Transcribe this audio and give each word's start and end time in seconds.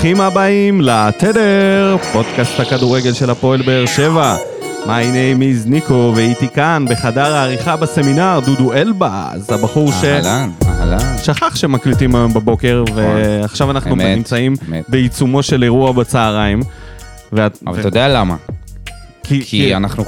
ברוכים 0.00 0.20
הבאים 0.20 0.80
לתדר, 0.80 1.96
פודקאסט 2.12 2.60
הכדורגל 2.60 3.12
של 3.12 3.30
הפועל 3.30 3.62
באר 3.62 3.86
שבע. 3.86 4.36
My 4.84 4.88
name 4.88 5.40
is 5.40 5.68
ניקו, 5.68 6.12
ואיתי 6.16 6.48
כאן 6.48 6.84
בחדר 6.90 7.34
העריכה 7.34 7.76
בסמינר 7.76 8.40
דודו 8.46 8.72
אלבז, 8.72 9.50
הבחור 9.52 9.92
ש... 9.92 10.04
אהלן, 10.04 10.50
אהלן. 10.66 11.16
שכח 11.22 11.56
שמקליטים 11.56 12.14
היום 12.14 12.34
בבוקר, 12.34 12.84
ועכשיו 12.94 13.70
אנחנו 13.70 13.92
אמת, 13.94 14.16
נמצאים 14.16 14.54
אמת. 14.68 14.84
בעיצומו 14.88 15.42
של 15.42 15.62
אירוע 15.62 15.92
בצהריים. 15.92 16.60
ואת- 17.32 17.58
אבל 17.66 17.76
ו- 17.76 17.80
אתה 17.80 17.88
יודע 17.88 18.08
למה? 18.08 18.36
כי- 19.22 19.44
כי 19.44 19.76
אנחנו, 19.76 20.04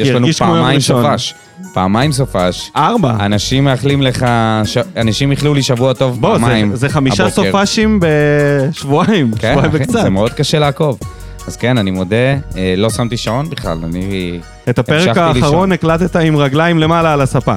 יש 0.00 0.08
לנו 0.08 0.26
פעמיים. 0.38 0.80
סופש. 0.80 1.34
פעמיים 1.74 2.12
סופש. 2.12 2.70
ארבע. 2.76 3.16
אנשים 3.20 3.64
מאחלים 3.64 4.02
לך, 4.02 4.26
ש- 4.64 4.78
אנשים 4.96 5.30
איחלו 5.30 5.54
לי 5.54 5.62
שבוע 5.62 5.92
טוב 5.92 6.20
בוא, 6.20 6.34
זה- 6.38 6.44
פעמיים. 6.44 6.76
זה 6.76 6.88
חמישה 6.88 7.26
הבוקר. 7.26 7.50
סופשים 7.52 8.00
בשבועיים, 8.02 9.30
כן, 9.38 9.52
שבועיים 9.52 9.70
אחי, 9.74 9.82
וקצת. 9.82 10.02
זה 10.02 10.10
מאוד 10.10 10.32
קשה 10.32 10.58
לעקוב. 10.58 10.98
אז 11.46 11.56
כן, 11.56 11.78
אני 11.78 11.90
מודה, 11.90 12.16
אה, 12.56 12.74
לא 12.76 12.90
שמתי 12.90 13.16
שעון 13.16 13.50
בכלל, 13.50 13.78
אני... 13.84 14.38
את 14.70 14.78
הפרק 14.78 15.16
האחרון 15.16 15.72
הקלטת 15.72 16.16
עם 16.16 16.36
רגליים 16.36 16.78
למעלה 16.78 17.12
על 17.12 17.20
הספה. 17.20 17.54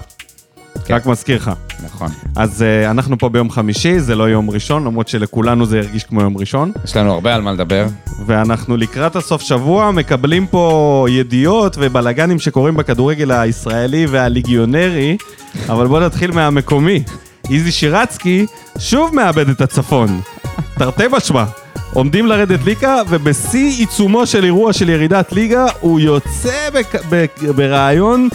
כן. 0.86 0.94
רק 0.94 1.06
מזכיר 1.06 1.36
לך. 1.36 1.52
נכון. 1.86 2.08
אז 2.36 2.62
uh, 2.88 2.92
אנחנו 2.92 3.18
פה 3.18 3.30
ביום 3.30 3.50
חמישי, 3.50 4.00
זה 4.00 4.16
לא 4.16 4.30
יום 4.30 4.50
ראשון, 4.50 4.84
למרות 4.86 5.08
שלכולנו 5.08 5.66
זה 5.66 5.78
הרגיש 5.80 6.04
כמו 6.04 6.22
יום 6.22 6.38
ראשון. 6.38 6.72
יש 6.86 6.98
לנו 6.98 7.14
הרבה 7.14 7.36
על 7.36 7.42
מה 7.42 7.52
לדבר. 7.52 7.86
ואנחנו 8.26 8.78
לקראת 8.78 9.16
הסוף 9.16 9.42
שבוע 9.42 9.92
מקבלים 9.92 10.48
פה 10.48 11.06
ידיעות 11.10 11.76
ובלאגנים 11.80 12.40
שקורים 12.40 12.76
בכדורגל 12.78 13.32
הישראלי 13.32 14.06
והליגיונרי, 14.06 15.18
אבל 15.70 15.88
בואו 15.88 16.02
נתחיל 16.06 16.32
מהמקומי. 16.32 17.04
איזי 17.52 17.72
שירצקי 17.72 18.46
שוב 18.80 19.16
מאבד 19.16 19.50
את 19.50 19.62
הצפון. 19.62 20.22
תרתי 20.78 21.04
משמע. 21.12 21.44
עומדים 21.94 22.26
לרדת 22.26 22.60
ליגה, 22.66 23.02
ובשיא 23.10 23.78
עיצומו 23.80 24.26
של 24.26 24.44
אירוע 24.44 24.74
של 24.74 24.90
ירידת 24.90 25.32
ליגה, 25.32 25.66
הוא 25.80 26.00
יוצא 26.00 26.70
בק- 26.74 27.06
ב- 27.10 27.26
ברעיון 27.56 28.28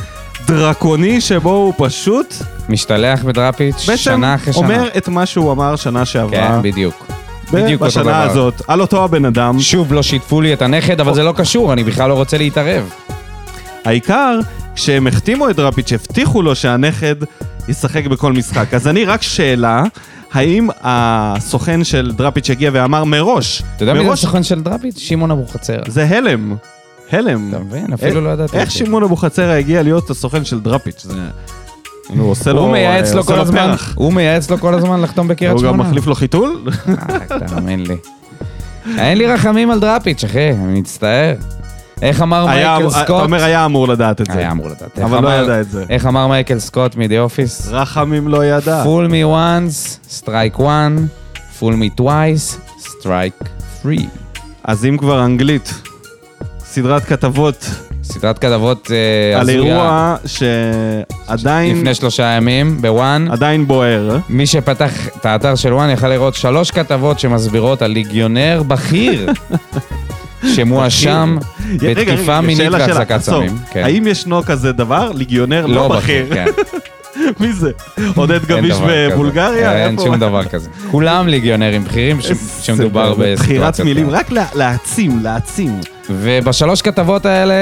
דרקוני 0.48 1.20
שבו 1.20 1.50
הוא 1.50 1.74
פשוט 1.76 2.34
משתלח 2.68 3.22
בדראפיץ' 3.24 3.86
בעצם 3.86 3.96
שנה 3.96 4.34
אחרי 4.34 4.52
שנה. 4.52 4.62
אומר 4.64 4.88
את 4.96 5.08
מה 5.08 5.26
שהוא 5.26 5.52
אמר 5.52 5.76
שנה 5.76 6.04
שעברה. 6.04 6.48
כן, 6.48 6.62
בדיוק. 6.62 7.06
בדיוק 7.52 7.82
אותו 7.82 7.90
בשנה 7.90 8.02
דבר. 8.02 8.30
הזאת, 8.30 8.62
על 8.68 8.80
אותו 8.80 9.04
הבן 9.04 9.24
אדם. 9.24 9.60
שוב 9.60 9.92
לא 9.92 10.02
שיתפו 10.02 10.40
לי 10.40 10.52
את 10.52 10.62
הנכד, 10.62 11.00
אבל 11.00 11.14
זה 11.14 11.22
לא 11.22 11.32
קשור, 11.36 11.72
אני 11.72 11.84
בכלל 11.84 12.08
לא 12.08 12.14
רוצה 12.14 12.38
להתערב. 12.38 12.90
העיקר, 13.84 14.38
כשהם 14.74 15.06
החתימו 15.06 15.50
את 15.50 15.56
דראפיץ', 15.56 15.92
הבטיחו 15.92 16.42
לו 16.42 16.54
שהנכד 16.54 17.14
ישחק 17.68 18.06
בכל 18.06 18.32
משחק. 18.32 18.74
אז 18.74 18.88
אני 18.88 19.04
רק 19.04 19.22
שאלה, 19.22 19.82
האם 20.32 20.68
הסוכן 20.82 21.84
של 21.84 22.12
דראפיץ' 22.16 22.50
הגיע 22.50 22.70
ואמר 22.72 23.04
מראש, 23.04 23.62
אתה 23.76 23.82
יודע 23.82 23.92
מי 23.92 23.98
זה 23.98 24.04
מראש, 24.04 24.18
הסוכן 24.18 24.42
של 24.42 24.60
דראפיץ'? 24.62 24.98
שמעון 24.98 25.30
אבוחצירא. 25.30 25.82
זה 25.86 26.04
הלם. 26.04 26.56
הלם. 27.12 27.48
אתה 27.50 27.58
מבין? 27.58 27.92
אפילו 27.92 28.20
לא 28.20 28.28
ידעתי. 28.30 28.56
איך. 28.58 28.70
שמעון 28.70 29.02
אבוחצירא 29.02 29.52
הגיע 29.52 29.82
להיות 29.82 30.10
הסוכן 30.10 30.44
של 30.44 30.60
דראפיץ'? 30.60 31.02
זה... 31.02 31.20
הוא 32.08 32.30
עושה 32.30 32.52
לו... 32.52 32.60
הוא 32.60 32.72
מייעץ 32.72 33.14
לו 33.14 33.24
כל 33.24 33.40
הזמן. 33.40 33.74
הוא 33.94 34.12
מייעץ 34.12 34.50
לו 34.50 34.58
כל 34.58 34.74
הזמן 34.74 35.00
לחתום 35.00 35.28
בקריית 35.28 35.52
הוא 35.52 35.60
שמונה. 35.60 35.72
גם 35.72 35.80
מחליף 35.88 36.06
לו 36.06 36.14
חיתול? 36.14 36.62
אה, 36.88 37.38
תאמין 37.48 37.86
לי. 37.86 37.96
אין 38.98 39.18
לי 39.18 39.26
רחמים 39.26 39.70
על 39.70 39.80
דראפיץ', 39.80 40.24
אחי, 40.24 40.50
אני 40.50 40.80
מצטער. 40.80 41.34
איך 42.02 42.22
אמר 42.22 42.46
מייקל 42.46 42.88
אתה 42.88 42.90
סקוט? 42.90 43.22
אומר 43.22 43.44
היה 43.44 43.64
אמור 43.64 43.88
לדעת 43.88 44.20
את 44.20 44.26
זה. 44.26 44.38
היה 44.38 44.50
אמור 44.50 44.66
לדעת. 44.66 44.98
אבל 44.98 45.22
לא 45.22 45.28
ידע 45.28 45.60
את 45.60 45.70
זה. 45.70 45.84
איך 45.90 46.06
אמר 46.06 46.26
מייקל 46.26 46.58
סקוט 46.58 46.96
מ 46.96 47.01
"The 47.01 47.18
Office"? 47.20 47.68
רחמים 47.70 48.28
לא 48.28 48.44
ידע. 48.44 48.84
fool 48.84 49.10
me 49.10 49.34
once, 49.36 50.08
strike 50.20 50.58
one, 50.58 50.98
fool 51.60 51.72
me 51.72 52.00
twice, 52.00 52.76
strike 52.82 53.44
three. 53.82 54.06
אז 54.64 54.84
אם 54.84 54.96
כבר 54.98 55.24
אנגלית, 55.24 55.74
סדרת 56.70 57.04
כתבות 57.04 57.70
סדרת 58.02 58.38
כתבות 58.38 58.90
אה, 58.90 59.40
על 59.40 59.50
הזויה 59.50 59.56
אירוע 59.64 60.16
שעדיין 60.26 61.76
לפני 61.78 61.94
שלושה 61.94 62.22
ימים 62.24 62.82
ב 62.82 62.91
ONE. 62.91 63.28
עדיין 63.30 63.66
בוער. 63.66 64.18
מי 64.28 64.46
שפתח 64.46 64.92
את 65.16 65.26
האתר 65.26 65.54
של 65.54 65.72
ONE 65.74 65.90
יכל 65.90 66.08
לראות 66.08 66.34
שלוש 66.34 66.70
כתבות 66.70 67.18
שמסבירות 67.18 67.82
על 67.82 67.90
ליגיונר 67.90 68.62
בכיר 68.66 69.28
שמואשם 70.54 71.38
בתקיפה 71.82 72.40
מינית 72.40 72.68
והחזקת. 72.72 73.18
סמים. 73.18 73.56
כן. 73.70 73.82
האם 73.84 74.06
ישנו 74.06 74.42
כזה 74.42 74.72
דבר? 74.72 75.10
ליגיונר 75.14 75.66
לא 75.66 75.88
בכיר. 75.88 76.26
כן. 76.34 76.46
מי 77.40 77.52
זה? 77.52 77.70
עודד 78.16 78.44
גביש. 78.44 78.76
בבולגריה? 78.88 79.84
אין? 79.86 79.96
שום 79.98 80.16
דבר 80.16 80.44
כזה. 80.44 80.68
כולם 80.90 81.28
ליגיונרים 81.28 81.84
בכירים 81.84 82.18
שמדובר 82.62 83.14
בחירת 83.14 83.38
בסיטואציות. 83.38 83.86
מילים, 83.88 84.06
כאלה. 84.06 84.18
רק 84.18 84.30
לה- 84.32 84.46
להעצים, 84.54 85.20
להעצים. 85.22 85.80
ובשלוש 86.10 86.82
כתבות 86.82 87.26
האלה 87.26 87.54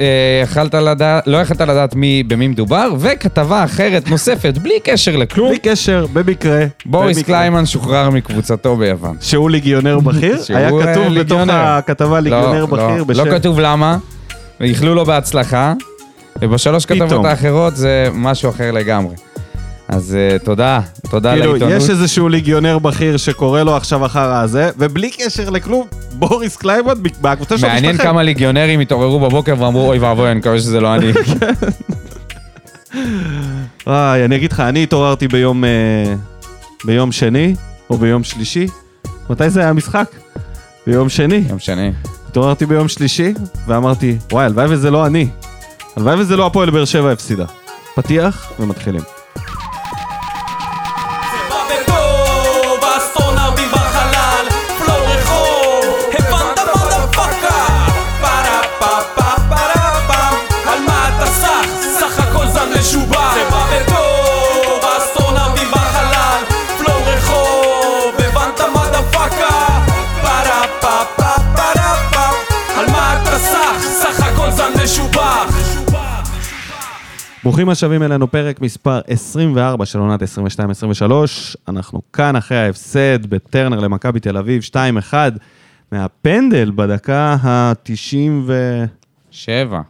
אה, 0.00 0.40
יכלת 0.42 0.74
לדעת, 0.74 1.26
לא 1.26 1.36
יכלת 1.36 1.60
לדעת 1.60 1.94
מי, 1.94 2.22
במי 2.22 2.48
מדובר, 2.48 2.88
וכתבה 2.98 3.64
אחרת 3.64 4.10
נוספת, 4.10 4.58
בלי 4.58 4.80
קשר 4.84 5.16
לכלום. 5.16 5.48
בלי 5.48 5.58
קשר, 5.58 6.06
במקרה. 6.12 6.64
בוריס 6.86 7.16
במקרה. 7.18 7.36
קליימן 7.36 7.66
שוחרר 7.66 8.10
מקבוצתו 8.10 8.76
ביוון. 8.76 9.16
שהוא 9.20 9.50
ליגיונר 9.50 10.00
בכיר? 10.00 10.42
שהוא, 10.42 10.56
היה 10.56 10.66
אה, 10.66 10.70
כתוב 10.70 11.04
בתוך 11.04 11.12
ליגיונר. 11.12 11.54
הכתבה 11.54 12.20
ליגיונר 12.20 12.60
לא, 12.60 12.66
בכיר 12.66 12.98
לא, 12.98 13.04
בשם... 13.04 13.26
לא 13.26 13.38
כתוב 13.38 13.60
למה, 13.60 13.98
ואיחלו 14.60 14.94
לו 14.94 15.04
בהצלחה, 15.04 15.72
ובשלוש 16.42 16.86
פתאום. 16.86 17.08
כתבות 17.08 17.24
האחרות 17.24 17.76
זה 17.76 18.08
משהו 18.12 18.50
אחר 18.50 18.70
לגמרי. 18.70 19.14
אז 19.88 20.14
אה, 20.14 20.38
תודה, 20.38 20.80
תודה 21.10 21.32
כאילו, 21.32 21.52
לעיתונות. 21.52 21.82
יש 21.82 21.90
איזשהו 21.90 22.28
ליגיונר 22.28 22.78
בכיר 22.78 23.16
שקורא 23.16 23.62
לו 23.62 23.76
עכשיו 23.76 24.06
אחר 24.06 24.32
הזה, 24.32 24.70
ובלי 24.78 25.10
קשר 25.10 25.50
לכלום, 25.50 25.86
בוריס 26.12 26.56
קליימן 26.56 26.92
בקבוצה 27.20 27.58
שלו 27.58 27.68
מעניין. 27.68 27.96
כמה 27.96 28.22
ליגיונרים 28.22 28.80
התעוררו 28.80 29.20
בבוקר 29.20 29.54
ואמרו, 29.58 29.86
אוי 29.88 29.98
ואבוי, 29.98 30.30
אני 30.30 30.38
מקווה 30.38 30.58
שזה 30.58 30.80
לא 30.80 30.94
אני. 30.94 31.12
וואי, 33.86 34.24
אני 34.24 34.36
אגיד 34.36 34.52
לך, 34.52 34.60
אני 34.60 34.82
התעוררתי 34.82 35.28
ביום, 35.28 35.64
אה, 35.64 36.14
ביום 36.84 37.12
שני, 37.12 37.54
או 37.90 37.98
ביום 37.98 38.24
שלישי. 38.24 38.66
מתי 39.30 39.50
זה 39.50 39.60
היה 39.60 39.68
המשחק? 39.68 40.10
ביום 40.86 41.08
שני. 41.08 41.42
יום 41.48 41.58
שני. 41.58 41.92
התעוררתי 42.28 42.66
ביום 42.66 42.88
שלישי, 42.88 43.34
ואמרתי, 43.66 44.16
וואי, 44.32 44.44
הלוואי 44.44 44.66
וזה 44.68 44.90
לא 44.90 45.06
אני. 45.06 45.28
הלוואי 45.96 46.14
וזה 46.20 46.36
לא 46.36 46.46
הפועל 46.46 46.70
באר 46.70 46.84
שבע 46.84 47.12
הפסידה. 47.12 47.44
פתיח, 47.94 48.52
ומתחילים. 48.60 49.23
ברוכים 77.44 77.68
השבים 77.68 78.02
אלינו, 78.02 78.30
פרק 78.30 78.60
מספר 78.60 79.00
24 79.06 79.86
של 79.86 79.98
עונת 79.98 80.22
22-23. 80.22 80.26
אנחנו 81.68 82.00
כאן 82.12 82.36
אחרי 82.36 82.58
ההפסד 82.58 83.26
בטרנר 83.26 83.80
למכבי 83.80 84.20
תל 84.20 84.36
אביב, 84.36 84.62
2-1, 85.10 85.14
מהפנדל 85.92 86.70
בדקה 86.74 87.36
ה-97, 87.42 88.50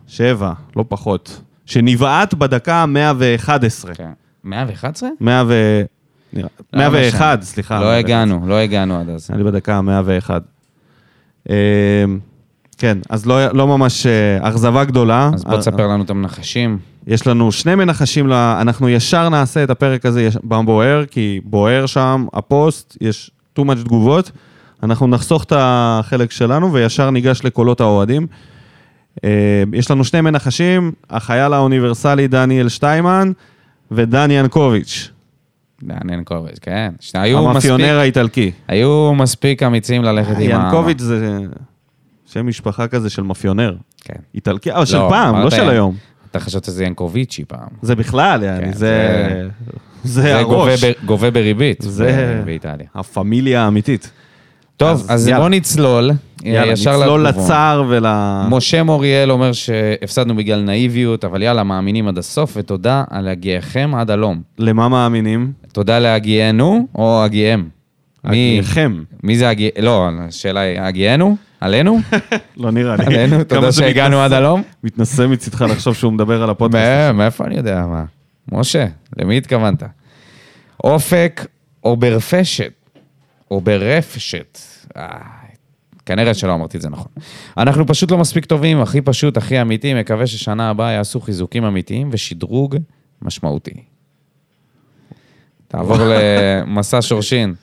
שבע. 0.06 0.52
לא 0.76 0.84
פחות, 0.88 1.40
שנבעט 1.66 2.34
בדקה 2.34 2.74
ה-111. 2.74 3.94
כן. 3.94 4.10
111? 4.44 5.08
100 5.20 5.42
ו... 5.48 5.82
נראה- 6.32 6.48
לא 6.72 6.78
101, 6.78 7.14
משנה. 7.14 7.42
סליחה. 7.42 7.80
לא 7.80 7.90
הגענו, 7.92 8.42
לא 8.46 8.54
הגענו 8.54 9.00
עד 9.00 9.08
אז. 9.08 9.30
לי 9.30 9.44
בדקה 9.44 9.74
ה-101. 9.78 10.30
כן, 12.78 12.98
אז 13.08 13.26
לא, 13.26 13.52
לא 13.52 13.66
ממש 13.66 14.06
אה, 14.06 14.48
אכזבה 14.48 14.84
גדולה. 14.84 15.30
אז 15.34 15.44
בוא 15.44 15.58
תספר 15.58 15.86
לנו 15.86 16.04
את 16.04 16.10
המנחשים. 16.10 16.78
יש 17.06 17.26
לנו 17.26 17.52
שני 17.52 17.74
מנחשים. 17.74 18.32
אנחנו 18.32 18.88
ישר 18.88 19.28
נעשה 19.28 19.64
את 19.64 19.70
הפרק 19.70 20.06
הזה 20.06 20.28
בבוער, 20.44 21.04
כי 21.06 21.40
בוער 21.44 21.86
שם, 21.86 22.26
הפוסט, 22.32 22.96
יש 23.00 23.30
too 23.58 23.62
much 23.62 23.84
תגובות. 23.84 24.30
אנחנו 24.82 25.06
נחסוך 25.06 25.44
את 25.44 25.52
החלק 25.56 26.30
שלנו 26.30 26.72
וישר 26.72 27.10
ניגש 27.10 27.44
לקולות 27.44 27.80
האוהדים. 27.80 28.26
אה, 29.24 29.62
יש 29.72 29.90
לנו 29.90 30.04
שני 30.04 30.20
מנחשים, 30.20 30.92
החייל 31.10 31.52
האוניברסלי 31.52 32.28
דניאל 32.28 32.68
שטיימן 32.68 33.32
ודן 33.90 34.30
ינקוביץ', 34.30 35.10
דן 35.82 36.10
ינקוביץ', 36.12 36.58
כן. 36.60 36.92
שהיו 37.00 37.38
מספיק, 37.38 37.50
המאפיונר 37.50 37.98
האיטלקי. 37.98 38.50
היו 38.68 39.14
מספיק 39.14 39.62
אמיצים 39.62 40.02
ללכת 40.02 40.36
עם 40.38 40.60
ה... 40.60 40.64
ינקוביץ' 40.64 41.00
זה 41.00 41.38
שם 42.34 42.46
משפחה 42.46 42.86
כזה 42.88 43.10
של 43.10 43.22
מאפיונר. 43.22 43.74
כן. 44.04 44.14
איטלקי, 44.34 44.72
אבל 44.72 44.84
של 44.84 44.96
לא, 44.96 45.06
פעם, 45.10 45.42
לא 45.44 45.50
של 45.50 45.68
היום. 45.68 45.94
אתה 46.30 46.40
חשבת 46.40 46.64
שזה 46.64 46.84
ינקוביצ'י 46.84 47.44
פעם. 47.44 47.68
זה 47.82 47.94
בכלל, 47.96 48.42
יעני, 48.42 48.64
כן, 48.64 48.72
זה... 48.72 49.48
זה 50.04 50.22
זה 50.22 50.40
גובה 50.44 50.70
הראש. 50.70 50.84
ב- 50.84 50.92
גובה 51.04 51.30
בריבית 51.30 51.78
זה 51.80 52.42
באיטליה. 52.44 52.86
הפמיליה 52.94 53.62
האמיתית. 53.64 54.10
טוב, 54.76 55.06
אז 55.08 55.28
יאללה. 55.28 55.40
בוא 55.40 55.48
נצלול. 55.48 56.10
יאללה, 56.42 56.72
נצלול 56.72 57.26
לתגובות. 57.26 57.44
לצער 57.44 57.84
ול... 57.88 58.06
משה 58.48 58.82
מוריאל 58.82 59.30
אומר 59.30 59.52
שהפסדנו 59.52 60.36
בגלל 60.36 60.62
נאיביות, 60.62 61.24
אבל 61.24 61.42
יאללה, 61.42 61.62
מאמינים 61.62 62.08
עד 62.08 62.18
הסוף, 62.18 62.52
ותודה 62.56 63.04
על 63.10 63.28
הגיעכם 63.28 63.94
עד 63.94 64.10
הלום. 64.10 64.42
למה 64.58 64.88
מאמינים? 64.88 65.52
תודה 65.72 65.98
להגיענו, 65.98 66.86
או 66.94 67.24
הגיעם? 67.24 67.68
מי- 68.24 68.58
הגיעכם. 68.58 69.02
מי 69.22 69.36
זה 69.36 69.48
הגיע... 69.48 69.70
לא, 69.80 70.08
השאלה 70.28 70.60
היא, 70.60 70.80
הגיענו? 70.80 71.36
עלינו? 71.60 71.98
לא 72.56 72.70
נראה 72.70 72.96
לי. 72.96 73.04
עלינו? 73.06 73.44
תודה 73.44 73.72
שהגענו 73.72 74.20
עד 74.20 74.32
הלום? 74.32 74.62
מתנשא 74.84 75.22
מצידך 75.26 75.60
לחשוב 75.62 75.94
שהוא 75.94 76.12
מדבר 76.12 76.42
על 76.42 76.50
הפודקאסט. 76.50 76.84
מא- 76.84 77.12
מאיפה 77.12 77.44
אני 77.44 77.56
יודע 77.56 77.86
מה? 77.86 78.04
משה, 78.52 78.86
למי 79.18 79.36
התכוונת? 79.38 79.82
אופק 80.84 81.46
אוברפשת, 81.84 82.72
אוברפשת. 83.50 84.58
אה, 84.96 85.08
כנראה 86.06 86.34
שלא 86.34 86.54
אמרתי 86.54 86.76
את 86.76 86.82
זה 86.82 86.88
נכון. 86.90 87.12
אנחנו 87.58 87.86
פשוט 87.86 88.10
לא 88.10 88.18
מספיק 88.18 88.44
טובים, 88.44 88.80
הכי 88.80 89.00
פשוט, 89.00 89.36
הכי 89.36 89.60
אמיתי, 89.60 89.94
מקווה 89.94 90.26
ששנה 90.26 90.70
הבאה 90.70 90.90
יעשו 90.92 91.20
חיזוקים 91.20 91.64
אמיתיים 91.64 92.08
ושדרוג 92.12 92.76
משמעותי. 93.22 93.74
תעבור 95.68 95.96
למסע 96.00 97.02
שורשין. 97.02 97.54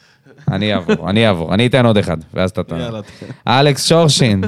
אני 0.51 0.73
אעבור, 0.73 1.09
אני 1.09 1.27
אעבור. 1.27 1.53
אני 1.53 1.67
אתן 1.67 1.85
עוד 1.85 1.97
אחד, 1.97 2.17
ואז 2.33 2.49
אתה 2.49 2.63
תענה. 2.63 2.83
יאללה. 2.83 2.99
אלכס 3.47 3.85
שורשין. 3.85 4.43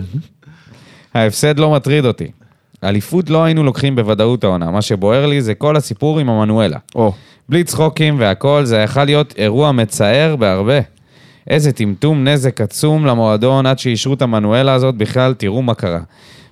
ההפסד 1.14 1.60
לא 1.60 1.72
מטריד 1.72 2.06
אותי. 2.06 2.32
אליפות 2.84 3.30
לא 3.30 3.44
היינו 3.44 3.64
לוקחים 3.64 3.96
בוודאות 3.96 4.44
העונה, 4.44 4.72
מה 4.72 4.82
שבוער 4.82 5.26
לי 5.26 5.42
זה 5.42 5.54
כל 5.54 5.76
הסיפור 5.76 6.20
עם 6.20 6.30
המנואלה. 6.30 6.78
או, 6.96 7.14
בלי 7.50 7.64
צחוקים 7.64 8.20
והכל, 8.20 8.66
זה 8.66 8.78
יכול 8.78 9.04
להיות 9.04 9.34
אירוע 9.38 9.72
מצער 9.72 10.36
בהרבה. 10.36 10.80
איזה 11.50 11.72
טמטום 11.72 12.24
נזק 12.28 12.62
עצום 12.62 13.06
למועדון 13.06 13.66
עד 13.66 13.80
שאישרו 13.80 14.14
את 14.14 14.22
המנואלה 14.22 14.74
הזאת, 14.74 14.96
בכלל 14.96 15.34
תראו 15.34 15.62
מה 15.62 15.74
קרה. 15.74 16.00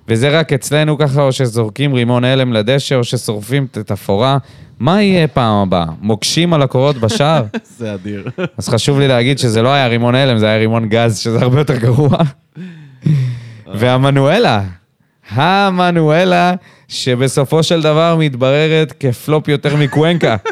וזה 0.08 0.38
רק 0.38 0.52
אצלנו 0.52 0.98
ככה, 0.98 1.22
או 1.22 1.32
שזורקים 1.32 1.94
רימון 1.94 2.24
הלם 2.24 2.52
לדשא, 2.52 2.94
או 2.94 3.04
ששורפים 3.04 3.66
את 3.70 3.76
התפאורה. 3.76 4.38
מה 4.78 5.02
יהיה 5.02 5.28
פעם 5.28 5.54
הבאה? 5.54 5.84
מוקשים 6.00 6.54
על 6.54 6.62
הקורות 6.62 6.96
בשער? 6.96 7.44
זה 7.78 7.94
אדיר. 7.94 8.28
אז 8.58 8.68
חשוב 8.68 8.98
לי 8.98 9.08
להגיד 9.08 9.38
שזה 9.38 9.62
לא 9.62 9.68
היה 9.68 9.86
רימון 9.86 10.14
הלם, 10.14 10.38
זה 10.38 10.46
היה 10.46 10.58
רימון 10.58 10.88
גז, 10.88 11.18
שזה 11.18 11.38
הרבה 11.38 11.60
יותר 11.60 11.76
גרוע. 11.76 12.16
והמנואלה, 13.78 14.62
המנואלה, 15.30 16.54
שבסופו 16.88 17.62
של 17.62 17.82
דבר 17.82 18.16
מתבררת 18.18 18.92
כפלופ 19.00 19.48
יותר 19.48 19.76
מקוונקה. 19.76 20.36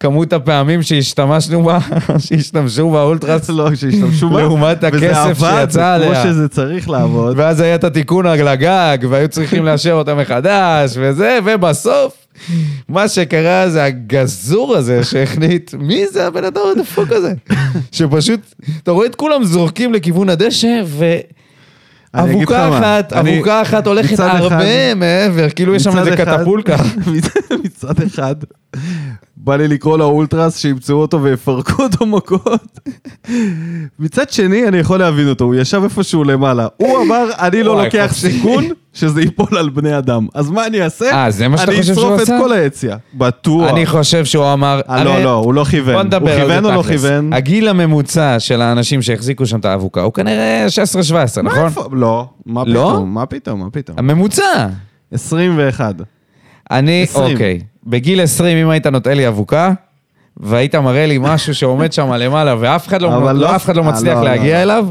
כמות 0.00 0.32
הפעמים 0.32 0.82
שהשתמשנו 0.82 1.62
בה, 1.62 1.78
שהשתמשו 2.26 2.90
באולטרס, 2.90 3.48
לא, 3.48 3.74
שהשתמשו 3.74 4.30
בה. 4.30 4.40
לעומת 4.40 4.84
הכסף 4.84 5.00
וזה 5.00 5.48
עבד 5.48 5.60
שיצא 5.60 5.94
עליה. 5.94 6.22
כמו 6.22 6.30
שזה 6.30 6.48
צריך 6.48 6.90
לעבוד. 6.90 7.34
ואז 7.38 7.60
היה 7.60 7.74
את 7.74 7.84
התיקון 7.84 8.26
על 8.26 8.48
הגג, 8.48 8.98
והיו 9.08 9.28
צריכים 9.28 9.64
לאשר 9.64 9.92
אותה 9.92 10.14
מחדש, 10.14 10.94
וזה, 11.00 11.38
ובסוף, 11.44 12.26
מה 12.88 13.08
שקרה 13.08 13.70
זה 13.70 13.84
הגזור 13.84 14.76
הזה 14.76 15.04
שהחליט, 15.04 15.74
מי 15.78 16.06
זה 16.06 16.26
הבן 16.26 16.44
אדם 16.44 16.62
הדפוק 16.76 17.12
הזה? 17.12 17.32
שפשוט, 17.92 18.40
אתה 18.82 18.90
רואה 18.90 19.06
את 19.06 19.14
כולם 19.14 19.44
זורקים 19.44 19.94
לכיוון 19.94 20.28
הדשא, 20.28 20.80
ו... 20.84 21.04
אבוקה 22.14 22.78
אחת, 22.78 23.12
אבוקה 23.12 23.62
אחת 23.62 23.86
הולכת 23.86 24.20
הרבה 24.20 24.94
מעבר, 24.94 25.50
כאילו 25.50 25.74
יש 25.74 25.82
שם 25.82 25.98
איזה 25.98 26.16
קטפולקה. 26.16 26.76
מצד 27.64 28.02
אחד, 28.06 28.34
בא 29.36 29.56
לי 29.56 29.68
לקרוא 29.68 29.98
לאולטרס 29.98 30.56
שימצאו 30.56 30.96
אותו 30.96 31.22
ויפרקו 31.22 31.82
אותו 31.82 32.06
מכות. 32.06 32.78
מצד 33.98 34.30
שני, 34.30 34.68
אני 34.68 34.78
יכול 34.78 34.98
להבין 34.98 35.28
אותו, 35.28 35.44
הוא 35.44 35.54
ישב 35.54 35.80
איפשהו 35.84 36.24
למעלה. 36.24 36.66
הוא 36.76 37.02
אמר, 37.02 37.28
אני 37.38 37.62
לא 37.62 37.84
לוקח. 37.84 38.10
סיכון 38.14 38.64
שזה 38.92 39.20
ייפול 39.20 39.58
על 39.58 39.68
בני 39.68 39.98
אדם. 39.98 40.26
אז 40.34 40.50
מה 40.50 40.66
אני 40.66 40.82
אעשה? 40.82 41.10
אה, 41.12 41.30
זה 41.30 41.48
מה 41.48 41.58
שאתה 41.58 41.70
חושב 41.70 41.82
שהוא 41.82 41.94
אני 41.94 42.02
אשרוף 42.02 42.20
עשה? 42.20 42.36
את 42.36 42.42
כל 42.42 42.52
היציע. 42.52 42.96
בטוח. 43.14 43.70
אני 43.70 43.86
חושב 43.86 44.24
שהוא 44.24 44.52
אמר... 44.52 44.80
אה, 44.88 45.04
לא, 45.04 45.22
לא, 45.22 45.32
הוא 45.32 45.54
לא 45.54 45.62
בוא 45.62 45.70
כיוון. 45.70 45.94
הוא 45.94 46.02
נדבר 46.02 46.32
על 46.32 46.40
כיוון 46.40 46.62
זה 46.62 46.68
או 46.68 46.74
לא 46.74 46.82
תכלס. 46.82 47.02
כיוון? 47.02 47.32
הגיל 47.32 47.68
הממוצע 47.68 48.40
של 48.40 48.62
האנשים 48.62 49.02
שהחזיקו 49.02 49.46
שם 49.46 49.58
את 49.58 49.64
האבוקה 49.64 50.02
הוא 50.02 50.12
כנראה 50.12 50.66
16-17, 51.38 51.42
מה, 51.42 51.50
נכון? 51.50 51.98
לא, 51.98 52.28
מה 52.46 52.62
לא? 52.66 52.90
פתאום? 52.90 53.14
מה 53.14 53.26
פתאום? 53.26 53.60
מה 53.60 53.70
פתאום? 53.70 53.98
הממוצע. 53.98 54.66
21. 55.12 55.94
אני, 56.70 57.02
20. 57.02 57.32
אוקיי. 57.32 57.60
בגיל 57.86 58.20
20, 58.20 58.58
אם 58.58 58.70
היית 58.70 58.86
נותן 58.86 59.16
לי 59.16 59.28
אבוקה, 59.28 59.72
והיית 60.36 60.74
מראה 60.74 61.06
לי 61.06 61.18
משהו 61.20 61.54
שעומד 61.54 61.92
שם 61.92 62.12
למעלה, 62.12 62.54
ואף 62.60 62.88
אחד 62.88 63.02
לא, 63.02 63.10
לא, 63.10 63.32
לא- 63.32 63.56
אף 63.56 63.64
אחד 63.64 63.76
לא 63.76 63.82
אה, 63.82 63.88
מצליח 63.88 64.14
לא, 64.14 64.20
לא, 64.24 64.30
להגיע 64.30 64.56
לא. 64.58 64.62
אליו, 64.72 64.86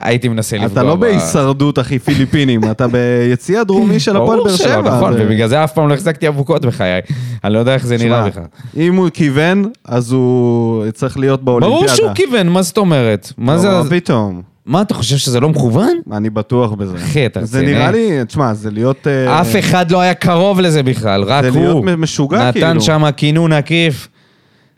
הייתי 0.00 0.28
מנסה 0.28 0.56
לפגוע. 0.56 0.72
אתה 0.72 0.82
לא 0.82 0.96
ב- 0.96 1.00
בהישרדות, 1.00 1.78
אחי, 1.78 1.98
פיליפינים, 1.98 2.60
אתה 2.70 2.86
ביציע 2.88 3.62
דרומי 3.62 4.00
של 4.00 4.16
הפועל 4.16 4.38
באר 4.38 4.44
ברור 4.44 4.56
שלא, 4.56 4.66
שבע. 4.68 4.96
נכון, 4.96 5.14
ובגלל 5.18 5.48
זה 5.48 5.64
אף 5.64 5.72
פעם 5.72 5.88
לא 5.88 5.94
החזקתי 5.94 6.28
אבוקות 6.28 6.66
בחיי. 6.66 7.00
אני 7.44 7.52
לא 7.52 7.58
יודע 7.58 7.74
איך 7.74 7.86
זה 7.86 7.96
נראה 7.96 8.28
בכלל. 8.28 8.42
אם 8.76 8.94
הוא 8.96 9.08
כיוון, 9.14 9.70
אז 9.84 10.12
הוא 10.12 10.90
צריך 10.90 11.18
להיות 11.18 11.42
באולימפיאדה. 11.44 11.84
ברור 11.86 11.96
שהוא 11.96 12.10
כיוון, 12.14 12.48
מה 12.48 12.62
זאת 12.62 12.78
אומרת? 12.78 13.32
מה 13.38 13.54
לא, 13.54 13.82
זה... 13.82 13.90
פתאום? 13.90 14.42
מה, 14.68 14.82
אתה 14.82 14.94
חושב 14.94 15.16
שזה 15.16 15.40
לא 15.40 15.48
מכוון? 15.48 15.96
אני 16.12 16.30
בטוח 16.30 16.72
בזה. 16.72 16.96
אחי, 16.96 17.26
אתה 17.26 17.44
זה 17.44 17.58
רציני? 17.58 17.72
נראה 17.74 17.90
לי, 17.90 18.24
תשמע, 18.24 18.54
זה 18.54 18.70
להיות... 18.70 19.06
אה, 19.06 19.40
אף 19.40 19.56
אחד 19.58 19.90
לא 19.90 20.00
היה 20.00 20.14
קרוב 20.14 20.60
לזה 20.60 20.82
בכלל, 20.82 21.22
רק 21.22 21.42
זה 21.44 21.48
הוא. 21.48 21.84
להיות 21.86 21.98
משוגע, 21.98 22.52
כאילו. 22.52 22.66
נתן 22.66 22.80
שם 22.80 23.02
כינון 23.16 23.52
עקיף. 23.52 24.08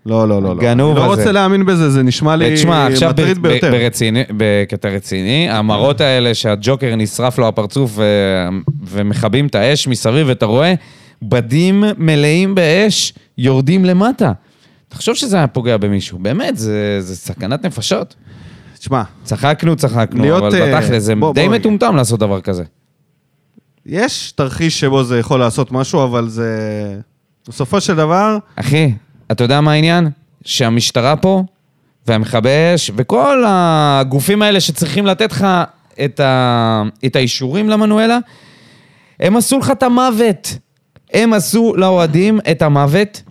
לא, 0.07 0.29
לא, 0.29 0.43
לא. 0.43 0.57
לא. 0.57 0.63
גנוב 0.63 0.97
לא 0.97 1.05
הזה. 1.05 1.21
רוצה 1.21 1.33
להאמין 1.33 1.67
בזה, 1.67 1.91
זה 1.91 2.03
נשמע 2.03 2.37
לי 2.37 2.55
עכשיו 2.93 3.11
מטריד 3.11 3.39
ב- 3.39 3.41
ב- 3.43 3.49
ביותר. 3.51 3.71
ברציני, 3.71 4.23
בקטע 4.37 4.89
רציני, 4.89 5.49
המראות 5.51 6.01
האלה 6.01 6.35
שהג'וקר 6.35 6.95
נשרף 6.97 7.39
לו 7.39 7.49
הפרצוף 7.49 7.93
ו- 7.95 8.49
ומכבים 8.87 9.47
את 9.47 9.55
האש 9.55 9.89
מסביב, 9.89 10.29
ואתה 10.29 10.47
רואה 10.47 10.75
בדים 11.23 11.85
מלאים 11.99 12.55
באש 12.55 13.13
יורדים 13.39 13.85
למטה. 13.85 14.33
תחשוב 14.89 15.15
שזה 15.15 15.37
היה 15.37 15.47
פוגע 15.47 15.77
במישהו, 15.77 16.19
באמת, 16.19 16.57
זה, 16.57 16.97
זה 17.01 17.17
סכנת 17.17 17.65
נפשות. 17.65 18.15
תשמע, 18.81 19.03
צחקנו, 19.25 19.77
צחקנו, 19.77 20.23
להיות, 20.23 20.43
אבל 20.43 20.63
אה, 20.63 20.81
בתכל'ס 20.81 21.03
זה 21.03 21.15
בוא, 21.15 21.35
די 21.35 21.49
בוא. 21.49 21.57
מטומטם 21.57 21.97
לעשות 21.97 22.21
דבר 22.21 22.41
כזה. 22.41 22.65
יש 23.87 24.33
תרחיש 24.33 24.81
שבו 24.81 25.05
זה 25.05 25.19
יכול 25.19 25.41
לעשות 25.41 25.73
משהו, 25.73 26.05
אבל 26.05 26.29
זה... 26.29 26.49
בסופו 27.49 27.81
של 27.81 27.97
דבר, 27.97 28.39
אחי, 28.57 28.93
אתה 29.33 29.45
יודע 29.45 29.61
מה 29.61 29.73
העניין? 29.73 30.11
שהמשטרה 30.45 31.17
פה, 31.17 31.43
והמכבי 32.07 32.49
אש, 32.75 32.91
וכל 32.97 33.45
הגופים 33.47 34.43
האלה 34.43 34.61
שצריכים 34.61 35.07
לתת 35.07 35.33
לך 35.33 35.47
את, 36.05 36.21
ה... 36.21 36.83
את 37.07 37.17
האישורים 37.17 37.69
למנואלה, 37.69 38.19
הם 39.21 39.37
עשו 39.37 39.59
לך 39.59 39.71
את 39.71 39.83
המוות. 39.83 40.59
הם 41.13 41.33
עשו 41.33 41.75
לאוהדים 41.77 42.41
את 42.51 42.63
המוות 42.63 43.23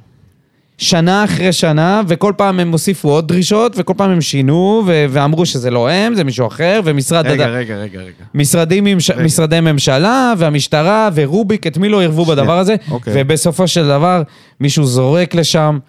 שנה 0.82 1.24
אחרי 1.24 1.54
שנה, 1.54 2.02
וכל 2.08 2.34
פעם 2.38 2.60
הם 2.60 2.72
הוסיפו 2.72 3.10
עוד 3.10 3.28
דרישות, 3.28 3.74
וכל 3.78 3.94
פעם 3.98 4.12
הם 4.12 4.22
שינו, 4.22 4.84
ו... 4.88 5.06
ואמרו 5.10 5.46
שזה 5.46 5.72
לא 5.72 5.90
הם, 5.90 6.16
זה 6.16 6.24
מישהו 6.24 6.48
אחר, 6.48 6.82
ומשרד... 6.84 7.26
רגע, 7.28 7.46
הד- 7.46 7.52
רגע, 7.52 7.76
רגע, 7.76 8.00
רגע. 8.00 8.12
משרדים, 8.34 8.84
ממש... 8.84 9.10
רגע. 9.12 9.24
משרדי 9.24 9.60
ממשלה 9.60 10.34
ומשטרה 10.38 11.10
ורוביק, 11.16 11.68
את 11.68 11.78
מי 11.78 11.90
לא 11.90 12.04
שנייה, 12.04 12.26
בדבר 12.26 12.58
הזה, 12.60 12.76
אוקיי. 12.92 13.14
ובסופו 13.16 13.68
של 13.68 13.88
דבר 13.88 14.22
מישהו 14.60 14.86
זורק 14.86 15.36
לשם 15.36 15.80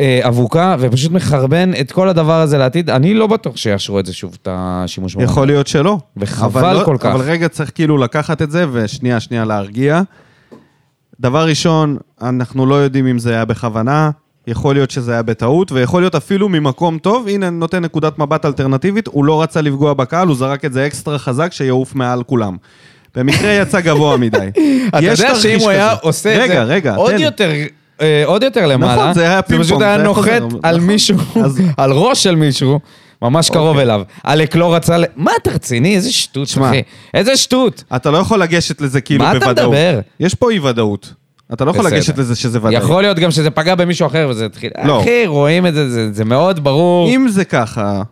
אה, 0.00 0.20
אבוקה 0.22 0.76
ופשוט 0.78 1.12
מחרבן 1.12 1.70
את 1.80 1.92
כל 1.92 2.08
הדבר 2.08 2.40
הזה 2.40 2.58
לעתיד. 2.58 2.90
אני 2.90 3.14
לא 3.14 3.26
בטוח 3.26 3.56
שיאשרו 3.56 4.00
את 4.00 4.06
זה 4.06 4.12
שוב, 4.12 4.36
את 4.42 4.48
השימוש 4.50 5.14
במקום. 5.14 5.30
יכול 5.30 5.46
להיות 5.46 5.66
שלא. 5.66 5.98
וחבל 6.16 6.72
לא- 6.78 6.84
כל 6.84 6.96
כך. 7.00 7.06
אבל 7.14 7.20
רגע, 7.30 7.48
צריך 7.48 7.70
כאילו 7.74 7.98
לקחת 7.98 8.42
את 8.42 8.50
זה, 8.50 8.64
ושנייה, 8.72 9.20
שנייה 9.20 9.44
להרגיע. 9.44 10.02
דבר 11.20 11.46
ראשון, 11.46 11.96
אנחנו 12.22 12.66
לא 12.66 12.74
יודעים 12.74 13.06
אם 13.06 13.18
זה 13.18 13.30
היה 13.30 13.44
בכוונה, 13.44 14.10
יכול 14.46 14.74
להיות 14.74 14.90
שזה 14.90 15.12
היה 15.12 15.22
בטעות, 15.22 15.72
ויכול 15.72 16.02
להיות 16.02 16.14
אפילו 16.14 16.48
ממקום 16.48 16.98
טוב, 16.98 17.28
הנה, 17.28 17.50
נותן 17.50 17.84
נקודת 17.84 18.18
מבט 18.18 18.44
אלטרנטיבית, 18.44 19.06
הוא 19.06 19.24
לא 19.24 19.42
רצה 19.42 19.60
לפגוע 19.60 19.94
בקהל, 19.94 20.28
הוא 20.28 20.36
זרק 20.36 20.64
את 20.64 20.72
זה 20.72 20.86
אקסטרה 20.86 21.18
חזק 21.18 21.52
שיעוף 21.52 21.94
מעל 21.94 22.22
כולם. 22.22 22.56
במקרה 23.16 23.50
יצא 23.50 23.80
גבוה 23.80 24.16
מדי. 24.26 24.48
אתה 24.88 25.00
יודע 25.00 25.34
שאם 25.34 25.58
הוא 25.60 25.70
היה. 25.70 25.92
עושה 25.92 26.34
את 26.34 26.40
רגע, 26.40 26.66
זה 26.66 26.72
רגע, 26.72 26.94
עוד. 26.94 27.14
יותר... 27.18 27.50
אה, 28.00 28.22
עוד 28.26 28.42
יותר 28.42 28.66
למעלה, 28.66 29.02
נכון, 29.02 29.14
זה 29.14 29.22
היה 29.22 29.42
פינג 29.42 29.60
פשוט 29.60 29.72
פונג, 29.72 29.82
היה 29.82 29.96
זה 29.96 30.02
היה 30.02 30.08
נוחת. 30.08 30.42
על 30.62 30.76
נכון. 30.76 30.86
מישהו, 30.86 31.16
על 31.76 31.92
ראש 31.92 32.22
של 32.22 32.34
מישהו, 32.34 32.80
ממש 33.22 33.50
קרוב 33.50 33.68
אוקיי. 33.68 33.82
אליו. 33.82 34.02
עלק 34.24 34.56
לא 34.56 34.74
רצה 34.74 34.98
ל... 34.98 35.04
מה 35.16 35.30
אתה 35.42 35.50
רציני? 35.50 35.94
איזה 35.94 36.12
שטות, 36.12 36.48
שמע, 36.48 36.70
אחי. 36.70 36.82
איזה 37.14 37.36
שטות. 37.36 37.84
אתה 37.96 38.10
לא 38.10 38.18
יכול 38.18 38.42
לגשת 38.42 38.80
לזה 38.80 39.00
כאילו 39.00 39.24
מה 39.24 39.30
אתה 39.30 39.38
בוודאות. 39.38 39.68
מדבר? 39.68 40.00
יש 40.20 40.34
פה 40.34 40.50
אי 40.50 40.58
ודאות. 40.58 41.14
אתה 41.52 41.64
לא 41.64 41.70
יכול 41.70 41.84
בסדר. 41.84 41.96
לגשת 41.96 42.18
לזה 42.18 42.36
שזה 42.36 42.58
ודאי. 42.62 42.74
יכול 42.74 43.02
להיות 43.02 43.18
גם 43.18 43.30
שזה 43.30 43.50
פגע 43.50 43.74
במישהו 43.74 44.06
אחר 44.06 44.26
וזה 44.30 44.46
התחיל... 44.46 44.70
לא. 44.84 45.00
אחי, 45.00 45.26
רואים 45.26 45.66
את 45.66 45.74
זה, 45.74 45.90
זה, 45.90 46.12
זה 46.12 46.24
מאוד 46.24 46.64
ברור. 46.64 47.08
אם 47.08 47.26
זה 47.28 47.44
ככה, 47.44 48.02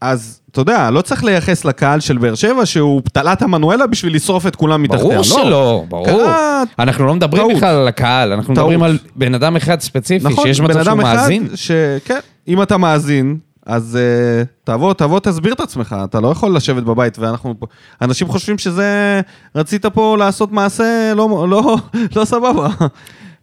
אז 0.00 0.40
אתה 0.50 0.60
יודע, 0.60 0.90
לא 0.90 1.02
צריך 1.02 1.24
לייחס 1.24 1.64
לקהל 1.64 2.00
של 2.00 2.18
באר 2.18 2.34
שבע 2.34 2.66
שהוא 2.66 3.02
תלת 3.12 3.42
המנואלה 3.42 3.86
בשביל 3.86 4.14
לשרוף 4.14 4.46
את 4.46 4.56
כולם 4.56 4.82
מתחתיה. 4.82 5.04
ברור 5.04 5.16
לא. 5.16 5.22
שלא, 5.22 5.84
ברור. 5.88 6.06
קרה 6.06 6.62
אנחנו 6.78 7.06
לא 7.06 7.14
מדברים 7.14 7.42
טעות. 7.42 7.56
בכלל 7.56 7.74
על 7.74 7.88
הקהל, 7.88 8.32
אנחנו 8.32 8.54
טעות. 8.54 8.58
מדברים 8.66 8.82
על 8.82 8.98
בן 9.16 9.34
אדם 9.34 9.56
אחד 9.56 9.80
ספציפי, 9.80 10.28
נכון, 10.28 10.44
שיש 10.44 10.60
בן 10.60 10.64
מצב 10.64 10.72
שהוא 10.72 10.82
אדם 10.82 11.00
אחד 11.00 11.16
מאזין. 11.16 11.48
ש... 11.54 11.70
כן, 12.04 12.18
אם 12.48 12.62
אתה 12.62 12.76
מאזין, 12.76 13.36
אז 13.68 13.98
uh, 14.00 14.46
תבוא, 14.64 14.92
תבוא, 14.94 15.20
תסביר 15.20 15.52
את 15.52 15.60
עצמך, 15.60 15.96
אתה 16.04 16.20
לא 16.20 16.28
יכול 16.28 16.56
לשבת 16.56 16.82
בבית, 16.82 17.18
ואנחנו 17.18 17.54
פה... 17.58 17.66
אנשים 18.02 18.28
חושבים 18.28 18.58
שזה... 18.58 19.20
רצית 19.54 19.86
פה 19.86 20.16
לעשות 20.18 20.52
מעשה 20.52 21.12
לא, 21.16 21.46
לא, 21.50 21.76
לא 22.16 22.24
סבבה. 22.24 22.68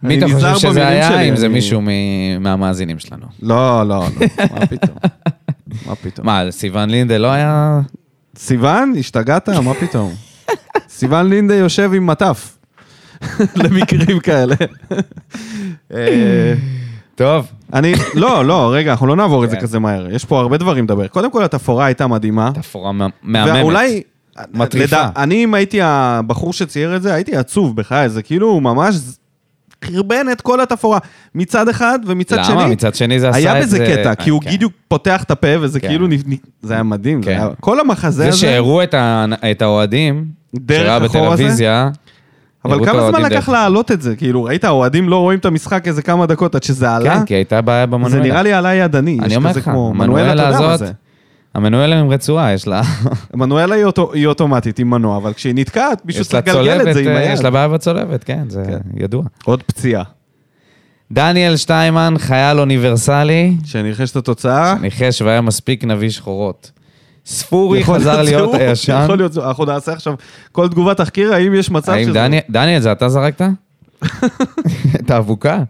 מי 0.03 0.17
אתה 0.17 0.25
חושב 0.34 0.55
שזה 0.55 0.88
היה, 0.88 1.10
שלי, 1.10 1.29
אם 1.29 1.36
זה 1.36 1.46
אני- 1.46 1.53
מישהו 1.53 1.82
מ- 1.82 1.88
מהמאזינים 2.44 3.00
שלנו? 3.00 3.25
לא, 3.41 3.84
לא, 3.88 3.88
לא, 3.88 4.05
מה 4.51 4.65
פתאום? 4.67 4.98
מה 5.86 5.96
פתאום? 5.96 6.25
מה, 6.25 6.41
סיוון 6.51 6.89
לינדה 6.89 7.17
לא 7.17 7.27
היה... 7.32 7.79
סיוון, 8.38 8.94
השתגעת? 9.00 9.50
מה 9.50 9.74
פתאום? 9.74 10.13
סיוון 10.89 11.29
לינדה 11.29 11.55
יושב 11.55 11.91
עם 11.94 12.05
מטף. 12.08 12.58
למקרים 13.63 14.20
כאלה. 14.20 14.55
אה, 17.22 17.25
טוב, 17.25 17.48
אני, 17.74 17.93
לא, 18.13 18.45
לא, 18.45 18.72
רגע, 18.74 18.91
אנחנו 18.91 19.07
לא 19.07 19.15
נעבור 19.15 19.43
את 19.45 19.50
זה 19.50 19.55
כן. 19.55 19.62
כזה 19.62 19.79
מהר. 19.79 20.12
יש 20.12 20.25
פה 20.25 20.39
הרבה 20.39 20.57
דברים 20.57 20.84
לדבר. 20.84 21.07
קודם 21.07 21.31
כל, 21.31 21.43
התפאורה 21.43 21.86
הייתה 21.86 22.07
מדהימה. 22.07 22.51
תפאורה 22.53 22.91
מה- 22.91 23.07
מהממת. 23.24 23.55
ואולי... 23.63 24.01
מטריפה. 24.53 24.95
לדע- 24.98 25.10
אני, 25.17 25.43
אם 25.43 25.53
הייתי 25.53 25.79
הבחור 25.81 26.53
שצייר 26.53 26.95
את 26.95 27.01
זה, 27.01 27.13
הייתי 27.13 27.36
עצוב 27.36 27.75
בחיי, 27.75 28.10
זה 28.10 28.22
כאילו 28.22 28.60
ממש 28.60 28.95
חרבן 29.86 30.25
את 30.31 30.41
כל 30.41 30.62
התפאורה. 30.62 31.00
מצד 31.36 31.69
אחד, 31.69 32.00
ומצד 32.05 32.43
שני... 32.43 32.55
למה? 32.55 32.67
מצד 32.67 32.95
שני 32.95 33.19
זה 33.19 33.29
עשה 33.29 33.38
היה 33.38 33.57
את 33.60 33.63
בזה 33.63 33.77
זה... 33.77 33.86
קטע, 33.98 34.15
כי 34.15 34.29
הוא 34.29 34.41
כן. 34.41 34.51
בדיוק 34.51 34.74
פותח 34.88 35.24
את 35.24 35.31
הפה, 35.31 35.48
וזה 35.62 35.79
כן. 35.79 35.88
כאילו... 35.88 36.07
זה 36.62 36.74
היה 36.74 36.84
מדהים. 36.84 37.24
זה. 37.24 37.29
היה- 37.29 37.48
כל 37.60 37.79
המחזה 37.79 38.24
זה 38.24 38.27
הזה... 38.29 38.38
שהראו 38.38 38.84
את 38.84 38.93
ה- 38.93 39.25
את 39.51 39.62
האוהדים, 39.62 40.25
שראה 40.72 40.98
החור 41.05 41.34
הזה? 41.34 41.89
אבל 42.65 42.86
כמה 42.86 43.07
זמן 43.10 43.22
לקח 43.22 43.50
להעלות 43.50 43.91
את 43.91 44.01
זה? 44.01 44.15
כאילו, 44.15 44.43
ראית, 44.43 44.63
האוהדים 44.63 45.10
לא 45.10 45.17
רואים 45.19 45.39
את 45.39 45.45
המשחק 45.45 45.88
איזה 45.88 46.01
כמה 46.01 46.25
דקות 46.25 46.55
עד 46.55 46.63
שזה 46.63 46.91
עלה? 46.95 47.19
כן, 47.19 47.25
כי 47.25 47.34
הייתה 47.34 47.62
בעיה 47.62 47.86
במנואלה. 47.86 48.10
זה 48.10 48.19
נראה 48.19 48.41
לי 48.43 48.53
עלה 48.53 48.74
ידני. 48.75 49.17
אני 49.24 49.36
אומר 49.36 49.50
לך, 49.55 49.67
המנואלה 49.67 50.48
הזאת. 50.48 50.89
המנואלה 51.55 52.00
עם 52.00 52.10
רצועה, 52.10 52.53
יש 52.53 52.67
לה... 52.67 52.81
מנואלה 53.34 53.75
היא 53.75 53.86
אוטו- 53.86 54.13
היא 54.13 54.27
אוטומטית 54.27 54.79
עם 54.79 54.89
מנוע, 54.89 55.17
אבל 55.17 55.34
כשהיא 55.34 55.53
נתקעת, 55.55 56.05
מישהו 56.05 56.25
צריך 56.25 56.48
לגלגל 56.48 56.89
את 56.89 56.93
זה 56.93 57.00
עם 57.00 57.07
אה, 57.07 57.17
היד. 57.17 57.34
יש 57.34 57.41
לה 57.41 57.50
בעיה 57.51 57.67
בצולבת, 57.67 58.24
כן, 58.24 58.43
זה 58.50 58.63
כן. 58.67 58.77
ידוע. 59.03 59.24
עוד 59.45 59.63
פציעה. 59.63 60.03
דניאל 61.12 61.57
שטיימן, 61.57 62.13
חייל 62.17 62.60
אוניברסלי, 62.60 63.53
שניחש 63.65 64.12
את 64.12 64.15
התוצאה. 64.15 64.75
ניחש 64.81 65.22
והיה 65.22 65.41
מספיק 65.41 65.84
נביא 65.84 66.10
שחורות. 66.10 66.72
ספורי 67.25 67.84
חזר 67.84 68.22
להיות 68.22 68.53
הישן. 68.53 69.01
יכול 69.03 69.17
להיות 69.17 69.38
אנחנו 69.38 69.65
נעשה 69.65 69.94
עכשיו 69.94 70.13
כל 70.51 70.67
תגובת 70.67 70.98
תחקיר, 70.98 71.34
האם 71.34 71.53
יש 71.53 71.72
מצב 71.72 71.91
האם 71.91 72.03
שזה... 72.03 72.13
דניאל, 72.13 72.41
דניאל, 72.50 72.79
זה 72.79 72.91
אתה 72.91 73.10
זרקת? 73.10 73.41
את 75.00 75.12
האבוקה? 75.12 75.63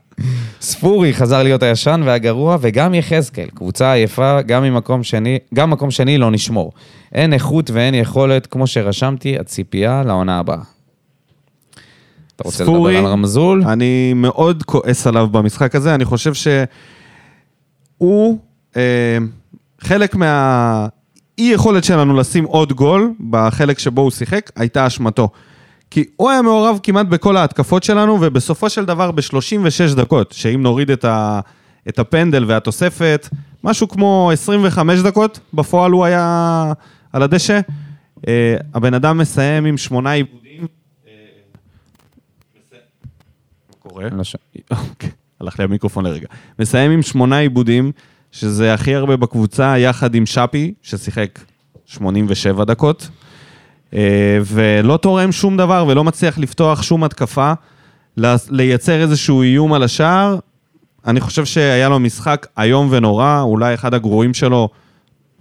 ספורי 0.62 1.14
חזר 1.14 1.44
להיות 1.44 1.64
הישן 1.64 2.02
והגרוע, 2.06 2.58
וגם 2.62 2.94
יחזקאל, 2.94 3.48
קבוצה 3.56 3.94
עייפה, 3.94 4.42
גם 4.42 4.64
ממקום 4.64 5.04
שני, 5.04 5.40
גם 5.54 5.70
מקום 5.70 5.92
שני 5.92 6.18
לא 6.18 6.32
נשמור. 6.32 6.72
אין 7.14 7.34
איכות 7.34 7.70
ואין 7.70 7.94
יכולת, 7.94 8.48
כמו 8.48 8.68
שרשמתי, 8.68 9.40
הציפייה 9.40 10.04
לעונה 10.06 10.40
הבאה. 10.40 10.62
אתה 12.36 12.44
רוצה 12.44 12.64
ספורי, 12.64 12.94
לדבר 12.94 13.06
על 13.06 13.12
רמזול? 13.12 13.64
אני 13.68 14.14
מאוד 14.16 14.64
כועס 14.64 15.08
עליו 15.08 15.28
במשחק 15.28 15.76
הזה, 15.76 15.96
אני 15.96 16.06
חושב 16.06 16.34
שהוא 16.34 18.38
אה, 18.78 19.18
חלק 19.82 20.16
מה... 20.16 20.88
אי 21.38 21.44
יכולת 21.44 21.84
שלנו 21.84 22.16
לשים 22.16 22.44
עוד 22.44 22.74
גול 22.74 23.14
בחלק 23.30 23.80
שבו 23.80 24.02
הוא 24.02 24.12
שיחק, 24.12 24.52
הייתה 24.56 24.88
אשמתו. 24.88 25.30
כי 25.92 26.04
הוא 26.16 26.30
היה 26.30 26.42
מעורב 26.42 26.80
כמעט 26.84 27.06
בכל 27.06 27.38
ההתקפות 27.38 27.84
שלנו, 27.84 28.18
ובסופו 28.22 28.70
של 28.70 28.86
דבר 28.86 29.12
ב-36 29.12 29.96
דקות, 29.96 30.32
שאם 30.32 30.64
נוריד 30.64 30.92
את, 30.92 31.06
ה... 31.06 31.40
את 31.90 32.00
הפנדל 32.00 32.46
והתוספת, 32.48 33.30
משהו 33.64 33.88
כמו 33.88 34.30
25 34.34 35.00
דקות, 35.00 35.40
בפועל 35.54 35.92
הוא 35.92 36.06
היה 36.06 36.74
על 37.14 37.24
הדשא. 37.24 37.60
אה, 38.28 38.56
הבן 38.74 38.94
אדם 38.94 39.18
מסיים 39.18 39.66
עם 39.66 39.78
שמונה 39.78 40.12
עיבודים. 40.12 40.68
אה, 41.08 41.12
מה 43.70 43.76
קורה? 43.80 44.08
לא 44.12 44.24
אוקיי, 44.90 45.10
הלך 45.40 45.60
לי 45.60 45.66
המיקרופון 45.66 46.06
לרגע. 46.06 46.28
מסיים 46.60 46.92
עם 46.92 47.02
שמונה 47.02 47.38
עיבודים, 47.38 47.92
שזה 48.40 48.74
הכי 48.74 48.96
הרבה 48.96 49.18
בקבוצה, 49.18 49.78
יחד 49.78 50.16
עם 50.16 50.26
שפי, 50.26 50.74
ששיחק 50.82 51.40
87 51.86 52.64
דקות, 52.64 53.08
אה, 53.94 54.00
ולא 54.46 54.98
תורם 54.98 55.32
שום 55.32 55.58
דבר 55.58 55.86
ולא 55.88 56.04
מצליח 56.04 56.38
לפתוח 56.38 56.82
שום 56.82 57.04
התקפה, 57.04 57.54
לייצר 58.50 59.02
איזשהו 59.02 59.42
איום 59.42 59.74
על 59.74 59.84
השער. 59.84 60.38
אני 61.08 61.22
חושב 61.22 61.46
שהיה 61.46 61.90
לו 61.90 62.00
משחק 62.00 62.48
איום 62.60 62.88
ונורא, 62.92 63.42
אולי 63.42 63.74
אחד 63.74 63.94
הגרועים 63.94 64.34
שלו, 64.34 64.70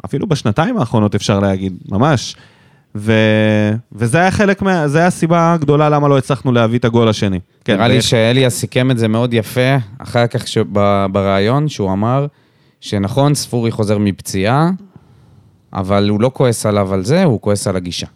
אפילו 0.05 0.27
בשנתיים 0.27 0.79
האחרונות 0.79 1.15
אפשר 1.15 1.41
להגיד, 1.41 1.73
ממש. 1.89 2.37
ו... 2.97 3.13
וזה 3.93 4.19
היה 4.19 4.31
חלק 4.31 4.63
מה... 4.63 4.89
זה 4.89 4.99
היה 4.99 5.07
הסיבה 5.07 5.53
הגדולה 5.53 5.89
למה 5.89 6.09
לא 6.09 6.19
הצלחנו 6.19 6.53
להביא 6.53 6.79
את 6.79 6.85
הגול 6.85 7.09
השני. 7.09 7.41
כן, 7.65 7.75
נראה 7.77 7.89
לי 7.89 7.95
ואיך- 7.95 8.05
שאליה 8.05 8.51
סיכם 8.51 8.91
את 8.91 8.99
זה 8.99 9.09
מאוד 9.09 9.35
יפה, 9.35 9.77
אחר 9.99 10.27
כך 10.27 10.49
ש- 10.49 10.59
ב- 10.73 11.07
בריאיון, 11.13 11.69
שהוא 11.69 11.93
אמר 11.93 12.27
שנכון, 12.85 13.35
ספורי 13.35 13.71
חוזר 13.71 13.99
מפציעה, 13.99 14.71
אבל 15.73 16.09
הוא 16.09 16.21
לא 16.21 16.31
כועס 16.35 16.67
עליו 16.67 16.95
על 16.95 17.05
זה, 17.05 17.25
הוא 17.25 17.41
כועס 17.41 17.67
על 17.67 17.77
הגישה. 17.77 18.07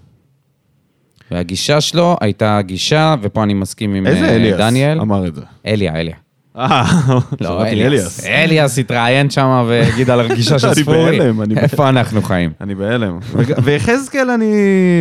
והגישה 1.30 1.80
שלו 1.80 2.16
הייתה 2.20 2.60
גישה, 2.62 3.14
ופה 3.22 3.42
אני 3.42 3.54
מסכים 3.54 3.94
עם 3.94 4.06
איזה 4.06 4.24
אה, 4.28 4.34
אליאס 4.34 4.58
דניאל. 4.58 5.00
אמר 5.00 5.26
את 5.26 5.34
זה? 5.34 5.40
אליה, 5.66 6.00
אליה. 6.00 6.16
אה, 6.58 6.84
לא, 7.40 7.66
אליאס. 7.66 8.26
אליאס 8.26 8.78
התראיין 8.78 9.30
שם 9.30 9.64
והגיד 9.68 10.10
על 10.10 10.20
הגישה 10.20 10.58
של 10.58 10.66
אני 10.66 10.74
ספורי. 10.82 11.18
בהלם, 11.18 11.42
אני 11.42 11.58
איפה 11.58 11.88
אנחנו 11.88 12.22
חיים? 12.22 12.50
אני 12.60 12.74
בהלם. 12.74 13.18
ויחזקאל, 13.64 14.30
אני 14.30 14.52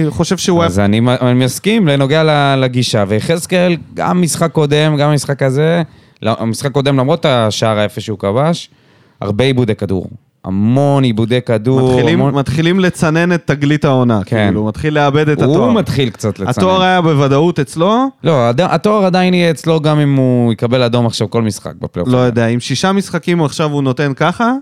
חושב 0.09 0.37
שהוא. 0.37 0.63
אז 0.63 0.79
אני, 0.79 1.01
אני 1.21 1.45
מסכים 1.45 1.87
לנוגע 1.87 2.55
לגישה, 2.57 3.03
ויחזקאל, 3.07 3.77
גם 3.93 4.21
משחק 4.21 4.51
קודם, 4.51 4.97
גם 4.97 5.13
משחק 5.13 5.43
הזה, 5.43 5.81
לא, 6.21 6.35
המשחק 6.39 6.71
קודם, 6.71 6.97
למרות 6.97 7.25
השער 7.25 7.77
היפה 7.77 8.01
שהוא 8.01 8.19
כבש, 8.19 8.69
הרבה 9.21 9.43
עיבודי 9.43 9.75
כדור. 9.75 10.09
המון 10.45 11.03
עיבודי 11.03 11.41
כדור. 11.41 11.91
מתחילים, 11.91 12.19
המון... 12.19 12.33
מתחילים 12.33 12.79
לצנן 12.79 13.33
את 13.33 13.47
תגלית 13.47 13.85
העונה, 13.85 14.21
כן. 14.25 14.45
כאילו, 14.45 14.59
הוא 14.59 14.67
מתחיל 14.69 14.93
לאבד 14.93 15.29
את 15.29 15.41
הוא 15.41 15.53
התואר. 15.53 15.71
מתחיל 15.71 16.09
קצת 16.09 16.39
לצנן. 16.39 16.49
התואר 16.49 16.81
היה 16.81 17.01
בוודאות 17.01 17.59
אצלו, 17.59 18.05
לא, 18.23 18.49
הד... 18.49 18.61
התואר 18.61 19.05
עדיין 19.05 19.33
יהיה 19.33 19.51
אצלו 19.51 19.81
גם 19.81 19.99
אם 19.99 20.15
הוא 20.15 20.53
יקבל 20.53 20.83
אדום 20.83 21.05
עכשיו 21.05 21.29
כל 21.29 21.41
משחק 21.41 21.73
בפלייאוף. 21.81 22.09
לא 22.09 22.17
יודע, 22.17 22.47
עם 22.47 22.59
שישה 22.59 22.91
משחקים 22.91 23.43
עכשיו 23.43 23.71
הוא 23.71 23.83
נותן 23.83 24.13
ככה, 24.15 24.53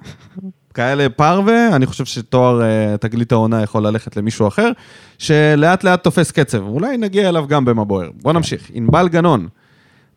כאלה 0.73 1.09
פרווה, 1.09 1.75
אני 1.75 1.85
חושב 1.85 2.05
שתואר 2.05 2.61
אה, 2.61 2.97
תגלית 2.97 3.31
העונה 3.31 3.63
יכול 3.63 3.87
ללכת 3.87 4.17
למישהו 4.17 4.47
אחר, 4.47 4.71
שלאט 5.17 5.83
לאט 5.83 6.03
תופס 6.03 6.31
קצב. 6.31 6.67
אולי 6.67 6.97
נגיע 6.97 7.29
אליו 7.29 7.45
גם 7.47 7.65
במבוהר. 7.65 8.09
בוא 8.21 8.33
נמשיך. 8.33 8.71
ענבל 8.73 9.07
גנון, 9.07 9.47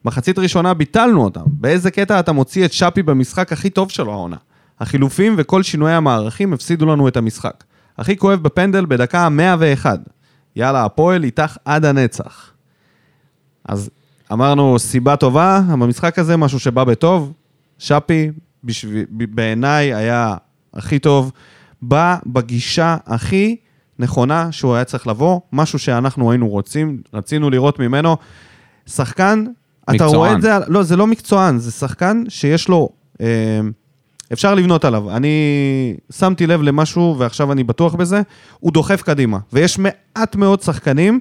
מחצית 0.08 0.38
ראשונה 0.38 0.74
ביטלנו 0.74 1.24
אותם. 1.24 1.44
באיזה 1.46 1.90
קטע 1.90 2.20
אתה 2.20 2.32
מוציא 2.32 2.64
את 2.64 2.72
שפי 2.72 3.02
במשחק 3.02 3.52
הכי 3.52 3.70
טוב 3.70 3.90
שלו 3.90 4.12
העונה? 4.12 4.36
החילופים 4.80 5.34
וכל 5.38 5.62
שינויי 5.62 5.94
המערכים 5.94 6.52
הפסידו 6.52 6.86
לנו 6.86 7.08
את 7.08 7.16
המשחק. 7.16 7.64
הכי 7.98 8.16
כואב 8.16 8.42
בפנדל 8.42 8.86
בדקה 8.86 9.20
ה-101. 9.20 9.86
יאללה, 10.56 10.84
הפועל 10.84 11.24
איתך 11.24 11.56
עד 11.64 11.84
הנצח. 11.84 12.52
אז 13.64 13.90
אמרנו, 14.32 14.78
סיבה 14.78 15.16
טובה, 15.16 15.60
במשחק 15.68 16.18
הזה 16.18 16.36
משהו 16.36 16.60
שבא 16.60 16.84
בטוב, 16.84 17.32
שפי 17.78 18.30
בשביל, 18.64 19.04
ב- 19.10 19.34
בעיניי 19.34 19.94
היה 19.94 20.36
הכי 20.74 20.98
טוב, 20.98 21.32
בא 21.82 22.16
בגישה 22.26 22.96
הכי 23.06 23.56
נכונה 23.98 24.52
שהוא 24.52 24.74
היה 24.74 24.84
צריך 24.84 25.06
לבוא, 25.06 25.40
משהו 25.52 25.78
שאנחנו 25.78 26.30
היינו 26.30 26.48
רוצים, 26.48 27.02
רצינו 27.14 27.50
לראות 27.50 27.78
ממנו. 27.78 28.16
שחקן, 28.86 29.44
אתה. 29.96 30.04
רואה 30.04 30.32
את 30.32 30.42
זה, 30.42 30.50
לא, 30.68 30.82
זה 30.82 30.96
לא 30.96 31.06
מקצוען, 31.06 31.58
זה 31.58 31.70
שחקן 31.70 32.22
שיש 32.28 32.68
לו, 32.68 32.88
אה, 33.20 33.26
אפשר 34.32 34.54
לבנות 34.54 34.84
עליו. 34.84 35.16
אני 35.16 35.30
שמתי 36.12 36.46
לב 36.46 36.62
למשהו, 36.62 37.16
ועכשיו 37.18 37.52
אני 37.52 37.64
בטוח 37.64 37.94
בזה, 37.94 38.22
הוא 38.60 38.72
דוחף 38.72 39.02
קדימה. 39.02 39.38
ויש 39.52 39.78
מעט 39.78 40.36
מאוד 40.36 40.62
שחקנים 40.62 41.20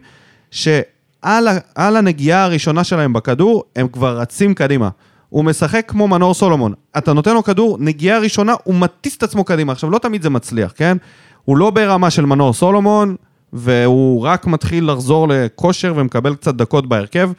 שעל 0.51 1.47
על 1.75 1.95
הנגיעה 1.95 2.43
הראשונה 2.43 2.83
שלהם 2.83 3.13
בכדור, 3.13 3.63
הם 3.75 3.87
כבר 3.87 4.19
רצים 4.19 4.53
קדימה. 4.53 4.89
הוא 5.29 5.45
משחק 5.45 5.85
כמו 5.87 6.07
מנור 6.07 6.33
סולומון. 6.33 6.73
אתה 6.97 7.13
נותן 7.13 7.33
לו 7.33 7.43
כדור, 7.43 7.77
נגיעה 7.79 8.19
ראשונה, 8.19 8.53
הוא 8.63 8.75
מטיס 8.75 9.17
את 9.17 9.23
עצמו 9.23 9.43
קדימה. 9.43 9.71
עכשיו, 9.71 9.89
לא 9.89 9.97
תמיד 9.97 10.21
זה 10.21 10.29
מצליח, 10.29 10.73
כן? 10.75 10.97
הוא 11.45 11.57
לא 11.57 11.69
ברמה 11.69 12.09
של 12.09 12.25
מנור 12.25 12.53
סולומון, 12.53 13.15
והוא 13.53 14.21
רק 14.21 14.47
מתחיל 14.47 14.91
לחזור 14.91 15.27
לכושר 15.29 15.93
ומקבל 15.95 16.35
קצת 16.35 16.55
דקות 16.55 16.89
בהרכב. 16.89 17.31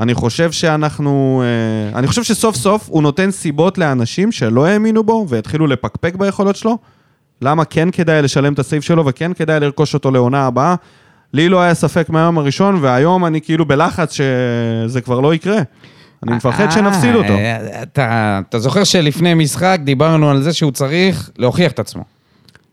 אני 0.00 0.14
חושב 0.14 0.52
שאנחנו... 0.52 1.42
אה, 1.92 1.98
אני 1.98 2.06
חושב 2.06 2.22
שסוף 2.22 2.56
סוף 2.56 2.88
הוא 2.90 3.02
נותן 3.02 3.30
סיבות 3.30 3.78
לאנשים 3.78 4.32
שלא 4.32 4.66
האמינו 4.66 5.04
בו 5.04 5.26
והתחילו 5.28 5.66
לפקפק 5.66 6.14
ביכולות 6.14 6.56
שלו. 6.56 6.78
למה 7.42 7.64
כן 7.64 7.90
כדאי 7.90 8.22
לשלם 8.22 8.52
את 8.52 8.58
הסייף 8.58 8.84
שלו 8.84 9.06
וכן 9.06 9.32
כדאי 9.32 9.60
לרכוש 9.60 9.94
אותו 9.94 10.10
לעונה 10.10 10.46
הבאה. 10.46 10.74
לי 11.32 11.48
לא 11.48 11.60
היה 11.60 11.74
ספק 11.74 12.10
מהיום 12.10 12.38
הראשון, 12.38 12.78
והיום 12.80 13.26
אני 13.26 13.40
כאילו 13.40 13.64
בלחץ 13.66 14.12
שזה 14.12 15.00
כבר 15.00 15.20
לא 15.20 15.34
יקרה. 15.34 15.58
אני 16.22 16.32
מפחד 16.36 16.70
שנפסיד 16.70 17.14
אותו. 17.14 17.32
אה, 17.32 17.82
אתה, 17.82 18.40
אתה 18.48 18.58
זוכר 18.58 18.84
שלפני 18.84 19.34
משחק 19.34 19.78
דיברנו 19.84 20.30
על 20.30 20.42
זה 20.42 20.52
שהוא 20.52 20.70
צריך 20.72 21.30
להוכיח 21.38 21.72
את 21.72 21.78
עצמו. 21.78 22.04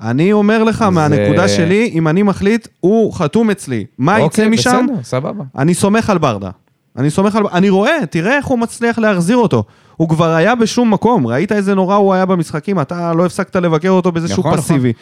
אני 0.02 0.34
אומר 0.34 0.64
לך 0.64 0.78
זה- 0.78 0.90
מהנקודה 0.90 1.48
שלי, 1.48 1.92
אם 1.94 2.08
אני 2.08 2.24
מחליט, 2.24 2.68
הוא 2.80 3.14
חתום 3.14 3.50
אצלי. 3.50 3.86
מה 3.98 4.14
יצא 4.18 4.24
אוקיי, 4.24 4.48
משם? 4.50 4.86
בסדר, 4.90 5.04
סבבה. 5.04 5.44
אני 5.58 5.74
סומך 5.74 6.10
על 6.10 6.18
ברדה. 6.18 6.50
אני 6.98 7.10
סומך 7.10 7.36
על... 7.36 7.44
אני 7.54 7.70
רואה, 7.70 7.98
תראה 8.10 8.38
איך 8.38 8.46
הוא 8.46 8.60
מצליח 8.60 9.00
להחזיר 9.00 9.38
אותו. 9.38 9.64
הוא 9.98 10.10
כבר 10.10 10.30
היה 10.34 10.56
בשום 10.56 10.94
מקום, 10.94 11.28
ראית 11.28 11.52
איזה 11.52 11.76
נורא 11.76 11.96
הוא 11.96 12.14
היה 12.14 12.26
במשחקים, 12.26 12.80
אתה 12.80 13.14
לא 13.14 13.26
הפסקת 13.26 13.56
לבקר 13.56 13.90
אותו 13.90 14.12
באיזשהו 14.12 14.40
נכון, 14.40 14.52
נכון. 14.54 14.64
פסיבי. 14.64 14.94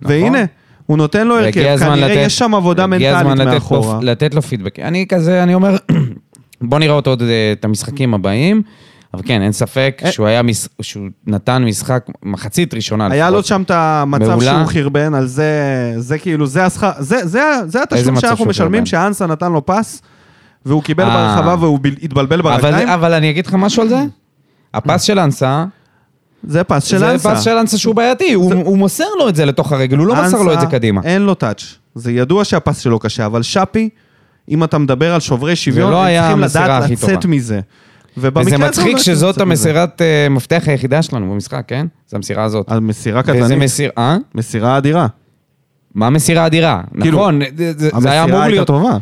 נכון. 0.00 0.16
והנה, 0.16 0.44
הוא 0.86 0.96
נותן 0.96 1.26
לו 1.26 1.38
הרכב, 1.38 1.52
כנראה 1.78 1.96
לתת- 1.96 2.14
יש 2.16 2.38
שם 2.38 2.54
עבודה 2.54 2.84
הגיע 2.84 3.22
מנטלית 3.22 3.48
מאחורה. 3.48 3.94
לו, 3.94 4.06
לתת 4.06 4.34
לו 4.34 4.42
פידבק. 4.42 4.78
אני 4.78 5.06
כזה, 5.08 5.42
אני 5.42 5.54
אומר, 5.54 5.76
בוא 6.60 6.78
נראה 6.78 6.94
אותו 6.94 7.10
עוד 7.10 7.22
אה, 7.22 7.52
את 7.52 7.64
המשחקים 7.64 8.14
הבאים, 8.14 8.62
אבל 9.14 9.22
כן, 9.26 9.42
אין 9.42 9.52
ספק 9.52 10.02
אה. 10.04 10.12
שהוא 10.12 10.26
היה, 10.26 10.42
מש... 10.42 10.68
שהוא 10.82 11.08
נתן 11.26 11.64
משחק, 11.64 12.06
מחצית 12.22 12.74
ראשונה 12.74 13.08
היה 13.10 13.30
לו. 13.30 13.42
שם 13.42 13.62
את 13.62 13.70
המצב 13.70 14.28
מעולה. 14.28 14.44
שהוא 14.64 14.82
חרבן, 14.82 15.14
על 15.14 15.26
זה, 15.26 15.52
זה 15.96 16.18
כאילו, 16.18 16.46
זה 16.46 16.64
השכר, 16.64 16.90
זה, 16.98 17.26
זה, 17.26 17.42
זה 17.66 17.82
התשלום 17.82 18.20
שאנחנו 18.20 18.36
שהוא 18.36 18.46
משלמים? 18.48 18.86
שאנסה 18.86 19.26
נתן 19.26 19.52
לו 19.52 19.66
פס, 19.66 20.02
והוא 20.66 20.82
קיבל 20.82 21.04
אה. 21.04 21.34
ברחבה 21.36 21.56
והוא 21.64 21.78
בל- 21.78 21.94
התבלבל 22.02 22.38
אבל, 22.40 22.50
ברגליים, 22.60 22.88
אבל 22.88 23.14
אני 23.14 23.30
אגיד 23.30 23.46
לך 23.46 23.54
משהו 23.54 23.82
על 23.82 23.88
זה, 23.88 24.02
הפס 24.74 25.02
של 25.02 25.18
אנסה, 25.18 25.64
זה 26.42 26.64
פס 26.64 26.84
של 26.84 26.98
זה 26.98 27.12
אנסה. 27.12 27.34
פס 27.34 27.42
של 27.42 27.50
אנסה 27.56 27.78
שהוא 27.78 27.94
בעייתי, 27.94 28.32
הוא, 28.32 28.54
הוא 28.54 28.78
מוסר 28.78 29.04
לו 29.18 29.28
את 29.28 29.36
זה 29.36 29.44
לתוך 29.44 29.72
הרגל, 29.72 29.96
הוא 29.98 30.06
לא 30.06 30.14
מסר 30.22 30.42
לו 30.42 30.52
את 30.54 30.60
זה 30.60 30.66
קדימה. 30.66 31.00
אין 31.04 31.22
לו 31.22 31.34
טאץ'. 31.34 31.62
זה 31.94 32.12
ידוע 32.12 32.44
שהפס 32.44 32.78
שלו 32.78 32.98
קשה, 32.98 33.26
אבל 33.26 33.42
שפי, 33.42 33.88
אם 34.48 34.64
אתה 34.64 34.78
מדבר 34.78 35.14
על 35.14 35.20
שוברי 35.20 35.56
שוויון, 35.56 35.90
לא 35.92 36.04
הם 36.04 36.20
צריכים 36.20 36.42
המסירה 36.42 36.64
לדעת 36.64 36.82
הכי 36.82 36.92
לצאת 36.92 37.20
טובה. 37.22 37.28
מזה. 37.34 37.60
וזה 38.16 38.58
מצחיק 38.58 38.92
לא 38.94 38.98
שזאת. 39.02 39.40
המסירת 39.40 40.02
אה, 40.02 40.26
מפתח 40.30 40.62
היחידה 40.66 41.02
שלנו 41.02 41.30
במשחק, 41.34 41.62
כן? 41.66 41.86
זו 42.08 42.16
המסירה 42.16 42.44
הזאת. 42.44 42.66
על 42.72 42.80
מסירה 42.80 43.20
וזה 43.26 43.32
קטנית, 43.44 43.58
מסיר... 43.58 43.90
אה? 43.98 44.16
מסירה 44.34 44.78
אדירה. 44.78 45.06
מה 45.94 46.10
מסירה 46.10 46.46
אדירה? 46.46 46.80
כאילו, 47.00 47.18
נכון, 47.18 47.40
זה- 47.56 47.72
זה 47.78 47.90
זה 47.98 48.10
היה 48.10 48.24
אמור 48.24 48.36
המסירה 48.36 48.42
הייתה 48.42 48.48
להיות... 48.48 48.66
טובה. 48.66 48.96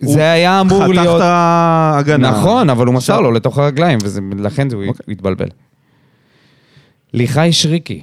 זה 0.00 0.32
היה 0.32 0.60
אמור 0.60 0.82
חתך 0.82 0.90
להיות... 0.90 1.16
את 1.16 1.22
ההגנה. 1.24 2.30
נכון, 2.30 2.70
אבל 2.70 2.86
הוא 2.86 2.94
מסר 2.94 3.20
לו 3.20 3.32
לתוך 3.32 3.58
הרגליים, 3.58 3.98
ולכן 4.38 4.68
הוא 4.72 4.84
אוקיי. 4.86 5.12
התבלבל. 5.12 5.48
ליחי 7.14 7.48
שריקי, 7.52 8.02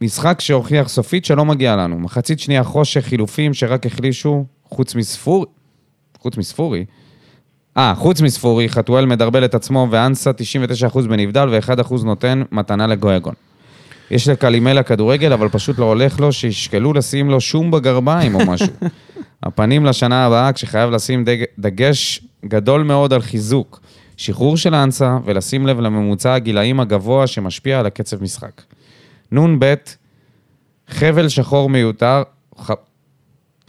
משחק 0.00 0.40
שהוכיח 0.40 0.88
סופית 0.88 1.24
שלא 1.24 1.44
מגיע 1.44 1.76
לנו. 1.76 1.98
מחצית 1.98 2.40
שנייה 2.40 2.64
חושך, 2.64 3.00
חילופים 3.00 3.54
שרק 3.54 3.86
החלישו, 3.86 4.44
חוץ 4.64 4.94
מספור... 4.94 5.46
חוץ 6.18 6.36
מספורי? 6.36 6.84
אה, 7.76 7.94
חוץ 7.96 8.20
מספורי, 8.20 8.68
חתואל 8.68 9.06
מדרבל 9.06 9.44
את 9.44 9.54
עצמו, 9.54 9.88
ואנסה 9.90 10.30
99% 10.90 11.00
בנבדל 11.08 11.48
ו-1% 11.52 12.04
נותן 12.04 12.42
מתנה 12.52 12.86
לגויגון. 12.86 13.34
יש 14.10 14.28
לקלימלה 14.28 14.82
כדורגל, 14.82 15.32
אבל 15.32 15.48
פשוט 15.48 15.78
לא 15.78 15.84
הולך 15.84 16.20
לו, 16.20 16.32
שישקלו 16.32 16.92
לשים 16.92 17.30
לו 17.30 17.40
שום 17.40 17.70
בגרביים 17.70 18.34
או 18.34 18.40
משהו. 18.46 18.72
הפנים 19.44 19.84
לשנה 19.86 20.26
הבאה, 20.26 20.52
כשחייב 20.52 20.90
לשים 20.90 21.24
דג... 21.24 21.44
דגש 21.58 22.20
גדול 22.44 22.82
מאוד 22.82 23.12
על 23.12 23.22
חיזוק, 23.22 23.80
שחרור 24.16 24.56
של 24.56 24.74
האנסה, 24.74 25.18
ולשים 25.24 25.66
לב 25.66 25.80
לממוצע 25.80 26.34
הגילאים 26.34 26.80
הגבוה 26.80 27.26
שמשפיע 27.26 27.80
על 27.80 27.86
הקצב 27.86 28.22
משחק. 28.22 28.62
נ"ב, 29.32 29.74
חבל 30.88 31.28
שחור 31.28 31.70
מיותר, 31.70 32.22
ח... 32.60 32.70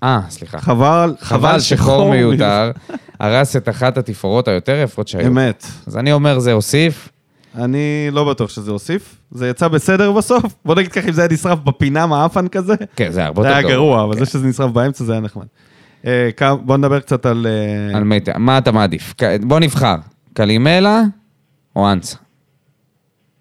אה, 0.03 0.19
סליחה. 0.29 0.59
חבל, 0.59 1.15
חבל 1.19 1.59
שחור 1.59 2.11
מיותר, 2.11 2.71
הרס 3.19 3.55
את 3.55 3.69
אחת 3.69 3.97
התפאורות 3.97 4.47
היותר 4.47 4.81
יפות 4.83 5.07
שהיו. 5.07 5.27
אמת. 5.27 5.65
אז 5.87 5.97
אני 5.97 6.11
אומר, 6.11 6.39
זה 6.39 6.53
הוסיף. 6.53 7.09
אני 7.57 8.07
לא 8.11 8.29
בטוח 8.29 8.49
שזה 8.49 8.71
הוסיף. 8.71 9.15
זה 9.31 9.49
יצא 9.49 9.67
בסדר 9.67 10.11
בסוף. 10.11 10.43
בוא 10.65 10.75
נגיד 10.75 10.91
ככה, 10.91 11.07
אם 11.07 11.13
זה 11.13 11.21
היה 11.21 11.29
נשרף 11.31 11.59
בפינה 11.59 12.05
מעפן 12.05 12.47
כזה, 12.47 12.73
כן, 12.95 13.11
זה 13.11 13.25
הרבה 13.25 13.41
זה 13.41 13.47
יותר 13.47 13.59
היה 13.59 13.69
גרוע, 13.69 14.03
אבל 14.03 14.13
כן. 14.13 14.19
זה 14.19 14.25
שזה 14.25 14.47
נשרף 14.47 14.71
באמצע 14.71 15.03
זה 15.03 15.11
היה 15.11 15.21
נחמד. 15.21 15.45
אה, 16.05 16.29
בוא 16.65 16.77
נדבר 16.77 16.99
קצת 16.99 17.25
על... 17.25 17.47
אה, 17.49 17.97
על 17.97 18.03
מטה. 18.03 18.31
מה 18.37 18.57
אתה 18.57 18.71
מעדיף? 18.71 19.13
בוא 19.41 19.59
נבחר, 19.59 19.95
קלימלה 20.33 21.01
או 21.75 21.91
אנסה? 21.91 22.17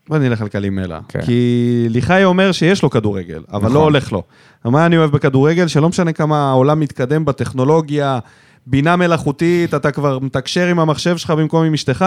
בוא 0.08 0.18
נלך 0.18 0.40
על 0.40 0.48
קלימלה. 0.48 1.00
כן. 1.08 1.20
כי 1.22 1.86
ליחאי 1.88 2.24
אומר 2.24 2.52
שיש 2.52 2.82
לו 2.82 2.90
כדורגל, 2.90 3.42
אבל 3.52 3.58
נכון. 3.58 3.72
לא 3.72 3.82
הולך 3.82 4.12
לו. 4.12 4.22
מה 4.64 4.86
אני 4.86 4.96
אוהב 4.96 5.10
בכדורגל? 5.10 5.66
שלא 5.66 5.88
משנה 5.88 6.12
כמה 6.12 6.50
העולם 6.50 6.80
מתקדם 6.80 7.24
בטכנולוגיה, 7.24 8.18
בינה 8.66 8.96
מלאכותית, 8.96 9.74
אתה 9.74 9.90
כבר 9.90 10.18
מתקשר 10.18 10.66
עם 10.66 10.80
המחשב 10.80 11.16
שלך 11.16 11.30
במקום 11.30 11.64
עם 11.64 11.74
אשתך, 11.74 12.04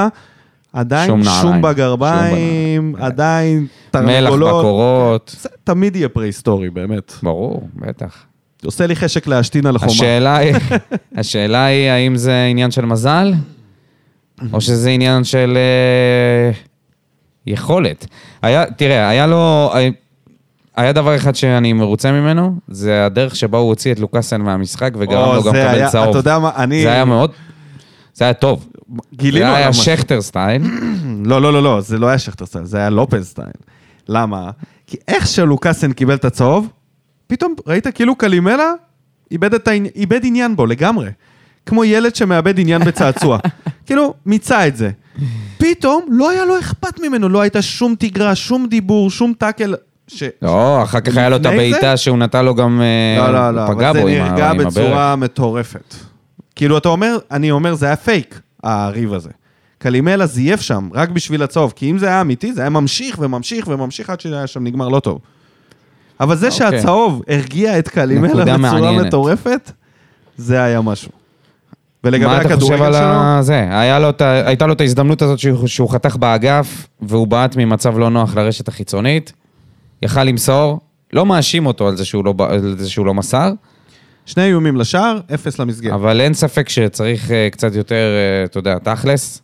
עדיין 0.74 1.08
שום 1.08 1.24
שום. 1.24 1.62
בגרביים, 1.62 2.94
שום 2.96 3.04
עדיין 3.04 3.60
מלח 3.60 3.70
תרנגולות. 3.92 4.60
בקורות. 4.66 5.36
זה 5.42 5.50
תמיד 5.64 5.96
יהיה 5.96 6.10
פרה-היסטורי, 6.10 6.70
באמת. 6.70 7.14
ברור, 7.24 7.70
בטח. 7.76 8.26
עושה 8.66 8.88
לי 8.88 8.96
חשק 8.96 9.28
להשתין 9.28 9.66
על 9.66 9.76
החומה. 9.76 9.92
השאלה 9.92 10.38
היא, 10.38 10.56
השאלה 11.18 11.66
היא, 11.66 11.90
האם 11.90 12.16
זה 12.16 12.46
עניין 12.50 12.72
של 12.72 12.86
מזל, 12.86 13.34
או 14.54 14.62
שזה 14.62 14.90
עניין 14.90 15.24
של 15.24 15.58
אה, 15.58 16.52
יכולת. 17.48 18.08
היה, 18.42 18.66
תראה, 18.72 19.10
היה 19.10 19.28
לו... 19.28 19.72
היה 20.78 20.94
דבר 20.94 21.16
אחד 21.16 21.36
שאני 21.36 21.74
מרוצה 21.74 22.12
ממנו, 22.12 22.56
זה 22.68 23.06
הדרך 23.06 23.36
שבה 23.36 23.58
הוא 23.58 23.68
הוציא 23.68 23.92
את 23.92 24.00
לוקאסן 24.00 24.42
מהמשחק 24.42 24.92
וגרם 24.98 25.30
או, 25.30 25.36
לו 25.36 25.44
גם 25.44 25.56
לקבל 25.56 25.90
צהוב. 25.90 26.10
אתה 26.10 26.18
יודע 26.18 26.40
מה, 26.40 26.52
אני... 26.56 26.82
זה 26.82 26.92
היה 26.92 27.06
מאוד... 27.06 27.32
זה 28.18 28.26
היה 28.26 28.34
טוב. 28.34 28.70
גילינו 29.14 29.52
זה 29.52 29.56
היה. 29.56 29.74
שכטר 29.74 30.22
style. 30.22 30.62
לא, 31.26 31.42
לא, 31.42 31.54
לא, 31.54 31.64
לא, 31.64 31.82
זה 31.82 31.98
לא 31.98 32.08
היה 32.08 32.18
שכטר 32.18 32.46
סטייל, 32.46 32.66
זה 32.66 32.78
היה 32.78 32.90
לופז 32.90 33.28
style. 33.28 33.48
למה? 34.10 34.50
כי 34.88 34.98
איך 35.08 35.28
שלוקאסן 35.28 35.94
קיבל 35.94 36.16
את 36.16 36.26
הצהוב, 36.26 36.68
פתאום 37.28 37.56
ראית 37.68 37.88
כאילו 37.88 38.16
קלימלה 38.16 38.74
איבד, 39.32 39.68
העני... 39.68 39.90
איבד 39.96 40.20
עניין 40.24 40.56
בו 40.56 40.66
לגמרי. 40.66 41.10
כמו 41.66 41.84
ילד 41.86 42.16
שמאבד 42.16 42.60
עניין 42.60 42.84
בצעצוע. 42.84 43.38
כאילו, 43.86 44.14
מיצה 44.26 44.68
את 44.68 44.78
זה. 44.78 44.90
פתאום 45.58 46.06
לא 46.10 46.30
היה 46.30 46.46
לו 46.46 46.60
אכפת 46.60 47.00
ממנו, 47.00 47.30
לא 47.30 47.42
הייתה 47.42 47.62
שום 47.62 47.96
תגרה, 48.00 48.36
שום 48.36 48.68
דיבור, 48.68 49.10
שום 49.10 49.34
טאקל. 49.38 49.76
ש... 50.08 50.24
לא, 50.42 50.84
אחר 50.84 51.00
כך 51.00 51.18
היה 51.18 51.30
לו 51.30 51.36
את 51.36 51.46
הבעיטה 51.46 51.98
שהוא 51.98 52.18
נתן 52.18 52.46
לו 52.46 52.56
גם... 52.56 52.82
אה, 52.82 53.28
לא, 53.28 53.34
לא, 53.34 53.52
לא, 53.52 53.62
הוא 53.62 53.76
פגע 53.76 53.90
אבל 53.90 54.00
זה 54.00 54.06
נרגע 54.06 54.50
עם 54.50 54.60
הברך. 54.60 54.68
בצורה 54.68 55.16
מטורפת. 55.16 56.07
כאילו, 56.58 56.78
אתה 56.78 56.90
אומר, 56.90 57.18
אני 57.32 57.52
אומר, 57.52 57.74
זה 57.74 57.86
היה 57.86 57.96
פייק, 57.96 58.42
הריב 58.64 59.14
הזה. 59.14 59.30
קלימלה 59.78 60.26
זייף 60.26 60.62
שם, 60.62 60.90
רק 60.94 61.10
בשביל 61.10 61.44
הצהוב, 61.44 61.74
כי 61.76 61.92
אם 61.92 61.98
זה 61.98 62.08
היה 62.08 62.22
אמיתי, 62.22 62.54
זה 62.54 62.62
היה 62.62 62.70
ממשיך 62.70 63.18
וממשיך 63.20 63.68
וממשיך 63.68 64.10
עד 64.10 64.20
שהיה 64.20 64.48
שם 64.48 64.64
נגמר 64.64 64.88
לא 64.88 65.00
טוב. 65.00 65.20
אבל 66.20 66.36
זה 66.36 66.48
אוקיי. 66.48 66.72
שהצהוב 66.72 67.22
הרגיע 67.28 67.80
את 67.80 67.88
קלימלה 67.88 68.46
בצורה 68.46 68.58
מעניינת. 68.58 69.06
מטורפת, 69.06 69.72
זה 70.38 70.64
היה 70.64 70.82
משהו. 70.82 71.12
ולגבי 72.04 72.26
מה 72.26 72.42
אתה 72.42 72.44
חושב 72.44 72.54
הכדורגל 72.54 72.84
על 72.84 72.94
שלו. 72.94 73.44
זה? 73.44 73.80
היה 73.80 74.00
לו 74.00 74.10
הייתה 74.20 74.68
לו 74.68 74.74
את 74.74 74.82
ההזדמנות 74.82 75.22
הזאת 75.22 75.40
שהוא, 75.40 75.68
שהוא 75.68 75.90
חתך 75.90 76.16
באגף, 76.16 76.88
והוא 77.02 77.28
בעט 77.28 77.56
ממצב 77.56 77.98
לא 77.98 78.10
נוח 78.10 78.36
לרשת 78.36 78.68
החיצונית. 78.68 79.34
יכל 80.02 80.24
למסור, 80.24 80.80
לא 81.14 81.26
מאשים 81.26 81.66
אותו 81.66 81.88
על 81.88 81.98
זה 81.98 82.06
שהוא 82.06 82.26
לא, 82.26 82.34
זה 82.78 82.90
שהוא 82.90 83.06
לא 83.06 83.14
מסר, 83.14 83.52
שני 84.28 84.44
איומים 84.44 84.78
לשער, 84.78 85.20
אפס 85.34 85.60
למסגרת. 85.60 85.94
אבל 85.94 86.22
אין 86.22 86.34
ספק 86.34 86.70
שצריך 86.70 87.32
אה, 87.32 87.50
קצת 87.52 87.76
יותר, 87.76 87.96
אה, 87.96 88.44
אתה 88.44 88.60
יודע, 88.60 88.80
תכלס. 88.80 89.42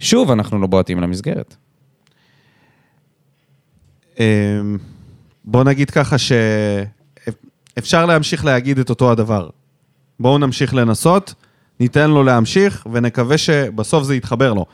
שוב, 0.00 0.30
אנחנו 0.30 0.58
לא 0.58 0.66
בועטים 0.66 1.00
למסגרת. 1.00 1.56
אמ, 4.20 4.24
בוא 5.44 5.64
נגיד 5.64 5.90
ככה 5.90 6.16
שאפשר 6.18 8.06
להמשיך 8.06 8.44
להגיד 8.44 8.78
את 8.78 8.90
אותו 8.90 9.12
הדבר. 9.12 9.48
בואו 10.20 10.38
נמשיך 10.38 10.74
לנסות, 10.74 11.34
ניתן 11.80 12.10
לו 12.10 12.22
להמשיך, 12.22 12.86
ונקווה 12.92 13.38
שבסוף 13.38 14.04
זה 14.04 14.14
יתחבר 14.14 14.52
לו. 14.52 14.66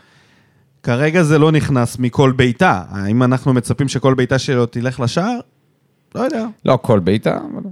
כרגע 0.82 1.22
זה 1.22 1.38
לא 1.38 1.52
נכנס 1.52 1.98
מכל 1.98 2.32
בעיטה. 2.32 2.82
האם 2.88 3.22
אנחנו 3.22 3.52
מצפים 3.54 3.88
שכל 3.88 4.14
בעיטה 4.14 4.38
שלו 4.38 4.66
תלך 4.66 5.00
לשער? 5.00 5.38
לא 6.14 6.20
יודע. 6.20 6.46
לא 6.64 6.78
כל 6.82 6.98
בעיטה, 6.98 7.38
אבל... 7.52 7.70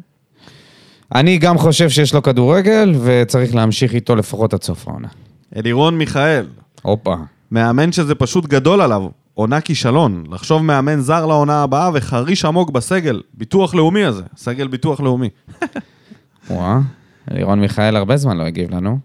אני 1.14 1.38
גם 1.38 1.58
חושב 1.58 1.88
שיש 1.88 2.14
לו 2.14 2.22
כדורגל, 2.22 2.94
וצריך 3.04 3.54
להמשיך 3.54 3.94
איתו 3.94 4.16
לפחות 4.16 4.54
עד 4.54 4.62
סוף 4.62 4.88
העונה. 4.88 5.08
אלירון 5.56 5.98
מיכאל, 5.98 6.46
הופה. 6.82 7.14
מאמן 7.50 7.92
שזה 7.92 8.14
פשוט 8.14 8.46
גדול 8.46 8.80
עליו, 8.80 9.06
עונה 9.34 9.60
כישלון. 9.60 10.24
לחשוב 10.30 10.62
מאמן 10.62 11.00
זר 11.00 11.26
לעונה 11.26 11.62
הבאה 11.62 11.90
וחריש 11.94 12.44
עמוק 12.44 12.70
בסגל, 12.70 13.22
ביטוח 13.34 13.74
לאומי 13.74 14.04
הזה, 14.04 14.22
סגל 14.36 14.68
ביטוח 14.68 15.00
לאומי. 15.00 15.28
וואה, 16.50 16.78
לירון 17.30 17.60
מיכאל 17.60 17.96
הרבה 17.96 18.16
זמן 18.16 18.36
לא 18.36 18.42
הגיב 18.42 18.74
לנו. 18.74 18.98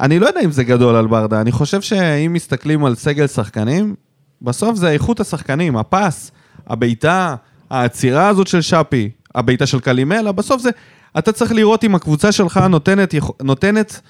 אני 0.00 0.18
לא 0.18 0.26
יודע 0.26 0.40
אם 0.44 0.50
זה 0.50 0.64
גדול 0.64 0.96
על 0.96 1.06
ברדה, 1.06 1.40
אני 1.40 1.52
חושב 1.52 1.80
שאם 1.80 2.32
מסתכלים 2.32 2.84
על 2.84 2.94
סגל 2.94 3.26
שחקנים, 3.26 3.94
בסוף 4.42 4.76
זה 4.76 4.90
איכות 4.90 5.20
השחקנים, 5.20 5.76
הפס, 5.76 6.30
הבעיטה, 6.66 7.34
העצירה 7.70 8.28
הזאת 8.28 8.46
של 8.46 8.60
שפי, 8.60 9.10
הבעיטה 9.34 9.66
של 9.66 9.80
קלימלה, 9.80 10.32
בסוף 10.32 10.62
זה, 10.62 10.70
אתה 11.18 11.32
צריך 11.32 11.52
לראות 11.52 11.84
אם 11.84 11.94
הקבוצה 11.94 12.32
שלך 12.32 12.56
נותנת, 12.56 13.14
נותנת 13.42 14.00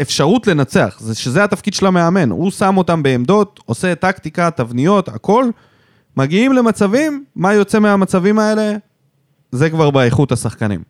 אפשרות 0.00 0.46
לנצח, 0.46 0.96
זה, 1.00 1.14
שזה 1.14 1.44
התפקיד 1.44 1.74
של 1.74 1.86
המאמן. 1.86 2.30
הוא 2.30 2.50
שם 2.50 2.76
אותם 2.76 3.02
בעמדות, 3.02 3.60
עושה 3.66 3.94
טקטיקה, 3.94 4.50
תבניות, 4.50 5.08
הכל. 5.08 5.50
מגיעים 6.16 6.52
למצבים, 6.52 7.24
מה 7.36 7.54
יוצא 7.54 7.78
מהמצבים 7.78 8.38
האלה? 8.38 8.76
זה 9.52 9.70
כבר 9.70 9.90
באיכות 9.90 10.32
השחקנים. 10.32 10.82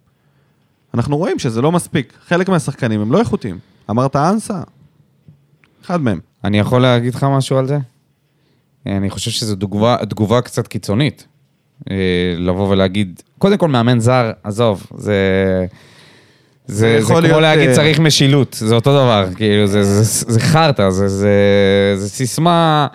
אנחנו 0.95 1.17
רואים 1.17 1.39
שזה 1.39 1.63
לא 1.63 1.73
מספיק. 1.73 2.13
חלק 2.27 2.49
מהשחקנים 2.49 3.01
הם 3.01 3.13
לא 3.13 3.19
איכותיים. 3.21 3.59
אמרת 3.91 4.17
אנסה? 4.17 4.63
אחד 5.85 6.01
מהם. 6.01 6.21
אני 6.45 6.59
יכול 6.59 6.83
להגיד 6.83 7.15
לך 7.15 7.25
משהו 7.25 7.59
על 7.59 7.67
זה? 7.67 7.79
אני 8.87 9.11
חושב 9.11 9.31
שזו 9.31 9.57
תגובה 10.09 10.41
קצת 10.41 10.67
קיצונית. 10.67 11.27
אה, 11.91 11.97
לבוא 12.39 12.69
ולהגיד, 12.69 13.23
קודם 13.39 13.57
כל 13.57 13.69
מאמן 13.69 14.01
זר, 14.01 14.31
עזוב, 14.45 14.87
זה... 14.97 15.15
זה, 16.67 16.77
זה 16.77 16.89
יכול 16.89 17.15
כמו 17.17 17.21
להיות, 17.21 17.43
להגיד 17.43 17.69
אה, 17.69 17.75
צריך 17.75 17.99
משילות, 18.01 18.57
זה 18.61 18.75
אותו 18.75 18.93
דבר, 18.93 19.27
כאילו, 19.37 19.67
זה, 19.67 19.83
זה, 19.83 20.03
זה, 20.03 20.33
זה 20.33 20.41
חרטא, 20.41 20.91
זה, 20.91 21.09
זה, 21.09 21.31
זה 21.97 22.09
סיסמה 22.09 22.87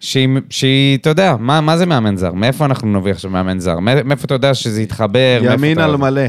שהיא, 0.00 0.28
שהיא, 0.50 0.98
אתה 0.98 1.10
יודע, 1.10 1.36
מה, 1.38 1.60
מה 1.60 1.76
זה 1.76 1.86
מאמן 1.86 2.16
זר? 2.16 2.32
מאיפה 2.32 2.64
אנחנו 2.64 3.00
נביא 3.00 3.12
עכשיו 3.12 3.30
מאמן 3.30 3.58
זר? 3.60 3.78
מא- 3.78 4.02
מאיפה 4.04 4.24
אתה 4.24 4.34
יודע 4.34 4.54
שזה 4.54 4.82
יתחבר? 4.82 5.38
ימין 5.42 5.72
אתה- 5.78 5.84
על 5.84 5.96
מלא. 5.96 6.22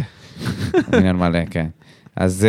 עניין 0.93 1.15
מלא, 1.15 1.39
כן. 1.49 1.65
אז 2.15 2.47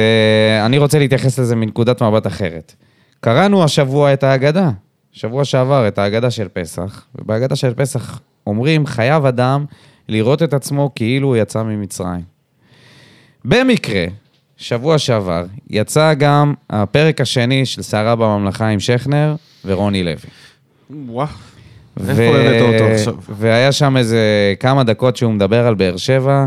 uh, 0.62 0.66
אני 0.66 0.78
רוצה 0.78 0.98
להתייחס 0.98 1.38
לזה 1.38 1.56
מנקודת 1.56 2.02
מבט 2.02 2.26
אחרת. 2.26 2.74
קראנו 3.20 3.64
השבוע 3.64 4.12
את 4.12 4.22
ההגדה, 4.24 4.70
שבוע 5.12 5.44
שעבר 5.44 5.88
את 5.88 5.98
ההגדה 5.98 6.30
של 6.30 6.48
פסח, 6.52 7.04
ובהגדה 7.14 7.56
של 7.56 7.74
פסח 7.74 8.20
אומרים, 8.46 8.86
חייב 8.86 9.26
אדם 9.26 9.64
לראות 10.08 10.42
את 10.42 10.54
עצמו 10.54 10.90
כאילו 10.94 11.28
הוא 11.28 11.36
יצא 11.36 11.62
ממצרים. 11.62 12.34
במקרה, 13.44 14.04
שבוע 14.56 14.98
שעבר, 14.98 15.44
יצא 15.70 16.14
גם 16.14 16.54
הפרק 16.70 17.20
השני 17.20 17.66
של 17.66 17.82
סערה 17.82 18.16
בממלכה 18.16 18.68
עם 18.68 18.80
שכנר 18.80 19.34
ורוני 19.64 20.04
לוי. 20.04 20.16
וואו. 21.06 21.28
איפה 22.08 22.22
הבאת 22.22 22.62
אותו 22.62 22.84
עכשיו? 22.84 23.14
והיה 23.28 23.72
שם 23.72 23.96
איזה 23.96 24.54
כמה 24.60 24.84
דקות 24.84 25.16
שהוא 25.16 25.32
מדבר 25.32 25.66
על 25.66 25.74
באר 25.74 25.96
שבע. 25.96 26.46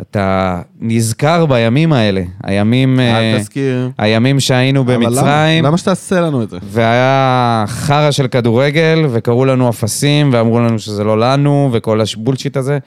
אתה 0.00 0.60
נזכר 0.80 1.46
בימים 1.46 1.92
האלה, 1.92 2.22
הימים, 2.42 3.00
אה, 3.00 3.18
אל 3.18 3.38
תזכיר. 3.38 3.90
הימים 3.98 4.40
שהיינו 4.40 4.80
אבל 4.80 4.94
למה? 4.94 5.06
במצרים, 5.06 5.64
למה 5.64 5.78
שתעשה 5.78 6.20
לנו 6.20 6.42
את 6.42 6.50
זה? 6.50 6.58
והיה 6.64 7.64
חרא 7.68 8.10
של 8.10 8.26
כדורגל, 8.26 9.06
וקראו 9.10 9.44
לנו 9.44 9.68
אפסים, 9.68 10.30
ואמרו 10.32 10.60
לנו 10.60 10.78
שזה 10.78 11.04
לא 11.04 11.20
לנו, 11.20 11.70
וכל 11.72 12.00
הבולשיט 12.00 12.56
הזה. 12.56 12.78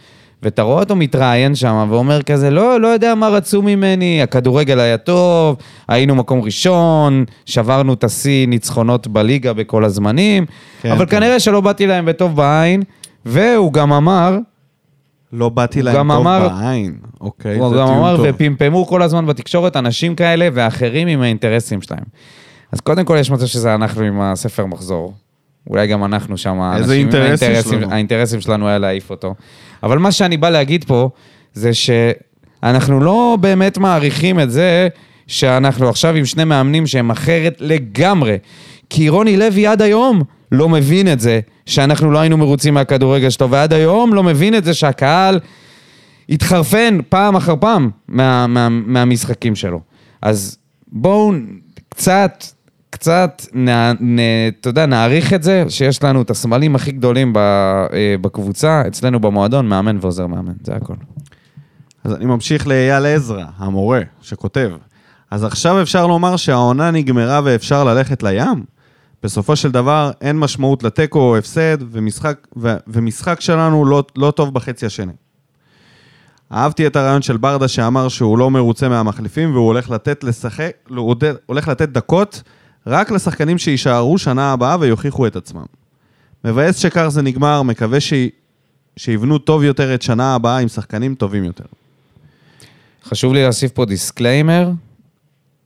ואתה 0.43 0.61
רואה 0.61 0.79
אותו 0.79 0.95
מתראיין 0.95 1.55
שם, 1.55 1.87
ואומר 1.89 2.21
כזה, 2.21 2.49
לא, 2.49 2.81
לא 2.81 2.87
יודע 2.87 3.15
מה 3.15 3.27
רצו 3.27 3.61
ממני, 3.61 4.21
הכדורגל 4.21 4.79
היה 4.79 4.97
טוב, 4.97 5.55
היינו 5.87 6.15
מקום 6.15 6.41
ראשון, 6.41 7.25
שברנו 7.45 7.93
את 7.93 8.03
השיא 8.03 8.47
ניצחונות 8.47 9.07
בליגה 9.07 9.53
בכל 9.53 9.85
הזמנים, 9.85 10.45
כן, 10.81 10.91
אבל 10.91 11.05
כן. 11.05 11.17
כנראה 11.17 11.39
שלא 11.39 11.61
באתי 11.61 11.87
להם 11.87 12.05
בטוב 12.05 12.35
בעין, 12.35 12.83
והוא 13.25 13.73
גם 13.73 13.93
אמר, 13.93 14.37
לא 15.33 15.49
באתי 15.49 15.81
להם 15.81 15.95
טוב 15.95 16.01
אמר- 16.11 16.49
בעין. 16.49 16.95
אוקיי, 17.21 17.57
הוא 17.57 17.75
גם 17.75 17.87
אמר, 17.87 18.17
טוב. 18.17 18.25
ופמפמו 18.29 18.85
כל 18.87 19.01
הזמן 19.01 19.25
בתקשורת 19.25 19.75
אנשים 19.77 20.15
כאלה 20.15 20.47
ואחרים 20.53 21.07
עם 21.07 21.21
האינטרסים 21.21 21.81
שלהם. 21.81 22.03
אז 22.71 22.79
קודם 22.81 23.05
כל 23.05 23.17
יש 23.19 23.31
מצב 23.31 23.45
שזה 23.45 23.75
אנחנו 23.75 24.03
עם 24.03 24.21
הספר 24.21 24.65
מחזור. 24.65 25.13
אולי 25.69 25.87
גם 25.87 26.03
אנחנו 26.03 26.37
שם, 26.37 26.71
איזה 26.77 26.93
אינטרסים 26.93 27.47
האינטרסים- 27.49 27.79
שלנו. 27.79 27.91
האינטרסים 27.93 28.41
שלנו 28.41 28.67
היה 28.67 28.77
להעיף 28.77 29.09
אותו. 29.09 29.35
אבל 29.83 29.97
מה 29.99 30.11
שאני 30.11 30.37
בא 30.37 30.49
להגיד 30.49 30.83
פה, 30.83 31.09
זה 31.53 31.71
שאנחנו 31.73 32.99
לא 32.99 33.37
באמת 33.41 33.77
מעריכים 33.77 34.39
את 34.39 34.51
זה 34.51 34.87
שאנחנו 35.27 35.89
עכשיו 35.89 36.15
עם 36.15 36.25
שני 36.25 36.43
מאמנים 36.43 36.87
שהם 36.87 37.11
אחרת 37.11 37.57
לגמרי. 37.59 38.37
כי 38.89 39.09
רוני 39.09 39.37
לוי 39.37 39.67
עד 39.67 39.81
היום 39.81 40.21
לא 40.51 40.69
מבין 40.69 41.13
את 41.13 41.19
זה 41.19 41.39
שאנחנו 41.65 42.11
לא 42.11 42.19
היינו 42.19 42.37
מרוצים 42.37 42.73
מהכדורגל 42.73 43.29
שלו, 43.29 43.49
ועד 43.49 43.73
היום 43.73 44.13
לא 44.13 44.23
מבין 44.23 44.55
את 44.55 44.63
זה 44.63 44.73
שהקהל 44.73 45.39
התחרפן 46.29 46.97
פעם 47.09 47.35
אחר 47.35 47.55
פעם 47.59 47.89
מה, 48.07 48.47
מה, 48.47 48.69
מהמשחקים 48.69 49.55
שלו. 49.55 49.79
אז 50.21 50.57
בואו 50.87 51.31
קצת, 51.89 52.43
קצת, 52.89 53.41
אתה 54.59 54.69
יודע, 54.69 54.85
נעריך 54.85 55.33
את 55.33 55.43
זה, 55.43 55.63
שיש 55.69 56.03
לנו 56.03 56.21
את 56.21 56.29
הסמלים 56.29 56.75
הכי 56.75 56.91
גדולים 56.91 57.33
ב, 57.33 57.37
אה, 57.37 58.15
בקבוצה, 58.21 58.83
אצלנו 58.87 59.19
במועדון, 59.19 59.67
מאמן 59.67 59.97
ועוזר 60.01 60.27
מאמן, 60.27 60.53
זה 60.63 60.75
הכל. 60.75 60.93
אז 62.03 62.13
אני 62.13 62.25
ממשיך 62.25 62.67
לאייל 62.67 63.05
עזרא, 63.05 63.45
המורה, 63.57 64.01
שכותב. 64.21 64.71
אז 65.31 65.43
עכשיו 65.43 65.81
אפשר 65.81 66.07
לומר 66.07 66.35
שהעונה 66.35 66.91
נגמרה 66.91 67.41
ואפשר 67.43 67.83
ללכת 67.83 68.23
לים? 68.23 68.65
בסופו 69.23 69.55
של 69.55 69.71
דבר 69.71 70.11
אין 70.21 70.39
משמעות 70.39 70.83
לתיקו 70.83 71.19
או 71.19 71.37
הפסד, 71.37 71.77
ומשחק, 71.91 72.47
ו, 72.57 72.75
ומשחק 72.87 73.41
שלנו 73.41 73.85
לא, 73.85 74.03
לא 74.15 74.31
טוב 74.31 74.53
בחצי 74.53 74.85
השני. 74.85 75.13
אהבתי 76.51 76.87
את 76.87 76.95
הרעיון 76.95 77.21
של 77.21 77.37
ברדה 77.37 77.67
שאמר 77.67 78.07
שהוא 78.07 78.37
לא 78.37 78.51
מרוצה 78.51 78.89
מהמחליפים 78.89 79.53
והוא 79.53 79.67
הולך 79.67 79.89
לתת 79.89 80.23
לשחק, 80.23 80.71
הוא 80.95 81.15
הולך 81.45 81.67
לתת 81.67 81.89
דקות 81.89 82.43
רק 82.87 83.11
לשחקנים 83.11 83.57
שיישארו 83.57 84.17
שנה 84.17 84.53
הבאה 84.53 84.77
ויוכיחו 84.79 85.27
את 85.27 85.35
עצמם. 85.35 85.65
מבאס 86.45 86.77
שכך 86.77 87.07
זה 87.07 87.21
נגמר, 87.21 87.61
מקווה 87.61 87.99
ש... 87.99 88.13
שיבנו 88.97 89.37
טוב 89.37 89.63
יותר 89.63 89.93
את 89.93 90.01
שנה 90.01 90.35
הבאה 90.35 90.57
עם 90.57 90.67
שחקנים 90.67 91.15
טובים 91.15 91.43
יותר. 91.43 91.63
חשוב 93.03 93.33
לי 93.33 93.43
להוסיף 93.43 93.71
פה 93.71 93.85
disclaimer, 93.85 94.71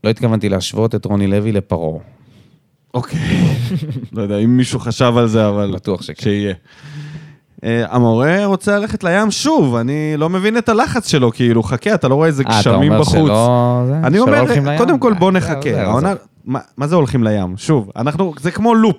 לא 0.04 0.10
התכוונתי 0.10 0.50
להשוות 0.50 0.96
את 0.96 1.06
רוני 1.06 1.28
לוי 1.28 1.52
לפרעה. 1.52 2.15
אוקיי. 2.96 3.20
לא 4.14 4.22
יודע 4.22 4.38
אם 4.38 4.58
מישהו 4.58 4.80
חשב 4.80 5.14
על 5.18 5.28
זה, 5.28 5.48
אבל... 5.48 5.72
בטוח 5.76 6.02
שכן. 6.02 6.24
שיהיה. 6.24 6.54
אה, 7.64 7.86
המורה 7.90 8.46
רוצה 8.46 8.80
ללכת 8.80 9.04
לים 9.04 9.32
שוב, 9.32 9.76
אני 9.76 10.14
לא 10.18 10.30
מבין 10.30 10.58
את 10.58 10.70
הלחץ 10.70 11.08
שלו, 11.08 11.32
כאילו, 11.32 11.64
חכה, 11.64 11.94
אתה 11.94 12.08
לא 12.08 12.16
רואה 12.16 12.28
איזה 12.28 12.44
אה, 12.44 12.60
אתה 12.60 12.70
גשמים 12.70 12.92
אומר 12.92 13.02
בחוץ. 13.02 13.16
שלא... 13.16 13.84
אני 14.04 14.20
אומר? 14.20 14.44
קודם 14.78 15.00
כל 15.00 15.14
בוא 15.14 15.28
אה, 15.28 15.32
נחכה. 15.32 15.82
עזוב. 15.82 16.04
מה, 16.46 16.60
מה 16.78 16.88
זה 16.88 16.96
הולכים 16.96 17.24
לים? 17.24 17.58
שוב, 17.58 17.92
אנחנו, 17.96 18.34
זה 18.40 18.52
כמו 18.52 18.76
loop. 18.76 18.98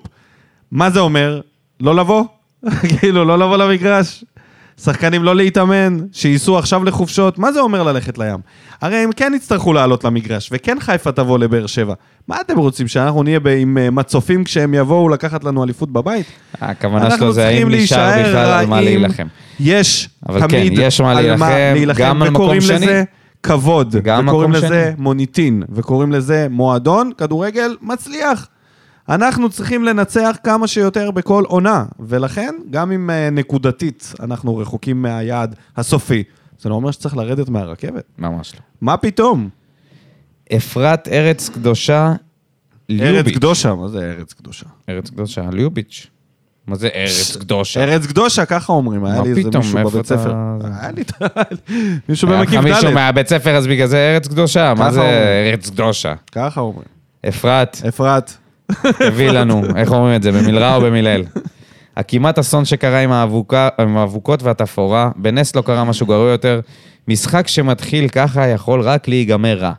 מה 0.70 0.90
זה 0.90 1.00
אומר? 1.00 1.40
לא 1.80 1.94
לבוא? 1.94 2.24
כאילו, 2.98 3.24
לא 3.24 3.38
לבוא 3.38 3.56
למגרש? 3.56 4.24
שחקנים 4.80 5.24
לא 5.24 5.36
להתאמן, 5.36 5.98
שייסעו 6.12 6.58
עכשיו 6.58 6.84
לחופשות, 6.84 7.38
מה 7.38 7.52
זה 7.52 7.60
אומר 7.60 7.82
ללכת 7.82 8.18
לים? 8.18 8.38
הרי 8.80 8.96
הם 8.96 9.10
כן 9.16 9.32
יצטרכו 9.36 9.72
לעלות 9.72 10.04
למגרש, 10.04 10.48
וכן 10.52 10.76
חיפה 10.80 11.12
תבוא 11.12 11.38
לבאר 11.38 11.66
שבע. 11.66 11.94
מה 12.28 12.40
אתם 12.40 12.58
רוצים, 12.58 12.88
שאנחנו 12.88 13.22
נהיה 13.22 13.40
עם 13.60 13.78
אה, 13.78 13.90
מצופים 13.90 14.44
כשהם 14.44 14.74
יבואו 14.74 15.08
לקחת 15.08 15.44
לנו 15.44 15.64
אליפות 15.64 15.92
בבית? 15.92 16.26
הכוונה 16.60 17.16
שלו 17.16 17.32
זה 17.32 17.46
האם 17.46 17.70
נשאר 17.70 18.22
בכלל 18.22 18.36
על 18.36 18.66
מה. 18.66 18.80
להילחם. 18.80 19.26
יש 19.60 20.08
אבל 20.28 20.40
כן, 20.40 20.48
תמיד 20.48 20.72
יש 20.76 21.00
מה 21.00 21.10
על 21.10 21.22
להילחם, 21.24 22.02
גם 22.02 22.22
על 22.22 22.30
מקום 22.30 22.60
שני. 22.60 22.76
לזה 22.76 23.04
כבוד, 23.42 23.96
וקוראים 24.04 24.52
לזה 24.52 24.68
שני. 24.68 25.02
מוניטין, 25.04 25.62
וקוראים 25.72 26.12
לזה 26.12 26.46
מועדון, 26.50 27.10
כדורגל 27.18 27.76
מצליח. 27.82 28.48
אנחנו 29.08 29.50
צריכים 29.50 29.84
לנצח 29.84 30.36
כמה 30.44 30.66
שיותר 30.66 31.10
בכל 31.10 31.44
עונה, 31.46 31.84
ולכן, 32.00 32.54
גם 32.70 32.92
אם 32.92 33.10
אה, 33.10 33.30
נקודתית 33.30 34.12
אנחנו 34.20 34.56
רחוקים 34.56 35.02
מהיעד 35.02 35.54
הסופי, 35.76 36.24
זה 36.58 36.68
לא 36.68 36.74
אומר 36.74 36.90
שצריך 36.90 37.16
לרדת 37.16 37.48
מהרכבת. 37.48 38.04
ממש 38.18 38.54
לא. 38.54 38.60
מה 38.80 38.96
פתאום? 38.96 39.48
אפרת 40.56 41.08
ארץ 41.08 41.48
קדושה, 41.48 42.06
ארץ 42.08 42.16
ליוביץ'. 42.88 43.34
קדושה, 43.34 43.74
מה 43.74 43.88
זה 43.88 44.12
ארץ 44.18 44.32
קדושה? 44.32 44.66
ארץ 44.88 45.10
קדושה, 45.10 45.50
ליוביץ'. 45.52 46.06
מה 46.66 46.76
זה 46.76 46.88
ארץ 46.94 47.36
קדושה? 47.36 47.80
ארץ 47.84 48.06
קדושה, 48.06 48.44
ככה 48.44 48.72
אומרים, 48.72 49.04
היה 49.04 49.16
מה 49.16 49.22
לי 49.22 49.30
איזה 49.30 49.50
מישהו 49.58 49.78
בבית 49.84 50.06
ספר. 50.06 50.34
היה 50.62 50.90
לי, 50.90 51.02
מישהו 52.08 52.28
היה 52.28 52.42
לך 52.42 52.48
במקיף 52.48 52.64
מישהו 52.64 52.90
ד', 52.90 52.94
מהבית 52.94 53.28
ספר, 53.28 53.56
אז 53.56 53.66
בגלל 53.66 53.86
זה 53.86 54.12
ארץ 54.14 54.28
קדושה? 54.28 54.74
מה 54.74 54.92
זה. 54.92 55.02
ארץ 55.52 55.70
קדושה? 55.70 56.14
ככה 56.32 56.60
אומרים. 56.60 56.88
אפרת, 57.28 57.82
אפרת. 57.88 58.36
תביא 58.98 59.30
לנו, 59.30 59.62
איך 59.76 59.92
אומרים 59.92 60.16
את 60.16 60.22
זה, 60.22 60.32
במלרע 60.32 60.74
או 60.74 60.80
במילאל? 60.80 61.24
הכמעט 61.96 62.38
אסון 62.38 62.64
שקרה 62.64 62.98
עם, 62.98 63.12
האבוקה, 63.12 63.68
עם 63.78 63.96
האבוקות 63.96 64.42
והתפאורה, 64.42 65.10
בנס 65.16 65.56
לא 65.56 65.62
קרה 65.62 65.84
משהו 65.84 66.06
גרוע 66.06 66.30
יותר. 66.30 66.60
משחק 67.08 67.48
שמתחיל 67.48 68.08
ככה 68.08 68.46
יכול 68.46 68.80
רק 68.80 69.08
להיגמר 69.08 69.58
רע. 69.58 69.72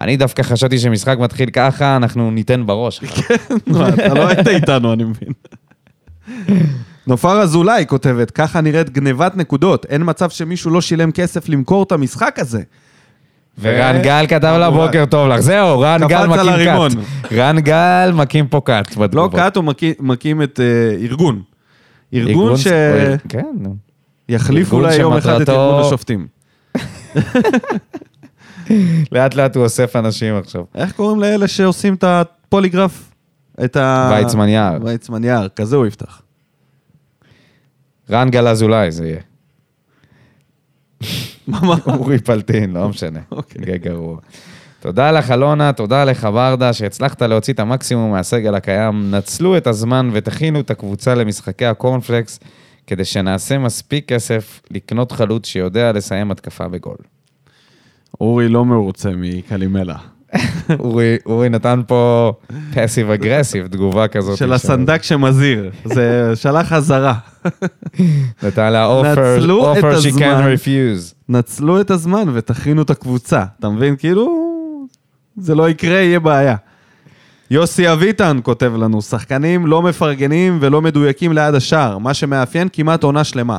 אני 0.00 0.16
דווקא 0.16 0.42
חשבתי 0.42 0.78
שמשחק 0.78 1.16
מתחיל 1.18 1.50
ככה, 1.50 1.96
אנחנו 1.96 2.30
ניתן 2.30 2.66
בראש. 2.66 3.00
לא, 3.66 3.88
אתה 3.88 4.14
לא 4.14 4.28
היית 4.28 4.48
איתנו, 4.48 4.92
אני 4.92 5.04
מבין. 5.04 5.32
נופר 7.06 7.40
אזולאי 7.42 7.84
כותבת, 7.88 8.30
ככה 8.30 8.60
נראית 8.60 8.90
גנבת 8.90 9.36
נקודות. 9.36 9.86
אין 9.86 10.02
מצב 10.04 10.30
שמישהו 10.30 10.70
לא 10.70 10.80
שילם 10.80 11.12
כסף 11.12 11.48
למכור 11.48 11.82
את 11.82 11.92
המשחק 11.92 12.38
הזה. 12.38 12.62
ורן 13.60 14.02
גל 14.02 14.24
כתב 14.28 14.56
לה 14.60 14.70
בוקר 14.70 15.04
טוב 15.10 15.28
לך. 15.28 15.40
זהו, 15.40 15.80
רן 15.80 16.00
גל 16.08 16.26
מקים. 16.26 16.64
קאט. 16.64 16.92
רן 17.32 17.60
גל 17.60 18.12
מקים 18.14 18.46
פה 18.48 18.60
קאט 18.64 18.96
לא. 19.12 19.28
קאט, 19.36 19.56
הוא 19.56 19.64
מקים- 20.00 20.42
את 20.42 20.60
אה, 20.60 20.96
ארגון. 21.02 21.42
ארגון 22.14 22.56
ס- 22.56 22.66
כן, 23.28 23.46
ארגון 24.30 24.62
אולי 24.72 24.94
יום 24.96 25.16
אחד 25.16 25.40
את 25.40 25.48
ארגון 25.48 25.80
השופטים. 25.80 26.26
לאט 29.12 29.34
לאט 29.34 29.56
הוא 29.56 29.64
אוסף 29.64 29.96
אנשים 29.96 30.34
עכשיו. 30.36 30.62
איך 30.74 30.92
קוראים 30.92 31.20
לאלה 31.20 31.48
שעושים 31.48 31.94
את 31.94 32.04
הפוליגרף? 32.06 33.10
את 33.64 33.76
ה... 33.76 34.10
ויצמן 34.16 34.48
יער. 34.48 34.78
ויצמן 34.82 35.24
יער, 35.24 35.48
כזה 35.48 35.76
הוא 35.76 35.86
יפתח. 35.86 36.22
רן 38.10 38.30
גל 38.30 38.48
אזולאי 38.48 38.90
זה 38.92 39.06
יהיה. 39.06 39.20
מה? 41.46 41.76
אורי 41.98 42.18
פלטין, 42.18 42.72
לא 42.72 42.88
משנה. 42.88 43.20
אוקיי. 43.30 43.78
גרוע. 43.78 44.18
תודה 44.80 45.12
לך, 45.12 45.30
אלונה, 45.30 45.72
תודה 45.72 46.04
לך, 46.04 46.24
ברדה, 46.24 46.72
שהצלחת 46.72 47.22
להוציא 47.22 47.54
את 47.54 47.60
המקסימום 47.60 48.10
מהסגל 48.10 48.54
הקיים. 48.54 49.10
נצלו 49.10 49.56
את 49.56 49.66
הזמן 49.66 50.10
ותכינו 50.12 50.60
את 50.60 50.70
הקבוצה 50.70 51.14
למשחקי 51.14 51.66
הקורנפלקס, 51.66 52.40
כדי 52.86 53.04
שנעשה 53.04 53.58
מספיק 53.58 54.08
כסף 54.08 54.60
לקנות 54.70 55.12
חלוץ 55.12 55.46
שיודע 55.46 55.92
לסיים 55.92 56.30
התקפה 56.30 56.68
בגול. 56.68 56.96
אורי 58.20 58.48
לא 58.48 58.64
מרוצה 58.64 59.10
מקלימלה. 59.16 59.96
אורי, 60.78 61.16
אורי 61.26 61.48
נתן 61.48 61.80
פה 61.86 62.32
פסיב 62.74 63.10
אגרסיב, 63.10 63.66
תגובה 63.66 64.08
כזאת. 64.08 64.36
של 64.36 64.52
הסנדק 64.52 65.02
שמזהיר. 65.02 65.70
זה 65.84 66.32
שלח 66.34 66.72
אזהרה. 66.72 67.14
נתן 68.42 68.72
לה 68.72 68.84
את 68.84 68.90
אופר 69.50 69.98
she 69.98 70.12
can 70.12 70.18
refuse. 70.18 71.14
נצלו 71.28 71.80
את 71.80 71.90
הזמן 71.90 72.24
ותכינו 72.32 72.82
את 72.82 72.90
הקבוצה. 72.90 73.44
אתה 73.60 73.68
מבין? 73.68 73.96
כאילו, 73.96 74.28
זה 75.36 75.54
לא 75.54 75.68
יקרה, 75.68 75.98
יהיה 75.98 76.20
בעיה. 76.20 76.56
יוסי 77.50 77.92
אביטן 77.92 78.38
כותב 78.42 78.72
לנו, 78.78 79.02
שחקנים 79.02 79.66
לא 79.66 79.82
מפרגנים 79.82 80.58
ולא 80.60 80.82
מדויקים 80.82 81.32
ליד 81.32 81.54
השער, 81.54 81.98
מה 81.98 82.14
שמאפיין 82.14 82.68
כמעט 82.72 83.02
עונה 83.02 83.24
שלמה. 83.24 83.58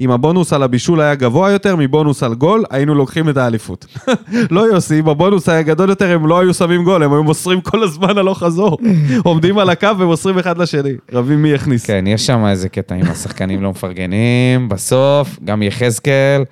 אם 0.00 0.10
הבונוס 0.10 0.52
על 0.52 0.62
הבישול 0.62 1.00
היה 1.00 1.14
גבוה 1.14 1.50
יותר 1.50 1.76
מבונוס 1.76 2.22
על 2.22 2.34
גול, 2.34 2.64
היינו 2.70 2.94
לוקחים 2.94 3.28
את 3.28 3.36
האליפות. 3.36 3.86
לא 4.50 4.60
יוסי, 4.60 5.00
אם 5.00 5.08
הבונוס 5.08 5.48
היה 5.48 5.62
גדול 5.62 5.88
יותר, 5.88 6.10
הם 6.14 6.26
לא 6.26 6.38
היו 6.40 6.54
שמים 6.54 6.84
גול, 6.84 7.02
הם 7.02 7.12
היו 7.12 7.24
מוסרים 7.24 7.60
כל 7.60 7.82
הזמן 7.82 8.18
הלוך 8.18 8.38
חזור. 8.38 8.78
עומדים 9.24 9.58
על 9.58 9.70
הקו 9.70 9.88
ומוסרים 9.98 10.38
אחד 10.38 10.58
לשני, 10.58 10.92
רבים 11.12 11.42
מי 11.42 11.48
יכניס. 11.48 11.86
כן, 11.86 12.04
יש 12.06 12.26
שם 12.26 12.46
איזה 12.46 12.68
קטע 12.68 12.94
עם 12.94 13.10
השחקנים 13.10 13.62
לא 13.62 13.70
מפרגנים, 13.70 14.68
בסוף, 14.68 15.38
גם 15.44 15.62
יחזקאל. 15.62 16.44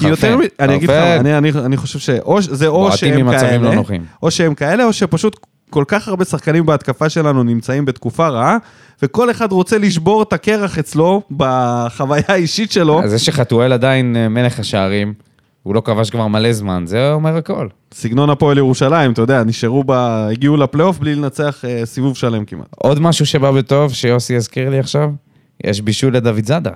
כי 0.00 0.08
יותר, 0.08 0.36
אני 0.60 0.76
אגיד 0.76 0.90
לך. 0.90 0.96
אני, 0.96 1.38
אני, 1.38 1.50
אני 1.64 1.76
חושב 1.76 1.98
שאו 1.98 2.42
ש- 2.42 2.46
זה 2.46 2.66
או 2.66 2.92
שהם 2.92 3.30
כאלה, 3.30 3.58
לא 3.58 3.74
נוחים. 3.74 4.04
או 4.22 4.30
שהם 4.30 4.54
כאלה, 4.54 4.84
או 4.84 4.92
שפשוט 4.92 5.36
כל 5.72 5.84
כך 5.88 6.08
הרבה 6.08 6.24
שחקנים 6.24 6.66
בהתקפה 6.66 7.08
שלנו 7.08 7.42
נמצאים 7.42 7.84
בתקופה 7.84 8.28
רעה, 8.28 8.56
וכל 9.02 9.30
אחד 9.30 9.52
רוצה 9.52 9.78
לשבור 9.78 10.22
את 10.22 10.32
הקרח 10.32 10.78
אצלו 10.78 11.22
בחוויה 11.30 12.22
האישית 12.28 12.72
שלו. 12.72 13.02
אז 13.02 13.10
זה 13.10 13.18
שחתואל 13.18 13.72
עדיין 13.72 14.16
אה, 14.16 14.28
מלך 14.28 14.58
השערים, 14.58 15.14
הוא 15.62 15.74
לא 15.74 15.82
כבש 15.84 16.10
כבר 16.10 16.26
מלא 16.26 16.52
זמן, 16.52 16.84
זה 16.86 17.12
אומר 17.12 17.36
הכל. 17.36 17.68
סגנון 17.94 18.30
הפועל 18.30 18.58
ירושלים, 18.58 19.12
אתה 19.12 19.22
יודע, 19.22 19.44
נשארו 19.44 19.84
ב... 19.86 19.92
הגיעו 20.32 20.56
לפלייאוף 20.56 20.98
בלי 20.98 21.14
לנצח 21.14 21.64
אה, 21.64 21.86
סיבוב 21.86 22.16
שלם 22.16 22.44
כמעט. 22.44 22.66
עוד 22.76 23.00
משהו 23.00 23.26
שבא 23.26 23.50
בטוב, 23.50 23.92
שיוסי 23.92 24.36
הזכיר 24.36 24.70
לי 24.70 24.78
עכשיו, 24.78 25.10
יש 25.64 25.80
בישול 25.80 26.16
לדוד 26.16 26.46
זאדה. 26.46 26.72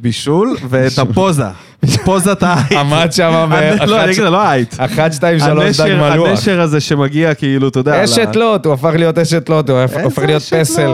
בישול 0.00 0.56
ואת 0.68 0.98
הפוזה. 0.98 1.44
פוזת 2.04 2.42
העית. 2.42 2.72
עמד 2.72 3.12
שם 3.12 3.46
באחת 3.50 3.88
לא, 3.88 3.96
אני 4.02 4.10
אגיד 4.10 4.22
לך, 4.22 4.30
לא 4.30 4.40
העית. 4.42 4.76
אחת, 4.78 5.12
שתיים, 5.12 5.38
שלוש, 5.38 5.80
דג 5.80 5.94
מלוח. 5.94 6.28
הנשר 6.28 6.60
הזה 6.60 6.80
שמגיע 6.80 7.34
כאילו, 7.34 7.68
אתה 7.68 7.78
יודע... 7.80 8.04
אשת 8.04 8.36
לוט, 8.36 8.66
הוא 8.66 8.74
הפך 8.74 8.90
להיות 8.96 9.18
אשת 9.18 9.48
לוט, 9.48 9.70
הוא 9.70 9.78
הפ- 9.78 9.90
איזה 9.92 10.02
הופך 10.04 10.22
להיות 10.22 10.42
פסל. 10.42 10.90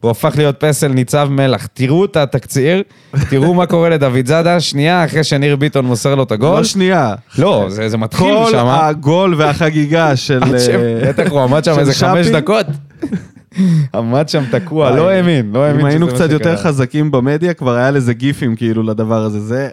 הוא 0.00 0.10
הפך 0.10 0.32
להיות 0.36 0.56
פסל 0.64 0.88
ניצב 0.88 1.28
מלח. 1.30 1.66
תראו 1.74 2.04
את 2.04 2.16
התקציר, 2.16 2.82
תראו 3.30 3.54
מה 3.54 3.66
קורה 3.66 3.88
לדוד 3.88 4.26
זאדה, 4.26 4.60
שנייה 4.60 5.04
אחרי 5.04 5.24
שניר 5.24 5.56
ביטון 5.56 5.84
מוסר 5.84 6.14
לו 6.14 6.22
את 6.22 6.32
הגול. 6.32 6.56
לא 6.58 6.64
שנייה. 6.64 7.14
לא, 7.38 7.66
זה 7.68 7.88
זה 7.88 7.96
מתחיל 7.96 8.34
כל 8.44 8.50
שם. 8.50 8.66
הגול 8.66 9.34
והחגיגה 9.36 10.16
של... 10.16 10.40
אה, 10.44 11.08
בטח 11.08 11.30
הוא 11.30 11.40
עמד 11.42 11.64
שם 11.64 11.78
איזה 11.78 11.94
חמש. 11.94 12.26
דקות. 12.26 12.66
עמד 13.94 14.28
שם 14.28 14.42
תקוע. 14.50 14.96
לא 14.96 15.10
האמין, 15.10 15.50
לא 15.52 15.64
האמין 15.64 15.80
אם 15.80 15.86
היינו 15.86 16.08
קצת 16.08 16.30
יותר. 16.30 16.56
חזקים 16.56 17.10
במדיה, 17.10 17.54
כבר 17.54 17.74
היה 17.74 17.90
לזה 17.90 18.14
גיפים 18.14 18.56
כאילו 18.56 18.82
לדבר 18.82 19.22
הזה. 19.22 19.40
זה. 19.40 19.68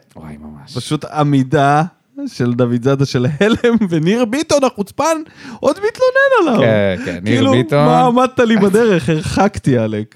פשוט 0.74 1.06
עמידה 1.06 1.84
של 2.28 2.54
דוד 2.54 2.84
זאדה 2.84 3.06
של 3.06 3.26
הלם, 3.40 3.76
וניר 3.90 4.26
ביטון 4.26 4.64
החוצפן 4.64 5.18
עוד 5.60 5.76
מתלונן 5.76 6.58
עליו. 6.58 6.62
כן, 6.62 7.06
כן, 7.06 7.20
ניר 7.24 7.36
כאילו, 7.36 7.52
ביטון. 7.52 7.86
מה 7.86 8.02
עמדת 8.06 8.40
לי 8.40 8.58
בדרך? 8.58 9.10
הרחקתי, 9.10 9.78
עלק. 9.78 10.16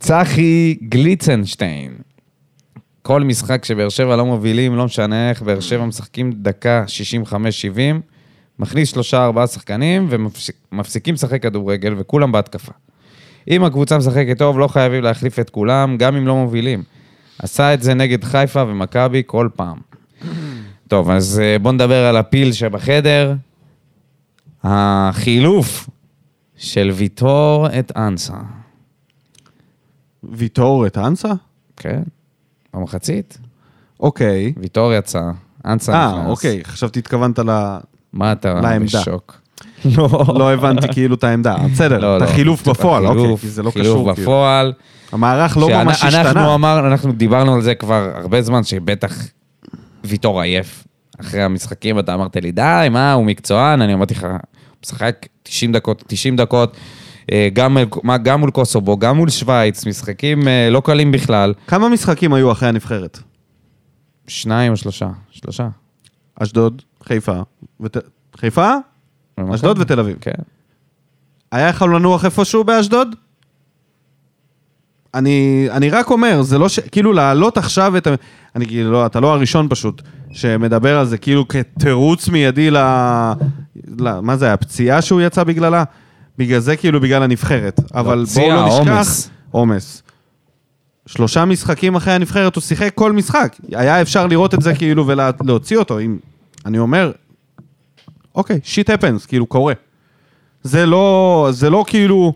צחי 0.00 0.76
גליצנשטיין. 0.82 1.92
כל 3.02 3.24
משחק 3.24 3.64
שבאר 3.64 3.88
שבע 3.88 4.16
לא 4.16 4.26
מובילים, 4.26 4.76
לא 4.76 4.84
משנה 4.84 5.30
איך, 5.30 5.42
באר 5.42 5.60
שבע 5.60 5.84
משחקים 5.84 6.32
דקה 6.32 6.84
65-70, 7.32 7.36
מכניס 8.60 8.88
שלושה 8.88 9.24
ארבעה 9.24 9.46
שחקנים 9.46 10.08
ומפסיקים 10.10 11.14
לשחק 11.14 11.42
כדורגל 11.42 11.94
וכולם 11.98 12.32
בהתקפה. 12.32 12.72
אם 13.50 13.64
הקבוצה 13.64 13.98
משחקת 13.98 14.38
טוב, 14.38 14.58
לא 14.58 14.68
חייבים 14.68 15.02
להחליף 15.02 15.38
את 15.38 15.50
כולם, 15.50 15.96
גם 15.96 16.16
אם 16.16 16.26
לא 16.26 16.34
מובילים. 16.36 16.82
עשה 17.38 17.74
את 17.74 17.82
זה 17.82 17.94
נגד 17.94 18.24
חיפה 18.24 18.62
ומכבי 18.62 19.22
כל 19.26 19.48
פעם. 19.56 19.78
טוב, 20.88 21.10
אז 21.10 21.40
אה, 21.40 21.58
בואו 21.58 21.74
נדבר 21.74 22.06
על 22.06 22.16
הפיל 22.16 22.52
שבחדר. 22.52 23.34
החילוף 24.64 25.88
של 26.56 26.90
ויטור 26.94 27.66
את 27.78 27.92
אנסה. 27.96 28.36
ויטור 30.22 30.86
את 30.86 30.98
אנסה? 30.98 31.32
כן, 31.76 32.02
במחצית. 32.74 33.38
אוקיי. 34.00 34.52
ויטור 34.56 34.92
יצא, 34.92 35.30
אנסה 35.64 35.92
נכנס. 35.92 36.24
אה, 36.24 36.26
אוקיי, 36.26 36.64
חשבתי 36.64 36.98
התכוונת 36.98 37.38
ל... 37.38 37.78
מה 38.12 38.32
אתה. 38.32 38.60
בשוק? 38.84 39.40
לא, 39.96 40.24
לא 40.28 40.52
הבנתי 40.52 40.88
כאילו 40.92 41.14
את 41.14 41.24
העמדה. 41.24 41.56
בסדר, 41.72 41.98
לא, 41.98 42.16
את 42.16 42.22
לא. 42.22 42.26
החילוף 42.26 42.68
בפועל, 42.68 43.06
אוקיי, 43.06 43.36
כי 43.36 43.48
זה 43.48 43.62
לא 43.62 43.70
חילוף 43.70 43.86
קשור. 43.86 44.14
כאילו. 44.14 44.26
בפועל. 44.26 44.72
המערך 45.12 45.56
לא 45.56 45.68
ממש 45.68 46.04
אנחנו 46.04 46.18
השתנה. 46.18 46.54
אמרנו, 46.54 46.86
אנחנו 46.86 47.12
דיברנו 47.12 47.54
על 47.54 47.62
זה 47.62 47.74
כבר 47.74 48.10
הרבה 48.14 48.42
זמן, 48.42 48.64
שבטח 48.64 49.14
ויטור 50.04 50.40
עייף. 50.40 50.84
אחרי 51.20 51.42
המשחקים 51.42 51.98
אתה 51.98 52.14
אמרת 52.14 52.36
לי, 52.36 52.52
די, 52.52 52.88
מה, 52.90 53.12
הוא 53.12 53.24
מקצוען? 53.24 53.82
אני 53.82 53.94
אמרתי 53.94 54.14
לך, 54.14 54.26
משחק 54.84 55.26
90 55.42 55.72
דקות, 55.72 56.04
90 56.06 56.36
דקות, 56.36 56.76
אה, 57.32 57.48
גם, 57.52 57.76
גם 58.22 58.40
מול 58.40 58.50
קוסובו, 58.50 58.98
גם 58.98 59.16
מול 59.16 59.30
שווייץ, 59.30 59.86
משחקים 59.86 60.48
אה, 60.48 60.70
לא 60.70 60.82
קלים 60.84 61.12
בכלל. 61.12 61.54
כמה 61.66 61.88
משחקים 61.88 62.32
היו 62.32 62.52
אחרי 62.52 62.68
הנבחרת? 62.68 63.18
שניים 64.28 64.72
או 64.72 64.76
שלושה? 64.76 65.08
שלושה. 65.30 65.68
אשדוד, 66.42 66.82
חיפה. 67.04 67.40
ות- 67.80 67.96
חיפה? 68.36 68.74
אשדוד 69.54 69.78
ותל 69.78 70.00
אביב. 70.00 70.16
כן. 70.20 70.30
היה 71.52 71.68
יכול 71.68 71.96
לנוח 71.96 72.24
איפשהו 72.24 72.64
באשדוד? 72.64 73.14
אני, 75.14 75.68
אני 75.70 75.90
רק 75.90 76.10
אומר, 76.10 76.42
זה 76.42 76.58
לא 76.58 76.68
ש... 76.68 76.80
כאילו 76.80 77.12
להעלות 77.12 77.58
עכשיו 77.58 77.96
את 77.96 78.06
ה... 78.06 78.14
אני 78.56 78.66
כאילו, 78.66 78.92
לא, 78.92 79.06
אתה 79.06 79.20
לא 79.20 79.32
הראשון 79.34 79.66
פשוט, 79.70 80.02
שמדבר 80.30 80.98
על 80.98 81.06
זה 81.06 81.18
כאילו 81.18 81.48
כתירוץ 81.48 82.28
מיידי 82.28 82.70
ל... 82.70 82.76
ל... 84.00 84.20
מה 84.20 84.36
זה 84.36 84.46
היה, 84.46 84.56
פציעה 84.56 85.02
שהוא 85.02 85.20
יצא 85.20 85.44
בגללה? 85.44 85.84
בגלל 86.38 86.60
זה 86.60 86.76
כאילו 86.76 87.00
בגלל 87.00 87.22
הנבחרת. 87.22 87.80
אבל 87.94 88.24
בואו 88.34 88.50
לא 88.50 88.66
נשכח... 88.66 88.78
עומס. 88.88 89.30
עומס. 89.50 90.02
שלושה 91.06 91.44
משחקים 91.44 91.94
אחרי 91.94 92.12
הנבחרת 92.12 92.56
הוא 92.56 92.62
שיחק 92.62 92.92
כל 92.94 93.12
משחק. 93.12 93.56
היה 93.72 94.00
אפשר 94.02 94.26
לראות 94.26 94.54
את 94.54 94.62
זה 94.62 94.74
כאילו 94.74 95.06
ולהוציא 95.06 95.76
אותו. 95.76 95.98
אם... 95.98 96.18
אני 96.66 96.78
אומר, 96.78 97.12
אוקיי, 98.34 98.60
שיט 98.62 98.90
הפנס, 98.90 99.26
כאילו 99.26 99.46
קורה. 99.46 99.74
זה 100.62 100.86
לא, 100.86 101.48
זה 101.50 101.70
לא 101.70 101.84
כאילו... 101.86 102.32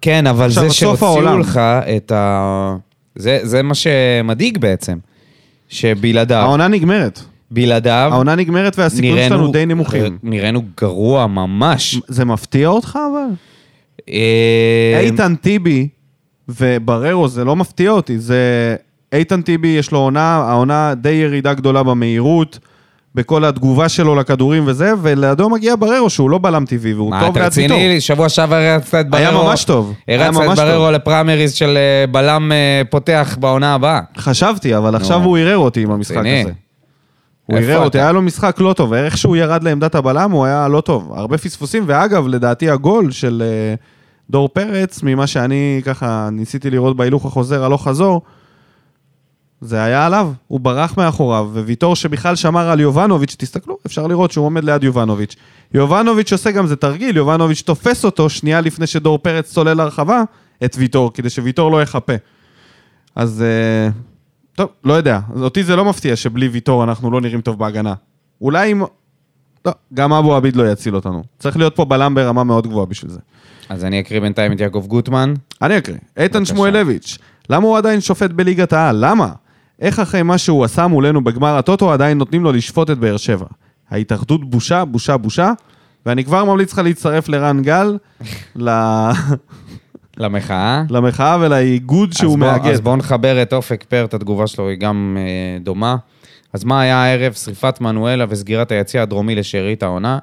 כן, 0.00 0.26
אבל 0.26 0.50
זה 0.50 0.70
שהוציאו 0.70 1.08
העולם. 1.08 1.40
לך 1.40 1.60
את 1.96 2.12
ה... 2.12 2.76
זה, 3.14 3.40
זה 3.42 3.62
מה 3.62 3.74
שמדאיג 3.74 4.58
בעצם. 4.58 4.98
שבלעדיו, 5.68 6.36
העונה 6.36 6.68
נגמרת. 6.68 7.20
בלעדיו, 7.50 8.08
העונה 8.12 8.34
נגמרת 8.34 8.78
והסיכויים 8.78 9.28
שלנו 9.28 9.52
די 9.52 9.66
נמוכים. 9.66 10.18
נראינו 10.22 10.62
גרוע 10.80 11.26
ממש. 11.26 12.00
זה 12.08 12.24
מפתיע 12.24 12.68
אותך 12.68 12.98
אבל? 13.12 13.34
אה, 14.08 15.00
איתן 15.00 15.34
טיבי 15.34 15.88
ובררו 16.48 17.28
זה 17.28 17.44
לא 17.44 17.56
מפתיע 17.56 17.90
אותי, 17.90 18.18
זה... 18.18 18.76
איתן 19.12 19.42
טיבי 19.42 19.68
יש 19.68 19.92
לו 19.92 19.98
עונה, 19.98 20.36
העונה 20.36 20.94
די 20.94 21.10
ירידה 21.10 21.54
גדולה 21.54 21.82
במהירות, 21.82 22.58
בכל 23.16 23.44
התגובה 23.44 23.88
שלו 23.88 24.14
לכדורים 24.14 24.64
וזה, 24.66 24.92
ולידו 25.02 25.50
מגיע 25.50 25.74
בררו 25.78 26.10
שהוא 26.10 26.30
לא 26.30 26.38
בלם 26.38 26.64
טבעי 26.66 26.94
והוא 26.94 27.10
מה, 27.10 27.20
טוב 27.20 27.30
אתה 27.30 27.40
ליד 27.40 27.52
ויטור. 27.56 27.76
רציני? 27.76 28.00
שבוע 28.00 28.28
שעבר 28.28 28.56
הרצת 28.56 29.06
את 29.08 29.14
היה 29.14 29.30
בררו. 29.30 29.44
ממש 29.44 29.64
טוב. 29.64 29.94
היה 30.06 30.26
הרצת 30.26 30.40
את 30.52 30.56
בררו. 30.56 30.90
לפריימריז 30.90 31.52
של 31.52 31.76
אה, 31.76 32.06
בלם 32.06 32.52
אה, 32.52 32.82
פותח 32.90 33.36
בעונה 33.40 33.74
הבאה. 33.74 34.00
חשבתי, 34.16 34.76
אבל 34.76 34.94
עכשיו 34.94 35.22
הוא 35.22 35.38
ערער 35.38 35.58
אותי 35.58 35.82
עם 35.82 35.90
המשחק. 35.90 36.16
הזה. 36.16 36.52
הוא 37.46 37.58
ערער 37.58 37.78
אותי, 37.84 37.98
אתה? 37.98 38.04
היה 38.04 38.12
לו 38.12 38.22
משחק 38.22 38.56
לא 38.60 38.72
טוב, 38.72 38.92
איך 38.92 39.18
שהוא 39.18 39.36
ירד 39.36 39.62
לעמדת 39.62 39.94
הבלם 39.94 40.30
הוא 40.30 40.44
היה 40.44 40.68
לא 40.68 40.80
טוב. 40.80 41.12
הרבה 41.14 41.38
פספוסים, 41.38 41.84
ואגב, 41.86 42.26
לדעתי 42.26 42.70
הגול 42.70 43.10
של 43.10 43.42
אה, 43.46 43.74
דור 44.30 44.48
פרץ, 44.48 45.02
ממה 45.02 45.26
שאני 45.26 45.80
ככה 45.84 46.28
ניסיתי 46.32 46.70
לראות 46.70 46.96
בהילוך 46.96 47.26
החוזר 47.26 47.64
הלוך 47.64 47.88
חזור, 47.88 48.22
זה 49.60 49.82
היה 49.82 50.06
עליו, 50.06 50.32
הוא 50.48 50.60
ברח 50.60 50.98
מאחוריו, 50.98 51.50
וויטור 51.52 51.96
שבכלל 51.96 52.36
שמר 52.36 52.68
על 52.70 52.80
יובנוביץ', 52.80 53.36
תסתכלו, 53.38 53.78
אפשר 53.86 54.06
לראות 54.06 54.32
שהוא 54.32 54.46
עומד 54.46 54.64
ליד 54.64 54.84
יובנוביץ'. 54.84 55.36
יובנוביץ' 55.74 56.32
עושה 56.32 56.50
גם 56.50 56.66
זה 56.66 56.76
תרגיל, 56.76 57.16
יובנוביץ' 57.16 57.62
תופס 57.62 58.04
אותו 58.04 58.28
שנייה 58.30 58.60
לפני 58.60 58.86
שדור 58.86 59.18
פרץ 59.18 59.52
צולל 59.52 59.74
לרחבה, 59.74 60.22
את 60.64 60.76
ויטור, 60.78 61.12
כדי 61.12 61.30
שוויטור 61.30 61.70
לא 61.70 61.82
יחפה. 61.82 62.12
אז 63.14 63.42
אה, 63.42 63.90
טוב, 64.54 64.68
לא 64.84 64.92
יודע, 64.92 65.20
אותי 65.40 65.64
זה 65.64 65.76
לא 65.76 65.84
מפתיע 65.84 66.16
שבלי 66.16 66.48
ויטור 66.48 66.84
אנחנו 66.84 67.10
לא 67.10 67.20
נראים 67.20 67.40
טוב 67.40 67.58
בהגנה. 67.58 67.94
אולי 68.40 68.72
אם... 68.72 68.82
לא, 69.66 69.72
גם 69.94 70.12
אבו 70.12 70.34
עביד 70.34 70.56
לא 70.56 70.72
יציל 70.72 70.96
אותנו. 70.96 71.22
צריך 71.38 71.56
להיות 71.56 71.76
פה 71.76 71.84
בלם 71.84 72.14
ברמה 72.14 72.44
מאוד 72.44 72.66
גבוהה 72.66 72.86
בשביל 72.86 73.10
זה. 73.10 73.20
אז 73.68 73.84
אני 73.84 74.00
אקריא 74.00 74.20
בינתיים 74.20 74.52
את 74.52 74.60
יעקב 74.60 74.84
גוטמן. 74.88 75.34
אני 75.62 75.78
אקריא. 75.78 75.98
איתן. 76.16 76.44
שמואלביץ', 76.44 77.18
למה 77.50 77.66
הוא 77.66 77.78
עדיין 77.78 78.00
שופט 78.00 78.30
בליגת 78.30 78.72
העל? 78.72 78.96
למה? 79.00 79.32
איך 79.80 79.98
אחרי 79.98 80.22
מה 80.22 80.38
שהוא 80.38 80.64
עשה 80.64 80.86
מולנו 80.86 81.24
בגמר 81.24 81.56
הטוטו 81.56 81.92
עדיין 81.92 82.18
נותנים 82.18 82.44
לו 82.44 82.52
לשפוט 82.52 82.90
את 82.90 82.98
באר 82.98 83.16
שבע? 83.16 83.46
ההתאחדות 83.90 84.50
בושה, 84.50 84.84
בושה, 84.84 85.16
בושה, 85.16 85.52
ואני 86.06 86.24
כבר 86.24 86.44
ממליץ 86.44 86.72
לך 86.72 86.78
להצטרף 86.78 87.28
לרן 87.28 87.62
גל, 87.62 87.96
ל- 88.66 89.10
למחאה. 90.16 90.82
למחאה 90.90 91.36
ולאיגוד 91.40 92.12
שהוא 92.12 92.38
בוא- 92.38 92.46
מאגד. 92.46 92.66
אז 92.72 92.80
בואו 92.80 92.96
נחבר 92.96 93.42
את 93.42 93.52
אופק 93.52 93.84
פרט, 93.88 94.14
התגובה 94.14 94.46
שלו 94.46 94.68
היא 94.68 94.78
גם 94.78 95.16
אה, 95.20 95.58
דומה. 95.64 95.96
אז 96.52 96.64
מה 96.64 96.80
היה 96.80 96.96
הערב? 97.04 97.32
שריפת 97.32 97.80
מנואלה 97.80 98.24
וסגירת 98.28 98.70
היציע 98.72 99.02
הדרומי 99.02 99.34
לשארית 99.34 99.82
העונה. 99.82 100.18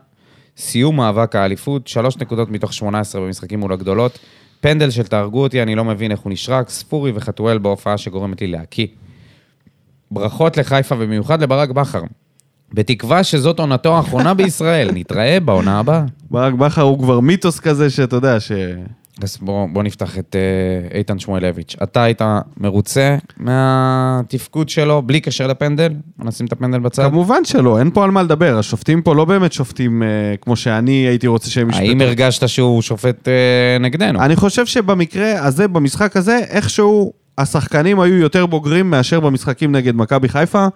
סיום 0.57 0.95
מאבק 0.97 1.35
האליפות, 1.35 1.87
שלוש 1.87 2.17
נקודות 2.17 2.51
מתוך 2.51 2.73
18 2.73 3.21
במשחקים 3.21 3.59
מול 3.59 3.73
הגדולות. 3.73 4.19
פנדל 4.61 4.89
של 4.89 5.03
תהרגו 5.03 5.43
אותי, 5.43 5.61
אני 5.63 5.75
לא 5.75 5.83
מבין 5.85 6.11
איך 6.11 6.19
הוא 6.19 6.31
נשרק. 6.33 6.69
ספורי 6.69 7.11
וחתואל 7.15 7.57
בהופעה 7.57 7.97
שגורמת 7.97 8.41
לי 8.41 8.47
להקיא. 8.47 8.87
ברכות 10.13 10.57
לחיפה 10.57 10.95
ובמיוחד 10.95 11.41
לברק 11.41 11.69
בכר. 11.69 12.01
בתקווה 12.73 13.23
שזאת 13.23 13.59
עונתו 13.59 13.97
האחרונה 13.97 14.33
בישראל. 14.39 14.89
נתראה 14.93 15.39
בעונה 15.39 15.79
הבאה. 15.79 16.03
ברק 16.31 16.53
בכר 16.53 16.81
הוא 16.81 16.99
כבר 16.99 17.19
מיתוס 17.19 17.59
כזה 17.59 17.89
שאתה 17.89 18.15
יודע 18.15 18.39
ש... 18.39 18.51
אז 19.21 19.37
בוא, 19.41 19.67
בוא 19.73 19.83
נפתח 19.83 20.17
את 20.17 20.35
אה, 20.35 20.97
איתן 20.97 21.19
שמואלביץ'. 21.19 21.75
אתה 21.83 22.03
היית 22.03 22.21
מרוצה 22.57 23.17
מהתפקוד 23.37 24.69
שלו, 24.69 25.01
בלי 25.01 25.21
קשר 25.21 25.47
לפנדל? 25.47 25.93
נשים 26.19 26.45
את 26.45 26.51
הפנדל 26.51 26.79
בצד. 26.79 27.03
כמובן 27.03 27.45
שלא, 27.45 27.79
אין 27.79 27.91
פה 27.91 28.03
על 28.03 28.11
מה 28.11 28.23
לדבר. 28.23 28.57
השופטים 28.59 29.01
פה 29.01 29.15
לא 29.15 29.25
באמת 29.25 29.53
שופטים 29.53 30.03
אה, 30.03 30.07
כמו 30.41 30.55
שאני 30.55 30.91
הייתי 30.91 31.27
רוצה 31.27 31.49
שהם 31.49 31.69
ישפטו. 31.69 31.85
האם 31.85 32.01
הרגשת 32.01 32.47
שהוא 32.47 32.81
שופט 32.81 33.27
אה, 33.27 33.77
נגדנו? 33.79 34.19
אני 34.21 34.35
חושב 34.35 34.65
שבמקרה 34.65 35.45
הזה, 35.45 35.67
במשחק 35.67 36.17
הזה, 36.17 36.39
איכשהו 36.49 37.13
השחקנים 37.37 37.99
היו 37.99 38.15
יותר 38.15 38.45
בוגרים 38.45 38.89
מאשר 38.89 39.19
במשחקים 39.19 39.71
נגד 39.71 39.95
מכבי 39.95 40.29
חיפה, 40.29 40.67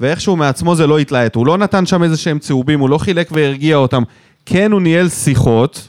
ואיכשהו 0.00 0.36
מעצמו 0.36 0.74
זה 0.76 0.86
לא 0.86 0.98
התלהט. 0.98 1.34
הוא 1.34 1.46
לא 1.46 1.58
נתן 1.58 1.86
שם 1.86 2.02
איזה 2.02 2.16
שהם 2.16 2.38
צהובים, 2.38 2.80
הוא 2.80 2.90
לא 2.90 2.98
חילק 2.98 3.28
והרגיע 3.32 3.76
אותם. 3.76 4.02
כן, 4.46 4.72
הוא 4.72 4.80
ניהל 4.82 5.08
שיחות, 5.08 5.88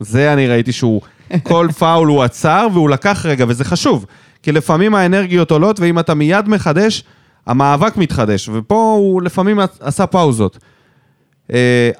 זה 0.00 0.32
אני 0.32 0.48
ראיתי 0.48 0.72
שהוא, 0.72 1.00
כל 1.42 1.68
פאול 1.78 2.08
הוא 2.08 2.22
עצר 2.22 2.68
והוא 2.72 2.90
לקח 2.90 3.26
רגע, 3.26 3.44
וזה 3.48 3.64
חשוב. 3.64 4.06
כי 4.42 4.52
לפעמים 4.52 4.94
האנרגיות 4.94 5.50
עולות, 5.50 5.80
ואם 5.80 5.98
אתה 5.98 6.14
מיד 6.14 6.48
מחדש, 6.48 7.04
המאבק 7.46 7.96
מתחדש, 7.96 8.48
ופה 8.52 8.94
הוא 8.98 9.22
לפעמים 9.22 9.58
עשה 9.80 10.06
פאוזות. 10.06 10.58
אה, 11.52 11.90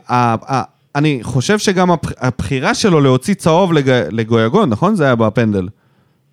אני 0.96 1.18
חושב 1.22 1.58
שגם 1.58 1.90
הבח- 1.90 2.12
הבחירה 2.18 2.74
שלו 2.74 3.00
להוציא 3.00 3.34
צהוב 3.34 3.72
לג- 3.72 4.06
לגויגון, 4.10 4.68
נכון? 4.70 4.94
זה 4.94 5.04
היה 5.04 5.14
בפנדל. 5.14 5.68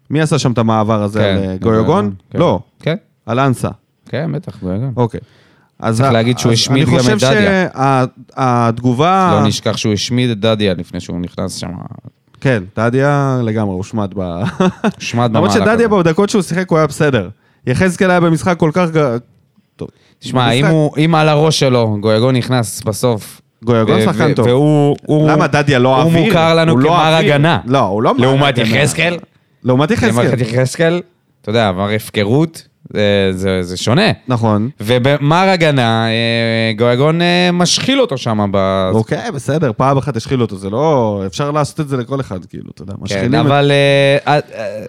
מי 0.09 0.21
עשה 0.21 0.39
שם 0.39 0.51
את 0.51 0.57
המעבר 0.57 1.03
הזה 1.03 1.19
כן, 1.19 1.37
על 1.43 1.49
אה, 1.49 1.55
גויגון? 1.61 2.13
כן. 2.29 2.39
לא, 2.39 2.59
כן, 2.79 2.95
על 3.25 3.39
אנסה. 3.39 3.69
כן, 4.09 4.31
בטח, 4.33 4.57
גויגון. 4.61 4.93
אוקיי. 4.97 5.19
אז 5.79 5.97
צריך 5.97 6.11
להגיד 6.11 6.37
שהוא 6.39 6.51
השמיד 6.51 6.87
אני 6.87 6.97
גם 6.97 6.99
את 6.99 7.03
חושב 7.13 7.17
דדיה. 7.27 7.67
שהתגובה... 8.35 9.39
לא 9.41 9.47
נשכח 9.47 9.77
שהוא 9.77 9.93
השמיד 9.93 10.29
את 10.29 10.39
דדיה 10.39 10.73
לפני 10.73 10.99
שהוא 10.99 11.19
נכנס 11.19 11.55
שם. 11.55 11.69
כן, 12.41 12.63
דדיה 12.77 13.39
לגמרי 13.43 13.73
הושמד 13.73 14.11
ב... 14.15 14.21
שמד 14.99 15.29
למרות 15.35 15.51
במהלך 15.51 15.53
שדדיה 15.71 15.87
הזה. 15.87 15.87
בדקות 16.03 16.29
שהוא 16.29 16.41
שיחק 16.41 16.69
הוא 16.69 16.77
היה 16.77 16.87
בסדר. 16.87 17.29
יחזקאל 17.67 18.09
היה 18.11 18.19
במשחק 18.19 18.57
כל 18.57 18.71
כך... 18.73 18.87
טוב. 19.75 19.87
תשמע, 20.19 20.51
אם 20.51 20.65
הוא- 20.65 20.91
על 21.17 21.29
הראש 21.29 21.59
שלו 21.59 21.97
גויגון 22.01 22.35
נכנס 22.35 22.83
בסוף... 22.83 23.41
גויגון 23.63 24.01
שחקן 24.01 24.33
טוב. 24.33 24.47
והוא... 24.47 24.95
הוא- 25.05 25.29
למה 25.29 25.47
דדיה 25.47 25.79
לא 25.79 25.95
הוא 25.95 26.03
אוויר? 26.03 26.25
מוכר 26.25 26.55
לנו 26.55 26.71
הוא 26.71 26.79
לא 26.79 26.89
כמר. 26.89 27.13
הגנה. 27.15 27.59
לא, 27.65 27.79
הוא 27.79 28.03
לא 28.03 28.13
מר 28.13 28.21
לעומת 28.21 28.57
הגנה. 28.57 28.65
לעומת 28.65 28.81
יחזקאל. 28.81 29.17
לעומת 29.63 29.91
יחזקאל, 30.41 31.01
אתה 31.41 31.49
יודע, 31.49 31.67
עבר 31.69 31.89
הפקרות, 31.89 32.67
זה- 32.93 33.31
זה 33.33 33.63
זה 33.63 33.77
שונה. 33.77 34.11
נכון. 34.27 34.69
ובמר 34.79 35.49
הגנה, 35.49 36.07
אה, 36.07 36.13
גויגון 36.77 37.21
אה, 37.21 37.49
משחיל 37.53 38.01
אותו 38.01 38.17
שם 38.17 38.49
ב... 38.53 38.89
אוקיי, 38.93 39.31
בסדר, 39.31 39.71
פעם 39.77 39.97
אחת 39.97 40.15
השחילו 40.17 40.41
אותו, 40.45 40.55
זה 40.57 40.69
לא... 40.69 41.23
אפשר 41.25 41.51
לעשות 41.51 41.79
את 41.79 41.87
זה 41.89 41.97
לכל 41.97 42.21
אחד, 42.21 42.45
כאילו, 42.45 42.69
אתה 42.73 42.81
יודע, 42.81 42.93
כן, 42.93 42.99
משחילים 43.03 43.35
את... 43.41 43.45
אבל 43.45 43.71
אה, 44.27 44.33
אה, 44.35 44.85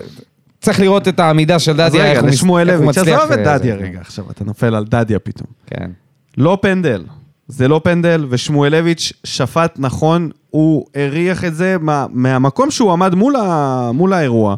צריך 0.61 0.81
לראות 0.81 1.09
את 1.09 1.21
העמידה 1.21 1.59
של 1.59 1.73
דדיה, 1.73 1.87
איך 2.05 2.11
רגע, 2.11 2.21
הוא 2.21 2.29
מס- 2.29 2.35
לשמואל 2.35 2.71
איך 2.71 2.79
הוא 2.79 2.85
לויץ', 2.85 2.99
מצליח... 2.99 3.19
עזוב 3.21 3.33
את 3.33 3.39
דדיה 3.39 3.75
רגע, 3.75 4.01
עכשיו 4.01 4.25
אתה 4.31 4.45
נופל 4.45 4.75
על 4.75 4.85
דדיה 4.85 5.19
פתאום. 5.19 5.49
כן. 5.67 5.91
לא 6.39 6.59
פנדל, 6.63 7.05
זה 7.49 7.69
לא 7.69 7.81
פנדל, 7.85 8.27
ושמואלביץ' 8.29 9.13
שפט 9.25 9.75
נכון, 9.79 10.31
הוא 10.51 10.87
הריח 10.95 11.45
את 11.45 11.55
זה 11.55 11.77
מה, 11.81 12.07
מהמקום 12.13 12.71
שהוא 12.71 12.93
עמד 12.93 13.15
מול, 13.15 13.37
ה, 13.37 13.91
מול 13.95 14.13
האירוע. 14.13 14.57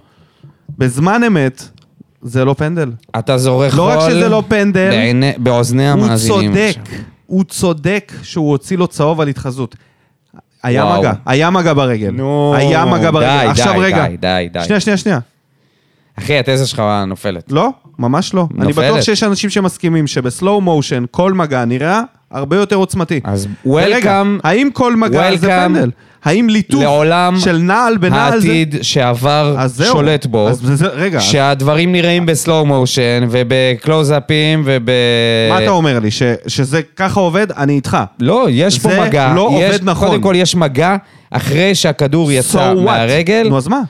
בזמן 0.79 1.25
אמת, 1.25 1.69
זה 2.23 2.45
לא 2.45 2.55
פנדל. 2.55 2.91
אתה 3.19 3.39
זורק 3.39 3.75
לא 3.75 3.89
רק 3.89 3.99
חול 3.99 4.11
שזה 4.11 4.29
לא 4.29 4.43
פנדל, 4.49 4.89
בעיני- 4.91 5.33
באוזני 5.39 5.91
הוא 5.91 6.03
המאזינים. 6.05 6.53
צודק, 6.53 6.75
עכשיו. 6.81 6.99
הוא 7.27 7.45
צודק 7.45 8.13
שהוא 8.23 8.51
הוציא 8.51 8.77
לו 8.79 8.87
צהוב 8.87 9.21
על 9.21 9.29
התחזות. 9.29 9.77
היה 10.63 10.85
וואו. 10.85 10.99
מגע, 11.01 11.13
היה 11.27 11.51
מגע 11.51 11.73
ברגל. 11.75 12.11
נו, 12.11 12.55
היה 12.57 12.85
מגע 12.85 13.11
ברגל. 13.11 13.41
די, 13.41 13.47
עכשיו 13.47 13.73
די, 13.73 13.79
רגע. 13.79 14.07
די, 14.09 14.17
די, 14.17 14.49
די. 14.53 14.65
שנייה, 14.65 14.81
שנייה, 14.81 14.97
שנייה. 14.97 15.19
אחי, 16.19 16.39
התזה 16.39 16.67
שלך 16.67 16.83
נופלת. 17.07 17.53
לא, 17.53 17.69
ממש 17.99 18.35
לא. 18.35 18.49
אני 18.59 18.67
נופלת. 18.69 18.91
בטוח 18.93 19.01
שיש 19.01 19.23
אנשים 19.23 19.51
שמסכימים 19.51 20.07
שבסלואו 20.07 20.61
מושן 20.61 21.05
כל 21.11 21.33
מגע 21.35 21.65
נראה 21.65 22.03
הרבה 22.31 22.57
יותר 22.57 22.77
עוצמתי. 22.77 23.21
אז 23.25 23.49
וולקאם 23.65 24.39
האם 24.45 24.69
כל 24.73 24.97
מגע 24.97 25.37
זה 25.37 25.47
פנדל? 25.49 25.91
האם 26.25 26.49
ליטוף 26.49 26.83
לעולם 26.83 27.39
של 27.39 27.57
נעל 27.59 27.97
בנעל 27.97 28.31
זה... 28.31 28.37
העתיד 28.49 28.77
שעבר 28.83 29.57
זהו. 29.67 29.93
שולט 29.93 30.27
בו, 30.27 30.49
אז 30.49 30.61
זה, 30.65 30.77
זה, 30.77 30.87
רגע, 30.87 31.21
שהדברים 31.21 31.93
נראים 31.93 32.27
בסלואו 32.27 32.67
מושן 32.67 33.27
ובקלוזאפים 33.31 34.63
וב... 34.65 34.91
מה 35.51 35.63
אתה 35.63 35.71
אומר 35.71 35.99
לי? 35.99 36.11
ש, 36.11 36.23
שזה 36.47 36.83
ככה 36.97 37.21
עובד? 37.21 37.53
אני 37.53 37.73
איתך. 37.73 37.97
לא, 38.21 38.47
יש 38.51 38.79
פה 38.79 38.89
זה 38.91 39.01
מגע. 39.01 39.33
לא 39.35 39.51
יש, 39.53 39.75
עובד 39.75 39.85
נכון. 39.85 40.09
קודם 40.09 40.23
כל 40.23 40.35
יש 40.37 40.55
מגע 40.55 40.97
אחרי 41.31 41.75
שהכדור 41.75 42.33
יצא 42.33 42.73
So? 42.73 42.81
מהרגל. 42.81 43.47
נו, 43.49 43.57
אז 43.57 43.69
מה? 43.69 43.81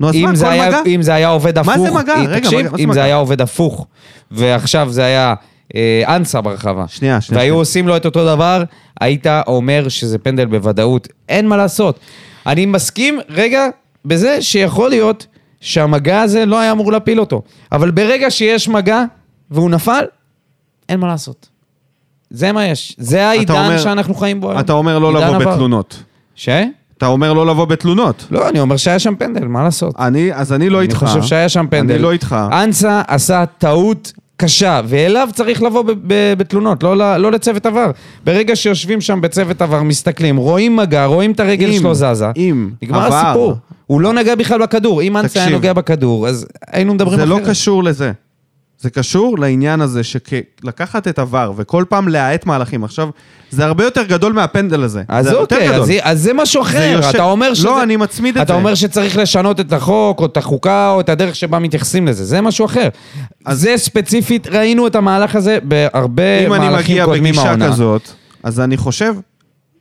נו, 0.00 0.08
אז 0.08 0.16
מה? 0.16 0.34
זה, 0.34 0.44
כל 0.44 0.50
היה, 0.50 0.68
מגע? 0.68 0.80
אם 0.86 1.02
זה 1.02 1.14
היה 1.14 1.28
עובד 1.28 1.58
הפוך, 1.58 1.76
מה 1.76 1.82
זה 1.82 1.90
מגע? 1.90 2.14
אה, 2.14 2.22
רגע, 2.22 2.38
תקשיב, 2.38 2.58
מגע, 2.58 2.70
מה 2.70 2.76
זה 2.76 2.82
אם 2.82 2.92
זה 2.92 2.98
מגע? 2.98 3.04
היה 3.04 3.16
עובד 3.16 3.40
הפוך, 3.40 3.86
ועכשיו 4.30 4.88
זה 4.90 5.04
היה 5.04 5.34
אנסה 6.06 6.40
ברחבה, 6.40 6.84
שנייה, 6.88 7.20
שנייה, 7.20 7.38
והיו 7.38 7.48
שנייה. 7.48 7.60
עושים 7.60 7.88
לו 7.88 7.96
את 7.96 8.04
אותו 8.06 8.24
דבר, 8.26 8.62
היית 9.00 9.26
אומר 9.46 9.88
שזה 9.88 10.18
פנדל 10.18 10.44
בוודאות. 10.46 11.08
אין 11.28 11.48
מה 11.48 11.56
לעשות. 11.56 11.98
אני 12.46 12.66
מסכים, 12.66 13.18
רגע, 13.28 13.66
בזה 14.04 14.42
שיכול 14.42 14.90
להיות 14.90 15.26
שהמגע 15.60 16.20
הזה 16.20 16.46
לא 16.46 16.58
היה 16.60 16.72
אמור 16.72 16.92
להפיל 16.92 17.20
אותו, 17.20 17.42
אבל 17.72 17.90
ברגע 17.90 18.30
שיש 18.30 18.68
מגע 18.68 19.02
והוא 19.50 19.70
נפל, 19.70 20.04
אין 20.88 21.00
מה 21.00 21.06
לעשות. 21.06 21.48
זה 22.30 22.52
מה 22.52 22.66
יש. 22.66 22.96
זה 22.98 23.26
העידן 23.28 23.54
אומר- 23.54 23.78
שאנחנו 23.78 24.14
חיים 24.14 24.40
בו 24.40 24.50
היום. 24.50 24.60
אתה 24.60 24.72
אומר 24.72 24.98
לא 24.98 25.12
לבוא 25.14 25.36
עבר. 25.36 25.52
בתלונות. 25.54 26.02
ש? 26.34 26.48
אתה 26.98 27.06
אומר 27.06 27.32
לא 27.32 27.46
לבוא 27.46 27.64
בתלונות. 27.64 28.26
לא, 28.30 28.48
אני 28.48 28.60
אומר 28.60 28.76
שהיה 28.76 28.98
שם 28.98 29.14
פנדל, 29.16 29.44
מה 29.44 29.62
לעשות? 29.62 29.94
אני, 29.98 30.34
אז 30.34 30.52
אני 30.52 30.68
לא 30.70 30.78
אני 30.78 30.86
איתך. 30.86 30.96
חושב 30.96 31.22
שהיה 31.22 31.48
שם 31.48 31.66
פנדל. 31.70 31.94
אני 31.94 32.02
לא 32.02 32.12
איתך. 32.12 32.36
אנסה 32.52 33.02
עשה 33.08 33.44
טעות 33.58 34.12
קשה, 34.36 34.80
ואליו 34.84 35.28
צריך 35.34 35.62
לבוא 35.62 35.82
ב- 35.82 35.90
ב- 36.06 36.34
בתלונות, 36.38 36.82
לא, 36.82 37.16
לא 37.16 37.32
לצוות 37.32 37.66
עבר. 37.66 37.90
ברגע 38.24 38.56
שיושבים 38.56 39.00
שם 39.00 39.20
בצוות 39.20 39.62
עבר, 39.62 39.82
מסתכלים, 39.82 40.36
רואים 40.36 40.76
מגע, 40.76 41.04
רואים 41.04 41.32
את 41.32 41.40
הרגל 41.40 41.68
אם- 41.70 41.78
שלו 41.80 41.94
זזה, 41.94 42.26
אם 42.36 42.70
נגמר 42.82 43.06
עבר. 43.06 43.16
הסיפור. 43.16 43.54
הוא 43.86 44.00
לא 44.00 44.12
נגע 44.12 44.34
בכלל 44.34 44.62
בכדור. 44.62 45.02
אם 45.02 45.16
אנסה 45.16 45.40
היה. 45.44 45.50
נוגע 45.50 45.72
בכדור, 45.72 46.28
אז 46.28 46.46
היינו 46.72 46.94
מדברים 46.94 47.18
זה 47.18 47.24
אחרת. 47.24 47.40
לא 47.42 47.50
קשור 47.50 47.84
לזה. 47.84 48.12
זה 48.78 48.90
קשור 48.90 49.38
לעניין 49.38 49.80
הזה 49.80 50.00
שלקחת 50.04 51.08
את 51.08 51.18
עבר 51.18 51.52
וכל 51.56 51.84
פעם 51.88 52.08
להאט 52.08 52.46
מהלכים. 52.46 52.84
עכשיו, 52.84 53.08
זה 53.50 53.64
הרבה 53.64 53.84
יותר 53.84 54.02
גדול 54.02 54.32
מהפנדל 54.32 54.82
הזה. 54.82 55.02
אז 55.08 55.24
זה 55.26 55.34
אוקיי. 55.34 55.70
אז, 55.74 55.90
אז 56.02 56.22
זה 56.22 56.32
משהו 56.34 56.62
אחר. 56.62 56.90
יושב- 56.92 57.08
אתה 57.08 57.22
אומר 57.22 57.54
שזה... 57.54 57.66
לא, 57.66 57.82
אני 57.82 57.96
מצמיד 57.96 58.36
את 58.38 58.42
אתה 58.42 58.52
זה. 58.52 58.58
אומר 58.58 58.74
שצריך 58.74 59.16
לשנות 59.16 59.60
את 59.60 59.72
החוק, 59.72 60.20
או 60.20 60.26
את 60.26 60.36
החוקה, 60.36 60.90
או 60.90 61.00
את 61.00 61.08
הדרך 61.08 61.36
שבה 61.36 61.58
מתייחסים 61.58 62.08
לזה. 62.08 62.24
זה 62.24 62.40
משהו 62.40 62.66
אחר. 62.66 62.88
אז 63.44 63.60
זה 63.60 63.74
ספציפית, 63.76 64.46
ראינו 64.46 64.86
את 64.86 64.94
המהלך 64.94 65.34
הזה 65.36 65.58
בהרבה 65.62 66.46
אם 66.46 66.52
אני 66.52 66.64
מהלכים 66.68 66.94
מגיע 66.94 67.04
קודמים 67.04 67.22
בגישה. 67.34 67.56
כזאת, 67.72 68.02
אז 68.42 68.60
אני 68.60 68.76
חושב, 68.76 69.14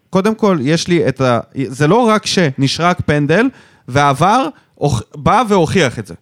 קודם 0.10 0.36
כל, 0.36 0.58
יש 0.62 0.88
לי 0.88 1.08
את 1.08 1.22
ה... 1.22 1.40
זה 1.68 1.88
לא 1.88 1.96
רק 2.08 2.26
שנשרק 2.26 2.98
פנדל, 3.06 3.48
הוכ- 4.82 5.02
בא 5.16 5.44
והוכיח 5.50 6.00
את 6.00 6.08
זה. 6.08 6.14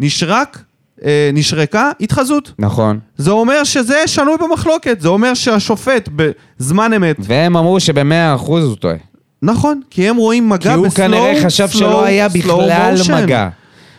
נשרק 0.00 0.58
אה, 1.04 1.30
נשרקה, 1.32 1.90
התחזות. 2.00 2.52
נכון. 2.58 2.98
זה 3.16 3.30
אומר 3.30 3.64
שזה 3.64 4.02
שנוי 4.06 4.34
במחלוקת, 4.40 5.00
זה 5.00 5.08
אומר 5.08 5.34
שהשופט 5.34 6.08
בזמן 6.16 6.92
אמת, 6.92 7.16
והם 7.20 7.56
אמרו 7.56 7.80
שבמאה 7.80 8.34
אחוז 8.34 8.64
הוא 8.64 8.76
טועה. 8.76 8.94
נכון, 9.42 9.80
כי 9.90 10.08
הם 10.08 10.16
רואים 10.16 10.48
מגע 10.48 10.70
כי 10.70 10.76
הוא 10.76 10.86
בסלואו, 10.86 11.22
כנראה 11.22 11.44
חשב 11.44 11.68
שלא 11.68 12.04
היה 12.04 12.28
בכלל 12.28 12.94
מגע. 13.22 13.48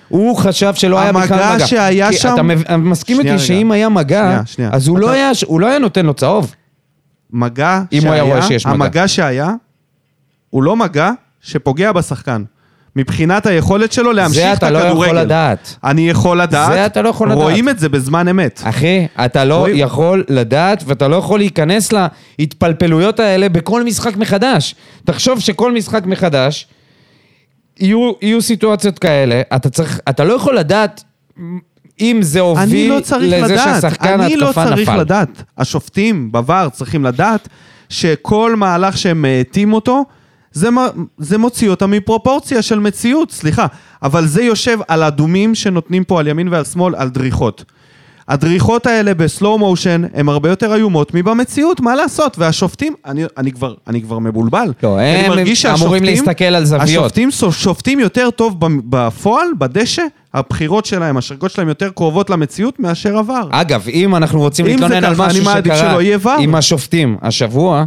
הוא 0.08 0.38
חשב 0.38 0.74
שלא 0.76 1.00
היה 1.00 1.10
המגע 1.10 1.26
בכלל 1.26 1.56
מגע. 1.56 1.68
שהיה 1.68 2.10
כי 2.10 2.18
שם- 2.18 2.34
אתה 2.34 2.42
מב- 2.44 2.76
מסכים 2.76 3.20
איתי. 3.20 3.40
שאם 3.40 3.72
היה 3.72 3.90
מגע, 3.90 4.24
שנייה, 4.24 4.42
שנייה. 4.46 4.70
אז 4.74 4.88
הוא 4.88 5.00
לא 5.00 5.06
אתה- 5.06 5.14
היה- 5.14 5.32
הוא 5.46 5.60
לא 5.62 5.68
היה 5.68 5.80
נותן 5.80 6.06
לו 6.06 6.14
צהוב. 6.14 6.56
מגע 7.34 7.82
אם 7.92 8.02
הוא 8.06 8.14
היה 8.14 8.24
רואה 8.24 8.42
שיש 8.42 8.66
מגע. 8.66 8.74
המגע 8.76 9.08
שהיה, 9.08 9.54
הוא 10.50 10.64
לא 10.64 10.76
מגע 10.76 11.12
שפוגע 11.42 11.92
בשחקן. 11.92 12.44
מבחינת 12.96 13.46
היכולת 13.46 13.92
שלו 13.92 14.12
להמשיך 14.14 14.42
זה 14.44 14.54
את 14.54 14.58
אתה 14.58 14.70
לא 14.70 14.78
הכדורגל. 14.80 15.06
יכול 15.06 15.20
לדעת. 15.20 15.76
אני 15.84 16.10
יכול 16.10 16.42
לדעת. 16.42 16.72
זה 16.74 16.86
אתה 16.86 17.02
לא 17.02 17.10
יכול 17.10 17.28
לדעת. 17.32 17.42
רואים 17.44 17.70
את 17.70 17.80
זה 17.80 17.90
בזמן 17.90 18.28
אמת. 18.28 18.62
אחי, 18.66 19.08
אתה 19.26 19.46
לא 19.46 19.56
רואים- 19.58 19.76
יכול 19.78 20.24
לדעת 20.30 20.84
ואתה 20.88 21.08
לא 21.08 21.16
יכול 21.16 21.40
להיכנס 21.40 21.90
להתפלפלויות 22.40 23.20
האלה 23.20 23.50
בכל 23.50 23.84
משחק 23.84 24.18
מחדש. 24.18 24.76
תחשוב 25.06 25.40
שכל 25.40 25.72
משחק 25.72 26.06
מחדש 26.06 26.68
יהיו, 27.80 28.12
יהיו 28.22 28.42
סיטואציות 28.42 29.00
כאלה, 29.00 29.42
אתה 29.56 29.70
צריך, 29.70 30.00
אתה 30.10 30.24
לא 30.24 30.34
יכול 30.34 30.58
לדעת 30.58 31.04
אם 32.02 32.18
זה 32.22 32.40
הוביל 32.40 32.90
לא 32.92 32.98
לזה 33.20 33.54
לדעת. 33.54 33.60
שהשחקן 33.82 34.22
אני 34.22 34.36
לא 34.36 34.52
צריך 34.54 34.80
נפל. 34.80 34.98
לדעת. 35.00 35.44
השופטים 35.58 36.32
בVAR 36.34 36.70
צריכים 36.72 37.06
לדעת 37.06 37.48
שכל 37.90 38.56
מהלך 38.56 38.98
שהם 38.98 39.22
מאטים 39.22 39.74
אותו, 39.74 40.04
זה, 40.54 40.70
זה 41.18 41.38
מוציא 41.38 41.70
אותם 41.70 41.92
מפרופורציה 41.92 42.62
של 42.62 42.80
מציאות, 42.80 43.32
סליחה. 43.32 43.66
אבל 44.04 44.26
זה 44.26 44.44
יושב 44.44 44.78
על 44.88 45.04
אדומים 45.04 45.56
שנותנים 45.56 46.04
פה 46.04 46.20
על 46.20 46.28
ימין 46.28 46.48
ועל 46.48 46.64
שמאל, 46.64 46.96
על 46.96 47.10
דריכות. 47.10 47.64
הדריכות 48.28 48.86
האלה 48.86 49.14
בסלואו 49.14 49.58
מושן 49.58 50.02
הן 50.14 50.30
הרבה 50.30 50.50
יותר 50.50 50.76
איומות 50.76 51.14
מבמציאות, 51.14 51.80
מה 51.80 51.96
לעשות? 51.96 52.40
והשופטים, 52.40 52.94
אני, 53.06 53.24
אני, 53.38 53.52
כבר, 53.52 53.74
אני 53.88 54.02
כבר 54.02 54.20
מבולבל. 54.20 54.74
לא, 54.84 55.00
הם 55.00 55.30
מרגיש 55.30 55.66
אמורים 55.66 56.04
שהשופטים- 56.06 56.26
להסתכל 56.26 56.44
על 56.46 56.66
זוויות. 56.66 56.84
השופטים 57.06 57.32
שו- 57.32 57.52
שופטים 57.52 58.00
יותר 58.00 58.30
טוב 58.30 58.56
בפועל, 58.90 59.48
בדשא, 59.58 60.04
הבחירות 60.34 60.86
שלהם, 60.86 61.18
השריקות 61.18 61.52
שלהם 61.52 61.68
יותר 61.68 61.90
קרובות 61.96 62.30
למציאות 62.30 62.80
מאשר 62.80 63.18
עבר. 63.18 63.48
אגב, 63.52 63.86
אם 63.94 64.16
אנחנו 64.16 64.40
רוצים 64.40 64.66
אם 64.66 64.72
זה 64.72 64.88
להתלונן 64.88 65.04
על 65.04 65.16
משהו 65.18 65.44
שקרה. 65.44 66.38
עם 66.40 66.56
השופטים 66.56 67.18
השבוע, 67.22 67.86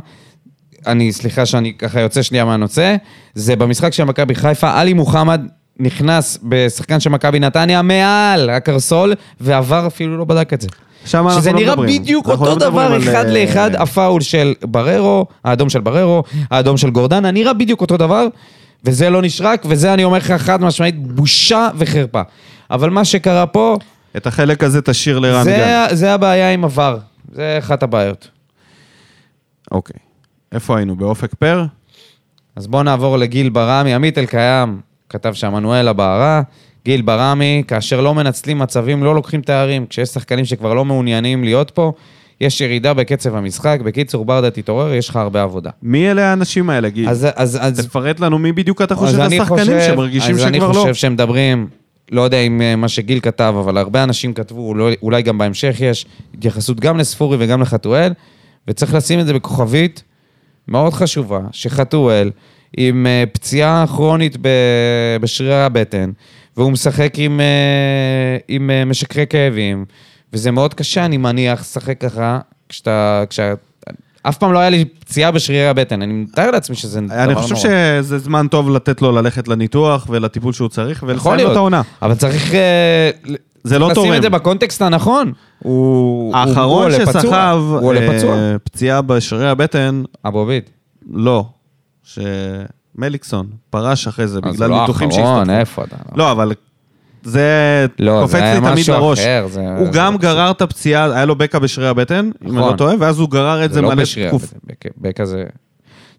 אני, 0.87 1.13
סליחה 1.13 1.47
שאני 1.47 1.75
ככה 1.75 2.01
יוצא 2.01 2.23
שנייה 2.23 2.45
מהנושא, 2.45 2.97
זה 3.35 3.57
במשחק 3.57 3.93
של 3.93 4.05
מכבי 4.05 4.35
חיפה, 4.35 4.81
עלי 4.81 4.93
מוחמד 4.93 5.41
נכנס 5.81 6.39
בשחקן 6.43 7.01
של 7.01 7.11
מכבי 7.11 7.41
נתניה 7.41 7.83
מעל 7.83 8.51
הקרסול, 8.51 9.15
ועבר 9.41 9.87
אפילו 9.87 10.17
לא 10.19 10.25
בדק 10.25 10.53
את 10.53 10.61
זה. 10.61 10.69
שם 11.07 11.27
אנחנו 11.27 11.41
שזה 11.41 11.53
לא 11.53 11.59
נראה 11.59 11.73
מדברים. 11.73 12.01
בדיוק 12.01 12.29
אנחנו 12.29 12.47
אותו 12.47 12.51
לא 12.51 12.57
מדברים 12.57 12.89
דבר, 12.89 12.95
על, 12.95 13.03
אחד 13.03 13.27
אה, 13.27 13.33
לאחד, 13.33 13.71
הפאול 13.75 14.21
של 14.21 14.55
בררו, 14.63 15.27
האדום 15.45 15.69
של 15.69 15.81
בררו, 15.81 16.23
האדום 16.51 16.77
של 16.77 16.91
גורדנה, 16.91 17.31
נראה 17.31 17.53
בדיוק 17.53 17.81
אותו 17.81 17.97
דבר, 17.97 18.27
וזה 18.85 19.11
לא 19.11 19.23
נשרק, 19.23 19.65
וזה 19.69 19.95
אני 19.95 20.05
אומר 20.05 20.19
לך 20.19 20.33
חד 20.33 20.63
משמעית, 20.63 21.07
בושה 21.07 21.69
וחרפה. 21.77 22.23
אבל 22.71 22.91
מה 22.91 23.05
שקרה 23.05 23.47
פה, 23.47 23.77
את 24.17 24.27
החלק 24.27 24.65
הזה 24.65 24.83
תשאיר 24.83 25.19
לרן 25.19 25.45
זה, 25.45 25.51
גל. 25.51 25.95
זה 25.95 26.15
הבעיה 26.15 26.53
עם 26.53 26.65
עבר, 26.65 26.99
זה 27.33 27.57
אחת 27.59 27.83
הבעיות. 27.83 28.29
אוקיי. 29.71 30.04
איפה 30.55 30.77
היינו? 30.77 30.97
באופק 30.97 31.35
פר? 31.35 31.65
אז 32.57 32.67
בואו 32.67 32.83
נעבור 32.83 33.17
לגיל 33.19 33.49
ברמי. 33.49 33.95
עמית 33.95 34.19
אלקיים 34.19 34.81
כתב 35.09 35.33
שהמנואלה 35.33 35.93
בערה. 35.93 36.43
גיל 36.85 37.03
ברמי, 37.03 37.63
כאשר 37.69 38.01
לא 38.01 38.15
מנצלים 38.15 38.59
מצבים, 38.59 39.05
לא 39.05 39.15
לוקחים 39.15 39.41
תארים. 39.41 39.87
כשיש 39.87 40.09
שחקנים 40.09 40.45
שכבר 40.45 40.75
לא 40.75 40.85
מעוניינים 40.85 41.45
להיות 41.45 41.71
פה, 41.71 41.93
יש 42.41 42.61
ירידה 42.61 42.95
בקצב 42.95 43.35
המשחק. 43.37 43.79
בקיצור, 43.85 44.25
ברדה, 44.25 44.51
תתעורר, 44.51 44.95
יש 44.95 45.09
לך 45.09 45.17
הרבה 45.17 45.43
עבודה. 45.43 45.71
מי 45.83 46.11
אלה 46.11 46.31
האנשים 46.31 46.71
האלה, 46.71 46.89
גיל? 46.89 47.09
אז, 47.09 47.27
אז, 47.35 47.59
אז, 47.61 47.87
תפרט 47.87 48.21
לנו 48.21 48.39
מי 48.39 48.53
בדיוק 48.53 48.83
אתה 48.83 48.95
חושב 48.95 49.15
אז 49.15 49.21
אני 49.21 49.41
השחקנים 49.41 49.65
חושב- 49.67 49.81
שמרגישים 49.93 50.35
אז 50.35 50.41
שכבר 50.41 50.49
אני 50.49 50.59
לא. 50.61 50.67
חושב 50.73 50.95
שהם 50.95 51.13
מדברים, 51.13 51.67
לא 52.11 52.21
יודע 52.21 52.41
אם 52.41 52.63
אה, 52.63 52.77
מה 52.77 52.89
שגיל 52.89 53.21
כתב, 53.21 53.55
אבל 53.59 53.79
הרבה 53.79 54.03
אנשים 54.05 54.35
כתבו, 54.35 54.75
אולי 55.03 55.23
גם 55.23 55.39
בהמשך 55.39 55.77
יש 55.81 56.07
התייחסות 56.35 56.81
גם 56.81 56.99
לספורי 56.99 57.37
וגם 57.41 57.63
לחתואל, 57.63 58.13
וצריך 58.69 58.95
לשים 58.95 59.21
את 59.21 59.27
זה 59.27 59.35
בכוכבית 59.35 60.03
מאוד 60.69 60.93
חשובה, 60.93 61.41
שחתואל 61.53 62.31
עם 62.77 63.07
אה, 63.07 63.25
פציעה 63.33 63.85
כרונית 63.87 64.37
בשרירי 65.21 65.63
הבטן, 65.63 66.11
והוא 66.57 66.73
משחק 66.73 67.13
עם, 67.17 67.41
אה, 67.41 68.37
עם 68.49 68.71
אה, 68.71 68.85
משככי 68.85 69.27
כאבים, 69.27 69.85
וזה 70.33 70.51
מאוד 70.51 70.75
קשה, 70.75 71.05
אני 71.05 71.17
מניח, 71.17 71.61
לשחק 71.61 72.01
ככה, 72.01 72.39
כשאתה... 72.69 73.25
כשה... 73.31 73.55
אף 74.23 74.39
פעם 74.39 74.53
לא 74.53 74.59
היה 74.59 74.71
לי 74.71 74.85
פציעה 74.85 75.31
בשרירי 75.31 75.67
הבטן, 75.67 76.03
אני 76.03 76.13
מתאר 76.13 76.51
לעצמי 76.51 76.77
שזה 76.77 77.01
דבר 77.01 77.15
נורא. 77.15 77.25
אני 77.25 77.35
חושב 77.35 77.57
שזה 77.57 78.19
זמן 78.19 78.47
טוב 78.49 78.71
לתת 78.71 79.03
לו 79.03 79.13
ללכת 79.13 79.49
לניתוח 79.49 80.07
ולטיפול 80.11 80.53
שהוא 80.53 80.69
צריך 80.69 81.05
ולסיים 81.07 81.41
לו 81.41 81.53
את 81.53 81.57
העונה. 81.57 81.83
אבל 82.03 82.15
צריך 82.15 82.55
זה 83.65 83.79
לא 83.79 83.91
לשים 83.91 83.95
תורם. 83.95 84.17
את 84.17 84.23
זה 84.23 84.31
בקונטקסט 84.31 84.83
הנכון. 84.83 85.33
הוא 85.65 86.37
האחרון. 86.37 86.91
שסחב 86.93 87.59
הוא 87.69 87.89
עולה 87.89 88.01
אה, 88.01 88.19
פצוע. 88.19 88.37
פציעה 88.65 89.03
בשרירי 89.03 89.49
הבטן, 89.49 90.03
אבו 90.27 90.41
עביד. 90.41 90.63
לא. 91.13 91.47
שמליקסון 92.03 93.47
פרש 93.71 94.07
אחרי 94.07 94.29
זה 94.29 94.39
אז 94.43 94.55
בגלל 94.57 94.71
לא 94.71 94.81
ניתוחים 94.81 95.09
האחרון, 95.11 95.35
שהשתתפו. 95.47 95.61
איפה 95.61 95.85
אתה? 95.85 95.97
לא, 96.15 96.33
אבל 96.33 96.53
זה 97.23 97.87
לא, 97.99 98.19
קופץ 98.23 98.33
זה 98.41 98.61
לי 98.61 98.71
תמיד 98.71 98.91
לראש. 98.91 99.19
אחר, 99.19 99.47
זה- 99.49 99.61
הוא 99.79 99.87
זה 99.87 99.91
גם 99.99 100.13
לא 100.13 100.19
גרר 100.19 100.51
את 100.51 100.63
הפציעה, 100.63 101.05
היה 101.17 101.25
לו 101.25 101.37
בקע 101.37 101.59
בשרירי 101.59 101.91
הבטן, 101.91 102.15
אם 102.25 102.49
אני 102.51 102.59
נכון. 102.59 102.73
לא 102.73 102.77
טועה, 102.77 102.95
ואז 102.99 103.19
הוא 103.19 103.31
גרר 103.31 103.65
את 103.65 103.71
זה 103.71 103.75
זה 103.75 103.81
לא 103.83 103.89
מלא 103.89 104.03
בשרירי 104.03 104.29
תקוף. 104.29 104.43
הבטן, 104.45 104.59
בק- 104.67 104.93
בקע 104.99 105.25
זה... 105.25 105.45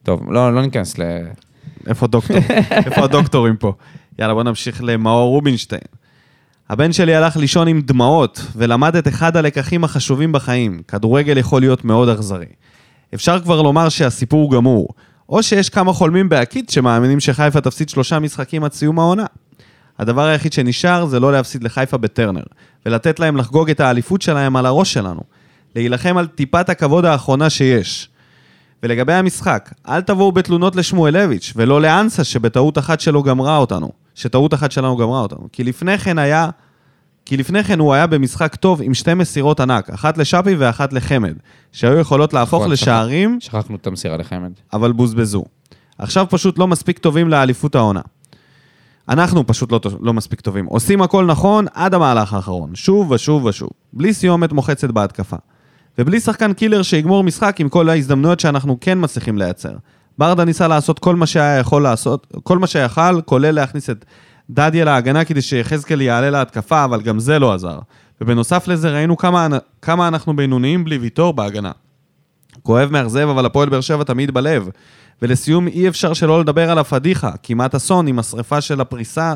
טוב, 0.03 0.31
לא 0.31 0.55
לא 0.55 0.61
ניכנס 0.61 0.97
ל... 0.99 1.01
איפה 1.87 2.07
דוקטור? 2.07 2.37
איפה 2.85 3.03
הדוקטורים 3.03 3.55
פה? 3.55 3.73
יאללה, 4.19 4.33
בוא 4.33 4.43
נמשיך 4.43 4.83
למאור 4.83 5.29
רובינשטיין. 5.29 5.81
הבן 6.69 6.93
שלי 6.93 7.15
הלך 7.15 7.37
לישון 7.37 7.67
עם 7.67 7.81
דמעות, 7.81 8.41
ולמד 8.55 8.95
את 8.95 9.07
אחד 9.07 9.37
הלקחים 9.37 9.83
החשובים 9.83 10.31
בחיים. 10.31 10.81
כדורגל 10.87 11.37
יכול 11.37 11.61
להיות 11.61 11.85
מאוד 11.85 12.09
אכזרי. 12.09 12.45
אפשר 13.13 13.39
כבר 13.39 13.61
לומר 13.61 13.89
שהסיפור 13.89 14.51
גמור. 14.51 14.87
או 15.29 15.43
שיש 15.43 15.69
כמה 15.69 15.93
חולמים 15.93 16.29
בהקיץ 16.29 16.73
שמאמינים 16.73 17.19
שחיפה 17.19 17.61
תפסיד 17.61 17.89
שלושה 17.89 18.19
משחקים 18.19 18.63
עד 18.63 18.73
סיום 18.73 18.99
העונה. 18.99 19.25
הדבר 19.99 20.21
היחיד 20.21 20.53
שנשאר 20.53 21.05
זה 21.05 21.19
לא 21.19 21.31
להפסיד 21.31 21.63
לחיפה 21.63 21.97
בטרנר, 21.97 22.43
ולתת 22.85 23.19
להם 23.19 23.37
לחגוג 23.37 23.69
את 23.69 23.79
האליפות 23.79 24.21
שלהם 24.21 24.55
על 24.55 24.65
הראש 24.65 24.93
שלנו. 24.93 25.21
להילחם 25.75 26.17
על 26.17 26.27
טיפת 26.27 26.69
הכבוד 26.69 27.05
האחרונה 27.05 27.49
שיש. 27.49 28.09
ולגבי 28.83 29.13
המשחק, 29.13 29.73
אל 29.87 30.01
תבואו 30.01 30.31
בתלונות 30.31 30.75
לשמואלביץ' 30.75 31.53
ולא 31.55 31.81
לאנסה 31.81 32.23
שבטעות 32.23 32.77
אחת 32.77 32.99
שלו 32.99 33.23
גמרה 33.23 33.57
אותנו. 33.57 34.04
שטעות 34.15 34.53
אחת 34.53 34.71
שלנו 34.71 34.97
גמרה 34.97 35.19
אותנו. 35.19 35.47
כי 35.51 35.63
לפני 35.63 35.97
כן 35.97 36.17
היה... 36.17 36.49
כי 37.25 37.37
לפני 37.37 37.63
כן 37.63 37.79
הוא 37.79 37.93
היה 37.93 38.07
במשחק 38.07 38.55
טוב 38.55 38.81
עם 38.81 38.93
שתי 38.93 39.13
מסירות 39.13 39.59
ענק, 39.59 39.89
אחת 39.89 40.17
לשאפי 40.17 40.55
ואחת 40.55 40.93
לחמד, 40.93 41.33
שהיו 41.71 41.99
יכולות 41.99 42.33
להפוך 42.33 42.59
נכון, 42.59 42.71
לשערים, 42.71 43.37
שכחנו 43.41 43.75
את 43.75 43.87
המסירה 43.87 44.17
לחמד. 44.17 44.51
אבל 44.73 44.91
בוזבזו. 44.91 45.43
עכשיו 45.97 46.25
פשוט 46.29 46.59
לא 46.59 46.67
מספיק 46.67 46.97
טובים 46.99 47.29
לאליפות 47.29 47.75
העונה. 47.75 48.01
אנחנו 49.09 49.47
פשוט 49.47 49.71
לא, 49.71 49.79
לא 49.99 50.13
מספיק 50.13 50.41
טובים. 50.41 50.65
עושים 50.65 51.01
הכל 51.01 51.25
נכון 51.25 51.65
עד 51.73 51.93
המהלך 51.93 52.33
האחרון, 52.33 52.75
שוב 52.75 53.11
ושוב 53.11 53.45
ושוב. 53.45 53.69
בלי 53.93 54.13
סיומת 54.13 54.53
מוחצת 54.53 54.89
בהתקפה. 54.89 55.37
ובלי 55.97 56.19
שחקן 56.19 56.53
קילר 56.53 56.81
שיגמור 56.81 57.23
משחק 57.23 57.61
עם 57.61 57.69
כל 57.69 57.89
ההזדמנויות 57.89 58.39
שאנחנו 58.39 58.77
כן 58.81 58.97
מצליחים 59.01 59.37
לייצר. 59.37 59.73
ברדה 60.17 60.45
ניסה 60.45 60.67
לעשות 60.67 60.99
כל 60.99 61.15
מה 61.15 61.25
שהיה 61.25 61.59
יכול 61.59 61.83
לעשות, 61.83 62.27
כל 62.43 62.57
מה 62.57 62.67
שיכל, 62.67 63.21
כולל 63.25 63.51
להכניס 63.51 63.89
את 63.89 64.05
דדיה 64.49 64.85
להגנה 64.85 65.25
כדי 65.25 65.41
שיחזקאל 65.41 66.01
יעלה 66.01 66.29
להתקפה, 66.29 66.83
אבל 66.83 67.01
גם 67.01 67.19
זה 67.19 67.39
לא 67.39 67.53
עזר. 67.53 67.79
ובנוסף 68.21 68.67
לזה 68.67 68.91
ראינו 68.91 69.17
כמה, 69.17 69.47
כמה 69.81 70.07
אנחנו 70.07 70.35
בינוניים 70.35 70.83
בלי 70.83 70.97
ויטור 70.97 71.33
בהגנה. 71.33 71.71
כואב 72.63 72.89
מאכזב, 72.91 73.27
אבל 73.29 73.45
הפועל 73.45 73.69
באר 73.69 73.81
שבע 73.81 74.03
תמיד 74.03 74.31
בלב. 74.31 74.69
ולסיום, 75.21 75.67
אי 75.67 75.87
אפשר 75.87 76.13
שלא 76.13 76.39
לדבר 76.39 76.71
על 76.71 76.77
הפדיחה, 76.77 77.31
כמעט 77.43 77.75
אסון 77.75 78.07
עם 78.07 78.19
השריפה 78.19 78.61
של 78.61 78.81
הפריסה, 78.81 79.33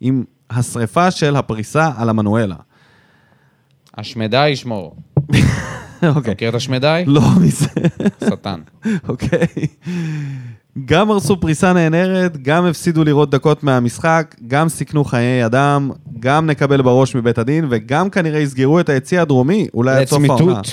עם 0.00 0.24
השריפה 0.50 1.10
של 1.10 1.36
הפריסה 1.36 1.90
על 1.96 2.08
המנואלה. 2.08 2.56
השמדי 3.96 4.48
ישמור. 4.48 4.96
אוקיי. 6.16 6.32
מכיר 6.32 6.48
את 6.48 6.54
השמדי? 6.54 7.04
לא 7.06 7.22
מזה, 7.40 7.66
שטן. 8.24 8.60
אוקיי. 9.08 9.46
גם 10.84 11.10
הרסו 11.10 11.40
פריסה 11.40 11.72
נהנרת, 11.72 12.42
גם 12.42 12.66
הפסידו 12.66 13.04
לראות 13.04 13.30
דקות 13.30 13.64
מהמשחק, 13.64 14.34
גם 14.46 14.68
סיכנו 14.68 15.04
חיי 15.04 15.46
אדם, 15.46 15.90
גם 16.20 16.46
נקבל 16.46 16.82
בראש 16.82 17.16
מבית 17.16 17.38
הדין, 17.38 17.66
וגם 17.70 18.10
כנראה 18.10 18.40
יסגרו 18.40 18.80
את 18.80 18.88
היציא 18.88 19.20
הדרומי, 19.20 19.66
אולי 19.74 19.96
עד 19.96 20.04
סוף 20.04 20.22
העונה. 20.30 20.60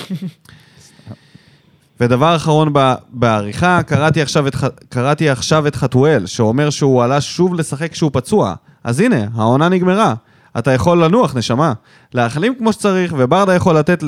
ודבר 2.00 2.36
אחרון 2.36 2.68
ב- 2.72 2.94
בעריכה, 3.12 3.82
קראתי 3.82 4.22
עכשיו, 4.22 4.48
את, 4.48 4.56
קראתי 4.88 5.30
עכשיו 5.30 5.66
את 5.66 5.76
חתואל, 5.76 6.26
שאומר 6.26 6.70
שהוא 6.70 7.02
עלה 7.02 7.20
שוב 7.20 7.54
לשחק 7.54 7.92
כשהוא 7.92 8.10
פצוע. 8.14 8.54
אז 8.84 9.00
הנה, 9.00 9.26
העונה 9.34 9.68
נגמרה. 9.68 10.14
אתה 10.58 10.72
יכול 10.72 11.04
לנוח, 11.04 11.36
נשמה. 11.36 11.72
להחלים 12.14 12.54
כמו 12.54 12.72
שצריך, 12.72 13.14
וברדה 13.18 13.54
יכול 13.54 13.78
לתת 13.78 14.02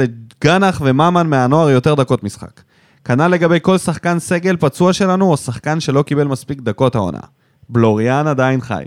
לגנח 0.44 0.80
וממן 0.84 1.26
מהנוער 1.26 1.70
יותר 1.70 1.94
דקות 1.94 2.22
משחק. 2.22 2.60
כנ"ל 3.04 3.28
לגבי 3.28 3.58
כל 3.62 3.78
שחקן 3.78 4.18
סגל 4.18 4.56
פצוע 4.56 4.92
שלנו, 4.92 5.30
או 5.30 5.36
שחקן 5.36 5.80
שלא 5.80 6.02
קיבל 6.02 6.26
מספיק 6.26 6.60
דקות 6.60 6.94
העונה. 6.94 7.20
בלוריאן 7.68 8.26
עדיין 8.26 8.60
חי. 8.60 8.84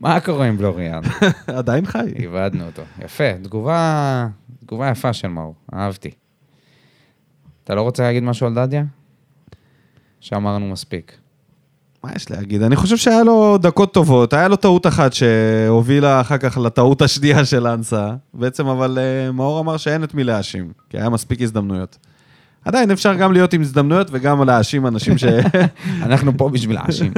מה 0.00 0.20
קורה 0.20 0.46
עם 0.46 0.56
בלוריאן? 0.58 1.00
עדיין 1.58 1.86
חי. 1.86 2.12
איבדנו 2.16 2.66
אותו. 2.66 2.82
יפה, 3.04 3.32
תגובה, 3.42 4.28
תגובה 4.60 4.88
יפה 4.90 5.12
של 5.12 5.28
מאור, 5.28 5.54
אהבתי. 5.74 6.10
אתה 7.64 7.74
לא 7.74 7.82
רוצה 7.82 8.02
להגיד 8.02 8.22
משהו 8.22 8.46
על 8.46 8.54
דדיה? 8.54 8.84
שאמרנו 10.20 10.68
מספיק. 10.68 11.16
מה 12.04 12.10
יש 12.16 12.30
להגיד? 12.30 12.62
אני 12.62 12.76
חושב 12.76 12.96
שהיה 12.96 13.22
לו 13.22 13.58
דקות 13.58 13.94
טובות, 13.94 14.32
היה 14.32 14.48
לו 14.48 14.56
טעות 14.56 14.86
אחת 14.86 15.12
שהובילה 15.12 16.20
אחר 16.20 16.38
כך 16.38 16.58
לטעות 16.58 17.02
השנייה 17.02 17.44
של 17.44 17.66
אנסה. 17.66 18.10
בעצם 18.34 18.66
אבל 18.66 18.98
אה, 19.00 19.32
מאור 19.32 19.60
אמר 19.60 19.76
שאין 19.76 20.04
את 20.04 20.14
מי 20.14 20.24
להאשים, 20.24 20.72
כי 20.90 20.98
היה 20.98 21.08
מספיק 21.08 21.42
הזדמנויות. 21.42 21.98
עדיין 22.64 22.90
אפשר 22.90 23.14
גם 23.14 23.32
להיות 23.32 23.52
עם 23.52 23.60
הזדמנויות 23.60 24.08
וגם 24.12 24.42
להאשים 24.42 24.86
אנשים 24.86 25.18
ש... 25.18 25.24
אנחנו 26.06 26.36
פה 26.36 26.48
בשביל 26.48 26.76
להאשים. 26.76 27.12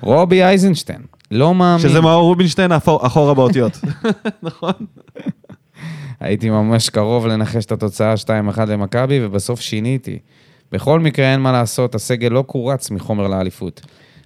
רובי 0.00 0.42
אייזנשטיין, 0.42 1.00
לא 1.30 1.54
מאמין. 1.54 1.88
שזה 1.88 2.00
מאור 2.00 2.22
רובינשטיין 2.22 2.72
אחורה 2.72 3.34
באותיות. 3.34 3.80
נכון? 4.42 4.72
הייתי 6.20 6.50
ממש 6.50 6.88
קרוב 6.88 7.26
לנחש 7.26 7.64
את 7.64 7.72
התוצאה 7.72 8.14
2-1 8.56 8.60
למכבי, 8.60 9.26
ובסוף 9.26 9.60
שיניתי. 9.60 10.18
בכל 10.74 11.00
מקרה, 11.00 11.32
אין 11.32 11.40
מה 11.40 11.52
לעשות, 11.52 11.94
הסגל 11.94 12.28
לא 12.28 12.42
קורץ 12.42 12.90
מחומר 12.90 13.28
לאליפות. 13.28 13.80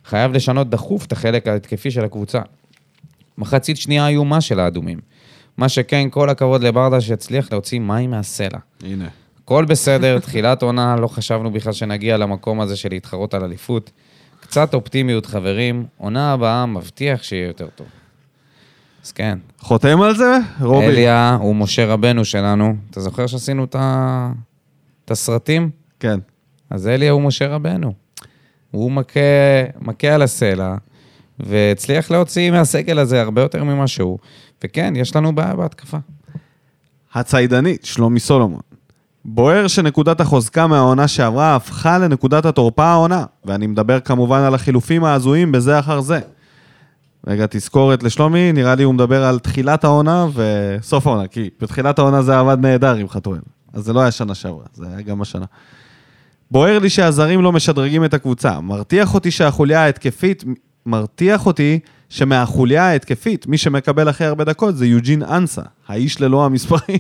חייב 0.05 0.33
לשנות 0.33 0.71
דחוף 0.71 1.07
את 1.07 1.13
החלק 1.13 1.49
ההתקפי 1.49 1.91
של 1.91 2.05
הקבוצה. 2.05 2.41
מחצית 3.39 3.77
שנייה 3.77 4.09
איומה 4.09 4.41
של 4.41 4.61
האדומים. 4.61 4.99
מה 5.57 5.69
שכן, 5.69 6.09
כל 6.11 6.31
הכבוד 6.31 6.63
לברדה 6.63 7.01
שהצליח 7.01 7.53
להוציא 7.53 7.81
מים 7.81 8.11
מהסלע. 8.11 8.59
הנה. 8.83 9.09
הכל 9.45 9.65
בסדר, 9.65 10.19
תחילת 10.27 10.63
עונה, 10.63 10.97
לא 10.97 11.07
חשבנו 11.09 11.51
בכלל 11.51 11.73
שנגיע 11.73 12.17
למקום 12.17 12.61
הזה 12.61 12.77
של 12.77 12.89
להתחרות 12.89 13.35
על 13.35 13.45
אליפות. 13.45 13.91
קצת 14.41 14.75
אופטימיות, 14.75 15.27
חברים. 15.27 15.87
עונה 15.97 16.33
הבאה 16.33 16.67
מבטיח 16.67 17.23
שיהיה 17.23 17.47
יותר 17.47 17.69
טוב. 17.75 17.87
אז 19.05 19.13
כן, 19.13 19.39
חותם 19.59 20.03
על 20.03 20.17
זה? 20.17 20.39
רובי. 20.61 20.87
אליה 20.87 21.37
הוא 21.41 21.57
משה 21.57 21.87
רבנו 21.87 22.25
שלנו. 22.25 22.75
אתה 22.91 23.01
זוכר 23.01 23.27
שעשינו 23.27 23.65
את 23.65 25.11
הסרטים? 25.11 25.71
כן. 26.01 26.19
אז 26.71 26.89
אליה 26.89 27.12
הוא 27.12 27.23
משה 27.23 27.49
רבנו. 27.49 27.93
הוא 28.71 28.93
מכה, 28.93 29.21
מכה 29.81 30.09
על 30.09 30.23
הסלע, 30.23 30.75
והצליח 31.41 32.11
להוציא 32.11 32.51
מהסגל 32.51 32.99
הזה 32.99 33.23
הרבה 33.23 33.43
יותר 33.43 33.64
ממה 33.64 33.87
שהוא. 33.87 34.19
וכן, 34.64 34.93
יש 34.97 35.16
לנו 35.16 35.35
בעיה 35.35 35.55
בהתקפה. 35.55 35.99
הציידנית, 37.14 37.85
שלומי 37.85 38.21
סולומון. 38.21 38.61
בוער 39.25 39.66
שנקודת 39.66 40.21
החוזקה 40.21 40.66
מהעונה 40.66 41.09
שעברה 41.09 41.57
הפכה 41.57 41.99
לנקודת 41.99 42.45
התורפה 42.45 42.85
העונה, 42.85 43.25
ואני 43.45 43.66
מדבר 43.66 44.01
כמובן 44.01 44.41
על 44.41 44.55
החילופים 44.55 45.05
ההזויים 45.05 45.53
בזה 45.53 45.79
אחר 45.79 46.01
זה. 46.01 46.21
רגע, 47.27 47.47
תזכורת 47.51 48.03
לשלומי, 48.03 48.53
נראה 48.53 48.75
לי 48.75 48.83
הוא 48.83 48.95
מדבר 48.95 49.25
על 49.25 49.39
תחילת 49.39 49.85
העונה 49.85 50.27
וסוף 50.35 51.07
העונה, 51.07 51.27
כי 51.27 51.51
בתחילת 51.61 51.99
העונה 51.99 52.23
זה 52.23 52.39
עבד 52.39 52.59
נהדר 52.61 52.95
עם 52.95 53.09
חתואל. 53.09 53.41
אז 53.73 53.85
זה 53.85 53.93
לא 53.93 54.01
היה 54.01 54.11
שנה 54.11 54.35
שעברה, 54.35 54.64
זה 54.73 54.87
היה 54.89 55.01
גם 55.01 55.23
השנה. 55.23 55.45
בוער 56.51 56.79
לי 56.79 56.91
שהזרים 56.91 57.43
לא 57.43 57.53
משדרגים 57.53 58.05
את 58.05 58.15
הקבוצה. 58.15 58.61
מרתיח 58.61 59.15
אותי 59.15 59.31
שהחוליה 59.31 59.81
ההתקפית, 59.81 60.45
מרתיח 60.87 61.47
אותי 61.47 61.79
שמהחוליה 62.09 62.85
ההתקפית, 62.85 63.47
מי 63.47 63.59
שמקבל 63.59 64.09
הכי 64.09 64.25
הרבה 64.25 64.45
דקות 64.45 64.77
זה 64.77 64.87
יוג'ין 64.87 65.23
אנסה, 65.23 65.63
האיש 65.89 66.21
ללא 66.21 66.45
המספרים. 66.45 66.99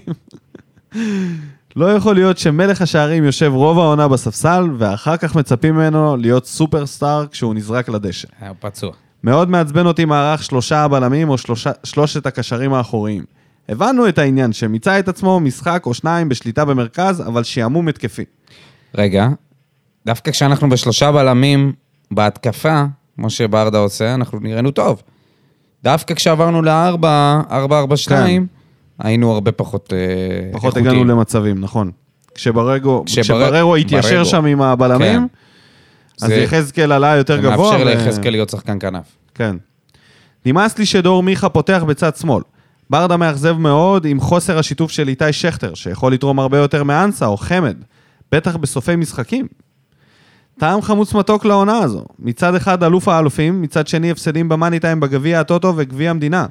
לא 1.76 1.92
יכול 1.92 2.14
להיות 2.14 2.38
שמלך 2.38 2.82
השערים 2.82 3.24
יושב 3.24 3.52
רוב 3.54 3.78
העונה 3.78 4.08
בספסל, 4.08 4.70
ואחר 4.78 5.16
כך 5.16 5.36
מצפים 5.36 5.74
ממנו 5.74 6.16
להיות 6.16 6.46
סופרסטאר 6.46 7.26
כשהוא 7.26 7.54
נזרק 7.54 7.88
לדשא. 7.88 8.28
היה 8.40 8.54
פצוע. 8.54 8.92
מאוד 9.24 9.50
מעצבן 9.50 9.86
אותי 9.86 10.04
מערך 10.04 10.44
שלושה 10.44 10.78
הבלמים 10.78 11.28
או 11.28 11.38
שלושה, 11.38 11.70
שלושת 11.84 12.26
הקשרים 12.26 12.74
האחוריים. 12.74 13.24
הבנו 13.68 14.08
את 14.08 14.18
העניין 14.18 14.52
שמיצה 14.52 14.98
את 14.98 15.08
עצמו 15.08 15.40
משחק 15.40 15.82
או 15.86 15.94
שניים 15.94 16.28
בשליטה 16.28 16.64
במרכז, 16.64 17.20
אבל 17.20 17.42
שעמום 17.42 17.88
התקפי. 17.88 18.24
רגע, 18.94 19.28
דווקא 20.06 20.30
כשאנחנו 20.30 20.68
בשלושה 20.68 21.12
בלמים 21.12 21.72
בהתקפה, 22.10 22.84
כמו 23.16 23.30
שברדה 23.30 23.78
עושה, 23.78 24.14
אנחנו 24.14 24.38
נראינו 24.40 24.70
טוב. 24.70 25.02
דווקא 25.84 26.14
כשעברנו 26.14 26.62
לארבע, 26.62 27.40
ארבע, 27.50 27.78
ארבע, 27.78 27.96
שתיים, 27.96 28.46
היינו 28.98 29.32
הרבה 29.32 29.52
פחות 29.52 29.92
אה, 29.92 29.98
פחות 30.52 30.76
איכותיים. 30.76 30.86
הגענו 30.98 31.14
למצבים, 31.14 31.60
נכון. 31.60 31.90
כשבררו, 32.34 33.04
כשבר- 33.06 33.22
כשבררו 33.22 33.76
התיישר 33.76 34.10
בררו. 34.14 34.24
שם 34.24 34.44
עם 34.44 34.62
הבלמים, 34.62 35.28
כן. 35.28 36.24
אז 36.24 36.28
זה- 36.28 36.34
יחזקאל 36.36 36.92
עלה 36.92 37.16
יותר 37.16 37.36
זה 37.36 37.42
גבוה. 37.42 37.56
מאפשר 37.70 37.86
ו- 37.86 37.88
ליחזקאל 37.90 38.30
להיות 38.30 38.48
שחקן 38.50 38.78
כנף. 38.80 39.04
כן. 39.34 39.56
נמאס 40.46 40.78
לי 40.78 40.86
שדור 40.86 41.22
מיכה 41.22 41.48
פותח 41.48 41.82
בצד 41.86 42.16
שמאל. 42.16 42.42
ברדה 42.90 43.16
מאכזב 43.16 43.56
מאוד 43.58 44.04
עם 44.04 44.20
חוסר 44.20 44.58
השיתוף 44.58 44.90
של 44.90 45.08
איתי 45.08 45.32
שכטר, 45.32 45.74
שיכול 45.74 46.12
לתרום 46.12 46.38
הרבה 46.38 46.58
יותר 46.58 46.84
מאנסה 46.84 47.26
או 47.26 47.36
חמד, 47.36 47.76
בטח 48.32 48.56
בסופי 48.56 48.96
משחקים. 48.96 49.46
טעם 50.58 50.82
חמוץ 50.82 51.14
מתוק 51.14 51.44
לעונה 51.44 51.78
הזו. 51.78 52.04
מצד 52.18 52.54
אחד 52.54 52.82
אלוף 52.82 53.08
האלופים, 53.08 53.62
מצד 53.62 53.86
שני 53.88 54.10
הפסדים 54.10 54.48
במאני 54.48 54.80
טיים 54.80 55.00
בגביע 55.00 55.40
הטוטו 55.40 55.72
וגביע 55.76 56.10
המדינה, 56.10 56.46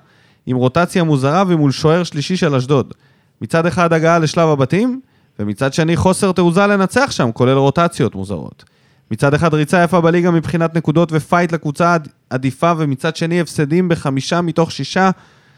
עם 0.45 0.57
רוטציה 0.57 1.03
מוזרה 1.03 1.43
ומול 1.47 1.71
שוער 1.71 2.03
שלישי 2.03 2.37
של 2.37 2.55
אשדוד. 2.55 2.93
מצד 3.41 3.65
אחד 3.65 3.93
הגעה 3.93 4.19
לשלב 4.19 4.49
הבתים, 4.49 5.01
ומצד 5.39 5.73
שני 5.73 5.95
חוסר 5.95 6.31
תעוזה 6.31 6.67
לנצח 6.67 7.11
שם, 7.11 7.29
כולל 7.33 7.57
רוטציות 7.57 8.15
מוזרות. 8.15 8.63
מצד 9.11 9.33
אחד 9.33 9.53
ריצה 9.53 9.83
יפה 9.83 10.01
בליגה 10.01 10.31
מבחינת 10.31 10.75
נקודות 10.75 11.09
ו 11.11 11.18
fight 11.18 11.51
לקבוצה 11.51 11.93
עד- 11.93 12.07
עדיפה, 12.29 12.71
ומצד 12.77 13.15
שני 13.15 13.41
הפסדים 13.41 13.89
בחמישה 13.89 14.41
מתוך 14.41 14.71
שישה, 14.71 15.09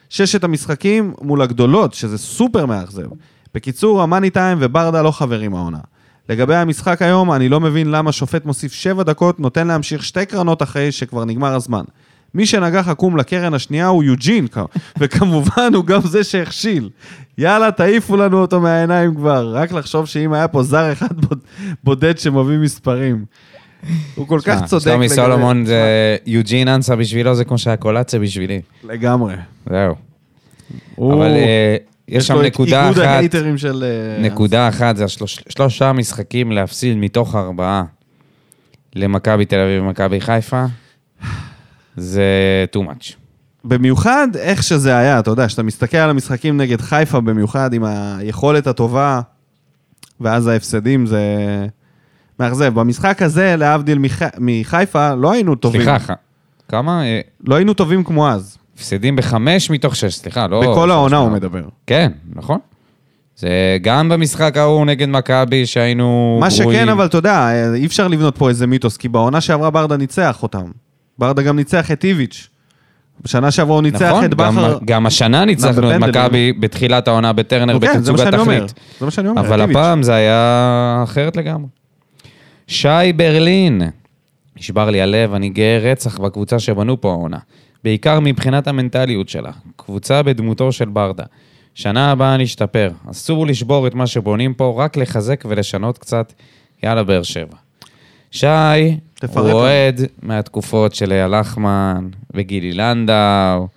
ששת 0.09 0.43
המשחקים 0.43 1.13
מול 1.21 1.41
הגדולות, 1.41 1.93
שזה 1.93 2.17
סופר 2.17 2.65
מאכזב. 2.65 3.07
בקיצור, 3.53 4.01
ה 4.01 4.06
money 4.06 4.29
time 4.29 4.57
וברדה 4.61 5.01
לא 5.01 5.11
חברים 5.11 5.55
העונה. 5.55 5.79
לגבי 6.29 6.55
המשחק 6.55 7.01
היום, 7.01 7.31
אני 7.31 7.49
לא 7.49 7.59
מבין 7.59 7.91
למה 7.91 8.11
שופט 8.11 8.45
מוסיף 8.45 8.73
שבע 8.73 9.03
דקות, 9.03 9.39
נותן 9.39 9.67
להמשיך 9.67 10.03
שתי 10.03 10.25
קרנות 10.25 10.61
אחרי 10.61 10.91
שכבר 10.91 11.25
נגמר 11.25 11.55
הזמן. 11.55 11.83
מי 12.33 12.45
שנגח 12.45 12.87
עקום 12.87 13.17
לקרן 13.17 13.53
השנייה 13.53 13.87
הוא 13.87 14.03
יוג'ין, 14.03 14.47
וכמובן 14.99 15.71
הוא 15.75 15.85
גם 15.85 16.01
זה 16.01 16.23
שהכשיל. 16.23 16.89
יאללה, 17.37 17.71
תעיפו 17.71 18.17
לנו 18.17 18.41
אותו 18.41 18.59
מהעיניים 18.59 19.15
כבר. 19.15 19.55
רק 19.55 19.71
לחשוב 19.71 20.05
שאם 20.05 20.33
היה 20.33 20.47
פה 20.47 20.63
זר 20.63 20.91
אחד 20.91 21.21
בוד- 21.21 21.39
בודד 21.83 22.17
שמביא 22.17 22.57
מספרים. 22.57 23.25
הוא 24.15 24.27
כל 24.27 24.39
כך 24.43 24.65
צודק. 24.65 24.83
שלומי 24.83 25.09
סולומון 25.09 25.65
זה 25.65 25.81
יוג'ין 26.25 26.67
אנסה 26.67 26.95
בשבילו, 26.95 27.35
זה 27.35 27.45
כמו 27.45 27.57
שהקולציה 27.57 28.19
בשבילי. 28.19 28.61
לגמרי. 28.83 29.35
זהו. 29.69 29.95
אבל 30.97 31.31
אה, 31.35 31.75
יש 32.11 32.27
שם 32.27 32.41
נקודה 32.41 32.83
איגוד 32.87 32.99
אחת, 32.99 33.07
ההייטרים 33.09 33.57
של... 33.57 33.83
אה, 33.83 34.21
נקודה 34.23 34.67
אחת, 34.69 34.97
זה 34.97 35.05
השלוש- 35.05 35.43
שלושה 35.49 35.93
משחקים 35.93 36.51
להפסיד 36.51 36.97
מתוך 36.97 37.35
ארבעה 37.35 37.83
למכבי 38.95 39.45
תל 39.45 39.59
אביב 39.59 39.83
ומכבי 39.83 40.21
חיפה, 40.21 40.65
זה 41.97 42.23
too 42.75 42.79
much. 42.79 43.13
במיוחד 43.63 44.27
איך 44.35 44.63
שזה 44.63 44.97
היה, 44.97 45.19
אתה 45.19 45.31
יודע, 45.31 45.47
כשאתה 45.47 45.63
מסתכל 45.63 45.97
על 45.97 46.09
המשחקים 46.09 46.57
נגד 46.57 46.81
חיפה 46.81 47.19
במיוחד, 47.21 47.73
עם 47.73 47.83
היכולת 47.83 48.67
הטובה, 48.67 49.21
ואז 50.21 50.47
ההפסדים, 50.47 51.05
זה 51.05 51.21
מאכזב. 52.39 52.73
במשחק 52.79 53.21
הזה, 53.21 53.55
להבדיל 53.55 53.97
מח... 53.97 54.21
מחיפה, 54.37 55.13
לא 55.15 55.31
היינו 55.31 55.55
טובים. 55.55 55.81
סליחה, 55.83 56.13
כמה? 56.67 57.03
אה, 57.03 57.21
לא 57.47 57.55
היינו 57.55 57.73
טובים 57.73 58.03
כמו 58.03 58.29
אז. 58.29 58.57
הפסדים 58.79 59.15
בחמש 59.15 59.69
מתוך 59.69 59.95
שש, 59.95 60.15
סליחה, 60.15 60.47
לא... 60.47 60.61
בכל 60.61 60.91
העונה 60.91 61.17
הוא. 61.17 61.31
מדבר. 61.31 61.61
כן, 61.87 62.11
נכון. 62.35 62.59
זה 63.35 63.77
גם 63.81 64.09
במשחק 64.09 64.57
ההוא 64.57 64.85
נגד 64.85 65.09
מכבי 65.09 65.65
שהיינו 65.65 66.37
מה 66.41 66.47
גרועים. 66.59 66.79
שכן, 66.79 66.89
אבל 66.89 67.05
אתה 67.05 67.17
יודע, 67.17 67.49
אי 67.75 67.85
אפשר 67.85 68.07
לבנות 68.07 68.37
פה 68.37 68.49
איזה 68.49 68.67
מיתוס, 68.67 68.97
כי 68.97 69.09
בעונה 69.09 69.41
שעברה 69.41 69.69
ברדה 69.69 69.97
ניצח 69.97 70.43
אותם. 70.43 70.71
ברדה 71.17 71.41
גם 71.41 71.55
ניצח 71.55 71.91
את 71.91 72.03
איביץ'. 72.03 72.47
בשנה 73.23 73.51
שעברה 73.51 73.75
הוא 73.75 73.83
ניצח 73.83 74.01
נכון, 74.01 74.25
את 74.25 74.33
גם, 74.35 74.55
בכר. 74.55 74.77
גם 74.85 75.05
השנה 75.05 75.45
ניצחנו 75.45 75.69
את 75.71 75.75
בפנדלים. 75.77 76.01
מכבי 76.09 76.53
בתחילת 76.53 77.07
העונה 77.07 77.33
בטרנר 77.33 77.79
כן, 77.79 77.79
זה 77.79 78.11
מה 78.11 78.17
בתצוגת 78.17 78.31
שאני 78.31 78.37
אומר. 78.41 78.55
תכלית. 78.55 78.73
זה 78.99 79.05
מה 79.05 79.11
שאני 79.11 79.27
אומר, 79.27 79.41
אבל 79.41 79.55
את 79.55 79.61
איביץ'. 79.61 79.77
הפעם 79.77 80.03
זה 80.03 80.13
היה 80.13 81.01
אחרת 81.03 81.37
לגמרי. 81.37 81.67
שי 82.67 82.87
ברלין, 83.15 83.81
נשבר 84.59 84.89
לי 84.89 85.01
הלב, 85.01 85.33
אני 85.33 85.49
גאה 85.49 85.79
רצח 85.91 86.17
בקבוצה 86.17 86.59
שבנו 86.59 87.01
פה 87.01 87.09
העונה. 87.11 87.37
בעיקר 87.83 88.19
מבחינת 88.19 88.67
המנטליות 88.67 89.29
שלה. 89.29 89.51
קבוצה 89.75 90.23
בדמותו 90.23 90.71
של 90.71 90.89
ברדה. 90.89 91.23
שנה 91.75 92.11
הבאה 92.11 92.37
נשתפר. 92.37 92.91
אסור 93.11 93.47
לשבור 93.47 93.87
את 93.87 93.95
מה 93.95 94.07
שבונים 94.07 94.53
פה, 94.53 94.75
רק 94.77 94.97
לחזק 94.97 95.43
ולשנות 95.49 95.97
קצת. 95.97 96.33
יאללה, 96.83 97.03
באר 97.03 97.23
שבע. 97.23 97.55
שי, 98.31 98.47
הוא. 99.33 99.51
אוהד 99.51 100.01
מהתקופות 100.21 100.95
של 100.95 101.11
אייל 101.11 101.39
לחמן 101.39 102.07
וגילי 102.33 102.73
לנדאו, 102.73 103.67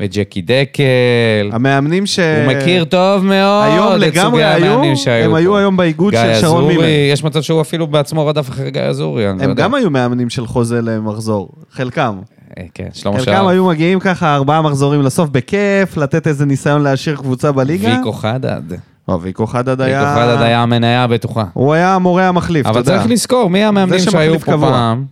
וג'קי 0.00 0.42
דקל. 0.42 1.50
המאמנים 1.52 2.06
ש... 2.06 2.18
הוא 2.18 2.54
מכיר 2.54 2.84
טוב 2.84 3.24
מאוד 3.24 3.64
היום 3.64 3.94
את 3.94 4.00
לגמרי 4.00 4.30
סוגי 4.30 4.44
היו, 4.44 4.66
המאמנים 4.66 4.96
שהיו 4.96 5.24
הם 5.24 5.30
פה. 5.30 5.38
היו 5.38 5.56
היום 5.56 5.76
באיגוד 5.76 6.10
גיא 6.10 6.34
של 6.34 6.40
שרון 6.40 6.56
אזורי, 6.56 6.76
מימר. 6.76 6.88
יש 7.12 7.24
מצב 7.24 7.42
שהוא 7.42 7.60
אפילו 7.60 7.86
בעצמו 7.86 8.26
רדף 8.26 8.48
אחרי 8.48 8.70
גיא 8.70 8.82
אזורי, 8.82 9.24
לא 9.24 9.28
הם. 9.28 9.54
גם 9.54 9.74
היו 9.74 9.90
מאמנים 9.90 10.30
של 10.30 10.46
חוזה 10.46 10.82
למחזור, 10.82 11.52
חלקם. 11.70 12.18
אה, 12.58 12.64
כן, 12.74 12.88
שלמה 12.92 13.18
חלקם 13.18 13.32
שער. 13.32 13.48
היו 13.48 13.66
מגיעים 13.66 14.00
ככה 14.00 14.34
ארבעה 14.34 14.62
מחזורים 14.62 15.02
לסוף 15.02 15.28
בכיף, 15.28 15.96
לתת 15.96 16.26
איזה 16.26 16.46
ניסיון 16.46 16.82
להשאיר 16.82 17.16
קבוצה 17.16 17.52
בליגה. 17.52 17.96
ויקו 17.96 18.12
חדד. 18.12 18.62
או, 19.08 19.20
ויקו 19.22 19.46
חדד 19.46 19.80
ויקו 19.80 19.82
היה... 19.82 20.14
חדד 20.14 20.42
היה 20.42 20.62
המניה 20.62 21.04
הבטוחה. 21.04 21.44
הוא 21.52 21.74
היה 21.74 21.94
המורה 21.94 22.28
המחליף, 22.28 22.62
אתה 22.62 22.70
אבל 22.70 22.78
יודע. 22.78 22.96
צריך 22.98 23.10
לזכור 23.10 23.50
מי 23.50 23.64
המאמנים 23.64 23.98
שהיו 23.98 24.38
פה 24.38 24.44
קבוע. 24.44 24.70
פעם, 24.70 25.04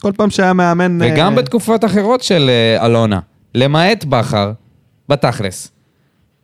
כל 0.00 0.12
פעם 0.16 0.30
שהיה 0.30 0.52
מאמן... 0.52 0.98
וגם 1.02 1.32
אה, 1.32 1.38
בתקופות 1.38 1.84
אחרות 1.84 2.22
של 2.22 2.50
אה, 2.50 2.86
אלונה. 2.86 3.20
למעט 3.54 4.04
בכר, 4.04 4.52
בתכלס. 5.08 5.70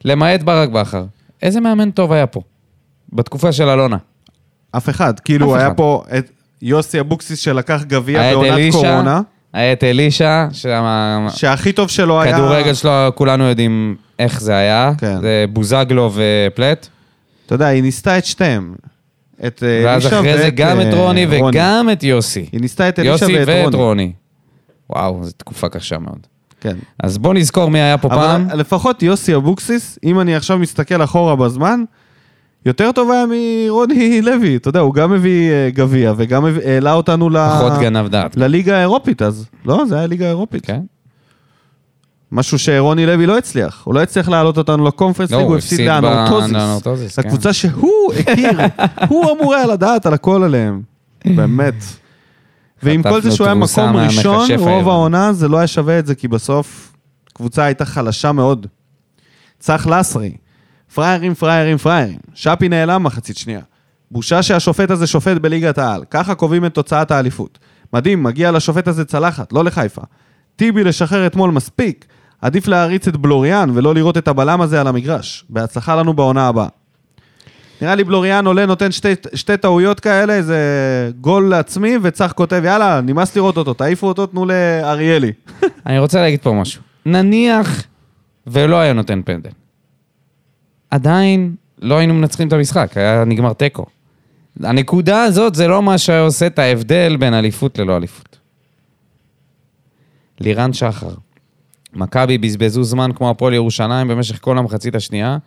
למעט 0.05 0.43
ברק 0.43 0.69
בכר. 0.69 1.05
איזה 1.43 1.61
מאמן 1.61 1.91
טוב 1.91 2.13
היה 2.13 2.27
פה? 2.27 2.41
בתקופה 3.13 3.53
של 3.53 3.69
אלונה. 3.69 3.97
אף 4.77 4.89
אחד. 4.89 5.21
כאילו, 5.21 5.53
אף 5.53 5.59
היה 5.59 5.67
אחד. 5.67 5.77
פה 5.77 6.05
את 6.19 6.31
יוסי 6.63 7.01
אבוקסיס 7.01 7.39
שלקח 7.39 7.83
גביע 7.87 8.33
בעונת 8.33 8.73
קורונה, 8.73 9.21
היה 9.53 9.73
את 9.73 9.85
אלישע, 9.85 10.47
שהכי 11.35 11.73
טוב 11.73 11.89
שלו 11.89 12.23
היה... 12.23 12.31
שהכדורגל 12.37 12.75
שלו, 12.75 13.13
כולנו 13.15 13.45
יודעים 13.45 13.97
איך 14.19 14.41
זה 14.41 14.57
היה. 14.57 14.93
כן. 14.99 15.21
זה 15.21 15.45
בוזגלו 15.53 16.11
ופלט. 16.15 16.89
אתה 17.47 17.55
יודע, 17.55 17.67
היא 17.67 17.83
ניסתה 17.83 18.19
את 18.19 18.25
שתיהם. 18.25 18.75
את 19.47 19.63
אה, 19.63 19.83
ואז 19.85 20.03
אלישע 20.03 20.21
אחרי 20.21 20.39
זה 20.39 20.45
ואת, 20.45 20.55
גם 20.55 20.81
את 20.81 20.87
אה, 20.87 21.01
רוני 21.01 21.27
וגם 21.31 21.89
את 21.93 22.03
יוסי. 22.03 22.47
היא 22.53 22.61
ניסתה 22.61 22.89
את 22.89 22.99
אלישע 22.99 23.27
ואת 23.27 23.47
ואת 23.47 23.65
רוני. 23.65 23.77
רוני. 23.77 24.13
וואו, 24.91 25.25
זו 25.25 25.33
תקופה 25.37 25.69
קשה 25.69 25.99
מאוד. 25.99 26.27
כן. 26.61 26.77
אז 27.03 27.19
בוא 27.19 27.35
נזכור 27.35 27.71
מי 27.71 27.81
היה 27.81 27.99
פה 27.99 28.09
פעם. 28.09 28.47
אבל 28.51 28.61
לפחות 28.61 29.03
יוסי 29.03 29.35
אבוקסיס, 29.35 29.99
אם 30.05 30.21
אני 30.21 30.37
עכשיו 30.37 30.59
מסתכל 30.59 31.05
אחורה 31.05 31.37
בזמן, 31.37 31.85
יותר 32.67 32.93
טוב 32.93 33.11
היה 33.11 33.25
מרוני 33.29 34.23
לוי. 34.23 34.57
אתה 34.57 34.69
יודע, 34.69 34.81
הוא 34.81 34.95
גם 34.95 35.13
הביא 35.13 35.51
אה, 35.51 35.71
גביע 35.71 36.13
וגם 36.17 36.45
העלה 36.45 36.93
אותנו 36.93 37.31
ל... 37.31 37.49
פחות 37.49 37.73
גנב 37.81 38.09
דעת. 38.09 38.37
לליגה 38.37 38.77
האירופית 38.77 39.23
אז. 39.23 39.47
לא, 39.65 39.85
זה 39.89 39.99
היה 39.99 40.07
ליגה 40.07 40.29
אירופית. 40.29 40.67
כן? 40.67 40.81
משהו 42.33 42.59
שרוני 42.59 43.07
לוי 43.07 43.27
לא 43.27 43.39
הצליח. 43.39 43.83
הוא 43.85 43.95
לא 43.95 44.03
הצליח 44.03 44.29
להעלות 44.29 44.59
אותנו 44.59 44.85
לקונפרנס 44.85 45.31
לא, 45.31 45.37
הוא 45.37 45.57
הפסיד 45.57 45.81
לאנורטוזיס. 45.81 46.53
לאנורטוזיס, 46.53 47.19
כן. 47.19 47.53
שהוא 47.53 48.13
הכיר, 48.19 48.51
הוא 49.09 49.33
אמור 49.33 49.55
היה 49.55 49.67
לדעת 49.67 50.07
על 50.07 50.15
הכל 50.15 50.43
עליהם. 50.43 50.83
באמת. 51.25 51.75
ועם 52.83 53.03
כל 53.03 53.23
זה 53.23 53.31
שהוא 53.31 53.47
היה 53.47 53.55
מקום 53.55 53.97
ראשון, 53.97 54.49
רוב. 54.59 54.89
העונה 54.89 55.33
זה 55.33 55.49
לא 55.49 55.59
היה 55.59 55.67
שווה 55.67 55.99
את 55.99 56.07
זה, 56.07 56.15
כי 56.15 56.29
בסוף 56.29 56.93
קבוצה 57.33 57.65
הייתה 57.65 57.85
חלשה 57.85 58.33
מאוד. 58.33 58.67
צח 59.59 59.87
לסרי, 59.87 60.33
פריירים, 60.95 61.35
פריירים, 61.35 61.77
פריירים. 61.77 62.19
שפי 62.35 62.69
נעלם 62.69 63.03
מחצית 63.03 63.37
שנייה. 63.37 63.61
בושה 64.11 64.43
שהשופט 64.43 64.91
הזה 64.91 65.07
שופט 65.07 65.37
בליגת 65.37 65.79
העל. 65.79 66.05
ככה 66.11 66.35
קובעים 66.35 66.65
את 66.65 66.75
תוצאת 66.75 67.11
האליפות. 67.11 67.59
מדהים, 67.93 68.23
מגיע 68.23 68.51
לשופט 68.51 68.89
הזה 68.89 69.05
צלחת, 69.05 69.53
לא 69.53 69.65
לחיפה. 69.65 70.03
טיבי 70.57 70.85
לשחרר 70.85 71.27
אתמול 71.27 71.51
מספיק. 71.51 72.05
עדיף 72.43 72.69
להריץ 72.69 73.09
את 73.09 73.17
בלוריאן 73.17 73.71
ולא 73.75 73.95
לראות 73.95 74.19
את 74.19 74.29
הבלם 74.29 74.61
הזה 74.61 74.81
על 74.81 74.87
המגרש. 74.87 75.45
בהצלחה 75.51 75.97
לנו 75.97 76.15
בעונה 76.15 76.49
הבאה. 76.49 76.69
נראה 77.83 77.95
לי 77.95 78.05
בלוריאן 78.05 78.47
עולה, 78.47 78.67
נותן 78.67 78.93
שתי, 78.93 79.13
שתי 79.35 79.57
טעויות 79.57 80.01
כאלה, 80.01 80.33
איזה 80.33 80.59
גול 81.21 81.49
לעצמי, 81.49 81.97
וצח 82.03 82.33
כותב, 82.37 82.63
יאללה, 82.65 83.01
נמאס 83.01 83.37
לראות 83.37 83.57
אותו, 83.57 83.75
תעיפו 83.75 84.07
אותו, 84.07 84.27
תנו 84.27 84.47
לאריאלי. 84.47 85.33
אני 85.87 85.99
רוצה 85.99 86.21
להגיד 86.21 86.41
פה 86.41 86.53
משהו. 86.53 86.83
נניח 87.07 87.83
ולא 88.47 88.77
היה 88.77 88.93
נותן 88.93 89.21
פנדל. 89.25 89.51
עדיין 90.91 91.55
לא 91.83 91.99
היינו 91.99 92.15
מנצחים 92.15 92.49
את 92.49 92.53
המשחק, 92.53 92.97
היה 92.97 93.25
נגמר 93.25 93.53
תיקו. 93.53 93.87
הנקודה 94.63 95.23
הזאת 95.23 95.55
זה 95.55 95.69
לא 95.69 95.83
מה 95.83 95.99
שהיה 95.99 96.21
עושה 96.21 96.47
את 96.47 96.59
ההבדל 96.59 97.17
בין 97.17 97.35
אליפות 97.35 97.79
ללא 97.79 97.97
אליפות. 97.97 98.39
לירן 100.41 100.73
שחר. 100.73 101.15
מכבי 101.93 102.39
בזבזו 102.39 102.85
זמן 102.85 103.11
כמו 103.13 103.31
הפועל 103.31 103.55
ירושלים 103.55 104.09
במשך 104.09 104.39
כל 104.41 104.59
המחצית 104.59 104.95
השנייה, 104.95 105.39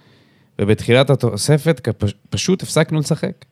ובתחילת 0.62 1.10
התוספת 1.10 1.90
פשוט 2.30 2.64
הפסקנו 2.64 3.00
לשחק. 3.00 3.46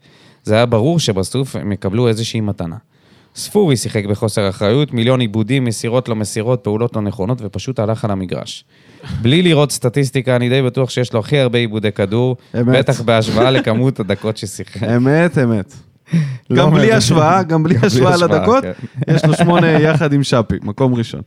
זה 0.44 0.56
היה 0.56 0.66
ברור 0.66 1.00
שבסוף 1.00 1.56
הם 1.56 1.72
יקבלו 1.72 2.08
איזושהי 2.08 2.42
מתנה. 2.42 2.78
ספורי 3.36 3.78
שיחק 3.78 4.06
בחוסר 4.06 4.50
אחריות, 4.50 4.94
מיליון 4.94 5.22
עיבודים, 5.22 5.66
מסירות 5.66 6.10
לא 6.10 6.16
מסירות, 6.16 6.64
פעולות 6.64 6.96
לא 6.96 7.02
נכונות, 7.02 7.38
ופשוט 7.42 7.80
הלך 7.80 8.06
על 8.06 8.12
המגרש. 8.12 8.66
בלי 9.22 9.42
לראות 9.42 9.72
סטטיסטיקה, 9.72 10.36
אני 10.36 10.50
די 10.50 10.62
בטוח 10.62 10.90
שיש 10.90 11.14
לו 11.14 11.20
הכי 11.20 11.40
הרבה 11.40 11.58
עיבודי 11.58 11.92
כדור, 11.92 12.38
אמת. 12.56 12.66
בטח 12.66 13.02
בהשוואה 13.02 13.52
לכמות 13.52 14.00
הדקות 14.00 14.38
ששיחק. 14.38 14.84
אמת, 14.98 15.38
אמת. 15.38 15.74
לא 16.50 16.56
גם 16.64 16.72
בלי 16.72 16.86
מבין. 16.86 16.98
השוואה, 16.98 17.44
גם 17.44 17.64
בלי 17.64 17.78
בלי 17.78 17.88
השוואה 17.88 18.18
לדקות, 18.18 18.64
כן. 18.64 18.72
יש 19.08 19.26
לו 19.26 19.34
שמונה 19.34 19.72
יחד 19.72 20.14
עם 20.14 20.24
שפי, 20.24 20.56
מקום 20.62 20.96
ראשון. 20.96 21.22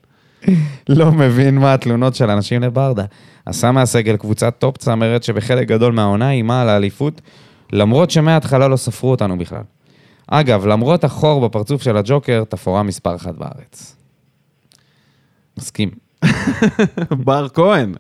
לא 0.89 1.13
מבין 1.13 1.59
מה 1.59 1.75
התלונות 1.75 2.15
של 2.15 2.31
אנשים 2.31 2.63
לברדה. 2.63 3.05
עשה 3.47 3.73
מהסגל 3.73 4.17
קבוצת 4.17 4.55
top 4.59 4.77
צמרת 4.77 5.23
שבחלק 5.23 5.69
גדול 5.69 5.93
מהעונה 5.93 6.31
איימה 6.31 6.63
על 6.63 6.69
האליפות, 6.69 7.21
למרות 7.73 8.11
שמההתחלה 8.11 8.69
לא 8.69 8.77
ספרו 8.77 9.11
אותנו 9.11 9.39
בכלל. 9.39 9.63
אגב, 10.27 10.67
למרות 10.67 11.05
החור 11.05 11.49
בפרצוף 11.49 11.83
של 11.83 11.97
הג'וקר, 11.97 12.45
תפאורה 12.49 12.83
מספר 12.83 13.15
אחת 13.15 13.35
בארץ. 13.35 13.97
מסכים. 15.59 16.04
בר 17.25 17.49
כהן. 17.55 17.95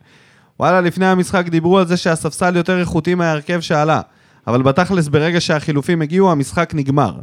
וואלה, 0.60 0.80
לפני 0.80 1.06
המשחק 1.06 1.48
דיברו 1.48 1.78
על 1.78 1.86
זה 1.86 1.96
שהספסל 1.96 2.56
יותר 2.56 2.80
איכותי 2.80 3.14
מההרכב 3.14 3.60
שעלה. 3.60 4.00
אבל 4.46 4.62
בתכלס, 4.62 5.08
ברגע 5.08 5.40
שהחילופים 5.40 6.02
הגיעו, 6.02 6.30
המשחק 6.32 6.72
נגמר. 6.74 7.14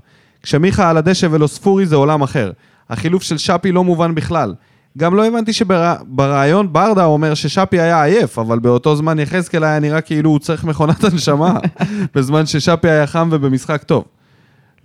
כשמיכה 0.43 0.89
על 0.89 0.97
הדשא 0.97 1.27
ולא 1.31 1.47
ספורי 1.47 1.85
זה 1.85 1.95
עולם 1.95 2.21
אחר. 2.21 2.51
החילוף 2.89 3.23
של 3.23 3.37
שפי 3.37 3.71
לא 3.71 3.83
מובן 3.83 4.15
בכלל. 4.15 4.53
גם 4.97 5.15
לא 5.15 5.25
הבנתי 5.25 5.53
שברעיון 5.53 6.73
ברדה 6.73 7.05
אומר 7.05 7.33
ששפי 7.33 7.79
היה 7.79 8.03
עייף, 8.03 8.39
אבל 8.39 8.59
באותו 8.59 8.95
זמן 8.95 9.19
יחזקאל 9.19 9.63
היה 9.63 9.79
נראה 9.79 10.01
כאילו 10.01 10.29
הוא 10.29 10.39
צריך 10.39 10.63
מכונת 10.63 11.03
הנשמה, 11.03 11.57
בזמן 12.15 12.45
ששפי 12.45 12.89
היה 12.89 13.07
חם 13.07 13.29
ובמשחק 13.31 13.83
טוב. 13.83 14.05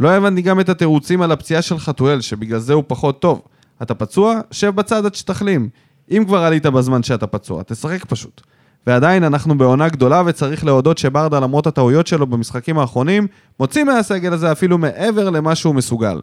לא 0.01 0.11
הבנתי 0.11 0.43
גם 0.43 0.61
את 0.61 0.69
התירוצים 0.69 1.23
על 1.23 1.33
הפציעה 1.33 1.63
של 1.63 1.79
חתואל, 1.79 2.21
שבגלל 2.21 2.59
זה 2.59 2.73
הוא 2.73 2.85
פחות 2.87 3.21
טוב. 3.21 3.43
אתה 3.83 3.95
פצוע? 3.95 4.41
שב 4.51 4.71
בצד 4.71 5.07
עד 5.07 5.15
שתחלים. 5.15 5.69
אם 6.11 6.25
כבר 6.27 6.39
עלית 6.39 6.67
בזמן 6.67 7.03
שאתה 7.03 7.27
פצוע, 7.27 7.63
תשחק 7.63 8.05
פשוט. 8.05 8.41
ועדיין 8.87 9.25
אנחנו 9.25 9.59
בעונה 9.59 9.89
גדולה 9.89 10.23
וצריך 10.27 10.65
להודות 10.65 10.99
שברדה 10.99 11.41
למרות 11.41 11.67
הטעויות 11.67 12.07
שלו 12.07 12.27
במשחקים 12.27 12.79
האחרונים, 12.79 13.27
מוציא 13.61 13.85
מהסגל 13.85 14.33
הזה 14.33 14.53
אפילו 14.53 14.79
מעבר 14.79 15.31
למה 15.31 15.55
שהוא 15.55 15.75
מסוגל. 15.75 16.21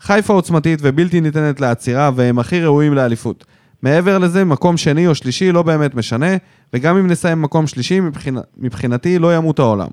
חיפה 0.00 0.32
עוצמתית 0.32 0.78
ובלתי 0.82 1.20
ניתנת 1.20 1.60
לעצירה 1.60 2.10
והם 2.14 2.38
הכי 2.38 2.60
ראויים 2.60 2.94
לאליפות. 2.94 3.44
מעבר 3.82 4.18
לזה, 4.18 4.44
מקום 4.44 4.76
שני 4.76 5.06
או 5.06 5.14
שלישי 5.14 5.52
לא 5.52 5.62
באמת 5.62 5.94
משנה, 5.94 6.36
וגם 6.74 6.96
אם 6.96 7.06
נסיים 7.06 7.42
מקום 7.42 7.66
שלישי, 7.66 8.00
מבחינה, 8.00 8.40
מבחינתי 8.58 9.18
לא 9.18 9.36
ימות 9.36 9.58
העולם. 9.58 9.88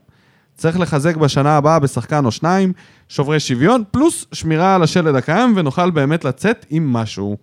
צריך 0.55 0.79
לחזק 0.79 1.15
בשנה 1.15 1.57
הבאה 1.57 1.79
בשחקן 1.79 2.25
או 2.25 2.31
שניים, 2.31 2.73
שוברי 3.09 3.39
שוויון, 3.39 3.83
פלוס 3.91 4.25
שמירה 4.33 4.75
על 4.75 4.83
השלד 4.83 5.15
הקיים, 5.15 5.53
ונוכל 5.55 5.91
באמת 5.91 6.25
לצאת 6.25 6.65
עם 6.69 6.93
משהו. 6.93 7.37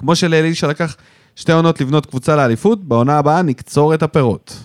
כמו 0.00 0.16
שלאלישע 0.16 0.66
לקח 0.66 0.96
שתי 1.36 1.52
עונות 1.52 1.80
לבנות 1.80 2.06
קבוצה 2.06 2.36
לאליפות, 2.36 2.84
בעונה 2.84 3.18
הבאה 3.18 3.42
נקצור 3.42 3.94
את 3.94 4.02
הפירות. 4.02 4.58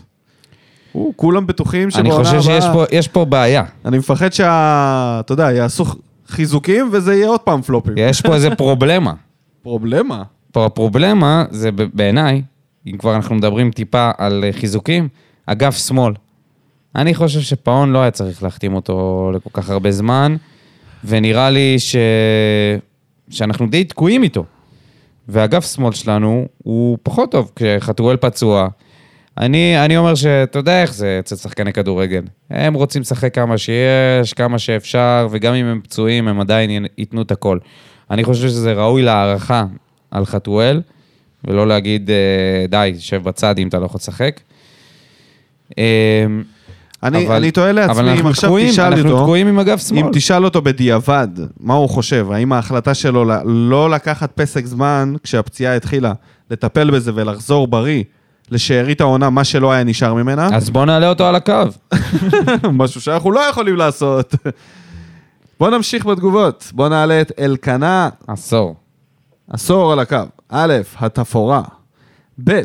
או, 0.95 1.13
כולם 1.15 1.47
בטוחים 1.47 1.83
אני 1.83 1.91
שבעונה 1.91 2.29
הבאה... 2.29 2.39
חושב 2.39 2.51
שיש 2.51 2.65
פה, 2.73 2.83
יש 2.91 3.07
פה 3.07 3.25
בעיה. 3.25 3.63
אני 3.85 3.97
מפחד 3.97 4.33
שה... 4.33 5.17
אתה 5.19 5.33
יודע, 5.33 5.51
יעשו 5.51 5.85
חיזוקים 6.27 6.89
וזה 6.91 7.15
יהיה 7.15 7.27
עוד 7.27 7.39
פעם 7.39 7.61
פלופים. 7.61 7.93
יש 7.97 8.21
פה 8.21 8.35
איזה 8.35 8.55
פרובלמה. 8.55 9.13
פרובלמה. 9.61 10.23
פה 10.51 10.65
הפרובלמה 10.65 11.45
זה 11.51 11.69
בעיניי, 11.71 12.41
אם 12.87 12.97
כבר 12.97 13.15
אנחנו 13.15 13.35
מדברים 13.35 13.71
טיפה 13.71 14.11
על 14.17 14.43
אה, 14.43 14.53
חיזוקים, 14.53 15.07
אגף 15.45 15.77
שמאל. 15.77 16.13
אני 16.95 17.13
חושב 17.13 17.39
שפאון 17.39 17.91
לא 17.91 17.99
היה 17.99 18.11
צריך 18.11 18.43
להחתים 18.43 18.73
אותו 18.73 19.31
לכל 19.35 19.49
כך 19.53 19.69
הרבה 19.69 19.91
זמן, 19.91 20.35
ונראה 21.03 21.49
לי 21.49 21.79
ש... 21.79 21.95
שאנחנו 23.29 23.67
די 23.67 23.83
תקועים 23.83 24.23
איתו. 24.23 24.45
ואגף 25.29 25.73
שמאל 25.73 25.93
שלנו 25.93 26.47
הוא 26.57 26.97
פחות 27.03 27.31
טוב 27.31 27.51
כשחתואל 27.55 28.17
פצוע. 28.17 28.67
אני, 29.37 29.85
אני 29.85 29.97
אומר 29.97 30.15
שאתה 30.15 30.59
יודע 30.59 30.81
איך 30.81 30.93
זה 30.93 31.17
אצל 31.19 31.35
שחקני 31.35 31.73
כדורגל. 31.73 32.21
הם 32.49 32.73
רוצים 32.73 33.01
לשחק 33.01 33.35
כמה 33.35 33.57
שיש, 33.57 34.33
כמה 34.35 34.59
שאפשר, 34.59 35.27
וגם 35.31 35.53
אם 35.53 35.65
הם 35.65 35.81
פצועים, 35.83 36.27
הם 36.27 36.41
עדיין 36.41 36.85
ייתנו 36.97 37.21
את 37.21 37.31
הכל. 37.31 37.57
אני 38.11 38.23
חושב 38.23 38.47
שזה 38.47 38.73
ראוי 38.73 39.01
להערכה 39.01 39.65
על 40.11 40.25
חתואל, 40.25 40.81
ולא 41.43 41.67
להגיד, 41.67 42.09
אה, 42.09 42.65
די, 42.69 42.95
שב 42.99 43.23
בצד 43.23 43.57
אם 43.57 43.67
אתה 43.67 43.79
לא 43.79 43.85
יכול 43.85 43.97
לשחק. 43.97 44.39
אני, 47.07 47.27
אבל- 47.27 47.35
אני 47.35 47.51
תוהה 47.51 47.71
לעצמי, 47.71 48.01
אם 48.03 48.07
אנחנו 48.09 48.29
עכשיו 48.29 48.49
תקועים, 48.49 48.69
תשאל 48.69 48.93
אנחנו 48.93 49.09
אותו, 49.11 49.23
תקועים 49.23 49.47
עם 49.47 49.59
אגף 49.59 49.87
שמאל. 49.87 49.99
אם 49.99 50.09
תשאל 50.13 50.45
אותו 50.45 50.61
בדיעבד, 50.61 51.27
מה 51.59 51.73
הוא 51.73 51.89
חושב, 51.89 52.27
האם 52.31 52.53
ההחלטה 52.53 52.93
שלו 52.93 53.25
ל- 53.25 53.41
לא 53.45 53.89
לקחת 53.89 54.31
פסק 54.35 54.65
זמן 54.65 55.13
כשהפציעה 55.23 55.75
התחילה, 55.75 56.13
לטפל 56.51 56.91
בזה 56.91 57.11
ולחזור 57.15 57.67
בריא 57.67 58.03
לשארית 58.51 59.01
העונה, 59.01 59.29
מה 59.29 59.43
שלא 59.43 59.71
היה 59.71 59.83
נשאר 59.83 60.13
ממנה, 60.13 60.49
אז 60.53 60.69
בוא 60.69 60.85
נעלה 60.85 61.09
אותו 61.09 61.25
על 61.27 61.35
הקו. 61.35 61.53
משהו 62.71 63.01
שאנחנו 63.01 63.31
לא 63.31 63.39
יכולים 63.49 63.75
לעשות. 63.75 64.35
בואו 65.59 65.71
נמשיך 65.71 66.05
בתגובות. 66.05 66.71
בואו 66.73 66.89
נעלה 66.89 67.21
את 67.21 67.31
אלקנה 67.39 68.09
עשור. 68.27 68.75
עשור 69.49 69.91
על 69.93 69.99
הקו. 69.99 70.17
א', 70.49 70.73
התפאורה. 70.99 71.61
ב', 72.43 72.61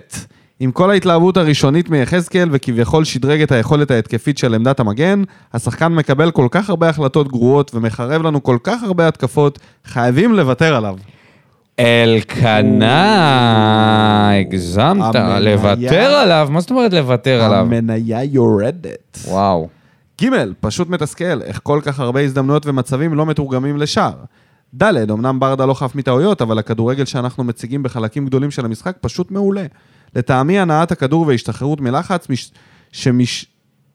עם 0.62 0.72
כל 0.72 0.90
ההתלהבות 0.90 1.36
הראשונית 1.36 1.90
מיחזקאל 1.90 2.48
וכביכול 2.52 3.04
שדרג 3.04 3.42
את 3.42 3.52
היכולת 3.52 3.90
ההתקפית 3.90 4.38
של 4.38 4.54
עמדת 4.54 4.80
המגן, 4.80 5.22
השחקן 5.54 5.92
מקבל 5.92 6.30
כל 6.30 6.48
כך 6.50 6.70
הרבה 6.70 6.88
החלטות 6.88 7.28
גרועות 7.28 7.74
ומחרב 7.74 8.22
לנו 8.22 8.42
כל 8.42 8.58
כך 8.64 8.82
הרבה 8.82 9.08
התקפות, 9.08 9.58
חייבים 9.84 10.34
לוותר 10.34 10.74
עליו. 10.74 10.96
אלקנה, 11.78 12.90
הגזמת, 14.40 15.14
לוותר 15.40 16.04
עליו? 16.04 16.48
מה 16.50 16.60
זאת 16.60 16.70
אומרת 16.70 16.92
לוותר 16.92 17.42
עליו? 17.42 17.60
המניה 17.60 18.24
יורדת. 18.24 19.18
וואו. 19.24 19.68
ג', 20.22 20.28
פשוט 20.60 20.88
מתסכל, 20.88 21.42
איך 21.42 21.60
כל 21.62 21.80
כך 21.82 22.00
הרבה 22.00 22.20
הזדמנויות 22.20 22.66
ומצבים 22.66 23.14
לא 23.14 23.26
מתורגמים 23.26 23.76
לשער. 23.76 24.14
ד', 24.74 25.10
אמנם 25.10 25.40
ברדה 25.40 25.66
לא 25.66 25.74
חף 25.74 25.94
מטעויות, 25.94 26.42
אבל 26.42 26.58
הכדורגל 26.58 27.04
שאנחנו 27.04 27.44
מציגים 27.44 27.82
בחלקים 27.82 28.26
גדולים 28.26 28.50
של 28.50 28.64
המשחק 28.64 28.96
פשוט 29.00 29.30
מעולה. 29.30 29.64
לטעמי 30.16 30.58
הנעת 30.58 30.92
הכדור 30.92 31.26
והשתחררות 31.26 31.80
מלחץ 31.80 32.28
מש... 32.28 32.50
שמש... 32.92 33.46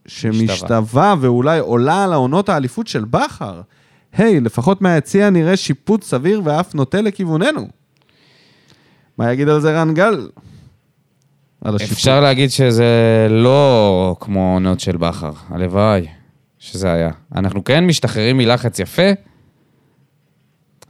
שמשתווה 0.08 1.16
ואולי 1.20 1.60
עולה 1.60 2.04
על 2.04 2.14
העונות 2.14 2.50
האליפות 2.50 2.88
של 2.88 3.06
בכר. 3.06 3.62
היי, 4.14 4.40
לפחות 4.40 4.82
מהיציע 4.82 5.30
נראה 5.30 5.58
שיפוט 5.58 6.04
סביר 6.04 6.42
ואף 6.44 6.76
נוטה 6.76 7.02
לכיווננו. 7.02 7.68
מה 9.18 9.34
יגיד 9.34 9.50
על 9.50 9.62
זה 9.62 9.82
רן 9.82 9.94
גל? 9.94 10.30
על 11.64 11.76
השיפוט. 11.76 11.94
אפשר 11.94 12.22
להגיד 12.22 12.52
שזה 12.52 13.28
לא 13.30 14.16
כמו 14.20 14.54
עונות 14.54 14.80
של 14.80 14.98
בכר, 14.98 15.32
הלוואי 15.50 16.08
שזה 16.60 16.94
היה. 16.94 17.10
אנחנו 17.36 17.64
כן 17.64 17.88
משתחררים 17.88 18.38
מלחץ 18.38 18.80
יפה, 18.80 19.12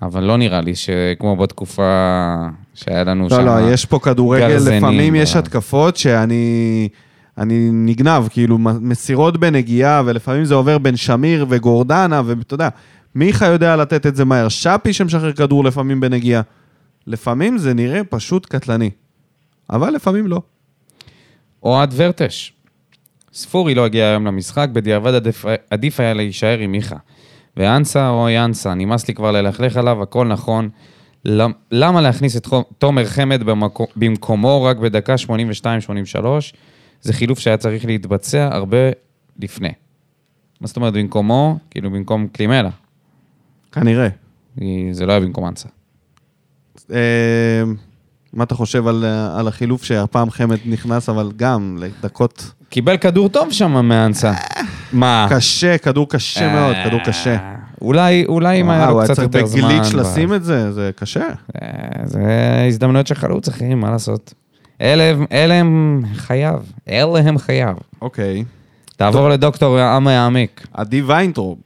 אבל 0.02 0.24
לא 0.24 0.38
נראה 0.38 0.62
לי 0.62 0.76
שכמו 0.76 1.36
בתקופה 1.36 2.36
שהיה 2.74 3.04
לנו 3.04 3.30
שם... 3.30 3.36
לא, 3.36 3.46
לא, 3.46 3.72
יש 3.74 3.86
פה 3.86 4.00
כדורגל, 4.00 4.48
לפעמים 4.48 5.16
יש 5.16 5.36
ב- 5.36 5.38
התקפות 5.38 5.98
שאני 5.98 6.90
אני 7.38 7.70
נגנב, 7.72 8.28
כאילו 8.30 8.58
מסירות 8.58 9.38
בנגיעה, 9.38 10.02
ולפעמים 10.06 10.46
זה 10.46 10.56
עובר 10.56 10.78
בין 10.78 10.96
שמיר 10.96 11.46
וגורדנה, 11.50 12.22
ואתה 12.26 12.54
יודע, 12.54 12.70
מיכה 13.16 13.46
יודע 13.46 13.76
לתת 13.76 14.06
את 14.06 14.16
זה 14.16 14.26
מהר, 14.26 14.50
שפי 14.50 14.94
שמשחרר 14.94 15.34
כדור 15.34 15.64
לפעמים 15.64 16.00
בנגיעה. 16.00 16.42
לפעמים 17.08 17.58
זה 17.58 17.74
נראה 17.74 18.04
פשוט 18.04 18.46
קטלני, 18.46 18.90
אבל 19.70 19.90
לפעמים 19.90 20.28
לא. 20.28 20.42
אוהד 21.64 21.94
ורטש. 21.96 22.54
ספורי 23.34 23.76
לא 23.76 23.86
הגיע 23.86 24.06
היום 24.06 24.26
למשחק, 24.28 24.68
בדיעבד 24.74 25.14
עדיף, 25.14 25.46
עדיף 25.70 26.00
היה 26.00 26.14
להישאר 26.14 26.60
עם 26.60 26.72
מיכה. 26.72 26.96
ואנסה 27.58 28.10
או 28.10 28.30
יאנסה, 28.30 28.74
נמאס 28.74 29.08
לי 29.08 29.14
כבר 29.14 29.32
ללכלך 29.32 29.78
עליו, 29.78 30.02
הכל 30.04 30.28
נכון. 30.28 30.70
למ- 31.26 31.52
למה 31.72 32.02
להכניס 32.02 32.38
את 32.38 32.48
תומר 32.78 33.06
חמד 33.06 33.44
במקו, 33.44 33.88
במקומו 33.96 34.64
רק 34.64 34.78
בדקה 34.78 35.16
82-83? 35.18 36.26
זה 37.02 37.14
חילוף 37.14 37.40
שהיה 37.40 37.58
צריך 37.58 37.86
להתבצע 37.86 38.50
הרבה 38.52 38.78
לפני. 39.40 39.70
מה 40.62 40.68
זאת 40.68 40.78
אומרת 40.78 40.94
במקומו? 40.94 41.58
כאילו 41.72 41.92
במקום 41.92 42.28
קלימלה. 42.28 42.70
כנראה. 43.72 44.08
זה 44.92 45.06
לא 45.06 45.12
היה 45.12 45.20
במקום 45.22 45.48
אנסה. 45.48 45.70
אה, 48.36 48.40
מה 48.40 48.44
אתה 48.44 48.56
חושב 48.56 48.88
על, 48.88 49.06
אה, 49.06 49.40
על 49.40 49.48
החילוף 49.48 49.84
שהפעם 49.84 50.30
חמד 50.32 50.58
נכנס, 50.66 51.10
אבל 51.10 51.32
גם 51.36 51.78
לדקות 51.80 52.52
קיבל 52.70 52.98
כדור 52.98 53.30
טוב 53.30 53.52
שם 53.52 53.72
מאנסה. 53.86 54.34
מה? 54.94 55.28
קשה, 55.30 55.78
כדור 55.78 56.10
קשה 56.10 56.54
מאוד, 56.54 56.76
כדור 56.86 57.00
קשה. 57.06 57.34
אה, 57.36 57.56
אולי, 57.82 58.26
אולי 58.26 58.62
אם 58.62 58.70
היה 58.70 58.90
לו 58.90 59.00
היה 59.02 59.08
קצת 59.08 59.16
צריך 59.16 59.28
יותר 59.34 59.46
זמן. 59.46 59.62
בגליץ' 59.62 59.94
ב- 59.94 59.96
לשים 59.96 60.34
את 60.34 60.44
זה, 60.44 60.72
זה 60.72 60.92
קשה. 60.96 61.28
אה, 61.62 61.68
זה 62.06 62.22
הזדמנויות 62.68 63.08
של 63.08 63.16
חלוץ, 63.16 63.48
אחי, 63.48 63.76
מה 63.76 63.92
לעשות? 63.92 64.34
אלה 64.82 65.54
הם- 65.54 66.02
חייו. 66.16 66.62
אלה 66.90 67.20
הם 67.20 67.38
חייו. 67.38 67.76
אוקיי. 68.02 68.44
תעבור 68.98 69.30
לדוקטור 69.30 69.80
עמה 69.80 70.12
יעמיק. 70.12 70.68
עדי 70.74 71.02
ויינטרוב, 71.02 71.58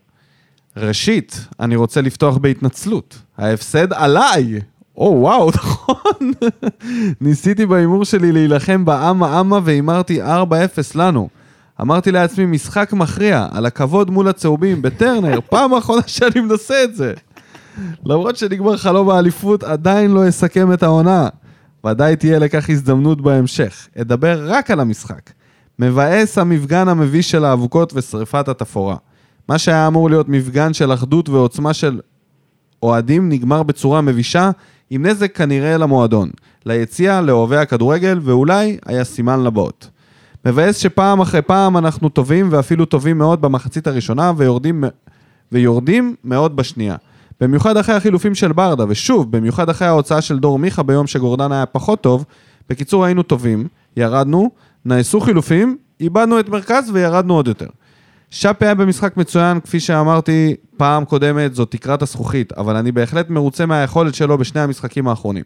ראשית, 0.77 1.47
אני 1.59 1.75
רוצה 1.75 2.01
לפתוח 2.01 2.37
בהתנצלות. 2.37 3.17
ההפסד 3.37 3.93
עליי! 3.93 4.59
או 4.99 5.15
וואו, 5.19 5.49
נכון. 5.55 6.31
ניסיתי 7.21 7.65
בהימור 7.65 8.05
שלי 8.05 8.31
להילחם 8.31 8.85
באמה 8.85 9.39
אמה 9.39 9.59
והימרתי 9.63 10.23
4-0 10.23 10.25
לנו. 10.95 11.29
אמרתי 11.81 12.11
לעצמי, 12.11 12.45
משחק 12.45 12.93
מכריע, 12.93 13.47
על 13.51 13.65
הכבוד 13.65 14.09
מול 14.09 14.27
הצהובים, 14.27 14.81
בטרנר, 14.81 15.39
פעם 15.51 15.73
אחרונה 15.73 16.01
שאני 16.07 16.41
מנסה 16.41 16.83
את 16.83 16.95
זה. 16.95 17.13
למרות 18.05 18.35
שנגמר 18.37 18.77
חלום 18.77 19.09
האליפות, 19.09 19.63
עדיין 19.63 20.11
לא 20.11 20.29
אסכם 20.29 20.73
את 20.73 20.83
העונה. 20.83 21.27
ודאי 21.85 22.15
תהיה 22.15 22.39
לכך 22.39 22.69
הזדמנות 22.69 23.21
בהמשך. 23.21 23.87
אדבר 24.01 24.41
רק 24.45 24.71
על 24.71 24.79
המשחק. 24.79 25.31
מבאס 25.79 26.37
המפגן 26.37 26.87
המביש 26.87 27.31
של 27.31 27.45
האבוקות 27.45 27.93
ושריפת 27.95 28.47
התפאורה. 28.47 28.95
מה 29.49 29.57
שהיה 29.57 29.87
אמור 29.87 30.09
להיות 30.09 30.29
מפגן 30.29 30.73
של 30.73 30.93
אחדות 30.93 31.29
ועוצמה 31.29 31.73
של 31.73 31.99
אוהדים 32.83 33.29
נגמר 33.29 33.63
בצורה 33.63 34.01
מבישה, 34.01 34.51
עם 34.89 35.05
נזק 35.05 35.35
כנראה 35.35 35.77
למועדון, 35.77 36.29
ליציע, 36.65 37.21
לאוהבי 37.21 37.57
הכדורגל, 37.57 38.19
ואולי 38.23 38.77
היה 38.85 39.03
סימן 39.03 39.43
לבאות. 39.43 39.89
מבאס 40.45 40.77
שפעם 40.77 41.21
אחרי 41.21 41.41
פעם 41.41 41.77
אנחנו 41.77 42.09
טובים 42.09 42.47
ואפילו 42.51 42.85
טובים 42.85 43.17
מאוד 43.17 43.41
במחצית 43.41 43.87
הראשונה 43.87 44.31
ויורדים, 44.37 44.83
ויורדים 45.51 46.15
מאוד 46.23 46.55
בשנייה. 46.55 46.95
במיוחד 47.41 47.77
אחרי 47.77 47.95
החילופים 47.95 48.35
של 48.35 48.51
ברדה, 48.51 48.85
ושוב, 48.87 49.31
במיוחד 49.31 49.69
אחרי 49.69 49.87
ההוצאה 49.87 50.21
של 50.21 50.39
דור 50.39 50.59
מיכה 50.59 50.83
ביום 50.83 51.07
שגורדן 51.07 51.51
היה 51.51 51.65
פחות 51.65 52.01
טוב. 52.01 52.25
בקיצור, 52.69 53.05
היינו 53.05 53.23
טובים, 53.23 53.67
ירדנו, 53.97 54.49
נעשו 54.85 55.19
חילופים, 55.19 55.77
איבדנו 55.99 56.39
את 56.39 56.49
מרכז 56.49 56.89
וירדנו 56.93 57.33
עוד 57.33 57.47
יותר. 57.47 57.67
שפי 58.29 58.65
היה 58.65 58.75
במשחק 58.75 59.17
מצוין, 59.17 59.59
כפי 59.59 59.79
שאמרתי 59.79 60.55
פעם 60.79 61.05
קודמת, 61.05 61.55
זו 61.55 61.65
תקרת 61.65 62.01
הזכוכית, 62.01 62.53
אבל 62.53 62.75
אני 62.75 62.91
בהחלט 62.91 63.29
מרוצה 63.29 63.65
מהיכולת 63.65 64.15
שלו 64.15 64.37
בשני 64.37 64.61
המשחקים 64.61 65.07
האחרונים. 65.07 65.43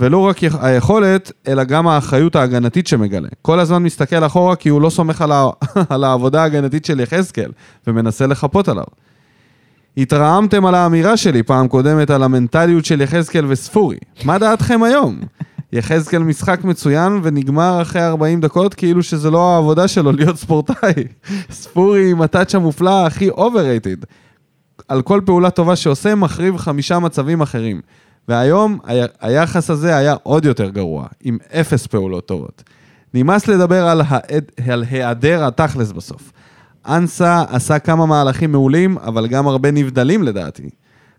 ולא 0.00 0.18
רק 0.18 0.42
יכ- 0.42 0.56
היכולת, 0.60 1.32
אלא 1.48 1.64
גם 1.64 1.88
האחריות 1.88 2.36
ההגנתית 2.36 2.86
שמגלה. 2.86 3.28
כל 3.42 3.60
הזמן 3.60 3.82
מסתכל 3.82 4.26
אחורה 4.26 4.56
כי 4.56 4.68
הוא 4.68 4.80
לא 4.80 4.90
סומך 4.90 5.22
על, 5.22 5.32
ה... 5.32 5.46
על 5.88 6.04
העבודה 6.04 6.42
ההגנתית 6.42 6.84
של 6.84 7.00
יחזקאל, 7.00 7.50
ומנסה 7.86 8.26
לחפות 8.26 8.68
עליו. 8.68 8.84
התרעמתם 9.96 10.66
על 10.66 10.74
האמירה 10.74 11.16
שלי 11.16 11.42
פעם 11.42 11.68
קודמת 11.68 12.10
על 12.10 12.22
המנטליות 12.22 12.84
של 12.84 13.00
יחזקאל 13.00 13.44
וספורי. 13.48 13.96
מה 14.24 14.38
דעתכם 14.38 14.82
היום? 14.82 15.18
יחזקאל 15.72 16.22
משחק 16.22 16.64
מצוין 16.64 17.20
ונגמר 17.22 17.82
אחרי 17.82 18.04
40 18.06 18.40
דקות 18.40 18.74
כאילו 18.74 19.02
שזה 19.02 19.30
לא 19.30 19.54
העבודה 19.54 19.88
שלו 19.88 20.12
להיות 20.12 20.36
ספורטאי. 20.36 20.92
ספורי 21.50 22.10
עם 22.10 22.22
הטאצ' 22.22 22.54
המופלא 22.54 23.06
הכי 23.06 23.30
overrated. 23.30 24.04
על 24.88 25.02
כל 25.02 25.20
פעולה 25.24 25.50
טובה 25.50 25.76
שעושה 25.76 26.14
מחריב 26.14 26.56
חמישה 26.56 26.98
מצבים 26.98 27.40
אחרים. 27.40 27.80
והיום 28.28 28.78
ה- 28.84 29.26
היחס 29.26 29.70
הזה 29.70 29.96
היה 29.96 30.14
עוד 30.22 30.44
יותר 30.44 30.68
גרוע, 30.70 31.06
עם 31.20 31.38
אפס 31.60 31.86
פעולות 31.86 32.26
טובות. 32.26 32.62
נמאס 33.14 33.48
לדבר 33.48 33.86
על, 33.88 34.00
העד, 34.08 34.44
על 34.70 34.84
היעדר 34.90 35.44
התכלס 35.44 35.92
בסוף. 35.92 36.32
אנסה 36.86 37.42
עשה 37.48 37.78
כמה 37.78 38.06
מהלכים 38.06 38.52
מעולים, 38.52 38.98
אבל 38.98 39.26
גם 39.26 39.48
הרבה 39.48 39.70
נבדלים 39.70 40.22
לדעתי. 40.22 40.70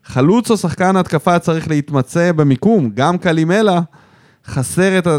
חלוץ 0.05 0.51
או 0.51 0.57
שחקן 0.57 0.95
התקפה 0.95 1.39
צריך 1.39 1.67
להתמצא 1.67 2.31
במיקום, 2.31 2.89
גם 2.93 3.17
קלימלה 3.17 3.79
חסר 4.45 4.97
את, 4.97 5.07
ה... 5.07 5.17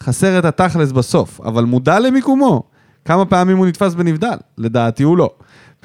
חסר 0.00 0.38
את 0.38 0.44
התכלס 0.44 0.92
בסוף, 0.92 1.40
אבל 1.40 1.64
מודע 1.64 1.98
למיקומו. 2.00 2.62
כמה 3.04 3.24
פעמים 3.24 3.56
הוא 3.56 3.66
נתפס 3.66 3.94
בנבדל? 3.94 4.36
לדעתי 4.58 5.02
הוא 5.02 5.18
לא. 5.18 5.30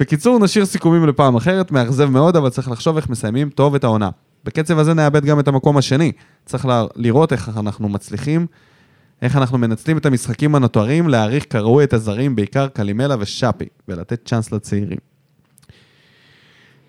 בקיצור, 0.00 0.38
נשאיר 0.38 0.66
סיכומים 0.66 1.06
לפעם 1.06 1.36
אחרת, 1.36 1.72
מאכזב 1.72 2.10
מאוד, 2.10 2.36
אבל 2.36 2.50
צריך 2.50 2.70
לחשוב 2.70 2.96
איך 2.96 3.08
מסיימים 3.08 3.50
טוב 3.50 3.74
את 3.74 3.84
העונה. 3.84 4.10
בקצב 4.44 4.78
הזה 4.78 4.94
נאבד 4.94 5.24
גם 5.24 5.40
את 5.40 5.48
המקום 5.48 5.76
השני. 5.76 6.12
צריך 6.46 6.66
ל- 6.66 6.86
לראות 6.96 7.32
איך 7.32 7.50
אנחנו 7.56 7.88
מצליחים, 7.88 8.46
איך 9.22 9.36
אנחנו 9.36 9.58
מנצלים 9.58 9.98
את 9.98 10.06
המשחקים 10.06 10.54
הנותרים, 10.54 11.08
להעריך 11.08 11.44
כראוי 11.50 11.84
את 11.84 11.92
הזרים, 11.92 12.36
בעיקר 12.36 12.68
קלימלה 12.68 13.16
ושאפי, 13.18 13.64
ולתת 13.88 14.20
צ'אנס 14.24 14.52
לצעירים. 14.52 14.98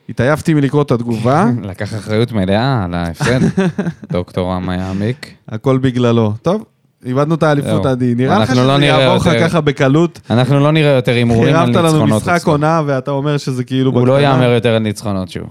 התעייפתי 0.09 0.53
מלקרוא 0.53 0.81
את 0.81 0.91
התגובה, 0.91 1.45
לקח 1.63 1.93
אחריות 1.93 2.31
מלאה 2.31 2.83
על 2.83 2.93
ההפסד. 2.93 3.39
דוקטור 4.11 4.53
עמה 4.53 4.75
יעמיק. 4.75 5.33
הכל 5.47 5.77
בגללו. 5.77 6.33
טוב, 6.41 6.65
איבדנו 7.05 7.35
את 7.35 7.43
האליפות. 7.43 7.85
עדי. 7.85 8.15
נראה 8.15 8.39
לך 8.39 8.49
לא 8.49 8.55
שזה 8.55 8.77
נראה 8.77 9.01
יעבור 9.01 9.15
לך 9.15 9.29
ככה 9.39 9.61
בקלות? 9.61 10.19
אנחנו 10.29 10.59
לא 10.59 10.71
נראה 10.71 10.91
יותר 10.91 11.11
הימורים 11.11 11.55
על 11.55 11.65
חירבת 11.65 11.83
ניצחונות. 11.83 12.09
לנו 12.09 12.15
משחק. 12.17 12.47
עונה, 12.47 12.81
ואתה 12.85 13.11
אומר 13.11 13.37
שזה 13.37 13.63
כאילו... 13.63 13.91
הוא 13.91 14.07
לא. 14.07 14.21
יאמר 14.21 14.51
יותר 14.51 14.69
על 14.69 14.79
ניצחונות 14.79 15.29
שוב. 15.29 15.43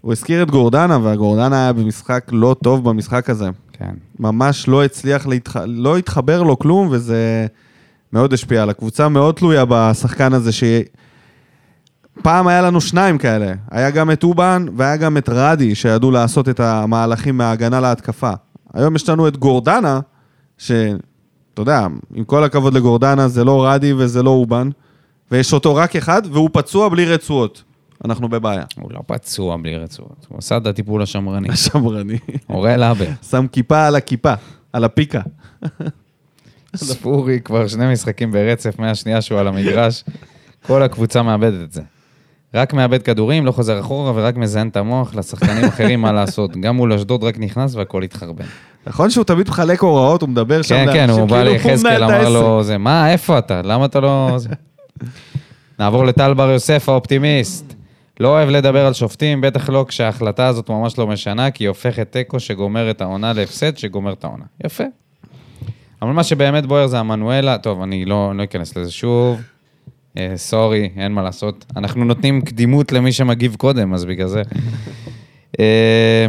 הוא 0.00 0.12
הזכיר 0.12 0.42
את 0.42 0.50
גורדנה, 0.50 0.98
והגורדנה 1.02 1.62
היה 1.62 1.72
במשחק 1.72 2.24
לא 2.32 2.56
טוב 2.62 2.88
במשחק 2.90 3.30
הזה. 3.30 3.48
כן. 3.72 3.94
ממש 4.18 4.68
לא 4.68 4.84
הצליח, 4.84 5.26
להתח... 5.26 5.56
לא 5.66 5.96
התחבר 5.96 6.42
לו 6.42 6.58
כלום, 6.58 6.88
וזה 6.90 7.46
מאוד 8.12 8.32
השפיע 8.32 8.62
על 8.62 8.70
הקבוצה, 8.70 9.08
מאוד 9.08 9.34
תלויה 9.34 9.64
בשחקן 9.68 10.32
הזה, 10.32 10.52
ש... 10.52 10.64
פעם 12.22 12.48
היה 12.48 12.62
לנו 12.62 12.80
שניים 12.80 13.18
כאלה, 13.18 13.52
היה 13.70 13.90
גם 13.90 14.10
את 14.10 14.24
אובן 14.24 14.66
והיה 14.76 14.96
גם 14.96 15.16
את 15.16 15.28
רדי, 15.28 15.74
שידעו 15.74 16.10
לעשות 16.10 16.48
את 16.48 16.60
המהלכים 16.60 17.38
מההגנה 17.38 17.80
להתקפה. 17.80 18.32
היום 18.78 18.96
יש 18.96 19.08
לנו 19.08 19.28
את 19.28 19.36
גורדנה, 19.36 20.00
שאתה 20.58 20.98
יודע, 21.58 21.86
עם 22.14 22.24
כל 22.24 22.44
הכבוד 22.44 22.74
לגורדנה, 22.74 23.28
זה 23.28 23.44
לא 23.44 23.66
רדי 23.66 23.92
וזה 23.92 24.22
לא 24.22 24.30
אובן, 24.30 24.68
ויש 25.30 25.52
אותו 25.52 25.74
רק 25.74 25.96
אחד, 25.96 26.22
והוא 26.32 26.50
פצוע 26.52 26.88
בלי 26.88 27.04
רצועות. 27.04 27.62
אנחנו 28.04 28.28
בבעיה. 28.28 28.64
הוא 28.80 28.92
לא 28.92 29.00
פצוע 29.06 29.56
בלי 29.56 29.76
רצועות, 29.76 30.26
הוא 30.28 30.38
עשה 30.38 30.56
את 30.56 30.66
הטיפול 30.66 31.02
השמרני. 31.02 31.56
שמרני. 31.56 32.18
אוראל 32.48 32.82
אבר. 32.82 33.06
שם 33.30 33.46
כיפה 33.52 33.86
על 33.86 33.96
הכיפה, 33.96 34.34
על 34.72 34.84
הפיקה. 34.84 35.20
ספורי 36.76 37.40
כבר 37.40 37.68
שני 37.68 37.92
משחקים 37.92 38.32
ברצף 38.32 38.78
מהשנייה 38.78 39.22
שהוא 39.22 39.38
על 39.38 39.48
המגרש. 39.48 40.04
כל 40.66 40.82
הקבוצה 40.82 41.22
מאבדת 41.22 41.62
את 41.62 41.72
זה. 41.72 41.82
רק 42.54 42.72
מאבד 42.72 43.02
כדורים, 43.02 43.46
לא 43.46 43.52
חוזר 43.52 43.80
אחורה 43.80 44.12
ורק 44.14 44.36
מזיין 44.36 44.68
את 44.68 44.76
המוח 44.76 45.14
לשחקנים 45.14 45.64
אחרים 45.74 46.00
מה 46.00 46.12
לעשות. 46.12 46.56
גם 46.56 46.76
מול 46.76 46.92
אשדוד 46.92 47.24
רק 47.24 47.38
נכנס 47.38 47.74
והכל 47.74 48.02
התחרבן. 48.02 48.44
נכון 48.86 49.10
שהוא 49.10 49.24
תמיד 49.24 49.48
מחלק 49.48 49.80
הוראות, 49.80 50.22
הוא 50.22 50.28
מדבר 50.28 50.62
שם 50.62 50.74
כן, 50.74 50.92
כן, 50.92 51.10
הוא 51.10 51.28
בא 51.28 51.36
כאילו 51.36 51.52
ליחזקאל, 51.52 52.04
מנהל 52.04 52.20
את 52.20 52.26
אמר 52.26 52.28
לו. 52.28 52.62
זה, 52.62 52.78
מה, 52.78 53.12
איפה 53.12 53.38
אתה? 53.38 53.62
למה 53.64 53.84
אתה 53.84 54.00
לא... 54.00 54.34
זה?" 54.36 54.48
נעבור 55.78 56.04
לטל 56.04 56.34
בר 56.34 56.50
יוסף, 56.50 56.88
האופטימיסט. 56.88 57.74
לא 58.20 58.28
אוהב 58.28 58.48
לדבר 58.48 58.86
על 58.86 58.92
שופטים, 58.92 59.40
בטח 59.40 59.68
לא 59.68 59.84
כשההחלטה 59.88 60.46
הזאת 60.46 60.70
ממש 60.70 60.98
לא 60.98 61.06
משנה, 61.06 61.50
כי 61.50 61.64
היא 61.64 61.68
הופכת 61.68 62.12
תיקו 62.12 62.40
שגומר 62.40 62.90
את 62.90 63.00
העונה 63.00 63.32
להפסד 63.32 63.76
שגומר 63.76 64.12
את 64.12 64.24
העונה. 64.24 64.44
יפה. 64.64 64.84
אבל 66.02 66.10
מה 66.10 66.24
שבאמת 66.24 66.66
בוער 66.66 66.86
זה 66.86 66.98
המנואלה, 66.98 67.58
טוב, 67.58 67.82
אני 67.82 68.04
לא, 68.04 68.32
לא 68.34 68.44
אכנס 68.44 68.76
לזה 68.76 68.90
שוב. 68.90 69.40
אה, 70.18 70.32
סורי, 70.36 70.88
אין 70.96 71.12
מה 71.12 71.22
לעשות. 71.22 71.64
אנחנו 71.76 72.04
נותנים 72.04 72.40
קדימות 72.40 72.92
למי 72.92 73.12
שמגיב 73.12 73.56
קודם, 73.58 73.94
אז 73.94 74.04
בגלל 74.04 74.26
זה. 74.26 74.42
אה, 75.60 76.26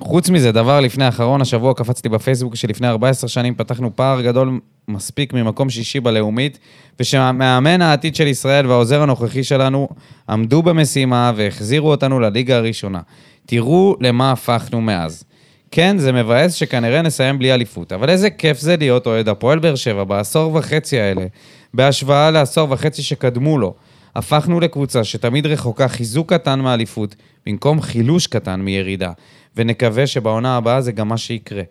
חוץ 0.00 0.30
מזה, 0.30 0.52
דבר 0.52 0.80
לפני 0.80 1.04
האחרון, 1.04 1.40
השבוע 1.40 1.74
קפצתי 1.74 2.08
בפייסבוק 2.08 2.54
שלפני 2.54 2.88
14 2.88 3.28
שנים 3.28 3.54
פתחנו 3.54 3.96
פער 3.96 4.22
גדול 4.22 4.60
מספיק 4.88 5.32
ממקום 5.32 5.70
שישי 5.70 6.00
בלאומית, 6.00 6.58
ושהמאמן 7.00 7.82
העתיד 7.82 8.14
של 8.14 8.26
ישראל 8.26 8.66
והעוזר 8.66 9.02
הנוכחי 9.02 9.44
שלנו 9.44 9.88
עמדו 10.28 10.62
במשימה 10.62 11.32
והחזירו 11.36 11.90
אותנו 11.90 12.20
לליגה 12.20 12.56
הראשונה. 12.56 13.00
תראו 13.46 13.96
למה 14.00 14.32
הפכנו 14.32 14.80
מאז. 14.80 15.24
כן, 15.70 15.98
זה 15.98 16.12
מבאס 16.12 16.54
שכנראה 16.54 17.02
נסיים 17.02 17.38
בלי 17.38 17.54
אליפות, 17.54 17.92
אבל 17.92 18.10
איזה 18.10 18.30
כיף 18.30 18.60
זה 18.60 18.76
להיות 18.76 19.06
אוהד 19.06 19.28
הפועל 19.28 19.58
באר 19.58 19.74
שבע 19.74 20.04
בעשור 20.04 20.54
וחצי 20.54 21.00
האלה, 21.00 21.26
בהשוואה 21.74 22.30
לעשור 22.30 22.72
וחצי 22.72 23.02
שקדמו 23.02 23.58
לו. 23.58 23.74
הפכנו 24.16 24.60
לקבוצה 24.60 25.04
שתמיד 25.04 25.46
רחוקה 25.46 25.88
חיזוק 25.88 26.32
קטן 26.32 26.60
מאליפות, 26.60 27.14
במקום 27.46 27.80
חילוש 27.80 28.26
קטן 28.26 28.60
מירידה, 28.60 29.12
ונקווה 29.56 30.06
שבעונה 30.06 30.56
הבאה 30.56 30.80
זה 30.80 30.92
גם 30.92 31.08
מה 31.08 31.18
שיקרה. 31.18 31.62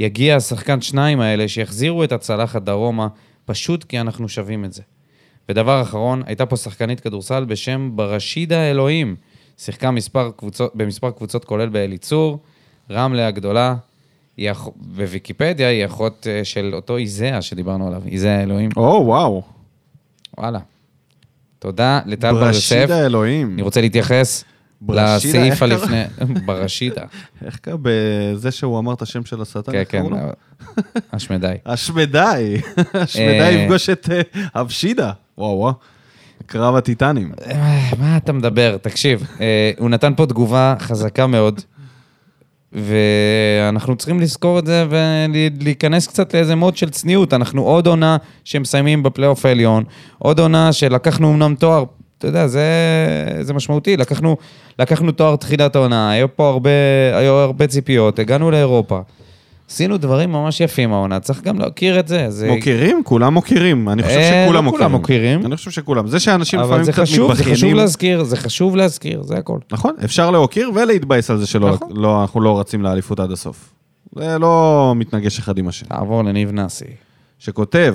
יגיע 0.00 0.36
השחקן 0.36 0.80
שניים 0.80 1.20
האלה 1.20 1.48
שיחזירו 1.48 2.04
את 2.04 2.12
הצלחת 2.12 2.62
דרומה, 2.62 3.08
פשוט 3.44 3.84
כי 3.84 4.00
אנחנו 4.00 4.28
שווים 4.28 4.64
את 4.64 4.72
זה. 4.72 4.82
ודבר 5.48 5.82
אחרון, 5.82 6.22
הייתה 6.26 6.46
פה 6.46 6.56
שחקנית 6.56 7.00
כדורסל 7.00 7.44
בשם 7.44 7.90
ברשידה 7.94 8.70
אלוהים. 8.70 9.16
שיחקה 9.58 9.90
מספר 9.90 10.30
קבוצות, 10.36 10.76
במספר 10.76 11.10
קבוצות 11.10 11.44
כולל 11.44 11.68
באליצור, 11.68 12.38
רמלה 12.90 13.26
הגדולה, 13.26 13.74
היא 14.36 14.50
אח... 14.50 14.68
בוויקיפדיה 14.76 15.68
היא 15.68 15.86
אחות 15.86 16.26
אה, 16.30 16.44
של 16.44 16.70
אותו 16.74 16.96
איזאה 16.96 17.42
שדיברנו 17.42 17.86
עליו, 17.86 18.02
איזאה 18.06 18.42
אלוהים. 18.42 18.70
או, 18.76 19.02
וואו. 19.06 19.42
וואלה. 20.38 20.58
תודה 21.58 22.00
לטל 22.06 22.32
בר 22.32 22.46
יוסף. 22.46 22.76
ברשידה 22.76 23.06
אלוהים. 23.06 23.52
אני 23.54 23.62
רוצה 23.62 23.80
להתייחס 23.80 24.44
לסעיף? 24.88 25.62
הלפני... 25.62 26.02
ברשידה. 26.46 27.02
איך 27.44 27.56
קרה 27.56 27.74
בזה 27.82 28.50
שהוא 28.50 28.78
אמר 28.78 28.92
את 28.92 29.02
השם 29.02 29.24
של 29.24 29.42
השטן? 29.42 29.72
כן, 29.72 29.82
כן? 29.88 30.02
השמדי. 31.12 31.54
השמדי. 31.66 32.56
השמדי 32.94 33.40
אה. 33.40 33.50
יפגוש 33.50 33.90
את 33.90 34.08
אה, 34.12 34.60
אבשידה. 34.60 35.12
וואו, 35.38 35.58
וואו. 35.58 35.72
קרב 36.46 36.76
הטיטנים. 36.76 37.32
אה, 37.46 37.90
מה 37.98 38.16
אתה 38.16 38.32
מדבר? 38.32 38.76
תקשיב, 38.82 39.26
אה, 39.40 39.70
הוא 39.78 39.90
נתן 39.90 40.12
פה 40.16 40.26
תגובה 40.26 40.74
חזקה 40.78 41.26
מאוד, 41.26 41.60
ואנחנו 42.74 43.96
צריכים 43.96 44.20
לזכור 44.20 44.58
את 44.58 44.66
זה 44.66 44.84
ולהיכנס 44.90 46.06
קצת 46.06 46.34
לאיזה 46.34 46.54
מוד 46.54 46.76
של 46.76 46.90
צניעות. 46.90 47.34
אנחנו 47.34 47.62
עוד 47.62 47.86
עונה 47.86 48.16
שמסיימים 48.44 49.02
בפלייאוף 49.02 49.46
העליון, 49.46 49.84
עוד 50.18 50.40
עונה 50.40 50.72
שלקחנו 50.72 51.32
אמנם 51.32 51.54
תואר, 51.54 51.84
אתה 52.18 52.26
יודע, 52.26 52.46
זה, 52.46 52.66
זה 53.40 53.54
משמעותי. 53.54 53.96
לקחנו, 53.96 54.36
לקחנו 54.78 55.12
תואר 55.12 55.36
תחילת 55.36 55.76
העונה, 55.76 56.10
היו 56.10 56.36
פה 56.36 56.48
הרבה, 56.48 56.70
היו 57.14 57.32
הרבה 57.32 57.66
ציפיות, 57.66 58.18
הגענו 58.18 58.50
לאירופה. 58.50 59.00
עשינו 59.70 59.96
דברים 59.98 60.32
ממש 60.32 60.60
יפים 60.60 60.92
העונה, 60.92 61.20
צריך 61.20 61.42
גם 61.42 61.58
להכיר 61.58 62.00
את 62.00 62.08
זה. 62.08 62.30
זה... 62.30 62.50
מוקירים? 62.50 63.02
כולם 63.04 63.34
מוקירים. 63.34 63.88
אני 63.88 64.02
חושב 64.02 64.16
אה, 64.16 64.42
שכולם 64.44 64.64
לא 64.64 64.70
מוקירים. 64.70 64.90
מוקירים. 64.90 65.46
אני 65.46 65.56
חושב 65.56 65.70
שכולם. 65.70 66.06
זה 66.06 66.20
שאנשים 66.20 66.58
אבל 66.60 66.68
לפעמים 66.68 66.84
זה 66.84 66.92
קצת 66.92 67.02
חשוב, 67.02 67.34
זה 67.34 67.42
חשוב 67.42 67.50
מתבכיינים. 67.50 67.76
להזכיר, 67.76 68.24
זה 68.24 68.36
חשוב 68.36 68.76
להזכיר, 68.76 69.22
זה 69.22 69.36
הכל. 69.36 69.58
נכון, 69.72 69.94
אפשר 70.04 70.30
להוקיר 70.30 70.70
ולהתבאס 70.74 71.30
על 71.30 71.38
זה 71.38 71.46
שלא 71.46 71.70
נכון. 71.70 71.88
לא, 71.94 72.22
אנחנו 72.22 72.40
לא 72.40 72.60
רצים 72.60 72.82
לאליפות 72.82 73.20
עד 73.20 73.30
הסוף. 73.30 73.72
זה 74.16 74.38
לא 74.38 74.92
מתנגש 74.96 75.38
אחד 75.38 75.58
עם 75.58 75.68
השני. 75.68 75.88
תעבור 75.88 76.24
לניב 76.24 76.52
נאסי. 76.52 76.84
שכותב, 77.38 77.94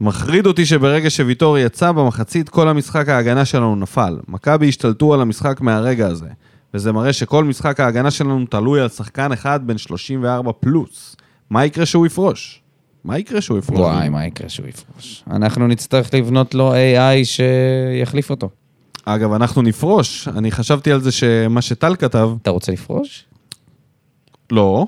מחריד 0.00 0.46
אותי 0.46 0.66
שברגע 0.66 1.10
שוויטור 1.10 1.58
יצא 1.58 1.92
במחצית, 1.92 2.48
כל 2.48 2.68
המשחק 2.68 3.08
ההגנה 3.08 3.44
שלנו 3.44 3.76
נפל. 3.76 4.18
מכבי 4.28 4.68
השתלטו 4.68 5.14
על 5.14 5.20
המשחק 5.20 5.60
מהרגע 5.60 6.06
הזה, 6.06 6.26
וזה 6.74 6.92
מראה 6.92 7.12
שכל 7.12 7.44
משחק 7.44 7.80
ההגנה 7.80 8.10
שלנו 8.10 8.44
תלוי 8.50 8.80
על 8.80 8.88
שחקן 8.88 9.32
אחד 9.32 9.60
בן 9.66 9.78
34 9.78 10.52
פלוס. 10.60 11.16
מה 11.50 11.64
יקרה 11.64 11.86
שהוא 11.86 12.06
יפרוש? 12.06 12.62
מה 13.04 13.18
יקרה 13.18 13.40
שהוא 13.40 13.58
יפרוש? 13.58 13.78
וואי, 13.80 14.08
מה 14.08 14.26
יקרה 14.26 14.48
שהוא 14.48 14.68
יפרוש? 14.68 15.24
אנחנו 15.30 15.66
נצטרך 15.66 16.14
לבנות 16.14 16.54
לו 16.54 16.72
AI 16.74 17.24
שיחליף 17.24 18.30
אותו. 18.30 18.50
אגב, 19.04 19.32
אנחנו 19.32 19.62
נפרוש. 19.62 20.28
אני 20.28 20.50
חשבתי 20.50 20.92
על 20.92 21.00
זה 21.00 21.12
שמה 21.12 21.62
שטל 21.62 21.96
כתב, 21.96 22.30
אתה 22.42 22.50
רוצה 22.50 22.72
לפרוש? 22.72 23.24
לא. 24.52 24.86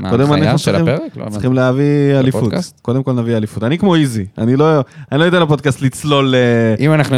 מה, 0.00 0.10
ההנחיה 0.10 0.58
של 0.58 0.72
צריכים- 0.72 0.88
הפרק? 0.94 1.16
לא 1.16 1.30
צריכים 1.30 1.52
להביא 1.52 2.18
אליפות. 2.18 2.52
קודם 2.82 3.02
כל 3.02 3.12
נביא 3.12 3.36
אליפות. 3.36 3.62
אני 3.64 3.78
כמו 3.78 3.94
איזי, 3.94 4.26
אני 4.38 4.56
לא 4.56 4.80
אני 5.12 5.20
לא 5.20 5.24
יודע 5.24 5.40
לפודקאסט 5.40 5.82
לצלול... 5.82 6.34
אה, 6.34 6.74
אם 6.84 6.92
אנחנו... 6.92 7.16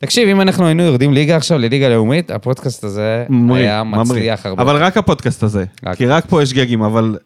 תקשיב, 0.00 0.28
אם 0.28 0.40
אנחנו 0.40 0.66
היינו 0.66 0.82
יורדים 0.82 1.12
ליגה 1.12 1.36
עכשיו 1.36 1.58
לליגה 1.58 1.88
לאומית, 1.88 2.30
הפודקאסט 2.30 2.84
הזה 2.84 3.24
ממריא, 3.28 3.62
היה 3.62 3.82
ממריא. 3.84 4.02
מצליח 4.02 4.46
הרבה. 4.46 4.62
אבל 4.62 4.76
רק 4.76 4.96
הפודקאסט 4.96 5.42
הזה, 5.42 5.64
רק. 5.84 5.96
כי 5.96 6.06
רק 6.06 6.26
פה 6.28 6.42
יש 6.42 6.52
גגים, 6.52 6.82
אבל 6.82 7.18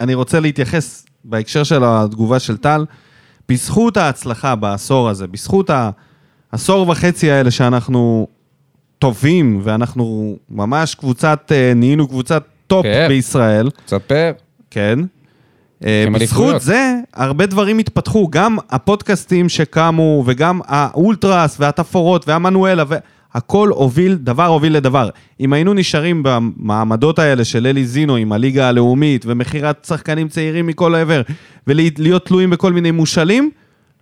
אני 0.00 0.14
רוצה 0.14 0.40
להתייחס 0.40 1.06
בהקשר 1.24 1.64
של 1.64 1.82
התגובה 1.84 2.38
של 2.38 2.56
טל, 2.56 2.84
בזכות 3.48 3.96
ההצלחה 3.96 4.54
בעשור 4.54 5.08
הזה, 5.08 5.26
בזכות 5.26 5.70
העשור 6.52 6.88
וחצי 6.88 7.30
האלה 7.30 7.50
שאנחנו 7.50 8.26
טובים, 8.98 9.60
ואנחנו 9.62 10.36
ממש 10.50 10.94
קבוצת, 10.94 11.52
אה, 11.54 11.72
נהיינו 11.76 12.08
קבוצת 12.08 12.44
top 12.66 12.82
כן. 12.86 13.06
בישראל, 13.08 13.70
קצת 13.86 14.02
פר. 14.02 14.32
כן. 14.70 14.98
אה, 15.84 16.04
בזכות. 16.12 16.60
זה, 16.60 16.94
הרבה 17.14 17.46
דברים 17.46 17.78
התפתחו, 17.78 18.28
גם 18.30 18.56
הפודקאסטים 18.70 19.48
שקמו, 19.48 20.22
וגם 20.26 20.60
האולטרס, 20.66 21.56
והתפאורות, 21.60 22.28
והמנואלה, 22.28 22.84
והכל 22.88 23.68
הוביל, 23.68 24.14
דבר 24.14 24.46
הוביל 24.46 24.76
לדבר. 24.76 25.08
אם 25.40 25.52
היינו 25.52 25.74
נשארים 25.74 26.22
במעמדות 26.24 27.18
האלה 27.18 27.44
של 27.44 27.66
אלי 27.66 27.86
זינו 27.86 28.16
עם 28.16 28.32
הליגה 28.32 28.68
הלאומית, 28.68 29.24
ומכירת 29.28 29.84
שחקנים 29.88 30.28
צעירים 30.28 30.66
מכל 30.66 30.94
העבר, 30.94 31.22
ולהיות 31.66 32.26
תלויים 32.26 32.50
בכל 32.50 32.72
מיני 32.72 32.90
מושאלים, 32.90 33.50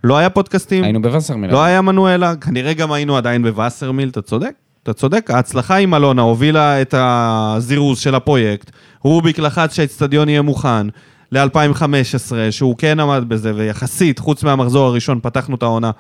לא 0.05 0.17
היה 0.17 0.31
פודקאסטים, 0.31 0.85
היינו 0.85 1.03
בווסרמיל. 1.03 1.53
לא 1.53 1.65
היה 1.65 1.81
מנואלה, 1.81 2.37
כנראה 2.37 2.73
גם 2.73 2.93
היינו 2.93 3.17
עדיין 3.17 3.43
בווסרמיל, 3.43 4.09
אתה 4.09 4.23
צודק, 4.23 4.53
אתה 4.83 4.93
צודק. 4.93 5.31
ההצלחה 5.31 5.77
עם 5.77 5.95
אלונה 5.95 6.23
הובילה 6.23 6.83
את 6.83 6.95
הזירוז 6.99 7.99
של 7.99 8.15
הפרויקט. 8.15 8.71
רוביק 9.01 9.39
לחץ 9.39 9.75
שהאצטדיון 9.75 10.29
יהיה 10.29 10.43
מוכן 10.43 10.87
ל-2015, 11.33 12.33
שהוא 12.51 12.77
כן 12.79 13.01
עמד 13.01 13.25
בזה, 13.29 13.53
ויחסית, 13.55 14.19
חוץ 14.19 14.43
מהמחזור 14.43 14.87
הראשון, 14.87 15.21
פתחנו 15.23 15.57
את 15.57 15.63
העונה 15.63 15.91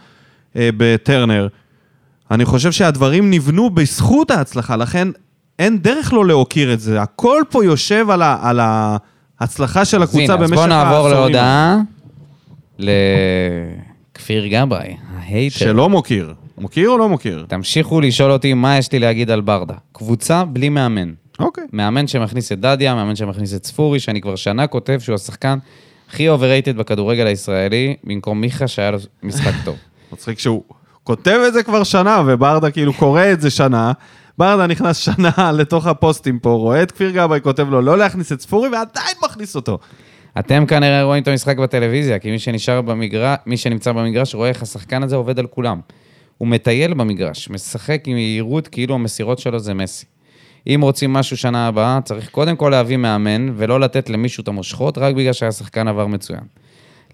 אה, 0.56 0.68
בטרנר. 0.76 1.48
אני 2.30 2.44
חושב 2.44 2.72
שהדברים 2.72 3.30
נבנו 3.30 3.70
בזכות 3.70 4.30
ההצלחה, 4.30 4.76
לכן 4.76 5.08
אין 5.58 5.78
דרך 5.78 6.12
לא 6.12 6.26
להוקיר 6.26 6.72
את 6.72 6.80
זה. 6.80 7.02
הכל 7.02 7.42
פה 7.50 7.64
יושב 7.64 8.10
על, 8.10 8.22
ה, 8.22 8.38
על 8.42 8.60
ההצלחה 9.40 9.84
של 9.84 10.02
אז 10.02 10.08
הקבוצה 10.08 10.34
הנה, 10.34 10.44
אז 10.44 10.50
במשך 10.50 10.54
בואו 10.54 10.66
נעבור 10.66 11.08
העשורים. 11.08 11.32
להודעה 11.32 11.78
לכפיר 12.78 14.46
גבאי, 14.46 14.96
ההייטר. 15.16 15.56
שלא 15.58 15.88
מוקיר. 15.88 16.34
מוקיר 16.58 16.88
או 16.90 16.98
לא 16.98 17.08
מוקיר? 17.08 17.46
תמשיכו 17.48 18.00
לשאול 18.00 18.30
אותי 18.30 18.54
מה 18.54 18.78
יש 18.78 18.92
לי 18.92 18.98
להגיד 18.98 19.30
על 19.30 19.40
ברדה. 19.40 19.74
קבוצה 19.92 20.44
בלי 20.44 20.68
מאמן. 20.68 21.12
אוקיי. 21.38 21.64
מאמן 21.72 22.06
שמכניס 22.06 22.52
את 22.52 22.60
דדיה, 22.60 22.94
מאמן 22.94 23.16
שמכניס 23.16 23.54
את 23.54 23.66
ספורי, 23.66 24.00
שאני 24.00 24.20
כבר 24.20 24.36
שנה 24.36 24.66
כותב 24.66 24.98
שהוא 25.00 25.14
השחקן 25.14 25.58
הכי 26.08 26.28
overrated 26.28 26.76
בכדורגל 26.76 27.26
הישראלי, 27.26 27.96
במקום 28.04 28.40
מיכה 28.40 28.68
שהיה 28.68 28.90
לו 28.90 28.98
משחק 29.22 29.52
טוב. 29.64 29.76
מצחיק 30.12 30.38
שהוא 30.38 30.62
כותב 31.04 31.40
את 31.48 31.52
זה 31.52 31.62
כבר 31.62 31.84
שנה, 31.84 32.22
וברדה 32.26 32.70
כאילו 32.70 32.92
קורא 32.92 33.32
את 33.32 33.40
זה 33.40 33.50
שנה. 33.50 33.92
ברדה 34.38 34.66
נכנס 34.66 34.96
שנה 34.96 35.52
לתוך 35.58 35.86
הפוסטים 35.86 36.38
פה, 36.38 36.50
רואה 36.50 36.82
את 36.82 36.92
כפיר 36.92 37.10
גבאי, 37.10 37.40
כותב 37.40 37.68
לו 37.70 37.80
לא 37.80 37.98
להכניס 37.98 38.32
את 38.32 38.40
ספורי, 38.40 38.68
ועדיין 38.68 39.16
מכניס 39.24 39.56
אותו. 39.56 39.78
אתם 40.38 40.66
כנראה 40.66 41.02
רואים 41.02 41.22
את 41.22 41.28
המשחק 41.28 41.58
בטלוויזיה, 41.58 42.18
כי 42.18 42.30
מי 42.30 42.38
שנשאר 42.38 42.82
במגרש, 42.82 43.38
מי 43.46 43.56
שנמצא 43.56 43.92
במגרש 43.92 44.34
רואה 44.34 44.48
איך 44.48 44.62
השחקן 44.62 45.02
הזה 45.02 45.16
עובד 45.16 45.38
על 45.38 45.46
כולם. 45.46 45.80
הוא 46.38 46.48
מטייל 46.48 46.94
במגרש, 46.94 47.50
משחק 47.50 48.02
עם 48.06 48.16
יהירות 48.16 48.68
כאילו 48.68 48.94
המסירות 48.94 49.38
שלו 49.38 49.58
זה 49.58 49.74
מסי. 49.74 50.06
אם 50.66 50.80
רוצים 50.82 51.12
משהו 51.12 51.36
שנה 51.36 51.66
הבאה, 51.68 52.00
צריך 52.04 52.30
קודם 52.30 52.56
כל 52.56 52.68
להביא 52.68 52.96
מאמן, 52.96 53.48
ולא 53.56 53.80
לתת 53.80 54.10
למישהו 54.10 54.42
את 54.42 54.48
המושכות, 54.48 54.98
רק 54.98 55.14
בגלל 55.14 55.32
שהשחקן 55.32 55.88
עבר 55.88 56.06
מצוין. 56.06 56.44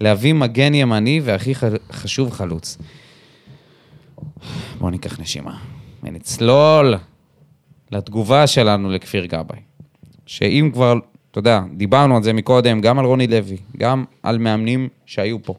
להביא 0.01 0.33
מגן 0.33 0.73
ימני, 0.73 1.21
והכי 1.23 1.53
חשוב, 1.91 2.31
חלוץ. 2.31 2.77
בואו 4.79 4.89
ניקח 4.89 5.19
נשימה. 5.19 5.57
ונצלול 6.03 6.95
לתגובה 7.91 8.47
שלנו 8.47 8.89
לכפיר 8.89 9.25
גבאי. 9.25 9.59
שאם 10.25 10.69
כבר, 10.73 10.93
אתה 11.31 11.39
יודע, 11.39 11.61
דיברנו 11.73 12.15
על 12.17 12.23
זה 12.23 12.33
מקודם, 12.33 12.81
גם 12.81 12.99
על 12.99 13.05
רוני 13.05 13.27
לוי, 13.27 13.57
גם 13.77 14.05
על 14.23 14.37
מאמנים 14.37 14.89
שהיו 15.05 15.43
פה. 15.43 15.53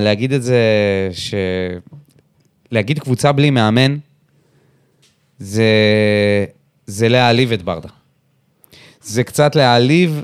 להגיד 0.00 0.32
את 0.32 0.42
זה, 0.42 0.60
ש... 1.12 1.34
להגיד 2.70 2.98
קבוצה 2.98 3.32
בלי 3.32 3.50
מאמן, 3.50 3.96
זה, 5.38 5.64
זה 6.90 7.08
להעליב 7.08 7.52
את 7.52 7.62
ברדה. 7.62 7.88
זה 9.00 9.24
קצת 9.24 9.56
להעליב 9.56 10.22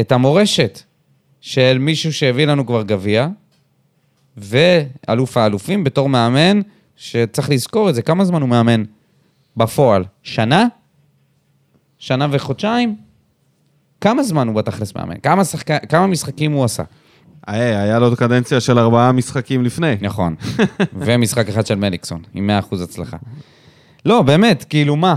את 0.00 0.12
המורשת 0.12 0.82
של 1.40 1.78
מישהו 1.80 2.12
שהביא 2.12 2.46
לנו 2.46 2.66
כבר 2.66 2.82
גביע, 2.82 3.28
ואלוף 4.36 5.36
האלופים 5.36 5.84
בתור 5.84 6.08
מאמן, 6.08 6.60
שצריך 6.96 7.50
לזכור 7.50 7.90
את 7.90 7.94
זה, 7.94 8.02
כמה 8.02 8.24
זמן 8.24 8.40
הוא 8.40 8.48
מאמן 8.48 8.82
בפועל? 9.56 10.04
שנה? 10.22 10.66
שנה 11.98 12.26
וחודשיים? 12.30 12.96
כמה 14.00 14.22
זמן 14.22 14.48
הוא 14.48 14.56
בתכלס 14.56 14.94
מאמן? 14.96 15.20
כמה, 15.22 15.44
שחק... 15.44 15.90
כמה 15.90 16.06
משחקים 16.06 16.52
הוא 16.52 16.64
עשה? 16.64 16.82
היי, 17.46 17.76
היה 17.76 17.98
לו 17.98 18.16
קדנציה 18.16 18.60
של 18.60 18.78
ארבעה 18.78 19.12
משחקים 19.12 19.64
לפני. 19.64 19.96
נכון. 20.00 20.34
ומשחק 21.06 21.48
אחד 21.48 21.66
של 21.66 21.74
מליקסון, 21.74 22.22
עם 22.34 22.50
100% 22.72 22.82
הצלחה. 22.82 23.16
לא, 24.04 24.22
באמת, 24.22 24.64
כאילו, 24.68 24.96
מה? 24.96 25.14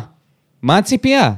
מה 0.64 0.78
הציפייה? 0.78 1.32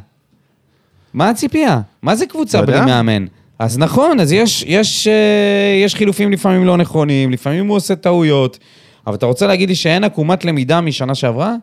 מה 1.13 1.29
הציפייה? 1.29 1.81
מה 2.01 2.15
זה 2.15 2.25
קבוצה 2.25 2.57
אתה 2.59 2.65
בלי? 2.65 2.81
מאמן? 2.85 3.25
אז 3.59 3.77
נכון, 3.77 4.19
אז 4.19 4.31
יש, 4.31 4.63
יש, 4.67 5.07
אה, 5.07 5.83
יש 5.85 5.95
חילופים 5.95 6.31
לפעמים 6.31 6.65
לא 6.65 6.77
נכונים, 6.77 7.31
לפעמים 7.31 7.67
הוא 7.67 7.77
עושה 7.77 7.95
טעויות, 7.95 8.59
אבל 9.07 9.15
אתה 9.15 9.25
רוצה 9.25 9.47
להגיד 9.47 9.69
לי 9.69 9.75
שאין 9.75 10.03
עקומת 10.03 10.45
למידה 10.45 10.81
משנה 10.81 11.15
שעברה? 11.15 11.55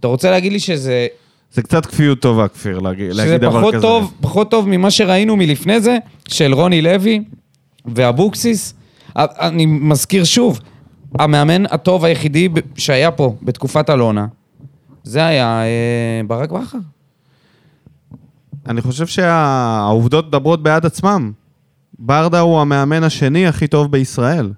אתה 0.00 0.08
רוצה 0.08 0.30
להגיד 0.30 0.52
לי 0.52 0.60
שזה, 0.60 1.06
זה 1.52 1.62
קצת 1.62 1.86
כפיות 1.86 2.20
טובה, 2.20 2.48
כפיר, 2.48 2.78
להגיד, 2.78 3.12
שזה 3.12 3.24
להגיד 3.24 3.40
דבר 3.40 3.60
פחות 3.60 3.74
כזה. 3.74 3.82
טוב, 3.82 4.12
פחות 4.20 4.50
טוב 4.50 4.68
ממה 4.68 4.90
שראינו 4.90 5.36
מלפני 5.36 5.80
זה, 5.80 5.98
של 6.28 6.54
רוני 6.54 6.82
לוי 6.82 7.22
ואבוקסיס? 7.86 8.74
אני 9.16 9.66
מזכיר 9.66 10.24
שוב, 10.24 10.60
המאמן 11.18 11.66
הטוב 11.66 12.04
היחידי 12.04 12.48
שהיה 12.76 13.10
פה 13.10 13.34
בתקופת 13.42 13.90
אלונה, 13.90 14.26
זה 15.06 15.26
היה 15.26 15.62
אה, 15.62 15.66
ברק 16.26 16.50
בכר. 16.50 16.78
אני 18.68 18.80
חושב 18.80 19.06
שהעובדות 19.06 20.26
מדברות 20.26 20.62
בעד 20.62 20.86
עצמם. 20.86 21.32
ברדה 21.98 22.40
הוא 22.40 22.60
המאמן 22.60 23.02
השני 23.04 23.46
הכי 23.46 23.66
טוב 23.66 23.92
בישראל. 23.92 24.52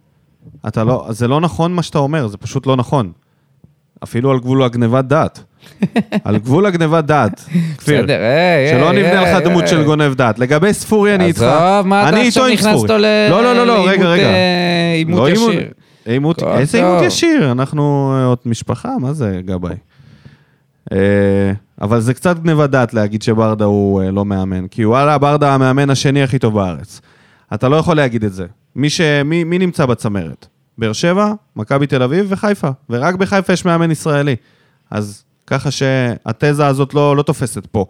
אתה 0.69 0.85
לא, 0.85 1.07
זה 1.11 1.29
לא 1.29 1.41
נכון 1.41 1.73
מה 1.75 1.83
שאתה 1.83 1.99
אומר, 1.99 2.27
זה 2.27 2.37
פשוט 2.37 2.67
לא 2.67 2.77
נכון. 2.77 3.13
אפילו 4.05 4.31
על 4.31 4.39
גבול 4.41 4.63
הגנבת 4.63 5.05
דעת. 5.05 5.45
על 6.25 6.39
גבול 6.39 6.67
הגנבת 6.67 7.05
דעת, 7.05 7.41
כפיר. 7.79 8.03
בסדר, 8.03 8.21
היי, 8.21 8.71
שלא 8.79 8.91
היי, 8.91 9.03
נבנה 9.03 9.21
היי, 9.21 9.35
לך 9.35 9.43
דמות. 9.45 9.69
של 9.69 9.85
גונב 9.85 10.15
דעת. 10.15 10.39
לגבי 10.39 10.73
ספורי 10.75 11.15
אני 11.15 11.25
איתך. 11.25 11.43
עזוב, 11.43 11.87
מה 11.87 12.09
אתה 12.09 12.17
עכשיו 12.17 12.25
איתו 12.27 12.47
עם 12.47 12.53
נכנס 12.53 12.67
ספורי. 12.67 12.83
אותו 12.83 12.99
ל- 12.99 13.27
לא, 13.31 13.43
לא, 13.43 13.53
לא, 13.55 13.67
לא, 13.67 13.89
רגע, 13.89 14.07
רגע. 14.09 14.23
אה, 14.23 14.93
עימות 14.97 15.19
לא 15.19 15.27
עימות- 15.29 15.51
ישיר? 15.53 15.71
איזה. 16.57 16.79
עימות 16.79 17.03
ישיר? 17.03 17.53
אנחנו 17.53 18.15
אה, 18.19 18.25
עוד 18.25 18.39
משפחה, 18.47 18.89
מה 19.01 19.13
זה 19.13 19.41
גבאי? 19.45 19.75
אה, 20.93 21.53
אבל 21.81 22.01
זה 22.01 22.15
קצת 22.15 22.39
גניבת 22.39 22.71
דעת 22.71 22.95
להגיד 22.95 23.23
שברדה 23.23 23.65
הוא 23.65 24.03
אה, 24.03 24.11
לא 24.11 24.25
מאמן, 24.25 24.69
כי 24.69 24.85
וואלה, 24.85 25.19
ברדה 25.19 25.55
המאמן 25.55 25.91
השני 25.91 26.23
הכי 26.23 26.39
טוב 26.39 26.55
בארץ. 26.55 27.01
אתה 27.55 27.69
לא 27.69 27.77
יכול 27.77 27.97
להגיד 27.97 28.25
את 28.25 28.33
זה. 28.33 28.47
מי, 28.77 28.91
ש... 28.91 29.01
מי, 29.01 29.45
מי 29.45 29.59
נמצא 29.59 29.87
בצמרת? 29.87 30.47
באר 30.79 30.93
שבע, 30.93 31.33
מכבי 31.57 31.87
תל 31.87 32.03
אביב 32.03 32.27
וחיפה. 32.29 32.69
ורק 32.91 33.15
בחיפה 33.15 33.53
יש 33.53 33.65
מאמן 33.65 33.91
ישראלי. 33.91 34.37
אז 34.91 35.25
ככה 35.47 35.71
שהתזה 35.71 36.67
הזאת 36.67 36.95
לא, 36.95 37.17
לא 37.17 37.23
תופסת 37.23 37.67
פה. 37.67 37.87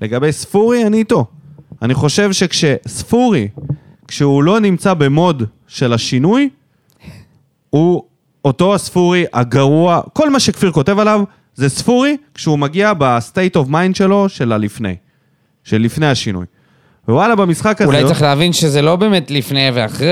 לגבי 0.00 0.32
ספורי, 0.32 0.86
אני 0.86 0.98
איתו. 0.98 1.26
אני 1.82 1.94
חושב 1.94 2.32
שכשספורי, 2.32 3.48
כשהוא 4.08 4.42
לא 4.42 4.60
נמצא 4.60 4.94
ב 4.94 5.04
mode 5.04 5.42
של 5.66 5.92
השינוי, 5.92 6.48
הוא 7.70 8.02
אותו 8.44 8.74
הספורי 8.74 9.24
הגרוע, 9.32 10.00
כל 10.12 10.30
מה 10.30 10.40
שכפיר 10.40 10.72
כותב 10.72 10.98
עליו 10.98 11.24
זה 11.54 11.68
ספורי 11.68 12.16
כשהוא 12.34 12.58
מגיע 12.58 12.92
ב 12.98 13.08
state 13.08 13.56
of 13.56 13.68
mind 13.68 13.96
שלו 13.96 14.28
של 14.28 14.52
הלפני, 14.52 14.94
של 15.64 15.78
לפני 15.82 16.06
השינוי. 16.06 16.46
ווואלה, 17.08 17.34
במשחק 17.36 17.82
הזה... 17.82 17.92
אולי 17.92 18.04
צריך 18.06 18.22
להבין 18.22 18.52
שזה 18.52 18.82
לא 18.82 18.96
באמת 18.96 19.30
לפני 19.30 19.68
ואחרי, 19.74 20.06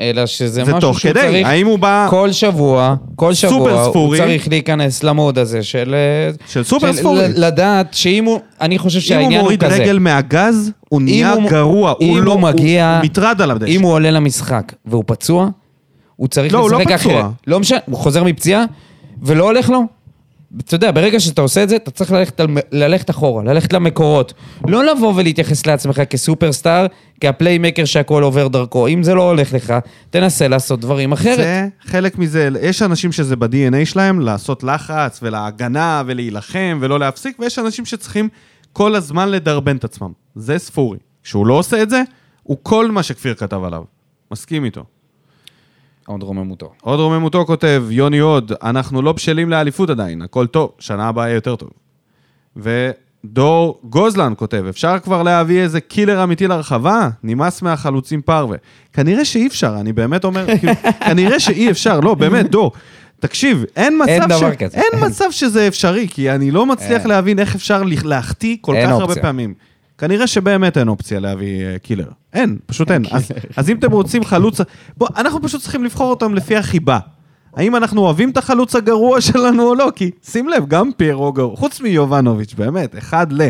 אלא 0.00 0.26
שזה 0.26 0.64
זה 0.64 0.74
משהו 0.74 0.80
שהוא 0.94 1.12
כדי. 1.12 1.20
צריך... 1.20 1.46
האם 1.46 1.66
הוא 1.66 1.78
בא 1.78 2.06
כל 2.10 2.32
שבוע, 2.32 2.94
כל 3.16 3.34
שבוע, 3.34 3.72
הוא 3.72 3.90
ספורי. 3.90 4.18
צריך 4.18 4.48
להיכנס 4.48 5.02
ל 5.02 5.09
mode 5.09 5.38
הזה 5.38 5.62
של... 5.62 5.94
אה, 5.94 6.34
של 6.46 6.64
סופר 6.64 6.92
ספורי. 6.92 7.28
ל- 7.28 7.46
לדעת 7.46 7.94
שאם 7.94 8.24
הוא... 8.24 8.40
אני 8.60 8.78
חושב 8.78 8.96
אם 8.98 9.02
הוא 9.02 9.08
שהעניין 9.08 9.32
הוא 9.32 9.40
מוריד 9.42 9.64
כזה. 9.64 9.74
רגל 9.82 9.98
מהגז, 9.98 10.70
הוא 10.88 11.02
נהיה 11.02 11.32
הוא- 11.32 11.50
גרוע. 11.50 11.94
אם 12.00 12.08
הוא 12.08 12.20
לא... 12.20 12.32
הוא 12.32 12.40
מגיע... 12.40 12.96
הוא 13.00 13.04
מטרד 13.04 13.40
על 13.42 13.50
הדשא. 13.50 13.70
אם 13.70 13.82
הוא 13.82 13.92
עולה 13.92 14.10
למשחק 14.10 14.72
והוא 14.86 15.04
פצוע, 15.06 15.48
הוא 16.16 16.28
צריך 16.28 16.52
לא, 16.54 16.58
הוא 16.58 16.70
לא 16.70 16.78
לשחק 16.80 16.98
פצוע. 17.00 17.12
אחרת. 17.20 17.24
לא 17.46 17.60
משנה, 17.60 17.78
הוא 17.86 17.96
חוזר 17.98 18.24
מפציעה 18.24 18.64
ולא 19.22 19.44
הולך 19.44 19.70
לו. 19.70 19.82
אתה 20.60 20.74
יודע, 20.74 20.90
ברגע 20.90 21.20
שאתה 21.20 21.42
עושה 21.42 21.62
את 21.62 21.68
זה, 21.68 21.76
אתה 21.76 21.90
צריך 21.90 22.12
ללכת, 22.12 22.40
ללכת 22.72 23.10
אחורה, 23.10 23.44
ללכת 23.44 23.72
למקורות. 23.72 24.34
לא 24.68 24.84
לבוא 24.84 25.12
ולהתייחס 25.16 25.66
לעצמך 25.66 26.00
כסופרסטאר, 26.10 26.86
כהפליימקר 27.20 27.84
שהכל 27.84 28.22
עובר 28.22 28.48
דרכו. 28.48 28.86
אם 28.86 29.02
זה 29.02 29.14
לא 29.14 29.28
הולך 29.28 29.52
לך, 29.52 29.74
תנסה 30.10 30.48
לעשות 30.48 30.80
דברים 30.80 31.12
אחרת. 31.12 31.36
זה 31.36 31.68
חלק 31.80 32.18
מזה, 32.18 32.48
יש 32.62 32.82
אנשים 32.82 33.12
שזה 33.12 33.36
ב-DNA 33.36 33.84
שלהם, 33.84 34.20
לעשות 34.20 34.62
לחץ 34.62 35.20
ולהגנה 35.22 36.02
ולהילחם 36.06 36.78
ולא 36.80 36.98
להפסיק, 36.98 37.36
ויש 37.40 37.58
אנשים 37.58 37.84
שצריכים 37.84 38.28
כל 38.72 38.94
הזמן 38.94 39.28
לדרבן 39.28 39.76
את 39.76 39.84
עצמם. 39.84 40.12
זה 40.34 40.58
ספורי. 40.58 40.98
כשהוא 41.22 41.46
לא 41.46 41.54
עושה 41.54 41.82
את 41.82 41.90
זה, 41.90 42.02
הוא 42.42 42.56
כל 42.62 42.90
מה 42.90 43.02
שכפיר 43.02 43.34
כתב 43.34 43.64
עליו. 43.64 43.82
מסכים 44.30 44.64
איתו. 44.64 44.84
עוד 46.06 46.22
רוממותו. 46.22 46.72
עוד 46.82 47.00
רוממותו 47.00 47.44
כותב, 47.46 47.84
יוני 47.90 48.18
הוד, 48.18 48.52
אנחנו 48.62 49.02
לא 49.02 49.12
בשלים 49.12 49.50
לאליפות 49.50 49.90
עדיין, 49.90 50.22
הכל 50.22 50.46
טוב, 50.46 50.70
שנה 50.78 51.08
הבאה 51.08 51.26
יהיה 51.26 51.34
יותר 51.34 51.56
טוב. 51.56 51.70
ודור 52.56 53.80
גוזלן 53.84 54.32
כותב, 54.36 54.64
אפשר 54.68 54.98
כבר 54.98 55.22
להביא 55.22 55.60
איזה 55.62 55.80
קילר 55.80 56.24
אמיתי 56.24 56.46
לרחבה? 56.46 57.08
נמאס 57.22 57.62
מהחלוצים 57.62 58.22
פרווה. 58.22 58.56
כנראה 58.92 59.24
שאי 59.24 59.46
אפשר, 59.46 59.76
אני 59.80 59.92
באמת 59.92 60.24
אומר, 60.24 60.46
כאילו, 60.58 60.72
כנראה 61.06 61.40
שאי 61.40 61.70
אפשר, 61.70 62.00
לא, 62.00 62.14
באמת, 62.14 62.50
דור. 62.50 62.72
תקשיב, 63.20 63.64
אין 63.76 63.98
מצב, 64.02 64.08
אין 64.10 64.22
ש... 64.22 64.26
דבר 64.26 64.54
כזה. 64.54 64.76
אין 64.76 65.06
מצב 65.06 65.24
שזה 65.30 65.68
אפשרי, 65.68 66.08
כי 66.10 66.30
אני 66.30 66.50
לא 66.50 66.66
מצליח 66.66 67.00
אין. 67.00 67.08
להבין 67.08 67.38
איך 67.38 67.54
אפשר 67.54 67.82
לה- 67.82 67.94
להחטיא 68.04 68.56
כל 68.60 68.74
כך 68.82 68.88
הרבה 68.90 69.04
אופציה. 69.04 69.22
פעמים. 69.22 69.54
כנראה 69.98 70.26
שבאמת 70.26 70.78
אין 70.78 70.88
אופציה 70.88 71.20
להביא 71.20 71.64
אה, 71.64 71.78
קילר. 71.78 72.08
אין, 72.32 72.58
פשוט 72.66 72.90
אין. 72.90 73.04
אז, 73.12 73.32
אז 73.56 73.70
אם 73.70 73.78
אתם 73.78 73.92
רוצים 73.92 74.24
חלוץ... 74.24 74.60
בוא, 74.96 75.08
אנחנו 75.16 75.42
פשוט 75.42 75.62
צריכים 75.62 75.84
לבחור 75.84 76.10
אותם 76.10 76.34
לפי 76.34 76.56
החיבה. 76.56 76.98
האם 77.56 77.76
אנחנו 77.76 78.00
אוהבים 78.00 78.30
את 78.30 78.36
החלוץ 78.36 78.76
הגרוע 78.76 79.20
שלנו 79.20 79.68
או 79.68 79.74
לא? 79.74 79.92
כי 79.96 80.10
שים 80.30 80.48
לב, 80.48 80.66
גם 80.68 80.90
פיירו 80.96 81.32
גרוע, 81.32 81.56
חוץ 81.56 81.80
מיובנוביץ', 81.80 82.54
באמת, 82.54 82.98
אחד 82.98 83.32
ל... 83.32 83.48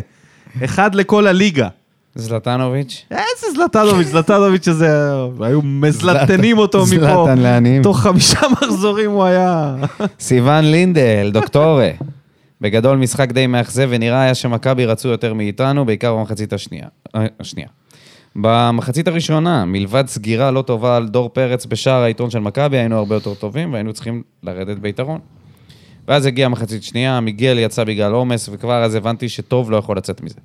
אחד 0.64 0.94
לכל 0.94 1.26
הליגה. 1.26 1.68
זלטנוביץ'? 2.14 3.06
איזה 3.10 3.56
זלטנוביץ', 3.56 4.06
זלטנוביץ' 4.06 4.68
הזה, 4.68 5.12
היו 5.40 5.62
מזלטנים 5.62 6.58
אותו 6.58 6.82
מפה. 6.82 6.86
זלטן 6.86 7.38
לעניים. 7.38 7.82
תוך 7.82 8.00
חמישה 8.00 8.40
מחזורים 8.62 9.10
הוא 9.10 9.24
היה... 9.24 9.76
סיון 10.20 10.64
לינדל, 10.64 11.30
דוקטורה. 11.32 11.90
בגדול 12.64 12.98
משחק 12.98 13.32
די 13.32 13.46
מאכזב, 13.46 13.88
ונראה 13.90 14.22
היה 14.22 14.34
שמכבי 14.34 14.86
רצו 14.86 15.08
יותר 15.08 15.34
מאיתנו, 15.34 15.86
בעיקר 15.86 16.16
במחצית 16.16 16.52
השנייה. 16.52 16.86
אה, 17.14 17.26
השנייה. 17.40 17.68
במחצית 18.36 19.08
הראשונה, 19.08 19.64
מלבד 19.64 20.04
סגירה 20.06 20.50
לא 20.50 20.62
טובה 20.62 20.96
על 20.96 21.08
דור 21.08 21.28
פרץ 21.28 21.66
בשער 21.66 22.02
העיתון 22.02 22.30
של 22.30 22.38
מכבי, 22.38 22.78
היינו 22.78 22.96
הרבה 22.96 23.14
יותר 23.14 23.34
טובים 23.34 23.72
והיינו 23.72 23.92
צריכים 23.92 24.22
לרדת 24.42 24.78
ביתרון. 24.78 25.20
ואז 26.08 26.26
הגיעה 26.26 26.48
מחצית 26.48 26.82
שנייה, 26.82 27.20
מיגל 27.20 27.58
יצא 27.58 27.84
בגלל 27.84 28.12
עומס, 28.12 28.48
וכבר 28.52 28.84
אז 28.84 28.94
הבנתי 28.94 29.28
שטוב 29.28 29.70
לא 29.70 29.76
יכול 29.76 29.96
לצאת 29.96 30.22
מזה. 30.22 30.40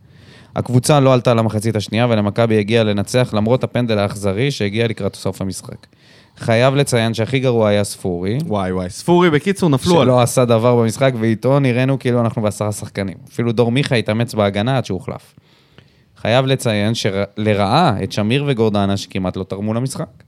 הקבוצה 0.56 1.00
לא 1.00 1.14
עלתה 1.14 1.34
למחצית 1.34 1.76
השנייה, 1.76 2.08
ולמכבי 2.10 2.60
הגיע 2.60 2.84
לנצח 2.84 3.34
למרות 3.34 3.64
הפנדל 3.64 3.98
האכזרי 3.98 4.52
שהגיע 4.52 4.88
לקראת 4.88 5.16
סוף 5.16 5.42
המשחק. 5.42 5.88
חייב 6.40 6.76
לציין 6.76 7.14
שהכי 7.14 7.40
גרוע 7.40 7.70
היה 7.70 7.84
ספורי, 7.84 8.38
וואי 8.46 8.72
וואי, 8.72 8.90
ספורי 8.90 9.30
בקיצור 9.30 9.70
נפלו 9.70 10.02
על... 10.02 10.06
שלא 10.06 10.22
עשה 10.22 10.46
דבר 10.46 10.76
במשחק, 10.76 11.14
ואיתו 11.20 11.60
נראינו 11.60 12.00
כאילו 12.00 12.22
אנחנו 12.22 12.42
בעשרה 12.42 12.72
שחקנים. 12.72 13.18
אפילו 13.28 13.52
דור 13.52 13.72
מיכה 13.72 13.96
התאמץ 13.96 14.34
בהגנה 14.34 14.78
עד 14.78 14.86
שהוחלף. 14.86 15.36
חייב 16.18 16.46
לציין 16.46 16.94
שלרעה 16.96 18.04
את 18.04 18.12
שמיר 18.12 18.44
וגורדנה 18.48 18.98
שכמעט 18.98 19.38
לא 19.38 19.44
תרמו 19.44 19.74
למשחק. 19.74 20.24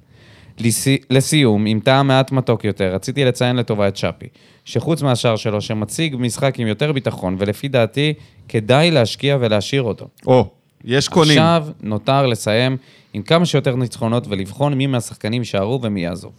לסי... 0.60 0.98
לסיום, 1.10 1.66
עם 1.66 1.80
טעם 1.80 2.08
מעט 2.08 2.32
מתוק 2.32 2.66
יותר, 2.66 2.96
רציתי 2.96 3.26
לציין 3.26 3.56
לטובה 3.56 3.88
את 3.88 3.98
שפי, 3.98 4.28
שחוץ 4.66 5.02
מהשאר 5.02 5.36
שלו, 5.36 5.62
שמציג 5.62 6.16
משחק 6.20 6.60
עם 6.60 6.68
יותר 6.68 6.92
ביטחון, 6.92 7.36
ולפי 7.40 7.68
דעתי, 7.68 8.14
כדאי 8.48 8.92
להשקיע 8.92 9.38
ולהשאיר 9.40 9.82
אותו. 9.82 10.08
או, 10.28 10.46
יש 10.84 11.08
קונים. 11.08 11.32
עכשיו 11.32 11.66
נותר 11.82 12.26
לסיים 12.26 12.78
עם 13.14 13.22
כמה 13.22 13.46
שיותר 13.46 13.76
ניצחונות 13.76 14.28
ולבחון 14.28 14.74
מי 14.74 14.88
מהשחקנים 14.88 15.42
יישארו 15.42 15.80
ומי 15.84 16.04
יעזוב. 16.04 16.32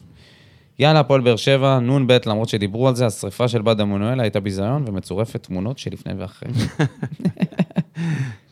יאללה, 0.78 1.00
הפועל 1.00 1.20
באר 1.20 1.36
שבע, 1.36 1.78
נ"ב, 1.78 2.16
למרות 2.26 2.48
שדיברו 2.48 2.88
על 2.88 2.94
זה, 2.94 3.06
השריפה 3.06 3.48
של 3.48 3.62
בד 3.62 3.80
עמנואלה 3.80 4.22
הייתה 4.22 4.40
ביזיון 4.40 4.84
ומצורפת 4.86 5.42
תמונות 5.42 5.78
שלפני 5.78 6.12
ואחרי. 6.18 6.48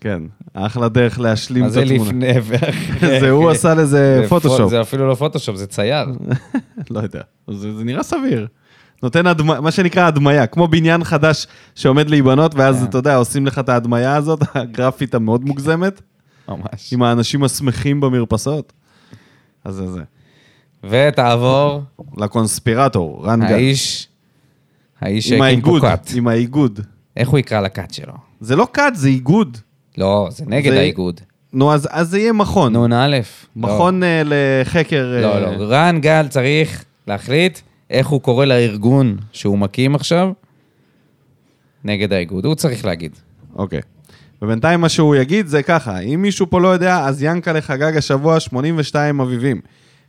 כן, 0.01 0.23
אחלה 0.55 0.89
דרך 0.89 1.21
להשלים 1.21 1.63
מה 1.63 1.69
את 1.69 1.73
זה 1.73 1.81
התמונה. 1.81 2.05
לפני 2.11 2.33
ואחרי? 2.43 3.21
זה 3.21 3.31
הוא 3.31 3.51
עשה 3.51 3.75
לזה 3.75 3.85
זה 4.23 4.29
פו- 4.29 4.41
פוטושופ. 4.41 4.71
זה 4.71 4.81
אפילו 4.81 5.09
לא 5.09 5.15
פוטושופ, 5.15 5.57
זה 5.57 5.67
צייר. 5.67 6.07
לא 6.91 7.01
יודע, 7.01 7.21
זה, 7.51 7.75
זה 7.77 7.85
נראה 7.85 8.03
סביר. 8.03 8.47
נותן 9.03 9.27
הדמ... 9.27 9.47
מה 9.47 9.71
שנקרא 9.71 10.07
הדמיה, 10.07 10.47
כמו 10.47 10.69
בניין 10.69 11.05
חדש 11.05 11.47
שעומד 11.75 12.11
להיבנות, 12.11 12.55
ואז 12.55 12.79
כן. 12.79 12.85
אתה 12.85 12.99
יודע, 12.99 13.17
עושים 13.17 13.47
לך 13.47 13.59
את 13.59 13.69
ההדמיה 13.69 14.17
הזאת, 14.17 14.41
הגרפית 14.55 15.15
המאוד 15.15 15.45
מוגזמת, 15.45 16.03
ממש. 16.49 16.93
עם 16.93 17.03
האנשים 17.03 17.45
השמחים 17.45 18.01
במרפסות. 18.01 18.73
אז 19.65 19.75
זה 19.75 19.87
זה. 19.93 20.03
ותעבור, 20.85 21.83
לקונספירטור, 22.17 23.27
רן 23.27 23.41
גל. 23.49 23.55
האיש, 23.55 24.09
האיש 25.01 25.33
עם 25.33 25.39
שהקים 25.39 25.41
פה 25.41 25.47
האיגוד, 25.47 25.83
כת. 25.83 26.11
עם 26.17 26.29
האיגוד. 26.29 26.81
איך 27.17 27.29
הוא 27.29 27.39
יקרא 27.39 27.61
לכת 27.61 27.95
שלו? 27.95 28.13
זה 28.41 28.57
לא 28.57 28.67
כת, 28.73 28.83
זה 28.95 29.09
איגוד. 29.09 29.59
לא, 29.99 30.29
זה 30.31 30.45
נגד 30.47 30.71
זה- 30.73 30.79
האיגוד. 30.81 31.21
נו, 31.53 31.73
אז, 31.75 31.89
אז 31.91 32.09
זה 32.09 32.19
יהיה 32.19 32.33
מכון. 32.33 32.77
נ"א. 32.93 33.21
מכון 33.57 34.03
אה, 34.03 34.23
לחקר... 34.25 35.19
לא, 35.23 35.35
אה, 35.35 35.41
לא, 35.41 35.57
לא. 35.57 35.65
רן 35.69 35.99
גל 36.01 36.29
צריך 36.29 36.85
להחליט 37.07 37.59
איך 37.91 38.07
הוא 38.07 38.21
קורא 38.21 38.45
לארגון 38.45 39.17
שהוא 39.33 39.59
מקים 39.59 39.95
עכשיו 39.95 40.33
נגד 41.85 42.13
האיגוד. 42.13 42.45
הוא 42.45 42.55
צריך 42.55 42.85
להגיד. 42.85 43.13
אוקיי. 43.57 43.81
ובינתיים 44.43 44.81
מה 44.81 44.89
שהוא 44.89 45.17
יגיד 45.17 45.47
זה 45.47 45.63
ככה, 45.63 45.99
אם 45.99 46.23
מישהו 46.23 46.51
פה 46.51 46.61
לא 46.61 46.69
יודע, 46.69 47.05
אז 47.05 47.23
ינקלה 47.23 47.61
חגג 47.61 47.97
השבוע 47.97 48.41
82 48.41 49.21
אביבים. 49.21 49.61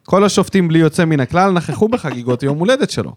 כל 0.03 0.23
השופטים 0.23 0.67
בלי 0.67 0.79
יוצא 0.79 1.05
מן 1.05 1.19
הכלל 1.19 1.51
נכחו 1.51 1.87
בחגיגות 1.87 2.43
יום 2.43 2.59
הולדת 2.59 2.89
שלו. 2.89 3.13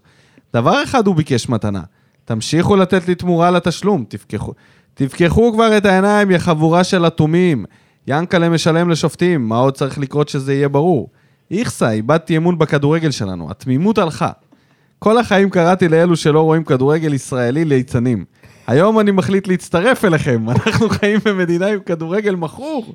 דבר 0.53 0.83
אחד 0.83 1.07
הוא 1.07 1.15
ביקש 1.15 1.49
מתנה, 1.49 1.81
תמשיכו 2.25 2.75
לתת 2.75 3.07
לי 3.07 3.15
תמורה 3.15 3.51
לתשלום, 3.51 4.05
תפקחו, 4.07 4.53
תפקחו 4.93 5.53
כבר 5.53 5.77
את 5.77 5.85
העיניים, 5.85 6.31
יא 6.31 6.37
חבורה 6.37 6.83
של 6.83 7.07
אטומים. 7.07 7.65
ינקלה 8.07 8.49
משלם 8.49 8.89
לשופטים, 8.89 9.49
מה 9.49 9.57
עוד 9.57 9.73
צריך 9.73 9.99
לקרות 9.99 10.29
שזה 10.29 10.53
יהיה 10.53 10.69
ברור? 10.69 11.09
איכסה, 11.51 11.91
איבדתי 11.91 12.37
אמון 12.37 12.57
בכדורגל 12.57 13.11
שלנו, 13.11 13.51
התמימות 13.51 13.97
הלכה. 13.97 14.29
כל 14.99 15.17
החיים 15.17 15.49
קראתי 15.49 15.87
לאלו 15.87 16.15
שלא 16.15 16.41
רואים 16.41 16.63
כדורגל 16.63 17.13
ישראלי 17.13 17.65
ליצנים. 17.65 18.25
היום 18.67 18.99
אני 18.99 19.11
מחליט 19.11 19.47
להצטרף 19.47 20.05
אליכם, 20.05 20.45
אנחנו 20.49 20.89
חיים 20.89 21.19
במדינה 21.25 21.67
עם 21.67 21.79
כדורגל 21.85 22.35
מכור. 22.35 22.93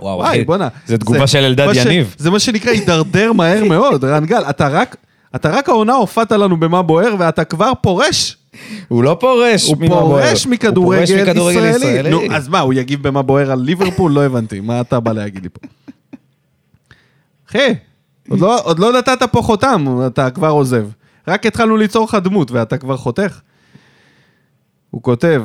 וואו, 0.00 0.18
וואי, 0.18 0.44
בואנה. 0.44 0.68
זו 0.86 0.96
תגובה 0.96 1.26
של 1.26 1.38
אלדד 1.38 1.66
מה 1.66 1.74
ש- 1.74 1.76
יניב. 1.86 2.14
זה 2.18 2.30
מה 2.30 2.38
שנקרא 2.38 2.72
הידרדר 2.72 3.32
מהר 3.32 3.64
מאוד, 3.72 4.04
רן 4.04 4.24
גל. 4.26 4.42
אתה 4.50 4.68
רק, 4.68 4.96
אתה 5.34 5.50
רק 5.50 5.68
העונה 5.68 5.92
הופעת 5.94 6.32
לנו 6.32 6.60
במה 6.60 6.82
בוער, 6.82 7.14
ואתה 7.18 7.44
כבר 7.44 7.72
פורש. 7.82 8.36
הוא 8.88 9.02
לא 9.04 9.16
פורש 9.20 9.66
הוא 9.68 9.76
ממה 9.78 9.88
בוער. 9.88 10.26
פורש 10.26 10.46
מכדורגל 10.46 10.98
הוא 11.00 11.06
פורש 11.06 11.28
מכדורגל 11.28 11.58
ישראלי. 11.70 11.86
ישראלי. 11.90 12.10
נו, 12.10 12.20
אז 12.36 12.48
מה, 12.48 12.60
הוא 12.60 12.74
יגיב 12.74 13.02
במה 13.08 13.22
בוער 13.22 13.50
על 13.52 13.60
ליברפול? 13.60 14.12
לא 14.12 14.24
הבנתי, 14.24 14.60
מה 14.60 14.80
אתה 14.80 15.00
בא 15.00 15.12
להגיד 15.12 15.42
לי 15.42 15.48
פה? 15.48 15.60
אחי, 17.50 17.74
עוד 18.30 18.40
לא- 18.40 18.60
עוד 18.62 18.78
לא 18.78 18.92
נתת 18.98 19.22
פה 19.32 19.42
חותם, 19.42 19.84
אתה 20.06 20.30
כבר 20.30 20.48
עוזב. 20.50 20.86
רק 21.28 21.46
התחלנו 21.46 21.76
ליצור 21.76 22.04
לך 22.04 22.14
דמות, 22.24 22.50
ואתה 22.50 22.76
כבר 22.76 22.96
חותך. 22.96 23.40
הוא 24.90 25.02
כותב, 25.02 25.44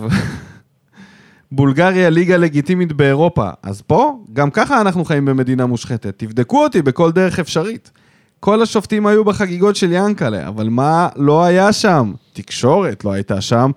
בולגריה 1.51 2.09
ליגה 2.09 2.37
לגיטימית 2.37 2.93
באירופה, 2.93 3.49
אז 3.63 3.81
פה, 3.81 4.17
גם 4.33 4.51
ככה 4.51 4.81
אנחנו 4.81 5.05
חיים 5.05 5.25
במדינה 5.25 5.65
מושחתת. 5.65 6.13
תבדקו 6.17 6.63
אותי 6.63 6.81
בכל 6.81 7.11
דרך 7.11 7.39
אפשרית. 7.39 7.91
כל 8.39 8.61
השופטים 8.61 9.05
היו 9.05 9.23
בחגיגות 9.23 9.75
של 9.75 9.91
ינקלה, 9.91 10.47
אבל 10.47 10.69
מה 10.69 11.09
לא 11.15 11.43
היה 11.43 11.73
שם? 11.73 12.13
תקשורת 12.33 13.05
לא 13.05 13.11
הייתה 13.11 13.41
שם, 13.41 13.71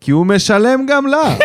כי 0.00 0.10
הוא 0.10 0.26
משלם 0.26 0.86
גם 0.88 1.06
לה. 1.06 1.36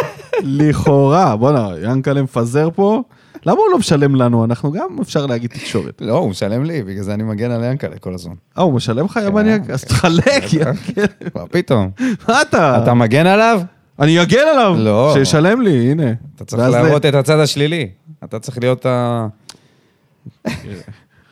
לכאורה, 0.58 1.36
בואנה, 1.36 1.68
ינקלה 1.82 2.22
מפזר 2.22 2.68
פה. 2.74 3.02
למה 3.46 3.60
הוא 3.60 3.70
לא 3.72 3.78
משלם 3.78 4.14
לנו? 4.14 4.44
אנחנו 4.44 4.72
גם 4.72 4.86
אפשר 5.02 5.26
להגיד 5.26 5.50
תקשורת. 5.50 6.00
לא, 6.00 6.18
הוא 6.18 6.30
משלם 6.30 6.64
לי, 6.64 6.82
בגלל 6.82 7.02
זה 7.02 7.14
אני 7.14 7.22
מגן 7.22 7.50
על 7.50 7.64
ינקלה 7.64 7.98
כל 7.98 8.14
הזמן. 8.14 8.34
אה, 8.58 8.62
הוא 8.62 8.72
משלם 8.72 9.04
לך 9.04 9.20
יא 9.24 9.30
מניאק? 9.30 9.70
אז 9.70 9.84
תחלק, 9.84 10.52
ינקלה. 10.52 11.06
מה 11.34 11.46
פתאום? 11.46 11.90
מה 12.28 12.42
אתה? 12.42 12.82
אתה 12.82 12.94
מגן 12.94 13.26
עליו? 13.26 13.60
אני 14.00 14.22
אגן 14.22 14.44
עליו. 14.52 14.74
לא. 14.78 15.10
שישלם 15.14 15.60
לי, 15.60 15.90
הנה. 15.90 16.12
אתה 16.36 16.44
צריך 16.44 16.62
להראות 16.68 17.06
את 17.06 17.14
הצד 17.14 17.38
השלילי. 17.38 17.88
אתה 18.24 18.38
צריך 18.38 18.58
להיות 18.58 18.86
ה... 18.86 19.26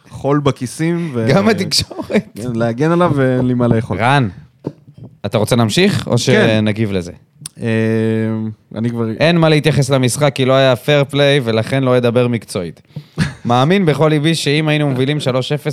חול 0.09 0.41
בכיסים. 0.41 1.11
ו- 1.15 1.27
גם 1.29 1.49
התקשורת. 1.49 2.29
כן, 2.35 2.53
להגן 2.55 2.91
עליו 2.93 3.13
ואין 3.15 3.47
לי 3.47 3.55
מה 3.55 3.69
לאכול. 3.69 3.99
רן, 3.99 4.29
אתה 5.27 5.39
רוצה 5.39 5.57
להמשיך, 5.57 6.07
או 6.07 6.19
שנגיב 6.19 6.93
לזה? 6.93 7.13
אה, 7.61 7.67
אני 8.75 8.91
כבר... 8.91 9.11
אין 9.11 9.37
מה 9.37 9.49
להתייחס 9.49 9.91
למשחק 9.91 10.33
כי 10.35 10.45
לא 10.45 10.53
היה 10.53 10.77
פייר 10.77 11.05
פליי 11.05 11.41
ולכן 11.45 11.83
לא 11.83 11.97
אדבר 11.97 12.29
מקצועית. 12.29 12.83
מאמין 13.45 13.87
בכל 13.87 14.09
ליבי 14.09 14.35
שאם 14.35 14.69
היינו 14.69 14.91
מובילים 14.91 15.19
3-0, 15.19 15.21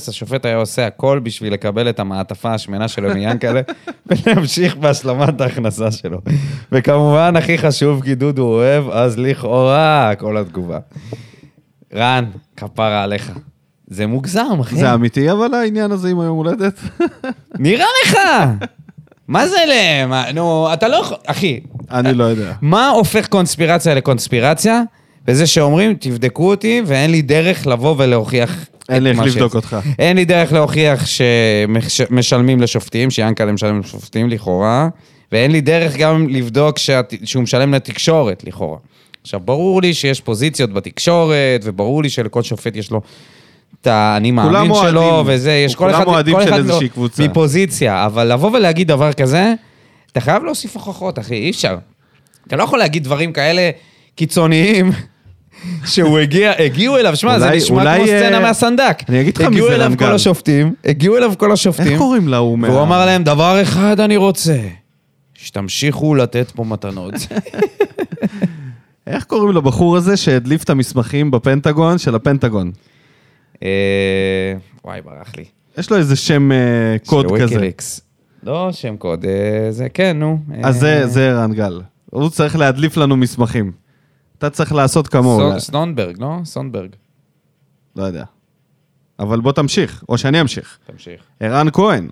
השופט 0.07 0.45
היה 0.45 0.57
עושה 0.57 0.87
הכל 0.87 1.19
בשביל 1.23 1.53
לקבל 1.53 1.89
את 1.89 1.99
המעטפה 1.99 2.53
השמנה 2.53 2.87
שלו 2.87 3.13
מיאנקלה 3.13 3.61
ולהמשיך 4.07 4.75
בהשלמת 4.75 5.41
ההכנסה 5.41 5.91
שלו. 5.91 6.21
וכמובן, 6.71 7.35
הכי 7.35 7.57
חשוב, 7.57 8.03
כי 8.03 8.15
דודו 8.15 8.43
אוהב, 8.43 8.89
אז 8.89 9.17
לכאורה 9.17 10.11
כל 10.19 10.37
התגובה. 10.37 10.79
רן, 11.95 12.25
כפרה 12.57 13.03
עליך. 13.03 13.31
זה 13.87 14.07
מוגזם, 14.07 14.59
אחי. 14.61 14.75
זה 14.75 14.93
אמיתי, 14.93 15.31
אבל 15.31 15.53
העניין 15.53 15.91
הזה 15.91 16.09
עם 16.09 16.19
היום 16.19 16.37
הולדת? 16.37 16.79
נראה 17.59 17.85
לך! 18.05 18.17
מה 19.31 19.47
זה 19.47 19.55
ל... 19.67 20.05
מה- 20.05 20.31
נו, 20.33 20.73
אתה 20.73 20.87
לא 20.87 20.95
יכול... 20.95 21.17
אחי, 21.25 21.59
אני 21.91 22.13
לא 22.13 22.23
יודע. 22.23 22.53
מה 22.61 22.89
הופך 22.89 23.27
קונספירציה 23.27 23.93
לקונספירציה? 23.95 24.81
בזה 25.25 25.47
שאומרים, 25.47 25.93
תבדקו 25.99 26.49
אותי, 26.49 26.81
ואין 26.85 27.11
לי 27.11 27.21
דרך 27.21 27.67
לבוא 27.67 27.95
ולהוכיח 27.97 28.65
אין 28.89 28.97
את 28.97 29.01
לי 29.03 29.09
איך 29.09 29.17
מה 29.17 29.25
לבדוק. 29.25 29.55
אותך. 29.55 29.77
אין 29.99 30.17
לי 30.17 30.25
דרך 30.25 30.53
להוכיח 30.53 31.05
שמשלמים 31.87 32.61
לשופטים, 32.61 33.11
שיאנקל'ה 33.11 33.51
משלם 33.51 33.79
לשופטים 33.79 34.29
לכאורה, 34.29 34.87
ואין 35.31 35.51
לי 35.51 35.61
דרך 35.61 35.97
גם 35.97 36.27
לבדוק 36.29 36.77
שהת- 36.77 37.13
שהוא 37.23 37.43
משלם 37.43 37.73
לתקשורת 37.73 38.43
לכאורה. 38.47 38.77
עכשיו, 39.21 39.39
ברור 39.39 39.81
לי 39.81 39.93
שיש 39.93 40.21
פוזיציות 40.21 40.73
בתקשורת, 40.73 41.35
וברור 41.63 42.03
לי 42.03 42.09
שלכל 42.09 42.43
שופט 42.43 42.75
יש 42.75 42.91
לו 42.91 43.01
את 43.81 43.87
האני 43.87 44.31
מאמין 44.31 44.71
שלו. 44.81 45.23
וזה, 45.27 45.51
יש 45.51 45.75
כל 45.75 45.91
אחד, 45.91 46.03
כל 46.31 46.43
אחד 46.43 46.65
לו- 46.65 46.79
קבוצה. 46.93 47.23
מפוזיציה, 47.23 48.05
אבל 48.05 48.33
לבוא 48.33 48.51
ולהגיד 48.57 48.87
דבר 48.87 49.13
כזה, 49.13 49.53
אתה 50.11 50.21
חייב 50.21 50.43
להוסיף 50.43 50.75
הוכחות, 50.75 51.19
אחי, 51.19 51.33
אי 51.35 51.49
אפשר. 51.49 51.77
אתה 52.47 52.55
לא 52.55 52.63
יכול 52.63 52.79
להגיד 52.79 53.03
דברים 53.03 53.33
כאלה 53.33 53.69
קיצוניים. 54.15 54.91
שהוא 55.85 56.19
הגיע, 56.19 56.51
הגיעו 56.59 56.97
אליו, 56.97 57.15
שמע, 57.15 57.39
זה 57.39 57.49
נשמע 57.49 57.95
כמו 57.97 58.05
סצנה 58.07 58.37
אה, 58.37 58.39
מהסנדק. 58.39 59.03
אני 59.09 59.21
אגיד 59.21 59.37
לך 59.37 59.43
הגיעו 59.43 59.65
מי 59.65 59.69
זה 59.71 59.75
אליו 59.75 59.87
רן 59.91 59.95
כל 59.95 60.05
גל. 60.05 60.13
השופטים, 60.15 60.73
הגיעו 60.85 61.17
אליו 61.17 61.33
כל 61.37 61.51
השופטים. 61.51 61.87
איך 61.87 61.97
קוראים 61.97 62.27
להוא 62.27 62.59
מה... 62.59 62.69
והוא 62.69 62.81
אמר 62.81 63.05
להם, 63.05 63.23
דבר 63.23 63.61
אחד 63.61 63.99
אני 63.99 64.17
רוצה, 64.17 64.57
שתמשיכו 65.33 66.15
לתת 66.15 66.51
פה 66.55 66.63
מתנות. 66.63 67.13
איך 69.07 69.23
קוראים 69.23 69.55
לבחור 69.57 69.97
הזה 69.97 70.17
שהדליף 70.17 70.63
את 70.63 70.69
המסמכים 70.69 71.31
בפנטגון 71.31 71.97
של 71.97 72.15
הפנטגון? 72.15 72.71
אה, 73.63 74.53
וואי, 74.85 75.01
ברח 75.01 75.35
לי. 75.37 75.45
יש 75.77 75.91
לו 75.91 75.97
איזה 75.97 76.15
שם 76.15 76.51
אה, 76.51 76.57
קוד 77.05 77.29
של 77.29 77.35
כזה. 77.35 77.43
ויקיליקס. 77.45 78.01
לא 78.43 78.71
שם 78.71 78.97
קוד, 78.97 79.25
אה, 79.25 79.71
זה 79.71 79.89
כן, 79.89 80.17
נו. 80.19 80.39
אז 80.63 80.79
זה- 80.79 80.99
אה, 81.01 81.07
זה 81.07 81.33
רן 81.33 81.53
גל. 81.53 81.81
הוא 82.05 82.29
צריך 82.29 82.55
להדליף 82.55 82.97
לנו 82.97 83.17
מסמכים. 83.17 83.71
אתה 84.37 84.49
צריך 84.49 84.73
לעשות 84.73 85.07
כמוהו. 85.07 85.53
לא- 85.53 85.59
סטונברג, 85.59 86.15
לא? 86.21 86.35
סונברג. 86.45 86.89
לא 87.95 88.03
יודע. 88.03 88.23
אבל 89.19 89.39
בוא 89.41 89.51
תמשיך, 89.51 90.03
או 90.09 90.17
שאני 90.17 90.41
אמשיך. 90.41 90.77
תמשיך. 90.91 91.21
ערן 91.39 91.67
כהן, 91.73 92.09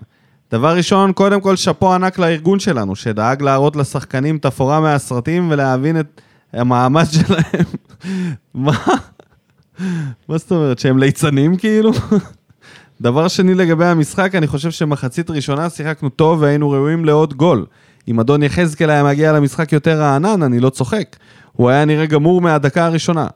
דבר 0.50 0.76
ראשון, 0.76 1.12
קודם 1.12 1.40
כל 1.40 1.56
שאפו 1.56 1.94
ענק 1.94 2.18
לארגון 2.18 2.58
שלנו, 2.58 2.96
שדאג 2.96 3.42
להראות 3.42 3.76
לשחקנים 3.76 4.38
תפאורה 4.38 4.80
מהסרטים 4.80 5.50
ולהבין 5.50 6.00
את 6.00 6.20
המעמד 6.52 7.04
שלהם. 7.10 7.64
מה? 8.54 8.72
מה 10.28 10.38
זאת 10.38 10.50
אומרת, 10.50 10.78
שהם 10.78 10.98
ליצנים 10.98 11.56
כאילו? 11.56 11.90
דבר 13.00 13.28
שני 13.28 13.54
לגבי 13.54 13.84
המשחק, 13.84 14.34
אני 14.34 14.46
חושב 14.46 14.70
שמחצית 14.70 15.30
ראשונה 15.30 15.70
שיחקנו 15.70 16.08
טוב 16.08 16.42
והיינו 16.42 16.70
ראויים 16.70 17.04
לעוד 17.04 17.34
גול. 17.34 17.66
אם 18.08 18.20
אדון 18.20 18.42
יחזקאל 18.42 18.90
היה 18.90 19.04
מגיע 19.04 19.32
למשחק 19.32 19.72
יותר 19.72 20.00
רענן, 20.00 20.42
אני 20.42 20.60
לא 20.60 20.70
צוחק. 20.70 21.16
הוא 21.52 21.68
היה 21.70 21.84
נראה 21.84 22.06
גמור 22.06 22.40
מהדקה 22.40 22.86
הראשונה. 22.86 23.26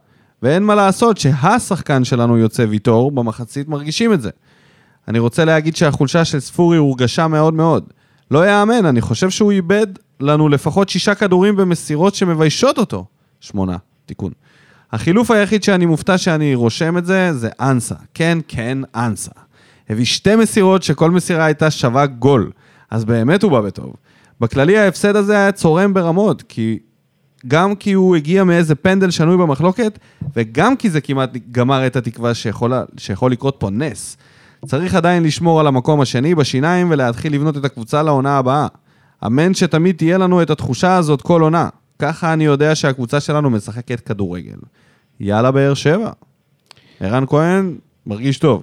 ואין 0.43 0.63
מה 0.63 0.75
לעשות 0.75 1.19
שהשחקן 1.19 2.05
שלנו 2.05 2.39
יוצא 2.39 2.67
ויטור, 2.69 3.13
במחצית 3.13 3.69
מרגישים 3.69 4.13
את 4.13 4.23
זה. 4.23 4.31
אני 5.09 5.19
רוצה 5.19 5.45
להגיד 5.45 5.77
שהחולשה 5.77 6.25
של 6.25 6.41
ספורי 6.41 6.77
הורגשה 6.77 7.29
מאוד 7.29 7.55
מאוד. 7.55 7.85
לא 8.31 8.49
יאמן, 8.51 8.87
אני 8.87 9.01
חושב 9.01 9.31
שהוא 9.31 9.53
איבד 9.53 9.87
לנו 10.21 10.49
לפחות 10.49 10.89
שישה 10.89 11.15
כדורים 11.15 11.57
במסירות 11.57 12.15
שמביישות 12.15 12.79
אותו. 12.79 13.05
שמונה, 13.41 13.77
תיקון. 14.07 14.33
החילוף 14.95 15.31
היחיד 15.31 15.63
שאני 15.63 15.87
מופתע 15.87 16.19
שאני 16.19 16.55
רושם 16.55 16.99
את 16.99 17.07
זה, 17.07 17.33
זה 17.33 17.49
אנסה. 17.61 17.95
כן, 18.15 18.39
כן, 18.49 18.79
אנסה. 18.95 19.31
הביא 19.91 20.05
שתי 20.05 20.37
מסירות 20.37 20.83
שכל 20.83 21.11
מסירה 21.11 21.45
הייתה 21.45 21.71
שווה 21.71 22.07
גול. 22.07 22.51
אז 22.91 23.05
באמת 23.05 23.43
הוא 23.43 23.53
בא 23.53 23.61
בטוב. 23.61 23.95
בכללי 24.41 24.79
ההפסד 24.79 25.17
הזה 25.17 25.33
היה 25.33 25.53
צורם 25.53 25.95
ברמות, 25.95 26.43
כי... 26.49 26.79
גם 27.47 27.75
כי 27.75 27.93
הוא 27.93 28.17
הגיע 28.17 28.45
מאיזה 28.45 28.75
פנדל 28.75 29.11
שנוי 29.11 29.37
במחלוקת, 29.37 29.99
וגם 30.37 30.77
כי 30.77 30.91
זה 30.91 31.01
כמעט 31.01 31.31
גמר 31.51 31.87
את 31.87 31.97
התקווה 31.97 32.35
שיכול, 32.35 32.73
שיכול 32.97 33.33
לקרות 33.33 33.57
פה 33.59 33.71
נס. 33.71 34.17
צריך 34.67 34.95
עדיין 34.95 35.23
לשמור 35.23 35.61
על 35.61 35.67
המקום 35.67 36.01
השני 36.01 36.35
בשיניים 36.35 36.91
ולהתחיל 36.91 37.35
לבנות 37.35 37.57
את 37.57 37.65
הקבוצה 37.65 38.03
לעונה 38.03 38.39
הבאה. 38.39 38.67
אמן 39.27 39.55
שתמיד 39.55 39.97
תהיה 39.97 40.19
לנו 40.19 40.43
את 40.43 40.51
התחושה 40.51 40.97
הזאת 40.97 41.23
כל 41.23 41.43
עונה. 41.43 41.69
ככה 41.99 42.33
אני 42.33 42.45
יודע 42.45 42.75
שהקבוצה 42.75 43.21
שלנו 43.21 43.51
משחקת 43.51 44.01
כדורגל. 44.01 44.57
יאללה 45.21 45.51
באר 45.51 45.75
שבע. 45.75 46.11
ערן 47.01 47.25
כהן 47.27 47.75
מרגיש 48.07 48.39
טוב. 48.39 48.63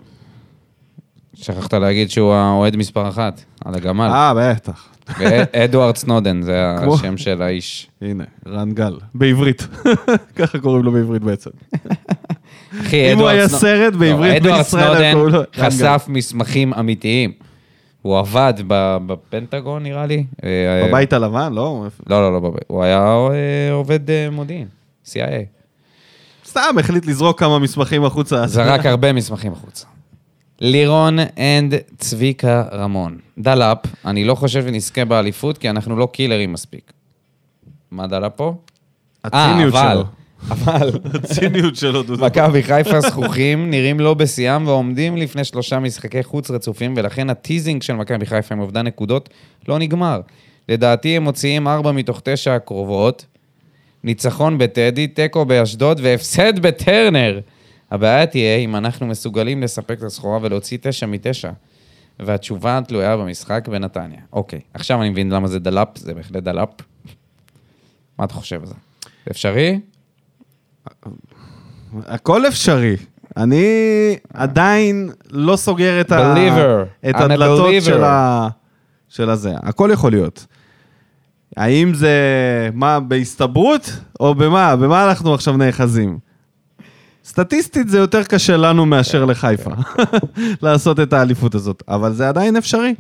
שכחת 1.34 1.74
להגיד 1.74 2.10
שהוא 2.10 2.34
האוהד 2.34 2.76
מספר 2.76 3.10
אחת, 3.10 3.42
על 3.66 3.76
הגמל. 3.76 4.08
אה, 4.14 4.34
בטח. 4.38 4.88
אדוארד 5.56 5.96
סנודן, 5.98 6.42
זה 6.42 6.76
כמו- 6.84 6.96
השם 6.96 7.18
של 7.18 7.42
האיש. 7.42 7.90
הנה, 8.02 8.24
רן 8.48 8.72
גל. 8.72 8.98
בעברית. 9.16 9.68
ככה 10.36 10.60
קוראים 10.60 10.84
לו 10.84 10.92
בעברית 10.92 11.22
בעצם. 11.22 11.50
אחי, 12.82 13.14
אם 13.14 13.18
הוא 13.18 13.24
אדוארד 13.30 13.36
היה 13.38 13.48
סרט 13.48 13.94
בעברית 13.94 14.32
לא, 14.34 14.38
אדוארד 14.38 14.58
בישראל, 14.58 14.84
סנודן 14.84 15.02
היה 15.02 15.14
קוראים 15.14 15.34
לו 15.34 15.40
רן 15.40 15.46
גל. 15.58 15.64
חשף 15.70 16.06
מסמכים 16.08 16.74
אמיתיים. 16.74 17.32
הוא 18.02 18.20
עבד 18.20 18.54
בפנטגון, 19.06 19.84
נראה 19.84 20.06
לי. 20.06 20.26
אה, 20.44 20.88
בבית 20.88 21.14
הלבן, 21.14 21.54
לא? 21.54 21.86
לא, 22.08 22.22
לא, 22.22 22.42
לא. 22.42 22.54
הוא 22.68 22.84
היה 22.84 23.00
אה, 23.32 23.72
עובד 23.72 24.10
אה, 24.10 24.30
מודיעין, 24.32 24.68
CIA. 25.06 25.61
סתם 26.52 26.76
החליט 26.80 27.06
לזרוק 27.06 27.40
כמה 27.40 27.60
מסמכים 27.60 28.06
החוצה. 28.06 28.48
זרק 28.48 28.86
הרבה 28.86 29.14
מסמכים 29.14 29.54
החוצה. 29.54 29.86
לירון 30.62 31.20
and 31.20 31.74
צביקה 31.98 32.64
רמון. 32.74 33.18
דלאפ, 33.38 33.78
אני 34.06 34.24
לא 34.24 34.36
חושב 34.36 34.64
שנזכה 34.68 35.06
באליפות, 35.06 35.58
כי 35.58 35.70
אנחנו 35.70 35.96
לא 35.98 36.08
קילרים 36.14 36.54
מספיק. 36.54 36.92
מה 37.92 38.08
דלאפ 38.08 38.32
פה? 38.36 38.54
הציניות 39.24 39.76
אה, 39.76 39.82
אבל- 39.94 39.94
שלו. 39.94 40.04
אבל, 40.50 40.90
הציניות 41.24 41.76
שלו, 41.76 42.04
דודו. 42.04 42.26
מכבי 42.26 42.64
חיפה 42.64 43.02
זחוחים, 43.02 43.70
נראים 43.70 44.00
לא 44.00 44.14
בשיאם 44.14 44.68
ועומדים 44.68 45.18
לפני 45.18 45.44
שלושה 45.44 45.80
משחקי 45.80 46.24
חוץ 46.24 46.52
רצופים, 46.52 46.94
ולכן 46.98 47.30
ה 47.30 47.36
teasing 47.36 47.82
של 47.82 47.94
מכבי 47.94 48.26
חיפה 48.26 48.56
עם 48.56 48.62
אובדן 48.62 48.88
נקודות 48.88 49.30
לא 49.68 49.80
נגמר. 49.80 50.22
לדעתי 50.70 51.18
הם 51.18 51.24
מוציאים 51.24 51.68
ארבע 51.68 51.92
מתוך 51.92 52.22
תשע 52.24 52.56
הקרובות, 52.56 53.26
ניצחון 54.04 54.58
בטדי, 54.58 55.08
תיקו 55.08 55.46
באשדוד 55.46 56.00
והפסד 56.04 56.60
בטרנר. 56.60 57.40
הבעיה 57.92 58.26
תהיה 58.26 58.58
אם 58.58 58.76
אנחנו 58.76 59.08
מסוגלים 59.08 59.64
לספק 59.64 59.98
את 59.98 60.04
הסחורה 60.04 60.40
ולהוציא 60.42 60.78
תשע 60.82 61.06
מתשע. 61.06 61.52
והתשובה 62.20 62.80
תלויה 62.88 63.18
במשחק 63.18 63.68
בנתניה. 63.68 64.20
אוקיי, 64.34 64.60
עכשיו 64.74 65.02
אני 65.02 65.10
מבין 65.10 65.32
למה 65.32 65.48
זה 65.48 65.60
דלאפ, 65.60 65.88
זה 65.96 66.14
בהחלט 66.14 66.44
דלאפ. 66.44 66.70
מה 68.20 68.26
אתה 68.26 68.34
חושב 68.34 68.62
על 68.62 68.68
זה? 68.68 68.74
אפשרי? 69.32 69.80
הכל 71.94 72.48
אפשרי. 72.48 72.96
אני 73.38 73.66
עדיין 74.34 75.10
לא 75.30 75.56
סוגר 75.56 76.02
את, 76.02 76.12
ה... 76.12 76.34
את 77.10 77.16
הדלתות. 77.16 77.74
של, 77.82 78.04
ה... 78.04 78.48
של 79.10 79.30
הזה. 79.30 79.54
הכל 79.64 79.90
יכול 79.94 80.12
להיות. 80.12 80.46
האם 81.58 81.94
זה, 81.94 82.20
מה, 82.74 83.00
בהסתברות? 83.00 83.98
או 84.20 84.36
במה? 84.36 84.76
במה 84.76 85.10
אנחנו 85.10 85.34
עכשיו 85.34 85.58
נאחזים? 85.58 86.20
סטטיסטית 87.26 87.90
זה 87.90 87.98
יותר 87.98 88.24
קשה 88.24 88.58
לנו 88.58 88.86
מאשר 88.86 89.26
לחיפה, 89.26 89.72
לעשות 90.64 91.00
את 91.00 91.14
האליפות 91.14 91.56
הזאת, 91.56 91.84
אבל 91.88 92.14
זה 92.14 92.30
עדיין 92.30 92.58
אפשרי. 92.58 92.94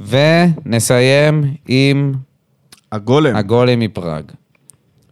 ונסיים 0.00 1.54
עם 1.68 2.14
הגולם. 2.92 3.36
הגולם 3.36 3.80
מפראג. 3.80 4.24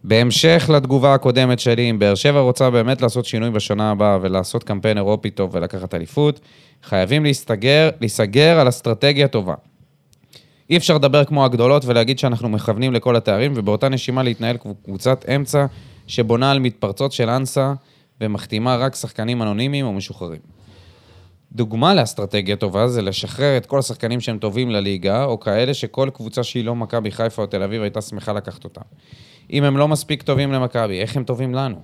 בהמשך 0.03 0.69
לתגובה 0.73 1.13
הקודמת 1.13 1.59
שלי, 1.59 1.89
אם 1.89 1.99
באר 1.99 2.15
שבע 2.15 2.39
רוצה 2.39 2.69
באמת 2.69 3.01
לעשות 3.01 3.25
שינוי 3.25 3.51
בשנה 3.51 3.91
הבאה 3.91 4.17
ולעשות 4.21 4.63
קמפיין 4.63 4.97
אירופי 4.97 5.29
טוב 5.29 5.55
ולקחת 5.55 5.93
אליפות, 5.93 6.39
חייבים 6.83 7.23
להסתגר, 7.23 7.89
להיסגר 8.01 8.59
על 8.59 8.69
אסטרטגיה 8.69 9.27
טובה. 9.27 9.53
אי 10.69 10.77
אפשר 10.77 10.95
לדבר 10.95 11.23
כמו 11.23 11.45
הגדולות 11.45 11.85
ולהגיד 11.85 12.19
שאנחנו 12.19 12.49
מכוונים 12.49 12.93
לכל 12.93 13.15
התארים, 13.15 13.53
ובאותה 13.55 13.89
נשימה 13.89 14.23
להתנהל 14.23 14.57
קבוצת 14.85 15.25
אמצע 15.35 15.65
שבונה 16.07 16.51
על 16.51 16.59
מתפרצות 16.59 17.11
של 17.11 17.29
אנסה 17.29 17.73
ומחתימה 18.21 18.75
רק 18.75 18.95
שחקנים 18.95 19.41
אנונימיים 19.41 19.85
או 19.85 19.93
משוחררים. 19.93 20.41
דוגמה 21.51 21.93
לאסטרטגיה 21.93 22.55
טובה 22.55 22.87
זה 22.87 23.01
לשחרר 23.01 23.57
את 23.57 23.65
כל 23.65 23.79
השחקנים 23.79 24.21
שהם 24.21 24.37
טובים 24.37 24.71
לליגה, 24.71 25.25
או 25.25 25.39
כאלה 25.39 25.73
שכל 25.73 26.09
קבוצה 26.13 26.43
שהיא 26.43 26.65
לא 26.65 26.75
מכבי 26.75 27.11
חיפה 27.11 27.41
או 27.41 27.47
תל 27.47 27.63
אביב 27.63 27.81
הייתה 27.81 28.01
שמחה 28.01 28.33
לקחת 28.33 28.63
אותם. 28.63 28.81
אם 29.51 29.63
הם 29.63 29.77
לא 29.77 29.87
מספיק 29.87 30.21
טובים 30.21 30.51
למכבי, 30.51 31.01
איך 31.01 31.17
הם 31.17 31.23
טובים 31.23 31.53
לנו? 31.53 31.81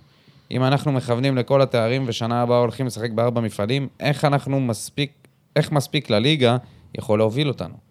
אם 0.52 0.64
אנחנו 0.64 0.92
מכוונים 0.92 1.38
לכל 1.38 1.62
התארים 1.62 2.04
ושנה 2.08 2.42
הבאה 2.42 2.58
הולכים 2.58 2.86
לשחק 2.86 3.12
בארבע 3.12 3.42
מפעלים, 3.42 3.88
איך 4.00 4.26
אנחנו 4.26 4.60
מספיק, 4.60 5.12
איך 5.56 5.72
מספיק 5.72 6.10
לליגה 6.10 6.58
יכול 6.98 7.20
להוביל 7.20 7.48
אותנו? 7.48 7.91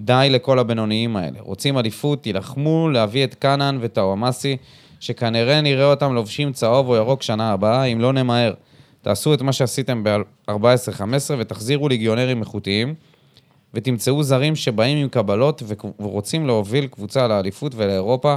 די 0.00 0.28
לכל 0.30 0.58
הבינוניים 0.58 1.16
האלה. 1.16 1.38
רוצים 1.40 1.78
אליפות, 1.78 2.22
תילחמו 2.22 2.88
להביא 2.88 3.24
את 3.24 3.34
קאנן 3.34 3.78
וטאוואמאסי, 3.80 4.56
שכנראה 5.00 5.60
נראה 5.60 5.84
אותם 5.84 6.14
לובשים 6.14 6.52
צהוב 6.52 6.88
או 6.88 6.96
ירוק 6.96 7.22
שנה 7.22 7.52
הבאה, 7.52 7.84
אם 7.84 8.00
לא 8.00 8.12
נמהר. 8.12 8.54
תעשו 9.02 9.34
את 9.34 9.42
מה 9.42 9.52
שעשיתם 9.52 10.04
ב-14-15 10.04 10.52
ותחזירו 11.38 11.88
ליגיונרים 11.88 12.40
איכותיים, 12.40 12.94
ותמצאו 13.74 14.22
זרים 14.22 14.56
שבאים 14.56 14.98
עם 14.98 15.08
קבלות 15.08 15.62
ורוצים 16.00 16.46
להוביל 16.46 16.86
קבוצה 16.86 17.28
לאליפות 17.28 17.72
ולאירופה, 17.76 18.36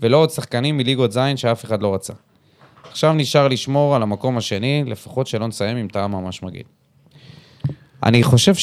ולא 0.00 0.16
עוד 0.16 0.30
שחקנים 0.30 0.76
מליגות 0.76 1.12
זין 1.12 1.36
שאף 1.36 1.64
אחד 1.64 1.82
לא 1.82 1.94
רצה. 1.94 2.12
עכשיו 2.90 3.12
נשאר 3.12 3.48
לשמור 3.48 3.96
על 3.96 4.02
המקום 4.02 4.36
השני, 4.36 4.84
לפחות 4.86 5.26
שלא 5.26 5.46
נסיים 5.46 5.76
עם 5.76 5.88
טעם 5.88 6.12
ממש 6.12 6.42
מגעיל. 6.42 6.66
אני 8.02 8.22
חושב 8.22 8.54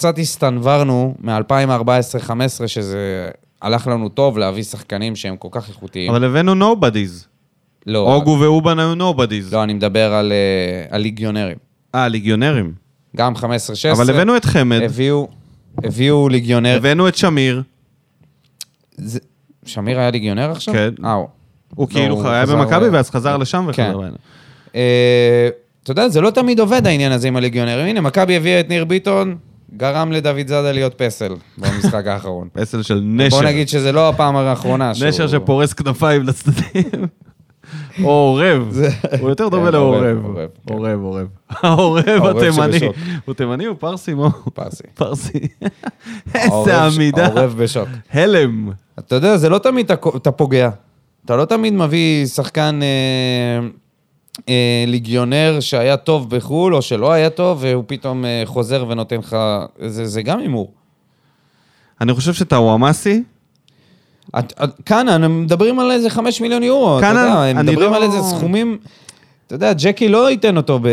שקצת 0.00 0.18
הסתנוורנו 0.18 1.14
מ-2014-2015, 1.22 2.32
שזה 2.66 3.28
הלך 3.62 3.86
לנו 3.86 4.08
טוב 4.08 4.38
להביא 4.38 4.62
שחקנים 4.62 5.16
שהם 5.16 5.36
כל 5.36 5.48
כך 5.50 5.68
איכותיים. 5.68 6.10
אבל 6.10 6.24
הבאנו 6.24 6.54
נובדיז. 6.54 7.26
לא, 7.86 7.98
אוגו 8.14 8.38
ואובן 8.40 8.78
היו 8.78 8.94
נובדיז. 8.94 9.54
לא, 9.54 9.62
אני 9.62 9.74
מדבר 9.74 10.12
על, 10.12 10.32
אה, 10.32 10.96
על 10.96 11.00
ליגיונרים. 11.02 11.56
אה, 11.94 12.08
ליגיונרים. 12.08 12.72
גם 13.16 13.36
15-16. 13.36 13.42
אבל 13.92 14.10
הבאנו 14.10 14.36
את 14.36 14.44
חמד, 14.44 14.80
הביאו, 14.82 15.28
הביאו 15.84 16.28
ליגיונר. 16.28 16.76
הבאנו 16.76 17.08
את 17.08 17.14
שמיר. 17.16 17.62
זה- 18.96 19.18
שמיר 19.64 19.98
היה 19.98 20.10
ליגיונר 20.10 20.50
עכשיו? 20.50 20.74
כן. 20.74 20.90
אה, 21.04 21.12
הוא. 21.12 21.28
הוא 21.74 21.88
לא, 21.90 21.94
כאילו 21.94 22.14
הוא 22.14 22.28
היה 22.28 22.46
במכבי 22.46 22.88
ואז 22.88 23.10
חזר 23.10 23.36
לשם 23.36 23.68
כן. 23.72 23.82
וחזר 23.90 24.02
אלינו. 24.02 24.16
אה, 24.74 25.48
אתה 25.82 25.90
יודע, 25.90 26.08
זה 26.08 26.20
לא 26.20 26.30
תמיד 26.30 26.60
עובד 26.60 26.86
העניין 26.86 27.12
הזה 27.12 27.28
עם 27.28 27.36
הליגיונרים. 27.36 27.86
הנה, 27.86 28.00
מכבי 28.00 28.36
הביאה 28.36 28.60
את 28.60 28.68
ניר 28.68 28.84
ביטון, 28.84 29.36
גרם 29.80 30.12
לדוד 30.12 30.46
זאדה 30.48 30.72
להיות 30.72 30.94
פסל 30.94 31.34
במשחק 31.58 32.06
האחרון. 32.12 32.48
פסל 32.52 32.82
של 32.82 33.00
נשר. 33.04 33.36
בוא 33.36 33.42
נגיד 33.42 33.68
שזה 33.68 33.92
לא 33.92 34.08
הפעם 34.08 34.36
האחרונה 34.36 34.94
שהוא... 34.94 35.08
נשר 35.08 35.26
שפורס 35.28 35.72
כנפיים 35.72 36.22
לצדדים. 36.22 37.06
או 38.02 38.10
עורב. 38.10 38.76
הוא 39.20 39.28
יותר 39.28 39.48
דומה 39.48 39.66
כן, 39.66 39.72
לעורב. 39.72 40.02
עורב, 40.02 40.24
עורב, 40.24 40.48
כן. 40.66 40.74
עורב, 40.74 41.00
עורב. 41.02 41.26
העורב 41.48 42.36
התימני. 42.36 42.78
הוא 43.24 43.34
תימני 43.34 43.66
או 43.66 43.78
פרסי? 43.78 44.14
מה? 44.14 44.28
פרסי. 44.54 44.82
פרסי. 44.94 45.38
איזה 46.34 46.82
עמידה. 46.82 47.26
העורב 47.26 47.54
בשוק. 47.58 47.88
הלם. 48.12 48.70
אתה 48.98 49.14
יודע, 49.14 49.36
זה 49.36 49.48
לא 49.48 49.58
תמיד 49.58 49.92
אתה, 49.92 50.08
אתה 50.16 50.30
פוגע. 50.30 50.70
אתה 51.24 51.36
לא 51.36 51.44
תמיד 51.44 51.72
מביא 51.72 52.26
שחקן 52.26 52.80
אה, 54.48 54.54
ליגיונר 54.86 55.56
שהיה 55.60 55.96
טוב 55.96 56.30
בחו"ל, 56.36 56.74
או 56.74 56.82
שלא 56.82 57.12
היה 57.12 57.30
טוב, 57.30 57.58
והוא 57.60 57.84
פתאום 57.86 58.24
אה, 58.24 58.42
חוזר 58.44 58.84
ונותן 58.88 59.16
לך... 59.16 59.36
זה, 59.86 60.06
זה 60.06 60.22
גם 60.22 60.38
הימור. 60.38 60.72
אני 62.00 62.14
חושב 62.14 62.34
שטאוואמאסי, 62.34 63.22
את- 64.38 64.52
את- 64.64 64.70
כאן, 64.86 65.24
מדברים 65.42 65.80
על 65.80 65.90
איזה 65.90 66.10
חמש 66.10 66.40
מיליון 66.40 66.62
יורו, 66.62 66.98
אתה 66.98 67.06
יודע, 67.06 67.20
הם 67.22 67.56
מדברים 67.56 67.90
לא- 67.90 67.96
על 67.96 68.02
איזה 68.02 68.18
סכומים... 68.22 68.78
אתה 69.46 69.54
יודע, 69.54 69.72
ג'קי 69.72 70.08
לא 70.08 70.30
ייתן 70.30 70.56
אותו 70.56 70.78
ב... 70.82 70.86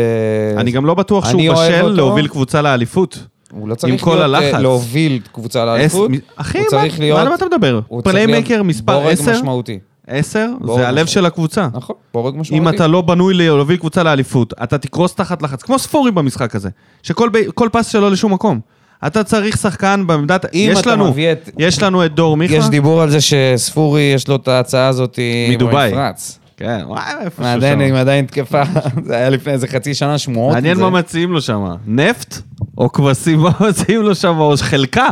אני 0.56 0.70
גם 0.70 0.86
לא 0.86 0.94
בטוח 0.94 1.28
שהוא 1.30 1.42
בשל. 1.52 1.88
להוביל 1.88 2.28
קבוצה 2.28 2.62
לאליפות. 2.62 3.18
הוא 3.52 3.68
לא 3.68 3.74
צריך 3.74 4.06
להיות, 4.06 4.18
אה, 4.20 4.24
הלחץ. 4.24 4.60
להוביל 4.60 5.20
קבוצה 5.32 5.64
לאליפות. 5.64 6.10
אחי, 6.36 6.58
מה- 6.72 6.84
להיות... 6.98 7.28
מה 7.28 7.34
אתה 7.34 7.46
מדבר? 7.46 7.80
הוא 7.88 8.02
צריך 8.02 8.14
להיות 8.50 8.66
מספר 8.66 9.00
בורג 9.00 9.12
10? 9.12 9.32
משמעותי. 9.32 9.78
10? 10.08 10.46
בורג 10.60 10.80
זה 10.80 10.88
הלב. 10.88 11.06
של 11.06 11.26
הקבוצה. 11.26 11.68
נכון, 11.72 11.96
בורג 12.14 12.36
משמעותי. 12.36 12.58
אם 12.70 12.76
אתה 12.76 12.86
לא 12.86 13.00
בנוי 13.00 13.34
להוביל 13.34 13.76
קבוצה 13.76 14.02
לאליפות, 14.02 14.52
אתה 14.62 14.78
תקרוס 14.78 15.14
תחת 15.14 15.42
לחץ, 15.42 15.62
כמו 15.62 15.78
ספורי 15.78 16.10
במשחק 16.10 16.54
הזה, 16.54 16.68
שכל 17.02 17.30
פס 17.72 17.88
שלו 17.88 18.10
לשום 18.10 18.32
מקום. 18.32 18.60
אתה 19.06 19.24
צריך 19.24 19.56
שחקן 19.56 20.04
בעמדת... 20.06 20.44
אם 20.54 20.68
יש 20.72 20.80
אתה 20.80 20.90
לנו, 20.92 21.10
מביא 21.10 21.32
את- 21.32 21.50
יש 21.58 21.82
לנו 21.82 22.04
את 22.04 22.14
דור 22.14 22.36
מיכה. 22.36 22.54
יש 22.54 22.68
דיבור 22.68 23.02
על 23.02 23.10
זה 23.10 23.18
שספורי, 23.20 24.00
יש 24.14 24.28
לו 24.28 24.36
את 24.36 24.48
ההצעה 24.48 24.86
הזאת 24.88 25.18
מדובאי. 25.50 25.90
במפרץ. 25.90 26.38
כן, 26.56 26.80
וואי, 26.86 27.02
עדיין, 27.38 27.78
שם. 27.78 27.84
עם 27.84 27.94
עדיין 27.94 28.24
תקפה, 28.26 28.62
זה 29.06 29.16
היה 29.16 29.30
לפני 29.30 29.52
איזה 29.52 29.66
חצי 29.68 29.94
שנה, 29.94 30.18
שמועות. 30.18 30.54
מעניין. 30.54 30.80
מה 30.80 30.90
מציעים 30.90 31.32
לו 31.32 31.40
שם. 31.40 31.64
נפט? 31.86 32.34
או 32.78 32.92
כבשים, 32.92 33.38
מה 33.44 33.50
מציעים 33.68 34.02
לו 34.02 34.14
שם? 34.14 34.38
או 34.38 34.54
חלקה? 34.56 35.08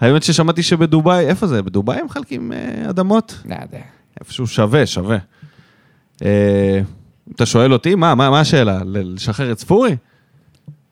האמת 0.00 0.22
ששמעתי 0.22 0.62
שבדובאי, 0.62 1.26
איפה 1.26 1.46
זה? 1.46 1.62
בדובאי 1.62 1.98
הם 2.00 2.06
מחלקים 2.06 2.52
אה, 2.52 2.90
אדמות? 2.90 3.34
לא 3.44 3.54
יודע. 3.54 3.78
איפשהו 4.20 4.46
שווה, 4.46 4.86
שווה. 4.86 5.18
אה, 6.24 6.80
אתה 7.34 7.46
שואל 7.46 7.72
אותי, 7.72 7.94
מה, 7.94 8.14
מה, 8.14 8.30
מה 8.30 8.40
השאלה? 8.40 8.78
לשחרר 8.84 9.52
את 9.52 9.58
ספורי? 9.58 9.96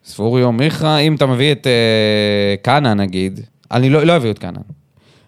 ספורי 0.05 0.43
או 0.43 0.53
מיכה, 0.53 0.99
אם 0.99 1.15
אתה 1.15 1.27
מביא 1.27 1.53
את 1.53 1.67
אה, 1.67 2.55
קאנה 2.63 2.95
נגיד, 2.95 3.41
אני 3.71 3.91
לא 3.91 4.03
לא 4.05 4.17
אביא 4.17 4.31
את 4.31 4.39
קאנה. 4.39 4.59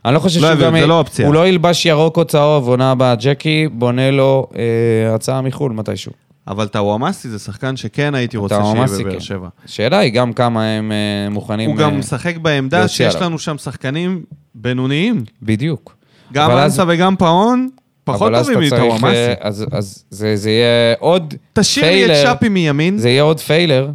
אני 0.04 0.14
לא 0.14 0.18
חושב 0.18 0.40
לא 0.40 0.48
שהוא 0.48 0.60
גם... 0.66 0.80
זה 0.80 0.86
לא 0.86 0.98
אופציה. 0.98 1.26
הוא 1.26 1.34
לא 1.34 1.48
ילבש 1.48 1.86
ירוק 1.86 2.16
או 2.16 2.24
צהוב, 2.24 2.68
עונה 2.68 2.90
הבאה 2.90 3.14
ג'קי, 3.14 3.68
בונה 3.72 4.10
לו 4.10 4.46
אה, 4.56 5.14
הצעה 5.14 5.40
מחו"ל 5.42 5.72
מתישהו. 5.72 6.12
אבל 6.48 6.68
טאוואמאסי 6.68 7.28
זה 7.28 7.38
שחקן 7.38 7.76
שכן 7.76 8.14
הייתי 8.14 8.36
רוצה 8.36 8.54
שיהיה 8.54 8.66
טאוואמאסי, 8.72 9.02
בבאר 9.02 9.14
כן. 9.14 9.20
שבע. 9.20 9.48
השאלה 9.64 9.98
היא 9.98 10.12
גם 10.12 10.32
כמה 10.32 10.64
הם 10.64 10.92
אה, 10.92 11.30
מוכנים... 11.30 11.70
הוא 11.70 11.78
גם 11.78 11.92
אה, 11.92 11.98
משחק 11.98 12.36
בעמדה 12.36 12.88
שיש. 12.88 13.14
לנו 13.14 13.38
שם 13.38 13.58
שחקנים 13.58 14.22
בינוניים. 14.54 15.24
בדיוק. 15.42 15.96
גם 16.32 16.50
אבל 16.50 16.60
אז- 16.60 16.72
אנסה 16.72 16.84
וגם 16.88 17.16
פאון, 17.16 17.68
פחות 18.14 18.32
טובים 18.32 18.68
צריך, 18.68 18.72
מטאוואמאסי. 18.72 19.16
אה, 19.16 19.34
אז 19.40 19.66
אז 19.72 20.04
זה 20.10 20.36
זה 20.36 20.50
יהיה 20.50 20.94
עוד 20.98 21.34
תשאיר 21.52 21.86
לי 21.86 22.04
את 22.04 22.10
פיילר. 22.10 22.34
שפי 22.34 22.48
מימין, 22.48 22.98
זה 22.98 23.08
יהיה 23.08 23.22
עוד 23.22 23.40
פיילר. 23.40 23.90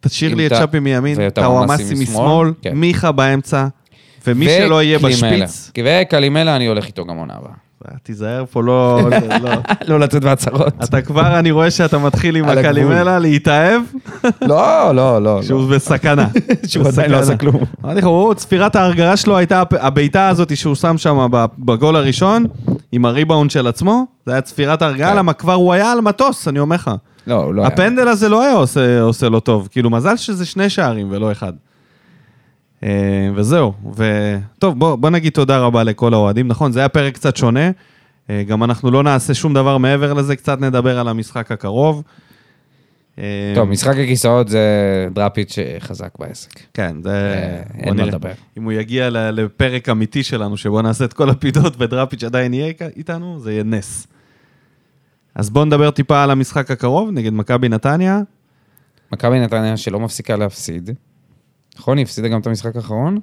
תשאיר 0.00 0.34
לי 0.34 0.46
את 0.46 0.52
שפי 0.56 0.78
מימין, 0.78 1.30
טאוואמאסי 1.30 1.94
משמאל, 1.94 2.52
כן. 2.62 2.74
מיכה 2.74 3.12
באמצע, 3.12 3.66
ומי 4.26 4.46
שלא 4.46 4.82
יהיה 4.82 4.98
וקלימלה. 4.98 5.46
בשפיץ, 5.46 5.72
וקלימלה, 5.84 6.56
אני 6.56 6.66
הולך 6.66 6.86
איתו 6.86 7.04
גם 7.04 7.16
עונה 7.16 7.34
הבאה. 7.34 7.67
תיזהר 8.02 8.44
פה, 8.50 8.62
לא... 8.62 9.00
לא. 9.42 9.50
לא 9.88 10.00
לצאת 10.00 10.24
בהצהרות. 10.24 10.72
אתה 10.84 11.02
כבר, 11.02 11.38
אני 11.38 11.50
רואה 11.50 11.70
שאתה 11.70 11.98
מתחיל 11.98 12.36
עם. 12.36 12.48
הקלימלה 12.48 13.18
להתאהב, 13.18 13.82
לא, 14.42 14.94
לא, 14.94 15.22
לא. 15.22 15.42
שהוא 15.42 15.70
בסכנה. 15.70 16.28
שהוא 16.68 16.88
עדיין 16.88 17.10
לא 17.10 17.16
עשה. 17.16 17.36
כלום. 17.36 17.56
אמרתי 17.84 17.98
לך, 17.98 18.06
הוא, 18.06 18.34
צפירת 18.34 18.76
ההרגעה 18.76 19.16
שלו 19.16 19.36
הייתה 19.36 19.62
הבעיטה 19.80 20.28
הזאת 20.28 20.56
שהוא 20.56 20.74
שם 20.74 20.98
שם 20.98 21.26
בגול 21.58 21.96
הראשון, 21.96 22.46
עם 22.92 23.04
הריבאונד 23.04 23.50
של 23.50 23.66
עצמו, 23.66 24.06
זה 24.26 24.32
היה 24.32 24.40
צפירת 24.40 24.82
ההרגעה, 24.82 25.10
כן. 25.10 25.16
למה 25.16 25.32
כבר 25.32 25.54
הוא 25.54 25.72
היה 25.72 25.92
על 25.92 26.00
מטוס, 26.00 26.48
אני 26.48 26.58
אומר 26.58 26.76
לך. 26.76 26.90
לא, 27.26 27.34
הוא 27.34 27.54
לא 27.54 27.62
היה. 27.62 27.68
הפנדל 27.68 28.08
הזה 28.08 28.28
לא 28.28 28.42
היה 28.42 28.54
עושה 29.02 29.28
לו 29.28 29.40
טוב, 29.40 29.68
כאילו 29.70 29.90
מזל 29.90 30.16
שזה 30.16 30.46
שני 30.46 30.70
שערים 30.70 31.06
ולא 31.10 31.32
אחד. 31.32 31.52
אה, 32.82 33.30
וזהו, 33.34 33.72
וטוב, 33.94 34.78
בוא, 34.78 34.96
בוא 34.96 35.10
נגיד 35.10 35.32
תודה 35.32 35.58
רבה 35.58 35.84
לכל 35.84 36.14
האוהדים, 36.14 36.48
נכון, 36.48 36.72
זה 36.72 36.78
היה 36.78 36.88
פרק 36.88 37.14
קצת 37.14 37.36
שונה, 37.36 37.70
אה, 38.30 38.42
גם 38.42 38.64
אנחנו 38.64 38.90
לא 38.90 39.02
נעשה 39.02 39.34
שום 39.34 39.54
דבר 39.54 39.78
מעבר 39.78 40.12
לזה, 40.12 40.36
קצת 40.36 40.60
נדבר 40.60 40.98
על 40.98 41.08
המשחק 41.08 41.52
הקרוב. 41.52 42.02
אה, 43.18 43.52
טוב, 43.54 43.68
משחק 43.68 43.96
הכיסאות 43.96 44.48
זה 44.48 45.08
דראפיץ' 45.14 45.56
חזק 45.80 46.18
בעסק. 46.18 46.60
כן, 46.74 46.96
זה... 47.02 47.34
אין 47.78 47.96
מה. 47.96 48.04
לדבר. 48.04 48.32
אם 48.58 48.64
הוא 48.64 48.72
יגיע 48.72 49.10
לפרק 49.10 49.88
אמיתי 49.88 50.22
שלנו, 50.22 50.56
שבו 50.56 50.82
נעשה 50.82 51.04
את 51.04 51.12
כל 51.12 51.30
הפידות 51.30 51.74
ודראפיץ' 51.78 52.24
עדיין 52.24 52.54
יהיה 52.54 52.72
איתנו, 52.96 53.40
זה 53.40 53.52
יהיה 53.52 53.64
נס. 53.64 54.06
אז 55.34 55.50
בואו 55.50 55.64
נדבר 55.64 55.90
טיפה 55.90 56.22
על 56.22 56.30
המשחק 56.30 56.70
הקרוב, 56.70 57.10
נגד 57.10 57.32
מכבי 57.32 57.68
נתניה. 57.68 58.20
מכבי 59.12 59.40
נתניה 59.40 59.76
שלא 59.76 60.00
מפסיקה 60.00 60.36
להפסיד. 60.36 60.90
נכון? 61.78 61.98
היא 61.98 62.04
הפסידה 62.04 62.28
גם 62.28 62.40
את 62.40 62.46
המשחק 62.46 62.76
האחרון? 62.76 63.18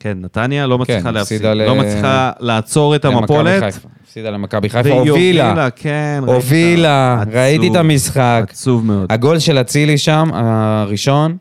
כן, 0.00 0.18
נתניה 0.20 0.66
לא 0.66 0.78
מצליחה 0.78 1.10
להפסיד, 1.10 1.36
הפסידה 1.36 1.54
ל- 1.54 1.62
לא 1.66 1.74
מצליחה 1.74 2.30
לעצור 2.40 2.96
את 2.96 3.04
המפולת. 3.04 3.62
הפסידה 4.04 4.30
למכבי 4.30 4.68
חיפה, 4.68 4.88
והיא 4.88 5.10
הובילה. 5.10 5.68
כן. 5.76 6.22
הובילה, 6.26 7.18
עצוב, 7.22 7.34
ראיתי 7.34 7.68
את 7.70 7.76
המשחק. 7.76 8.44
עצוב 8.50 8.84
מאוד. 8.86 9.12
הגול 9.12 9.38
של 9.38 9.58
אצילי 9.60 9.98
שם, 9.98 10.30
הראשון. 10.32 11.36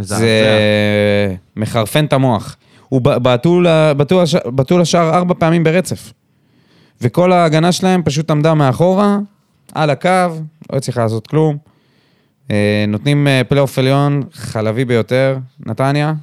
זה 0.00 0.46
מחרפן 1.56 2.04
את 2.04 2.12
המוח. 2.12 2.56
הוא 2.88 3.00
בעטו 4.52 4.78
לשער 4.78 5.14
ארבע 5.14 5.34
פעמים 5.38 5.64
ברצף. 5.64 6.12
וכל 7.00 7.32
ההגנה 7.32 7.72
שלהם 7.72 8.02
פשוט 8.02 8.30
עמדה 8.30 8.54
מאחורה, 8.54 9.18
על 9.74 9.90
הקו, 9.90 10.08
לא 10.72 10.76
הצליחה 10.76 11.02
לעשות 11.02 11.26
כלום. 11.26 11.56
אה, 12.50 12.84
נותנים 12.88 13.26
אה, 13.26 13.42
פלייאוף 13.48 13.78
עליון 13.78 14.22
חלבי 14.32 14.84
ביותר, 14.84 15.38
נתניה. 15.66 16.14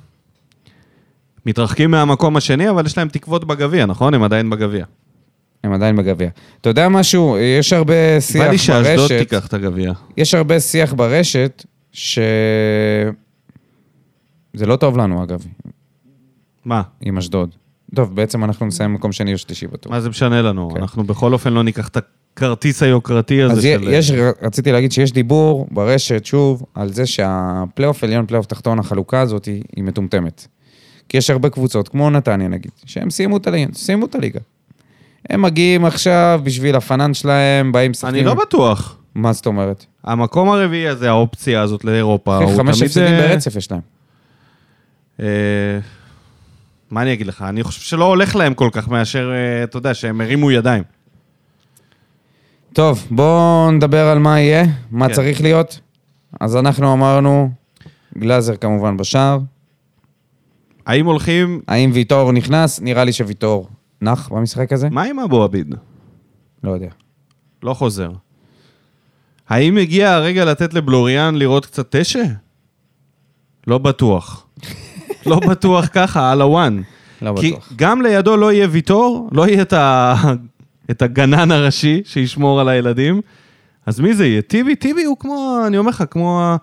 מתרחקים 1.45 1.91
מהמקום 1.91 2.37
השני, 2.37 2.69
אבל 2.69 2.85
יש 2.85 2.97
להם 2.97 3.07
תקוות 3.07 3.43
בגביע, 3.43 3.85
נכון? 3.85 4.13
הם 4.13 4.23
עדיין 4.23 4.49
בגביע. 4.49 4.85
הם 5.63 5.73
עדיין 5.73 5.95
בגביע. 5.95 6.29
אתה 6.61 6.69
יודע 6.69 6.89
משהו? 6.89 7.37
יש 7.59 7.73
הרבה 7.73 7.93
בא 8.15 8.19
שיח 8.19 8.47
לי 8.47 8.57
שאשדוד 8.57 8.97
ברשת. 8.97 9.19
תיקח 9.19 9.47
את 9.47 9.53
הגביע. 9.53 9.91
יש 10.17 10.33
הרבה 10.33 10.59
שיח 10.59 10.93
ברשת, 10.93 11.65
ש... 11.91 12.19
זה 14.53 14.65
לא 14.65 14.75
טוב 14.75 14.97
לנו, 14.97 15.23
אגב, 15.23 15.45
מה? 16.65 16.81
עם 17.01 17.17
אשדוד. 17.17 17.55
טוב, 17.95 18.15
בעצם 18.15 18.43
אנחנו 18.43 18.65
נסיים 18.65 18.93
מקום 18.93 19.11
שני 19.11 19.33
או 19.33 19.37
שלישי 19.37 19.67
בטוח. 19.67 19.91
מה 19.91 20.01
זה 20.01 20.09
משנה 20.09 20.41
לנו? 20.41 20.69
כן. 20.73 20.81
אנחנו 20.81 21.03
בכל 21.03 21.33
אופן 21.33 21.53
לא 21.53 21.63
ניקח 21.63 21.87
את 21.87 21.97
הכרטיס 22.35 22.83
היוקרתי 22.83 23.41
הזה 23.41 23.53
אז 23.53 23.63
של... 23.63 23.87
יש, 23.87 24.11
רציתי 24.41 24.71
להגיד 24.71 24.91
שיש 24.91 25.11
דיבור 25.11 25.67
ברשת, 25.71 26.25
שוב, 26.25 26.63
על 26.73 26.93
זה 26.93 27.05
שהפלייאוף 27.05 28.03
עליון, 28.03 28.25
פלייאוף 28.25 28.45
תחתון, 28.45 28.79
החלוקה 28.79 29.21
הזאת 29.21 29.45
היא, 29.45 29.63
היא 29.75 29.83
מטומטמת. 29.83 30.47
כי 31.09 31.17
יש 31.17 31.29
הרבה 31.29 31.49
קבוצות, 31.49 31.87
כמו 31.87 32.09
נתניה 32.09 32.47
נגיד, 32.47 32.71
שהם 32.85 33.09
סיימו 33.09 33.37
את 33.37 33.47
הליגה. 33.47 33.73
סיימו 33.73 34.05
את 34.05 34.15
הליגה. 34.15 34.39
הם 35.29 35.41
מגיעים 35.41 35.85
עכשיו 35.85 36.41
בשביל 36.43 36.75
הפנן 36.75 37.13
שלהם, 37.13 37.71
באים 37.71 37.91
משחקים. 37.91 38.15
אני 38.15 38.23
לא 38.23 38.33
בטוח. 38.33 38.97
מה 39.15 39.33
זאת 39.33 39.45
אומרת? 39.45 39.85
המקום 40.03 40.49
הרביעי 40.49 40.87
הזה, 40.87 41.09
האופציה 41.09 41.61
הזאת 41.61 41.83
לאירופה, 41.83 42.37
הוא 42.37 42.45
תמיד... 42.45 42.57
חמש 42.57 42.81
הפסדים 42.81 43.03
אה, 43.03 43.27
ברצף 43.27 43.55
יש 43.55 43.71
להם. 43.71 43.81
אה, 45.19 45.25
מה 46.91 47.01
אני 47.01 47.13
אגיד 47.13 47.27
לך? 47.27 47.45
אני 47.49 47.63
חושב 47.63 47.81
שלא 47.81 48.05
הולך 48.05 48.35
להם 48.35 48.53
כל 48.53 48.69
כך 48.71 48.87
מאשר, 48.87 49.31
אה, 49.31 49.63
אתה 49.63 49.77
יודע, 49.77 49.93
שהם 49.93 50.21
הרימו 50.21 50.51
ידיים. 50.51 50.83
טוב, 52.75 53.07
בואו 53.11 53.71
נדבר 53.71 54.07
על 54.07 54.19
מה 54.19 54.39
יהיה, 54.39 54.65
מה 54.91 55.07
כן. 55.07 55.13
צריך 55.13 55.41
להיות. 55.41 55.79
אז 56.39 56.55
אנחנו 56.55 56.93
אמרנו, 56.93 57.49
גלאזר 58.17 58.55
כמובן 58.55 58.97
בשער. 58.97 59.39
האם 60.85 61.05
הולכים... 61.05 61.61
האם 61.67 61.91
ויטור 61.93 62.31
נכנס? 62.31 62.81
נראה 62.81 63.03
לי 63.03 63.13
שוויטור 63.13 63.69
נח 64.01 64.29
במשחק 64.29 64.73
הזה. 64.73 64.89
מה 64.89 65.03
עם 65.03 65.19
אבו 65.19 65.43
עביד? 65.43 65.75
לא 66.63 66.71
יודע. 66.71 66.89
לא 67.63 67.73
חוזר. 67.73 68.11
האם 69.49 69.77
הגיע 69.77 70.11
הרגע 70.11 70.45
לתת 70.45 70.73
לבלוריאן 70.73 71.35
לראות 71.35 71.65
קצת 71.65 71.95
תשע? 71.95 72.23
לא 73.67 73.77
בטוח. 73.77 74.47
לא 75.29 75.39
בטוח 75.39 75.85
ככה, 75.93 76.31
על 76.31 76.41
הוואן. 76.41 76.81
לא 77.21 77.33
כי 77.39 77.51
בטוח. 77.51 77.73
גם 77.75 78.01
לידו 78.01 78.37
לא 78.37 78.51
יהיה 78.51 78.67
ויטור, 78.71 79.29
לא 79.31 79.47
יהיה 79.47 79.61
את, 79.61 79.73
ה... 79.73 80.15
את 80.91 81.01
הגנן 81.01 81.51
הראשי 81.51 82.01
שישמור 82.05 82.59
על 82.59 82.69
הילדים. 82.69 83.21
אז 83.85 83.99
מי 83.99 84.13
זה 84.13 84.25
יהיה? 84.25 84.41
טיבי? 84.41 84.75
טיבי 84.75 85.03
הוא 85.03 85.17
כמו, 85.19 85.59
אני 85.67 85.77
אומר 85.77 85.89
לך, 85.89 86.03
כמו 86.11 86.55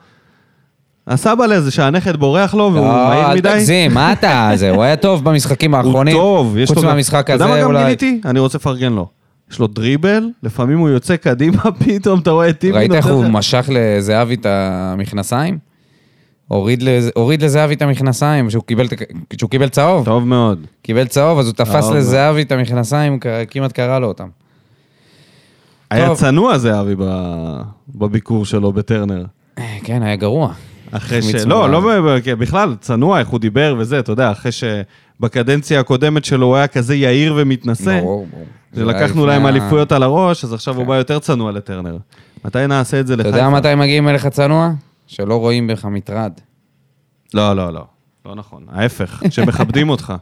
הסבא 1.07 1.47
לזה 1.47 1.71
שהנכד 1.71 2.17
בורח 2.17 2.55
לו 2.55 2.71
והוא 2.75 2.87
לא, 2.87 3.09
מהיר 3.09 3.27
אל 3.27 3.37
מדי. 3.37 3.49
תגזים, 3.53 3.95
מה 3.95 4.13
אתה? 4.13 4.51
זה, 4.55 4.71
הוא 4.71 4.83
היה 4.83 4.97
טוב 4.97 5.25
במשחקים 5.25 5.71
הוא 5.75 5.79
האחרונים. 5.79 6.17
טוב, 6.17 6.57
יש 6.59 6.71
לו... 6.71 6.77
חוץ 6.77 6.85
מהמשחק 6.85 7.25
אתה 7.25 7.33
יודע 7.33 7.45
הזה, 7.45 7.55
מה 7.55 7.61
גם 7.61 7.67
אולי... 7.67 7.85
גיליתי? 7.85 8.21
אני 8.25 8.39
רוצה 8.41 8.59
לפרגן 8.59 8.93
לו. 8.93 9.09
יש 9.51 9.59
לו 9.59 9.67
דריבל, 9.67 10.31
לפעמים 10.43 10.79
הוא 10.79 10.89
יוצא 10.89 11.17
קדימה, 11.17 11.63
פתאום 11.85 12.21
אתה 12.21 12.31
רואה 12.31 12.49
את 12.49 12.59
טיבי 12.59 12.79
ראית 12.79 12.93
איך 12.93 13.07
הוא 13.07 13.25
משך 13.25 13.71
לזהבי 13.73 14.35
את 14.35 14.47
המכנסיים? 14.47 15.72
הוריד 16.53 16.83
לז- 16.83 17.11
הוריד 17.15 17.43
לזהבי 17.43 17.75
את 17.75 17.83
המכנסיים, 17.83 18.49
כשהוא 18.49 18.63
קיבל 18.67 18.87
כשהוא 19.31 19.51
צהוב. 19.69 20.05
טוב 20.05 20.27
מאוד. 20.27 20.67
קיבל 20.83 21.07
צהוב, 21.07 21.39
אז 21.39 21.47
הוא 21.47 21.55
תפס. 21.55 21.91
לזהבי 21.91 22.43
את 22.43 22.53
המכנסיים, 22.53 23.19
כמעט 23.51 23.73
קרע 23.73 23.99
לו 23.99 24.07
אותם. 24.09 24.29
היה 25.91 26.07
טוב. 26.07 26.17
צנוע 26.19 26.59
זהבי 26.59 26.95
ב- 26.99 27.61
בביקור 27.95 28.45
שלו 28.47 28.73
בטרנר. 28.73 29.25
אה, 29.59 29.77
כן, 29.85 30.03
היה 30.03 30.17
גרוע. 30.17 30.53
אחרי 30.91 31.23
ש... 31.23 31.35
לא. 31.35 31.71
לא, 31.71 31.81
ב- 31.81 32.31
בכלל, 32.33 32.77
צנוע, 32.81 33.19
איך 33.19 33.29
הוא 33.29 33.41
דיבר 33.41 33.75
וזה, 33.79 33.99
אתה 33.99 34.13
יודע, 34.13 34.31
אחרי 34.31 34.53
שבקדנציה 34.53 35.81
הקודמת 35.81 36.25
שלו 36.25 36.47
הוא 36.47 36.57
היה 36.57 36.67
כזה 36.67 36.95
יהיר 36.95 37.35
ומתנשא, 37.37 38.01
ברור, 38.01 38.27
ברור. 38.31 38.45
שלקחנו 38.77 39.27
להם 39.27 39.47
אליפויות 39.47 39.93
על 39.93 40.03
הראש, 40.03 40.45
אז 40.45 40.53
עכשיו 40.55 40.75
הוא 40.77 40.83
כן. 40.83 40.89
בא 40.89 40.97
יותר 40.97 41.19
צנוע 41.19 41.53
לטרנר. 41.53 41.97
מתי 42.45 42.67
נעשה 42.67 43.01
את 43.01 43.07
זה 43.07 43.15
אתה 43.15 43.23
לחיפה? 43.23 43.37
יודע 43.39 43.49
מתי 43.51 43.75
מגיעים 43.75 44.09
אליך 44.09 44.27
צנוע? 44.27 44.71
שלא 45.07 45.35
רואים 45.41 45.67
בך 45.67 45.85
מטרד. 45.85 46.33
לא, 47.35 47.57
לא, 47.57 47.73
לא. 47.73 47.85
לא 48.27 48.35
נכון. 48.35 48.67
ההפך, 48.73 49.23
שמכבדים 49.31 49.89
אותך. 49.89 50.13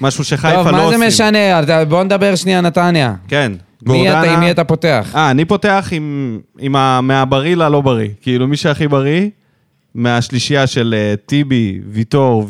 משהו 0.00 0.24
שחיפה 0.24 0.54
טוב, 0.54 0.66
לא 0.66 0.72
מה 0.72 0.82
עושים. 0.82 0.98
זה 1.00 1.06
משנה? 1.06 1.84
בוא 1.88 2.04
נדבר 2.04 2.34
שנייה 2.34 2.60
נתניה. 2.60 3.14
כן. 3.28 3.52
מי 3.86 4.10
אתה, 4.10 4.16
גורדנה- 4.18 4.34
עם 4.34 4.40
מי 4.40 4.50
אתה 4.50 4.64
פותח? 4.64 5.12
אה, 5.14 5.30
אני 5.30 5.44
פותח 5.44 5.88
עם, 5.92 6.38
עם 6.58 6.76
ה... 6.76 7.00
מהבריא 7.00 7.56
ללא 7.56 7.80
בריא. 7.80 8.08
כאילו, 8.20 8.48
מי 8.48 8.56
שהכי 8.56 8.88
בריא, 8.88 9.28
מהשלישייה 9.94 10.66
של 10.66 10.94
אה, 10.98 11.14
טיבי, 11.26 11.80
ויטור 11.88 12.46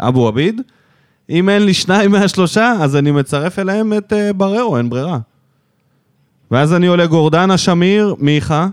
ואבו 0.00 0.28
עביד. 0.28 0.60
אם 1.30 1.48
אין 1.48 1.62
לי 1.62 1.74
שניים 1.74 2.10
מהשלושה, 2.10 2.72
אז 2.80 2.96
אני 2.96 3.10
מצרף 3.10 3.58
אליהם 3.58 3.92
את 3.92 4.12
אה, 4.12 4.32
בררו, 4.32 4.76
אין 4.78 4.90
ברירה. 4.90 5.18
ואז 6.50 6.74
אני 6.74 6.86
עולה 6.86 7.06
גורדנה, 7.06 7.58
שמיר, 7.58 8.14
מיכה, 8.18 8.66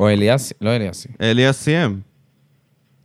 או 0.00 0.08
אליאסי? 0.08 0.54
לא 0.60 0.76
אליאסי. 0.76 1.08
אליאס 1.20 1.62
סיים. 1.62 2.00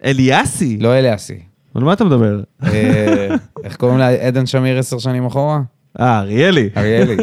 אליאסי? 0.05 0.77
לא 0.77 0.93
אליאסי. 0.93 1.39
על 1.75 1.83
מה 1.83 1.93
אתה 1.93 2.03
מדבר? 2.03 2.41
אה, 2.63 3.27
איך 3.63 3.75
קוראים 3.75 3.97
לה? 3.97 4.09
עדן 4.09 4.45
שמיר 4.45 4.79
עשר 4.79 4.99
שנים 4.99 5.25
אחורה? 5.25 5.61
אה, 5.99 6.19
אריאלי. 6.19 6.69
אריאלי. 6.77 7.15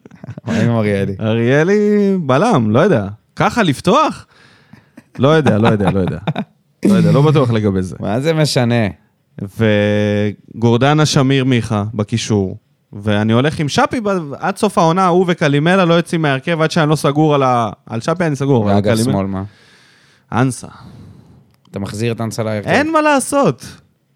מה 0.46 0.60
עם 0.60 0.70
אריאלי? 0.70 1.14
אריאלי 1.20 2.16
בלם, 2.20 2.70
לא 2.70 2.80
יודע. 2.80 3.06
ככה 3.36 3.62
לפתוח? 3.62 4.26
לא 5.18 5.28
יודע, 5.28 5.58
לא 5.58 5.68
יודע, 5.68 5.90
לא 5.90 6.00
יודע. 6.00 6.18
לא 6.84 6.94
יודע, 6.94 7.12
לא 7.12 7.22
בטוח 7.22 7.50
לגבי 7.50 7.82
זה. 7.82 7.96
מה 8.00 8.20
זה 8.20 8.34
משנה? 8.34 8.86
וגורדנה 10.56 11.06
שמיר 11.06 11.44
מיכה 11.44 11.84
בקישור. 11.94 12.58
ואני 12.92 13.32
הולך 13.32 13.60
עם 13.60 13.68
שפי 13.68 14.00
עד 14.38 14.56
סוף 14.56 14.78
העונה, 14.78 15.06
הוא 15.06 15.24
וקלימלה 15.28 15.84
לא 15.84 15.94
יוצאים 15.94 16.22
מהרכב 16.22 16.60
עד 16.60 16.70
שאני 16.70 16.90
לא 16.90 16.96
סגור 16.96 17.34
על 17.34 17.42
ה... 17.42 17.70
על 17.86 18.00
שפי 18.00 18.26
אני 18.26 18.36
סגור. 18.36 18.64
ואגב 18.64 18.94
קלימלה- 18.94 19.04
שמאל 19.12 19.26
מה? 19.26 19.42
אנסה. 20.32 20.66
אתה 21.70 21.78
מחזיר 21.78 22.12
את 22.12 22.20
אנסה 22.20 22.42
להרכב? 22.42 22.68
אין 22.68 22.92
מה 22.92 23.00
לעשות. 23.02 23.66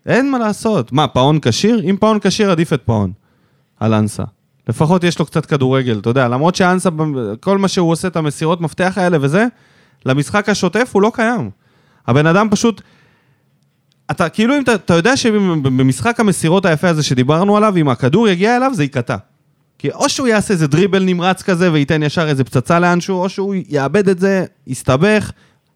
אין 0.06 0.30
מה 0.30 0.38
לעשות. 0.38 0.92
מה, 0.92 1.08
פאון 1.08 1.38
כשיר? 1.42 1.80
אם 1.90 1.96
פאון 2.00 2.18
כשיר, 2.20 2.50
עדיף 2.50 2.72
את 2.72 2.82
פאון. 2.84 3.12
על 3.80 3.94
אנסה. 3.94 4.22
לפחות 4.68 5.04
יש 5.04 5.18
לו 5.18 5.26
קצת 5.26 5.46
כדורגל, 5.46 5.98
אתה 5.98 6.10
יודע, 6.10 6.28
למרות 6.28 6.54
שאנסה, 6.54 6.90
כל 7.40 7.58
מה 7.58 7.68
שהוא 7.68 7.90
עושה, 7.90 8.08
את 8.08 8.16
המסירות 8.16 8.60
מפתח 8.60 8.92
האלה 8.96 9.18
וזה, 9.20 9.46
למשחק 10.06 10.48
השוטף 10.48 10.90
הוא 10.92 11.02
לא 11.02 11.10
קיים. 11.14 11.50
הבן 12.06 12.26
אדם 12.26 12.48
פשוט... 12.50 12.82
אתה 14.10 14.28
כאילו, 14.28 14.56
אם 14.56 14.62
אתה, 14.62 14.74
אתה 14.74 14.94
יודע 14.94 15.16
שבמשחק 15.16 16.20
המסירות 16.20 16.66
היפה 16.66 16.88
הזה 16.88 17.02
שדיברנו 17.02 17.56
עליו, 17.56 17.76
אם 17.76 17.88
הכדור 17.88 18.28
יגיע 18.28 18.56
אליו, 18.56 18.70
זה 18.74 18.82
ייקטע. 18.82 19.16
כי 19.78 19.90
או 19.90 20.08
שהוא 20.08 20.28
יעשה 20.28 20.54
איזה 20.54 20.66
דריבל 20.66 21.02
נמרץ 21.02 21.42
כזה 21.42 21.72
וייתן 21.72 22.02
ישר 22.02 22.28
איזה 22.28 22.44
פצצה 22.44 22.78
לאנשהו, 22.78 23.22
או 23.22 23.28
שהוא 23.28 23.54
יאבד 23.68 24.08
את 24.08 24.18
זה, 24.18 24.44
יסתבך. 24.66 25.30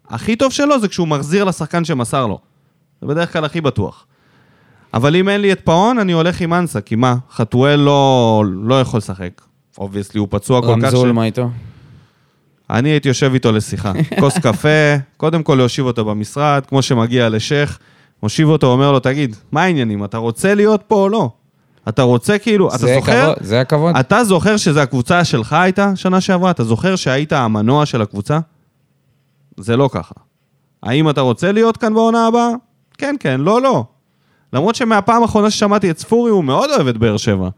הכי 0.09 0.35
טוב 0.35 0.51
שלו 0.51 0.79
זה 0.79 0.87
כשהוא 0.87 1.07
מחזיר 1.07 1.43
לשחקן 1.43 1.85
שמסר 1.85 2.27
לו. 2.27 2.39
זה 3.01 3.07
בדרך 3.07 3.33
כלל 3.33 3.45
הכי 3.45 3.61
בטוח. 3.61 4.05
אבל 4.93 5.15
אם 5.15 5.29
אין 5.29 5.41
לי 5.41 5.51
את 5.51 5.59
פאון, 5.59 5.99
אני 5.99 6.11
הולך 6.11 6.41
עם 6.41 6.53
אנסה, 6.53 6.81
כי 6.81 6.95
מה, 6.95 7.15
חתואל 7.31 7.79
לא, 7.79 8.43
לא 8.63 8.81
יכול 8.81 8.97
לשחק. 8.97 9.41
obviously, 9.77 10.19
הוא 10.19 10.27
פצוע 10.31 10.61
כל 10.61 10.75
כך 10.81 10.91
ש... 10.91 10.93
רמזול, 10.93 11.11
מה 11.11 11.25
איתו? 11.25 11.49
אני 12.69 12.89
הייתי 12.89 13.07
יושב 13.07 13.31
איתו 13.33 13.51
לשיחה. 13.51 13.91
כוס 14.19 14.37
קפה, 14.37 14.95
קודם 15.17 15.43
כל 15.43 15.55
להושיב 15.55 15.85
אותו 15.85 16.05
במשרד, 16.05 16.65
כמו 16.67 16.81
שמגיע 16.81 17.29
לשייח, 17.29 17.79
מושיב 18.23 18.49
אותו, 18.49 18.67
אומר 18.67 18.91
לו, 18.91 18.99
תגיד, 18.99 19.35
מה 19.51 19.63
העניינים, 19.63 20.03
אתה 20.03 20.17
רוצה 20.17 20.53
להיות 20.55 20.81
פה 20.87 20.95
או 20.95 21.09
לא? 21.09 21.29
אתה 21.89 22.01
רוצה 22.01 22.37
כאילו, 22.37 22.69
אתה 22.69 22.77
זוכר? 22.77 23.23
כבוד- 23.33 23.37
זה 23.47 23.61
הכבוד. 23.61 23.95
אתה 23.97 24.23
זוכר 24.23 24.57
שזו 24.57 24.79
הקבוצה 24.79 25.23
שלך 25.23 25.53
הייתה 25.53 25.91
שנה 25.95 26.21
שעברה? 26.21 26.51
אתה 26.51 26.63
זוכר 26.63 26.95
שהיית 26.95 27.33
המנוע 27.33 27.85
של 27.85 28.01
הקבוצה? 28.01 28.39
זה 29.57 29.77
לא 29.77 29.89
ככה. 29.93 30.15
האם 30.83 31.09
אתה 31.09 31.21
רוצה 31.21 31.51
להיות 31.51 31.77
כאן 31.77 31.93
בעונה 31.93 32.27
הבאה? 32.27 32.49
כן, 32.97 33.15
כן, 33.19 33.41
לא, 33.41 33.61
לא. 33.61 33.83
למרות 34.53 34.75
שמהפעם 34.75 35.21
האחרונה 35.21 35.49
ששמעתי 35.51 35.91
את 35.91 35.99
ספורי, 35.99 36.31
הוא 36.31 36.43
מאוד 36.43 36.69
אוהב 36.69 36.87
את 36.87 36.97
באר 36.97 37.17
שבע. 37.17 37.49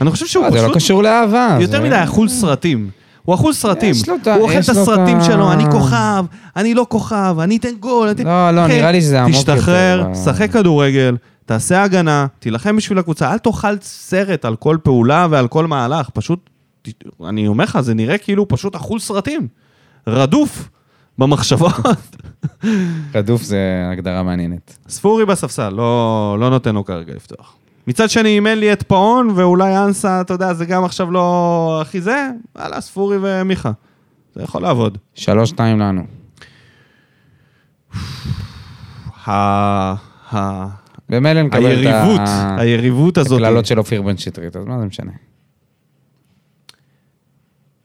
אני 0.00 0.10
חושב 0.10 0.26
שהוא 0.26 0.44
אה, 0.44 0.50
זה 0.50 0.56
פשוט... 0.58 0.68
לא 0.70 0.74
קשור 0.74 1.02
לאהבה. 1.02 1.56
יותר 1.60 1.72
זה- 1.72 1.84
מדי 1.84 2.04
אכול 2.04 2.28
סרטים. 2.28 2.90
הוא 3.24 3.34
אכול 3.34 3.52
סרטים. 3.52 3.90
יש 3.90 4.08
לו 4.08 4.14
את 4.22 4.26
ה- 4.26 4.34
הוא 4.34 4.42
אוכל 4.42 4.54
את 4.58 4.68
הסרטים 4.68 5.18
שלו, 5.22 5.52
אני 5.52 5.64
כוכב, 5.70 6.24
אני 6.56 6.74
לא 6.74 6.86
כוכב, 6.88 7.36
אני 7.40 7.56
אתן 7.56 7.74
גול. 7.80 8.08
אני 8.08 8.12
אתן- 8.22 8.26
לא, 8.26 8.50
לא, 8.50 8.64
אחי, 8.66 8.72
נראה 8.78 8.92
לי 8.92 9.00
שזה 9.00 9.22
עמוק 9.22 9.36
תשתחרר, 9.36 9.98
יותר. 10.08 10.14
שחק 10.24 10.50
כדורגל, 10.52 11.16
תעשה 11.46 11.82
הגנה, 11.82 12.26
תילחם 12.38 12.76
בשביל 12.76 12.98
הקבוצה, 12.98 13.32
אל 13.32 13.38
תאכל 13.38 13.76
סרט 13.82 14.44
על 14.44 14.56
כל 14.56 14.76
פעולה 14.82 15.26
ועל 15.30 15.48
כל 15.48 15.66
מהלך. 15.66 16.08
פשוט, 16.10 16.50
אני 17.28 17.46
אומר 17.48 17.64
לך, 17.64 17.80
זה 17.80 17.94
נראה 17.94 18.18
כאילו 18.18 18.48
פשוט 18.48 18.74
אכול 18.76 18.98
סרטים. 18.98 19.48
רדוף 20.06 20.68
במחשבות. 21.18 21.72
רדוף 23.14 23.42
זה 23.42 23.58
הגדרה 23.92 24.22
מעניינת. 24.22 24.76
ספורי 24.88 25.26
בספסל, 25.26 25.68
לא, 25.68 26.36
לא 26.40 26.50
נותן 26.50 26.74
לו 26.74 26.84
כרגע 26.84 27.14
לפתוח. 27.14 27.54
מצד 27.86 28.10
שני, 28.10 28.38
אם 28.38 28.46
אין 28.46 28.58
לי 28.58 28.72
את 28.72 28.82
פאון 28.82 29.30
ואולי 29.34 29.76
אנסה, 29.76 30.20
אתה 30.20 30.34
יודע, 30.34 30.54
זה 30.54 30.66
גם 30.66 30.84
עכשיו 30.84 31.10
לא 31.10 31.78
הכי 31.82 32.00
זה, 32.00 32.28
וואלה, 32.56 32.80
ספורי 32.80 33.16
ומיכה. 33.20 33.72
זה 34.34 34.42
יכול 34.42 34.62
לעבוד. 34.62 34.98
שלוש, 35.14 35.50
שתיים 35.50 35.80
לנו. 35.80 36.04
ה... 39.26 39.30
ה... 40.34 40.66
במילא 41.08 41.42
נקבל 41.42 41.72
את 41.72 41.78
היריבות, 41.78 42.20
היריבות 42.58 43.18
הזאת. 43.18 43.40
הקללות 43.40 43.66
של 43.66 43.78
אופיר 43.78 44.02
בן 44.02 44.16
שטרית, 44.16 44.56
אז 44.56 44.64
מה 44.64 44.78
זה 44.78 44.86
משנה? 44.86 45.12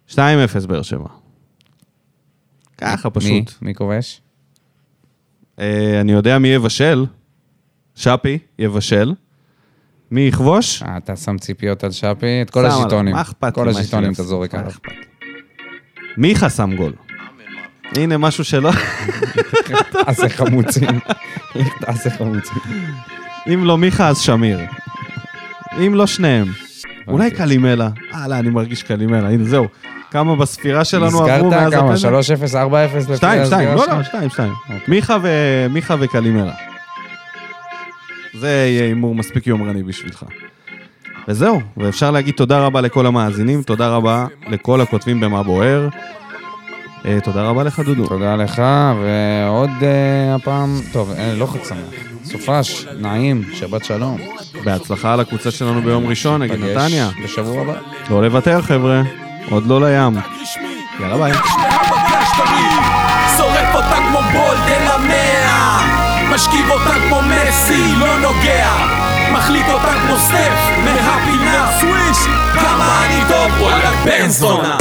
2-0 0.10 0.18
באר 0.68 0.82
שבע. 0.82 1.08
ככה 2.78 3.10
מי? 3.10 3.14
פשוט. 3.14 3.62
מי 3.62 3.76
כובש? 3.76 4.22
אה, 5.60 6.02
אני 6.02 6.12
יודע 6.12 6.40
מי 6.40 6.48
יבשל. 6.48 7.06
שפי 7.96 8.38
יבשל. 8.60 9.14
מי 10.12 10.22
יכבוש? 10.22 10.84
אה, 10.84 10.98
אתה 10.98 11.16
שם 11.16 11.38
ציפיות 11.38 11.84
על 11.84 11.92
שפי, 11.92 12.42
את 12.42 12.50
כל 12.50 12.66
השיטונים. 12.66 13.16
מה 13.16 13.22
אכפת 13.22 13.44
לי 13.44 13.52
כל 13.52 13.70
השיטונים 13.70 14.12
אתה 14.14 14.24
זורק 14.24 14.56
עליו. 14.56 14.72
מיכה 16.18 16.50
שם 16.50 16.76
גול. 16.76 16.94
הנה 17.96 18.18
משהו 18.18 18.44
שלא... 18.44 18.72
תעשה 20.06 20.30
חמוצים. 20.30 21.00
תעשה 21.82 22.10
חמוצים. 22.10 22.58
אם 23.54 23.66
לא 23.66 23.78
מיכה, 23.78 24.08
אז 24.08 24.18
שמיר. 24.18 24.60
אם 25.78 25.96
לא 25.96 26.08
שניהם. 26.08 26.48
אולי 27.08 27.32
קלימלה. 27.32 27.90
הלאה, 28.12 28.40
אני 28.40 28.50
מרגיש 28.50 28.84
קלימלה. 28.84 29.30
הנה, 29.30 29.44
זהו. 29.44 29.68
כמה 30.12 30.36
בספירה 30.36 30.86
שלנו 30.86 31.06
עברו 31.06 31.50
מאז 31.50 31.64
נזכרת 31.74 31.82
כמה? 31.82 31.94
הפנדל? 31.94 32.20
3-0, 32.20 32.54
4-0 32.96 32.98
לפי 32.98 33.16
שתיים, 33.16 33.46
שתיים, 33.46 33.68
לא, 33.70 33.74
הסגירה 33.74 33.76
לא, 33.76 34.04
שלך? 34.04 34.06
שתיים, 34.06 34.30
שתיים. 34.30 34.54
מיכה 34.88 35.18
ו- 35.24 35.68
מיכה 35.70 35.96
וקלימלה. 36.00 36.69
זה 38.34 38.48
יהיה 38.48 38.84
הימור 38.86 39.16
מספיק 39.16 39.48
יומרני 39.48 39.84
בשבילך. 39.84 40.26
וזהו, 41.28 41.62
ואפשר 41.78 42.12
להגיד 42.12 42.36
תודה 42.36 42.60
רבה 42.60 42.82
לכל 42.82 43.06
המאזינים, 43.06 43.64
תודה 43.64 43.88
רבה 43.88 44.26
לכל 44.48 44.82
הכותבים 44.82 45.20
במה 45.20 45.44
בוער. 45.44 45.88
אה, 47.06 47.18
תודה 47.24 47.44
רבה 47.44 47.64
לך, 47.64 47.80
דודו. 47.80 48.08
תודה 48.08 48.36
לך, 48.36 48.62
ועוד 49.04 49.70
אה, 49.82 50.36
הפעם, 50.36 50.82
טוב, 50.92 51.12
אה, 51.18 51.34
לא 51.36 51.46
חג 51.46 51.64
שמח. 51.64 51.80
סופש, 52.26 52.86
נעים, 53.00 53.44
שבת 53.54 53.86
שלום. 53.86 54.18
בהצלחה 54.64 55.14
על 55.14 55.20
הקבוצה 55.20 55.52
שלנו 55.52 55.82
ביום 55.82 56.08
ראשון 56.08 56.42
נגד 56.42 56.64
נתניה. 56.64 57.10
בשבוע 57.24 57.62
הבא. 57.62 57.74
לא 58.10 58.24
לוותר, 58.24 58.62
חבר'ה. 58.62 59.02
עוד 59.50 59.68
לא 59.68 59.82
לים. 59.82 60.18
יאללה 61.00 61.18
ביי. 61.18 61.34
שורף 63.38 63.76
אותה 63.76 63.96
כמו 63.96 64.20
בולדן 64.22 64.88
המאה 64.88 65.60
משכיב 66.36 66.70
אותה 66.70 66.94
כמו 67.08 67.19
הצי 67.70 67.96
לא 68.00 68.20
נוגע 68.20 68.70
מחליט 69.34 69.66
אותה 69.70 69.94
כמו 70.06 70.18
סטף 70.18 70.54
מהפינה 70.84 71.72
סוויש 71.80 72.18
כמה 72.54 73.06
אני 73.06 73.22
טוב 73.28 73.62
וואלה 73.62 73.92
בן 74.06 74.30
זונה 74.30 74.78